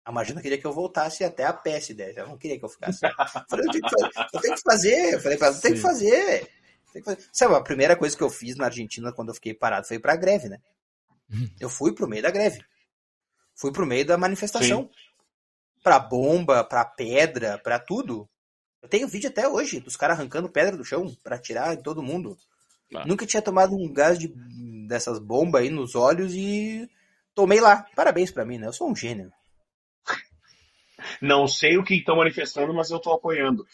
A 0.05 0.13
Margina 0.13 0.41
queria 0.41 0.59
que 0.59 0.67
eu 0.67 0.73
voltasse 0.73 1.25
até 1.25 1.45
a 1.45 1.53
PS10, 1.53 2.17
ela 2.17 2.29
não 2.29 2.39
queria 2.39 2.61
que 2.61 2.65
eu 2.65 2.69
ficasse. 2.69 3.05
Eu 3.05 3.13
falei, 3.51 3.67
eu 3.67 3.73
tenho 3.73 3.85
que 3.85 3.91
fazer, 3.91 4.25
eu 4.33 4.41
tenho 4.41 4.55
que 4.55 4.63
fazer. 4.63 5.15
Eu 5.15 5.21
falei 5.21 5.39
pra 5.39 5.47
ela, 5.49 5.61
tem 5.61 5.75
que 5.75 5.81
fazer. 5.81 6.51
Tem 6.93 7.03
que 7.03 7.11
fazer. 7.11 7.29
Sabe, 7.33 7.55
a 7.57 7.61
primeira 7.61 7.97
coisa 7.97 8.17
que 8.17 8.23
eu 8.23 8.31
fiz 8.31 8.57
na 8.57 8.67
Argentina 8.67 9.13
quando 9.13 9.31
eu 9.31 9.35
fiquei 9.35 9.53
parado 9.53 9.89
foi 9.89 9.99
pra 9.99 10.15
greve, 10.15 10.49
né? 10.49 10.61
Eu 11.61 11.69
fui 11.69 11.95
pro 11.95 12.09
meio 12.09 12.23
da 12.23 12.31
greve. 12.31 12.65
Fui 13.55 13.73
pro 13.73 13.87
meio 13.87 14.05
da 14.05 14.19
manifestação. 14.19 14.83
Sim. 14.83 14.91
Pra 15.83 15.99
bomba, 15.99 16.65
pra 16.65 16.85
pedra, 16.85 17.59
pra 17.59 17.79
tudo. 17.79 18.29
Eu 18.81 18.89
tenho 18.89 19.09
vídeo 19.09 19.31
até 19.31 19.49
hoje 19.49 19.81
dos 19.81 19.97
caras 19.97 20.19
arrancando 20.19 20.49
pedra 20.49 20.77
do 20.77 20.85
chão 20.85 21.15
para 21.23 21.39
tirar 21.39 21.77
todo 21.79 22.03
mundo. 22.03 22.37
Ah. 22.95 23.07
Nunca 23.07 23.27
tinha 23.27 23.43
tomado 23.43 23.75
um 23.75 23.93
gás 23.93 24.19
de, 24.19 24.33
dessas 24.87 25.19
bombas 25.19 25.63
aí 25.63 25.71
nos 25.71 25.95
olhos 25.95 26.35
e 26.35 26.89
tomei 27.35 27.61
lá. 27.61 27.87
Parabéns 27.95 28.31
para 28.31 28.45
mim, 28.45 28.59
né? 28.59 28.67
Eu 28.67 28.73
sou 28.73 28.91
um 28.91 28.97
gênio. 28.97 29.33
Não 31.21 31.47
sei 31.47 31.77
o 31.79 31.85
que 31.85 31.95
estão 31.95 32.17
manifestando, 32.17 32.73
mas 32.75 32.91
eu 32.91 33.01
tô 33.01 33.13
apoiando. 33.13 33.67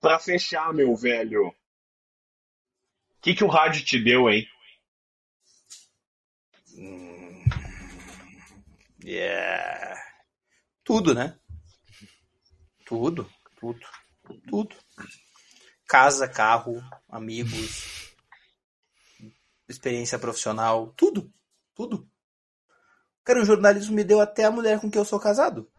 Para 0.00 0.18
fechar, 0.18 0.72
meu 0.72 0.94
velho, 0.94 1.48
o 1.48 1.54
que, 3.20 3.34
que 3.34 3.44
o 3.44 3.48
rádio 3.48 3.84
te 3.84 3.98
deu, 4.02 4.30
hein? 4.30 4.46
Yeah. 9.04 9.96
Tudo, 10.84 11.14
né? 11.14 11.38
Tudo, 12.84 13.30
tudo, 13.60 13.80
tudo. 14.48 14.76
Casa, 15.86 16.28
carro, 16.28 16.82
amigos, 17.08 18.14
experiência 19.68 20.18
profissional, 20.18 20.92
tudo, 20.96 21.32
tudo. 21.74 22.08
Cara, 23.24 23.42
o 23.42 23.44
jornalismo 23.44 23.94
me 23.94 24.04
deu 24.04 24.20
até 24.20 24.44
a 24.44 24.50
mulher 24.50 24.80
com 24.80 24.90
quem 24.90 24.98
eu 24.98 25.04
sou 25.04 25.20
casado. 25.20 25.70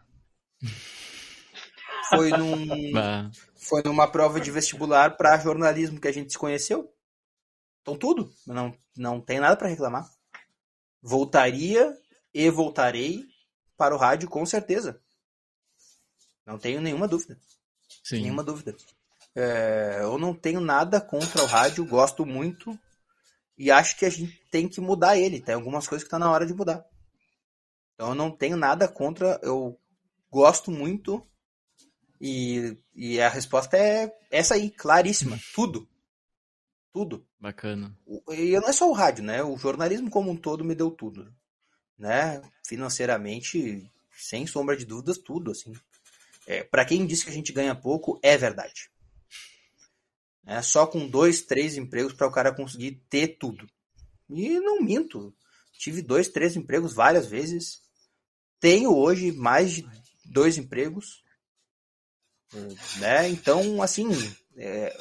Foi 2.09 2.29
num, 2.29 2.67
foi 3.57 3.81
numa 3.83 4.07
prova 4.07 4.39
de 4.39 4.51
vestibular 4.51 5.17
para 5.17 5.39
jornalismo 5.39 5.99
que 5.99 6.07
a 6.07 6.13
gente 6.13 6.31
se 6.31 6.37
conheceu. 6.37 6.93
Então 7.81 7.97
tudo, 7.97 8.31
não, 8.45 8.77
não 8.95 9.19
tem 9.19 9.39
nada 9.39 9.57
para 9.57 9.67
reclamar. 9.67 10.07
Voltaria 11.01 11.95
e 12.33 12.49
voltarei 12.49 13.25
para 13.77 13.95
o 13.95 13.97
rádio 13.97 14.29
com 14.29 14.45
certeza. 14.45 15.01
Não 16.45 16.57
tenho 16.57 16.81
nenhuma 16.81 17.07
dúvida. 17.07 17.39
Sim. 18.03 18.21
Nenhuma 18.21 18.43
dúvida. 18.43 18.75
É, 19.35 19.99
eu 20.01 20.17
não 20.17 20.33
tenho 20.33 20.59
nada 20.59 20.99
contra 20.99 21.43
o 21.43 21.45
rádio, 21.45 21.85
gosto 21.85 22.25
muito 22.25 22.77
e 23.57 23.69
acho 23.69 23.97
que 23.97 24.05
a 24.05 24.09
gente 24.09 24.35
tem 24.49 24.67
que 24.67 24.81
mudar 24.81 25.17
ele. 25.17 25.41
Tem 25.41 25.55
algumas 25.55 25.87
coisas 25.87 26.03
que 26.03 26.09
tá 26.09 26.17
na 26.17 26.31
hora 26.31 26.45
de 26.45 26.53
mudar. 26.53 26.85
Então 27.93 28.09
eu 28.09 28.15
não 28.15 28.31
tenho 28.31 28.57
nada 28.57 28.87
contra, 28.87 29.39
eu 29.43 29.79
gosto 30.31 30.71
muito 30.71 31.25
e, 32.19 32.77
e 32.95 33.21
a 33.21 33.29
resposta 33.29 33.77
é 33.77 34.11
essa 34.31 34.55
aí, 34.55 34.69
claríssima. 34.69 35.39
Tudo. 35.53 35.87
Tudo. 36.91 37.25
Bacana. 37.39 37.95
E 38.29 38.59
não 38.59 38.67
é 38.67 38.73
só 38.73 38.89
o 38.89 38.93
rádio, 38.93 39.23
né? 39.23 39.43
O 39.43 39.55
jornalismo 39.57 40.09
como 40.09 40.31
um 40.31 40.35
todo 40.35 40.65
me 40.65 40.73
deu 40.73 40.89
tudo. 40.89 41.31
Né? 41.99 42.41
Financeiramente, 42.65 43.91
sem 44.17 44.47
sombra 44.47 44.75
de 44.75 44.85
dúvidas, 44.85 45.17
tudo, 45.19 45.51
assim. 45.51 45.73
É, 46.47 46.63
para 46.63 46.85
quem 46.85 47.05
diz 47.05 47.23
que 47.23 47.29
a 47.29 47.33
gente 47.33 47.53
ganha 47.53 47.75
pouco, 47.75 48.19
é 48.23 48.35
verdade. 48.37 48.89
É 50.45 50.61
só 50.63 50.87
com 50.87 51.07
dois, 51.07 51.43
três 51.43 51.77
empregos 51.77 52.13
para 52.13 52.25
o 52.27 52.31
cara 52.31 52.51
conseguir 52.55 53.03
ter 53.07 53.37
tudo. 53.37 53.69
E 54.29 54.59
não 54.59 54.81
minto. 54.81 55.35
Tive 55.73 56.01
dois, 56.01 56.27
três 56.27 56.55
empregos 56.55 56.93
várias 56.93 57.27
vezes. 57.27 57.81
Tenho 58.59 58.95
hoje 58.95 59.31
mais 59.31 59.73
de 59.73 59.87
dois 60.25 60.57
empregos. 60.57 61.23
Né? 62.97 63.29
Então, 63.29 63.81
assim, 63.81 64.09
é... 64.57 64.95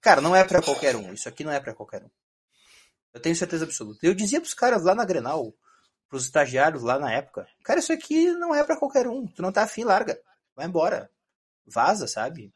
cara, 0.00 0.20
não 0.20 0.36
é 0.36 0.44
para 0.44 0.62
qualquer 0.62 0.94
um. 0.94 1.12
Isso 1.12 1.28
aqui 1.28 1.42
não 1.42 1.52
é 1.52 1.58
para 1.58 1.74
qualquer 1.74 2.04
um. 2.04 2.10
Eu 3.12 3.20
tenho 3.20 3.34
certeza 3.34 3.64
absoluta. 3.64 4.06
Eu 4.06 4.14
dizia 4.14 4.40
pros 4.40 4.54
caras 4.54 4.84
lá 4.84 4.94
na 4.94 5.04
Grenal, 5.04 5.52
pros 6.10 6.24
estagiários 6.24 6.82
lá 6.82 6.98
na 6.98 7.12
época, 7.12 7.46
cara, 7.62 7.78
isso 7.78 7.92
aqui 7.92 8.32
não 8.32 8.52
é 8.52 8.62
para 8.64 8.76
qualquer 8.76 9.06
um. 9.06 9.26
Tu 9.26 9.40
não 9.40 9.52
tá 9.52 9.62
afim, 9.62 9.84
larga. 9.84 10.20
Vai 10.56 10.66
embora. 10.66 11.08
Vaza, 11.64 12.08
sabe? 12.08 12.52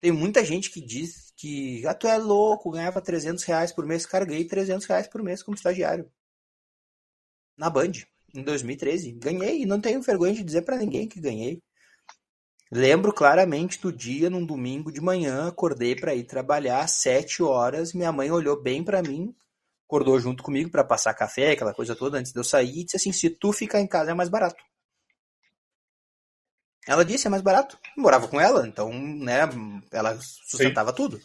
Tem 0.00 0.12
muita 0.12 0.44
gente 0.44 0.70
que 0.70 0.82
diz 0.82 1.32
que 1.34 1.84
ah, 1.86 1.94
tu 1.94 2.06
é 2.06 2.18
louco, 2.18 2.70
ganhava 2.70 3.00
300 3.00 3.42
reais 3.44 3.72
por 3.72 3.86
mês. 3.86 4.04
Cara, 4.04 4.26
ganhei 4.26 4.46
300 4.46 4.86
reais 4.86 5.08
por 5.08 5.22
mês 5.22 5.42
como 5.42 5.56
estagiário. 5.56 6.12
Na 7.56 7.70
Band, 7.70 7.92
em 8.34 8.42
2013. 8.42 9.12
Ganhei 9.12 9.62
e 9.62 9.66
não 9.66 9.80
tenho 9.80 10.02
vergonha 10.02 10.34
de 10.34 10.44
dizer 10.44 10.62
para 10.62 10.76
ninguém 10.76 11.08
que 11.08 11.20
ganhei. 11.20 11.62
Lembro 12.70 13.14
claramente 13.14 13.80
do 13.80 13.90
dia, 13.92 14.28
num 14.28 14.44
domingo 14.44 14.92
de 14.92 15.00
manhã, 15.00 15.48
acordei 15.48 15.94
para 15.96 16.14
ir 16.14 16.24
trabalhar 16.24 16.80
às 16.80 16.90
7 16.92 17.42
horas. 17.42 17.94
Minha 17.94 18.12
mãe 18.12 18.30
olhou 18.30 18.60
bem 18.60 18.84
para 18.84 19.02
mim, 19.02 19.34
acordou 19.86 20.18
junto 20.18 20.42
comigo 20.42 20.70
para 20.70 20.84
passar 20.84 21.14
café, 21.14 21.52
aquela 21.52 21.74
coisa 21.74 21.94
toda 21.94 22.18
antes 22.18 22.32
de 22.32 22.38
eu 22.38 22.44
sair, 22.44 22.80
e 22.80 22.84
disse 22.84 22.96
assim: 22.96 23.12
se 23.12 23.30
tu 23.30 23.52
ficar 23.52 23.80
em 23.80 23.86
casa 23.86 24.10
é 24.10 24.14
mais 24.14 24.28
barato. 24.28 24.62
Ela 26.86 27.04
disse, 27.04 27.26
é 27.26 27.30
mais 27.30 27.42
barato. 27.42 27.78
Eu 27.96 28.02
morava 28.02 28.28
com 28.28 28.40
ela, 28.40 28.66
então, 28.66 28.92
né, 28.92 29.40
ela 29.90 30.18
sustentava 30.20 30.90
Sim. 30.90 30.96
tudo. 30.96 31.20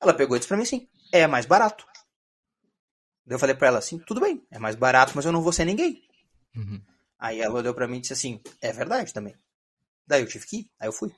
Ela 0.00 0.14
pegou 0.14 0.36
e 0.36 0.38
disse 0.38 0.48
pra 0.48 0.56
mim 0.56 0.62
assim, 0.62 0.88
é 1.12 1.26
mais 1.26 1.46
barato. 1.46 1.84
Daí 3.26 3.34
eu 3.34 3.38
falei 3.38 3.54
pra 3.54 3.68
ela 3.68 3.78
assim, 3.78 3.98
tudo 3.98 4.20
bem, 4.20 4.44
é 4.50 4.58
mais 4.58 4.76
barato, 4.76 5.12
mas 5.14 5.24
eu 5.24 5.32
não 5.32 5.42
vou 5.42 5.52
ser 5.52 5.64
ninguém. 5.64 6.02
Uhum. 6.54 6.80
Aí 7.18 7.40
ela 7.40 7.56
olhou 7.56 7.74
pra 7.74 7.88
mim 7.88 7.98
e 7.98 8.00
disse 8.00 8.12
assim, 8.12 8.40
é 8.60 8.72
verdade 8.72 9.12
também. 9.12 9.34
Daí 10.06 10.22
eu 10.22 10.28
tive 10.28 10.46
que 10.46 10.56
ir, 10.60 10.70
aí 10.78 10.88
eu 10.88 10.92
fui. 10.92 11.12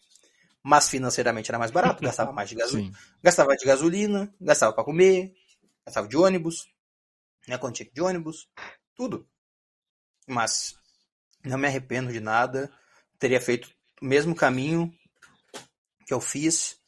Mas 0.62 0.89
financeiramente 0.89 1.51
era 1.51 1.59
mais 1.59 1.70
barato, 1.70 2.02
gastava 2.02 2.32
mais 2.32 2.48
de 2.48 2.55
gasolina. 2.55 2.98
Gastava 3.23 3.56
de 3.56 3.64
gasolina, 3.64 4.35
gastava 4.40 4.73
para 4.73 4.85
comer, 4.85 5.35
gastava 5.85 6.09
de 6.09 6.16
ônibus, 6.16 6.66
né, 7.47 7.59
quando 7.59 7.74
tinha 7.74 7.90
de 7.93 8.01
ônibus, 8.01 8.48
tudo. 8.94 9.28
Mas 10.27 10.74
não 11.44 11.59
me 11.59 11.66
arrependo 11.66 12.12
de 12.12 12.20
nada. 12.20 12.70
Teria 13.19 13.40
feito 13.40 13.69
o 14.01 14.05
mesmo 14.05 14.35
caminho 14.35 14.93
que 16.06 16.14
eu 16.14 16.20
fiz. 16.20 16.78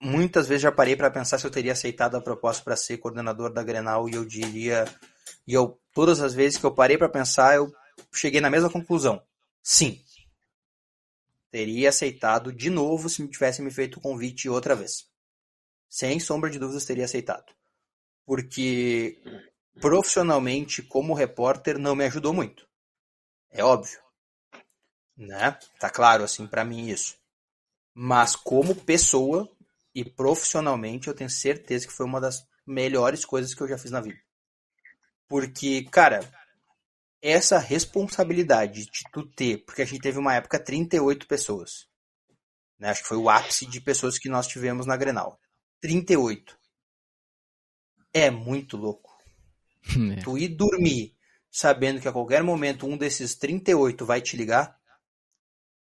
Muitas 0.00 0.46
vezes 0.46 0.62
já 0.62 0.72
parei 0.72 0.96
para 0.96 1.10
pensar 1.10 1.38
se 1.38 1.46
eu 1.46 1.50
teria 1.50 1.72
aceitado 1.72 2.16
a 2.16 2.20
proposta 2.20 2.62
para 2.62 2.76
ser 2.76 2.98
coordenador 2.98 3.52
da 3.52 3.62
Grenal 3.62 4.08
e 4.08 4.14
eu 4.14 4.24
diria, 4.24 4.84
e 5.46 5.54
eu 5.54 5.80
todas 5.92 6.20
as 6.20 6.34
vezes 6.34 6.58
que 6.58 6.66
eu 6.66 6.74
parei 6.74 6.98
para 6.98 7.08
pensar, 7.08 7.56
eu 7.56 7.72
cheguei 8.12 8.40
na 8.40 8.50
mesma 8.50 8.70
conclusão. 8.70 9.22
Sim. 9.62 10.02
Teria 11.50 11.88
aceitado 11.88 12.52
de 12.52 12.68
novo 12.68 13.08
se 13.08 13.22
me 13.22 13.28
tivesse 13.28 13.62
me 13.62 13.70
feito 13.70 13.98
o 13.98 14.00
convite 14.00 14.48
outra 14.48 14.74
vez. 14.74 15.08
Sem 15.88 16.18
sombra 16.18 16.50
de 16.50 16.58
dúvidas 16.58 16.84
teria 16.84 17.04
aceitado. 17.04 17.54
Porque 18.24 19.22
profissionalmente 19.80 20.82
como 20.82 21.14
repórter 21.14 21.78
não 21.78 21.94
me 21.94 22.04
ajudou 22.04 22.32
muito. 22.32 22.66
É 23.50 23.62
óbvio 23.62 24.04
né? 25.16 25.58
Tá 25.78 25.88
claro 25.90 26.24
assim 26.24 26.46
para 26.46 26.64
mim 26.64 26.88
isso. 26.88 27.16
Mas 27.94 28.34
como 28.34 28.74
pessoa 28.74 29.48
e 29.94 30.04
profissionalmente, 30.04 31.08
eu 31.08 31.14
tenho 31.14 31.30
certeza 31.30 31.86
que 31.86 31.92
foi 31.92 32.04
uma 32.04 32.20
das 32.20 32.46
melhores 32.66 33.24
coisas 33.24 33.54
que 33.54 33.62
eu 33.62 33.68
já 33.68 33.78
fiz 33.78 33.90
na 33.90 34.00
vida. 34.00 34.18
Porque, 35.28 35.84
cara, 35.90 36.20
essa 37.22 37.58
responsabilidade 37.58 38.86
de 38.86 39.04
tu 39.12 39.24
ter, 39.30 39.64
porque 39.64 39.82
a 39.82 39.84
gente 39.84 40.00
teve 40.00 40.18
uma 40.18 40.34
época 40.34 40.58
38 40.58 41.26
pessoas. 41.26 41.86
Né? 42.78 42.90
Acho 42.90 43.02
que 43.02 43.08
foi 43.08 43.16
o 43.16 43.30
ápice 43.30 43.66
de 43.66 43.80
pessoas 43.80 44.18
que 44.18 44.28
nós 44.28 44.46
tivemos 44.46 44.86
na 44.86 44.96
Grenal. 44.96 45.38
38. 45.80 46.58
É 48.14 48.30
muito 48.30 48.76
louco. 48.76 49.12
É. 50.16 50.22
Tu 50.22 50.38
ir 50.38 50.48
dormir 50.48 51.14
sabendo 51.50 52.00
que 52.00 52.08
a 52.08 52.12
qualquer 52.12 52.42
momento 52.42 52.86
um 52.86 52.96
desses 52.96 53.34
38 53.34 54.06
vai 54.06 54.20
te 54.20 54.36
ligar, 54.36 54.76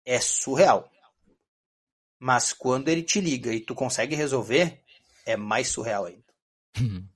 é 0.05 0.19
surreal. 0.19 0.91
Mas 2.19 2.51
quando 2.51 2.89
ele 2.89 3.03
te 3.03 3.21
liga 3.21 3.53
e 3.53 3.59
tu 3.59 3.75
consegue 3.75 4.15
resolver, 4.15 4.81
é 5.25 5.37
mais 5.37 5.67
surreal 5.67 6.05
ainda. 6.05 6.23
Uhum. 6.77 7.07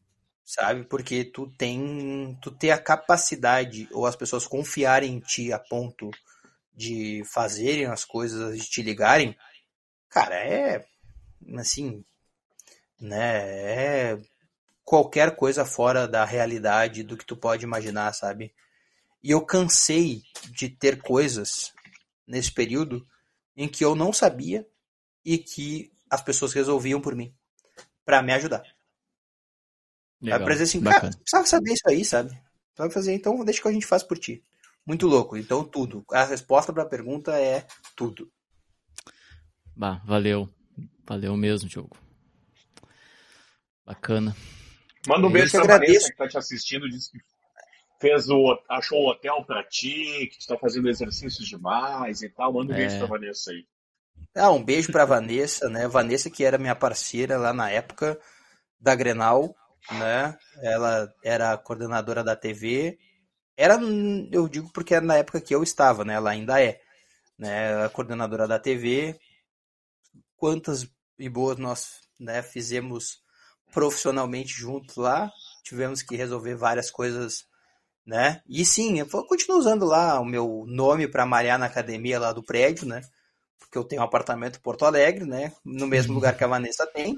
Sabe? 0.45 0.84
Porque 0.85 1.26
tu 1.26 1.47
tem, 1.47 2.38
tu 2.41 2.49
tem 2.51 2.71
a 2.71 2.81
capacidade, 2.81 3.89
ou 3.91 4.05
as 4.05 4.15
pessoas 4.15 4.47
confiarem 4.47 5.15
em 5.15 5.19
ti 5.19 5.51
a 5.51 5.59
ponto 5.59 6.09
de 6.73 7.23
fazerem 7.34 7.88
as 7.88 8.05
coisas, 8.05 8.57
de 8.57 8.69
te 8.69 8.81
ligarem, 8.81 9.35
cara, 10.09 10.35
é 10.35 10.85
assim, 11.57 12.05
né? 12.99 14.13
É 14.13 14.17
qualquer 14.90 15.36
coisa 15.36 15.64
fora 15.64 16.07
da 16.07 16.26
realidade 16.26 17.03
do 17.03 17.16
que 17.16 17.24
tu 17.24 17.38
pode 17.38 17.64
imaginar, 17.64 18.11
sabe? 18.11 18.52
E 19.22 19.30
eu 19.30 19.45
cansei 19.45 20.24
de 20.49 20.68
ter 20.68 20.99
coisas 20.99 21.72
nesse 22.26 22.52
período 22.52 23.07
em 23.56 23.68
que 23.68 23.86
eu 23.86 23.94
não 23.94 24.11
sabia 24.11 24.68
e 25.24 25.38
que 25.38 25.91
as 26.10 26.24
pessoas 26.24 26.53
resolviam 26.53 26.99
por 26.99 27.16
mim 27.16 27.32
para 28.03 28.24
me 28.24 28.34
ajudar. 28.34 28.64
Legal, 30.20 30.40
pra 30.40 30.53
dizer 30.53 30.64
assim, 30.64 30.82
cara, 30.82 31.11
precisava 31.11 31.45
saber 31.45 31.74
isso 31.74 31.88
aí, 31.88 32.03
sabe? 32.03 32.41
Sabe 32.76 32.91
fazer, 32.91 33.14
então 33.14 33.45
deixa 33.45 33.61
que 33.61 33.68
a 33.68 33.72
gente 33.72 33.86
faz 33.86 34.02
por 34.02 34.18
ti. 34.18 34.44
Muito 34.88 35.06
louco. 35.06 35.38
Então, 35.38 35.64
tudo. 35.64 36.03
A 36.11 36.24
resposta 36.24 36.74
para 36.74 36.82
a 36.82 36.90
pergunta 36.90 37.40
é 37.40 37.68
tudo. 37.95 38.32
Bah, 39.76 40.02
valeu. 40.03 40.49
Valeu 41.06 41.38
mesmo, 41.38 41.70
Diogo. 41.70 41.95
Bacana. 43.86 44.36
Manda 45.07 45.27
um 45.27 45.31
beijo 45.31 45.51
pra 45.51 45.61
agradeço. 45.61 45.93
Vanessa 45.93 46.11
que 46.11 46.17
tá 46.17 46.27
te 46.27 46.38
assistindo. 46.38 46.89
Disse 46.89 47.11
que 47.11 47.19
fez 47.99 48.30
o, 48.30 48.57
achou 48.69 48.99
o 48.99 49.09
hotel 49.09 49.43
para 49.45 49.63
ti, 49.63 50.30
que 50.31 50.39
tu 50.39 50.47
tá 50.47 50.57
fazendo 50.57 50.89
exercícios 50.89 51.47
demais 51.47 52.21
e 52.21 52.30
tal. 52.30 52.53
Manda 52.53 52.73
um 52.73 52.76
é. 52.76 52.80
beijo 52.80 52.97
pra 52.97 53.07
Vanessa 53.07 53.51
aí. 53.51 53.65
Ah, 54.35 54.51
um 54.51 54.63
beijo 54.63 54.91
pra 54.91 55.05
Vanessa, 55.05 55.69
né? 55.69 55.88
Vanessa 55.88 56.30
que 56.30 56.43
era 56.43 56.57
minha 56.57 56.76
parceira 56.76 57.38
lá 57.38 57.53
na 57.53 57.69
época 57.69 58.19
da 58.80 58.95
Grenal, 58.95 59.55
né? 59.91 60.38
Ela 60.61 61.13
era 61.23 61.57
coordenadora 61.57 62.23
da 62.23 62.35
TV. 62.35 62.97
Era, 63.57 63.77
eu 64.31 64.47
digo 64.47 64.69
porque 64.71 64.93
era 64.93 65.05
na 65.05 65.15
época 65.15 65.41
que 65.41 65.53
eu 65.53 65.63
estava, 65.63 66.05
né? 66.05 66.13
Ela 66.13 66.31
ainda 66.31 66.61
é, 66.61 66.80
né? 67.38 67.71
Ela 67.71 67.85
é 67.85 67.89
coordenadora 67.89 68.47
da 68.47 68.59
TV. 68.59 69.19
Quantas 70.38 70.88
e 71.17 71.27
boas 71.27 71.57
nós, 71.57 71.99
né, 72.17 72.41
fizemos 72.41 73.21
profissionalmente 73.71 74.53
juntos 74.53 74.95
lá. 74.95 75.31
Tivemos 75.63 76.01
que 76.01 76.15
resolver 76.15 76.55
várias 76.55 76.89
coisas 76.89 77.47
né? 78.09 78.41
E 78.49 78.65
sim, 78.65 78.99
eu 78.99 79.05
continuo 79.05 79.59
usando 79.59 79.85
lá 79.85 80.19
o 80.19 80.25
meu 80.25 80.65
nome 80.67 81.07
para 81.07 81.27
malhar 81.27 81.59
na 81.59 81.67
academia 81.67 82.19
lá 82.19 82.33
do 82.33 82.41
prédio, 82.41 82.87
né? 82.87 83.01
Porque 83.59 83.77
eu 83.77 83.83
tenho 83.83 84.01
um 84.01 84.05
apartamento 84.05 84.57
em 84.57 84.61
Porto 84.61 84.83
Alegre, 84.83 85.25
né? 85.25 85.51
No 85.63 85.85
mesmo 85.85 86.15
lugar 86.15 86.35
que 86.35 86.43
a 86.43 86.47
Vanessa 86.47 86.87
tem. 86.87 87.15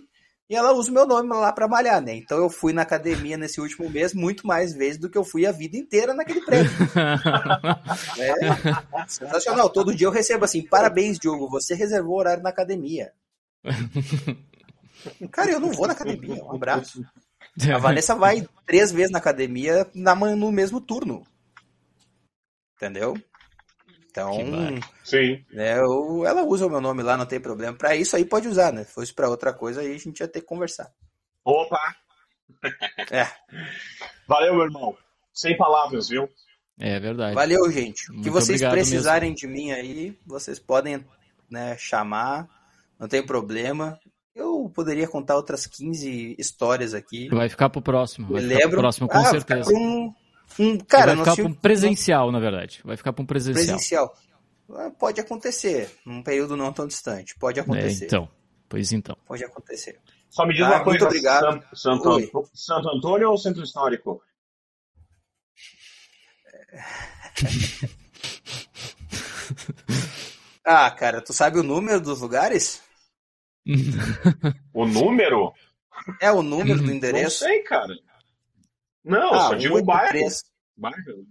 E 0.49 0.55
ela 0.55 0.73
usa 0.73 0.91
o 0.91 0.93
meu 0.93 1.07
nome 1.07 1.29
lá 1.29 1.53
para 1.53 1.65
malhar, 1.65 2.01
né? 2.01 2.13
Então 2.13 2.37
eu 2.39 2.49
fui 2.49 2.73
na 2.73 2.81
academia 2.81 3.37
nesse 3.37 3.61
último 3.61 3.89
mês 3.89 4.13
muito 4.13 4.45
mais 4.45 4.73
vezes 4.73 4.99
do 4.99 5.09
que 5.09 5.17
eu 5.17 5.23
fui 5.23 5.45
a 5.45 5.51
vida 5.53 5.77
inteira 5.77 6.13
naquele 6.13 6.41
prédio. 6.41 6.69
é 8.19 9.07
sensacional. 9.07 9.69
Todo 9.69 9.95
dia 9.95 10.07
eu 10.07 10.11
recebo 10.11 10.43
assim: 10.43 10.61
parabéns, 10.61 11.17
Diogo, 11.17 11.49
você 11.49 11.73
reservou 11.73 12.17
horário 12.17 12.43
na 12.43 12.49
academia. 12.49 13.13
Cara, 15.31 15.51
eu 15.51 15.59
não 15.59 15.71
vou 15.71 15.87
na 15.87 15.93
academia. 15.93 16.43
Um 16.43 16.55
abraço. 16.55 17.03
A 17.73 17.77
Vanessa 17.77 18.15
vai 18.15 18.47
três 18.65 18.91
vezes 18.91 19.11
na 19.11 19.17
academia 19.17 19.89
na, 19.93 20.15
no 20.15 20.51
mesmo 20.51 20.79
turno. 20.79 21.23
Entendeu? 22.75 23.15
Então, 24.09 24.33
Sim. 25.03 25.45
Né, 25.51 25.79
eu, 25.79 26.25
ela 26.25 26.43
usa 26.43 26.67
o 26.67 26.69
meu 26.69 26.81
nome 26.81 27.01
lá, 27.01 27.15
não 27.15 27.25
tem 27.25 27.39
problema. 27.39 27.77
Para 27.77 27.95
isso 27.95 28.15
aí 28.15 28.25
pode 28.25 28.47
usar, 28.47 28.73
né? 28.73 28.83
Se 28.83 28.93
fosse 28.93 29.13
para 29.13 29.29
outra 29.29 29.53
coisa, 29.53 29.81
aí 29.81 29.93
a 29.95 29.97
gente 29.97 30.19
ia 30.19 30.27
ter 30.27 30.41
que 30.41 30.47
conversar. 30.47 30.91
Opa! 31.45 31.95
É. 33.09 33.27
Valeu, 34.27 34.53
meu 34.53 34.65
irmão. 34.65 34.97
Sem 35.33 35.55
palavras, 35.55 36.09
viu? 36.09 36.29
É 36.77 36.99
verdade. 36.99 37.35
Valeu, 37.35 37.71
gente. 37.71 38.11
O 38.11 38.21
que 38.21 38.29
vocês 38.29 38.61
precisarem 38.61 39.33
de 39.33 39.47
mim 39.47 39.71
aí, 39.71 40.17
vocês 40.25 40.59
podem 40.59 41.05
né, 41.49 41.77
chamar, 41.77 42.49
não 42.99 43.07
tem 43.07 43.25
problema. 43.25 43.99
Eu 44.33 44.71
poderia 44.73 45.07
contar 45.07 45.35
outras 45.35 45.65
15 45.67 46.35
histórias 46.39 46.93
aqui. 46.93 47.27
Vai 47.29 47.49
ficar 47.49 47.69
pro 47.69 47.81
próximo. 47.81 48.27
Vai 48.29 48.41
ficar 48.41 48.53
pro 48.55 48.63
lembro. 48.65 48.79
próximo, 48.79 49.07
com 49.07 49.17
Ah, 49.17 49.21
vai 49.23 49.31
certeza. 49.31 49.63
ficar 49.65 49.71
pra 49.71 49.79
um, 49.79 50.13
um- 50.59 50.77
cara, 50.79 51.05
vai 51.07 51.15
nós 51.15 51.29
ficar 51.29 51.35
pra 51.43 51.51
um 51.51 51.53
presencial, 51.53 52.31
na 52.31 52.39
verdade. 52.39 52.81
Vai 52.85 52.95
ficar 52.97 53.11
pra 53.13 53.23
um 53.23 53.25
presencial. 53.25 53.65
presencial. 53.65 54.15
Ah, 54.73 54.89
Pode 54.97 55.19
acontecer, 55.19 55.93
num 56.05 56.23
período 56.23 56.55
não 56.55 56.71
tão 56.71 56.87
distante. 56.87 57.35
Pode 57.37 57.59
É, 57.59 57.61
acontecer. 57.61 58.05
então. 58.05 58.29
Pois 58.69 58.93
então. 58.93 59.17
Pode 59.27 59.43
acontecer. 59.43 59.99
Só 60.29 60.45
me 60.45 60.53
diz 60.53 60.61
Tá, 60.61 60.69
uma 60.75 60.83
coisa, 60.85 60.99
muito 60.99 61.05
obrigado. 61.07 61.61
San- 61.75 61.97
Santo, 61.99 62.49
Santo 62.53 62.87
Antônio 62.89 63.29
ou 63.29 63.37
Centro 63.37 63.63
Histórico? 63.63 64.21
Ah, 70.63 70.89
cara, 70.91 71.21
tu 71.21 71.33
sabe 71.33 71.59
o 71.59 71.63
número 71.63 71.99
dos 71.99 72.21
lugares? 72.21 72.81
O 74.73 74.85
número? 74.85 75.53
É 76.19 76.31
o 76.31 76.41
número 76.41 76.79
do 76.79 76.87
Não 76.87 76.93
endereço? 76.93 77.39
sei, 77.39 77.61
cara. 77.63 77.93
Não, 79.03 79.33
ah, 79.33 79.39
só 79.49 79.53
digo 79.55 79.77
o 79.77 79.83
bairro. 79.83 80.11
183. 80.11 80.43
Bairro. 80.77 81.27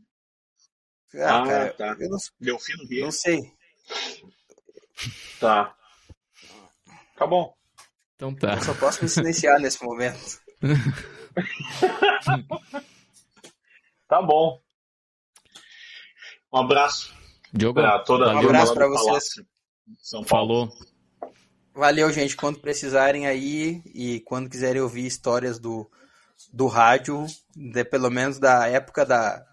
Ah, 1.15 1.43
Ah, 1.43 1.47
cara, 1.47 1.73
tá. 1.75 1.97
eu 1.99 2.09
não, 2.09 2.19
Delfino 2.41 2.87
Rio. 2.89 3.05
não 3.05 3.13
sei. 3.13 3.41
Tá. 5.41 5.75
Tá 7.17 7.27
bom. 7.27 7.55
Então 8.15 8.35
tá. 8.35 8.55
Eu 8.55 8.63
só 8.63 8.75
posso 8.75 9.03
me 9.03 9.09
silenciar 9.09 9.59
nesse 9.61 9.83
momento. 9.85 10.41
Tá 14.09 14.21
bom. 14.23 14.61
Um 16.53 16.59
abraço 16.59 17.15
Diogo, 17.53 17.81
pra 17.81 17.99
toda. 18.01 18.35
Um 18.35 18.39
abraço 18.39 18.75
do 18.75 18.89
vocês. 18.89 19.47
São 19.99 20.23
Paulo. 20.25 20.69
Falou. 20.69 20.90
Valeu, 21.75 22.13
gente. 22.13 22.37
Quando 22.37 22.61
precisarem 22.61 23.27
aí 23.27 23.83
e 23.95 24.21
quando 24.21 24.51
quiserem 24.51 24.83
ouvir 24.83 25.07
histórias 25.07 25.59
do, 25.59 25.89
do 26.53 26.67
rádio, 26.67 27.27
de, 27.57 27.85
pelo 27.85 28.11
menos 28.11 28.39
da 28.39 28.67
época 28.69 29.05
da 29.07 29.45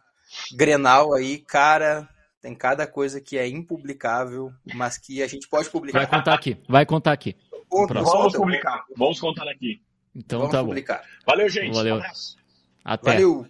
Grenal 0.56 1.14
aí, 1.14 1.38
cara, 1.40 2.08
tem 2.42 2.54
cada 2.56 2.86
coisa 2.88 3.22
que 3.22 3.38
é 3.38 3.48
impublicável, 3.48 4.52
mas 4.74 4.98
que 4.98 5.22
a 5.22 5.28
gente 5.28 5.48
pode 5.48 5.66
Vai 5.66 5.72
publicar. 5.72 6.08
contar 6.08 6.34
aqui. 6.34 6.58
Vai 6.68 6.86
contar 6.86 7.12
aqui. 7.14 7.36
Vamos 7.70 8.10
conta, 8.10 8.38
publicar. 8.38 8.86
Vamos 8.96 9.20
contar 9.20 9.50
aqui. 9.50 9.82
Então 10.16 10.40
Vamos 10.40 10.52
tá 10.54 10.62
bom. 10.62 10.70
publicar. 10.70 11.04
Valeu, 11.26 11.50
gente. 11.50 11.76
Valeu. 11.76 11.96
Um 11.96 11.98
abraço. 12.00 12.38
Até. 12.84 13.12
Valeu. 13.12 13.46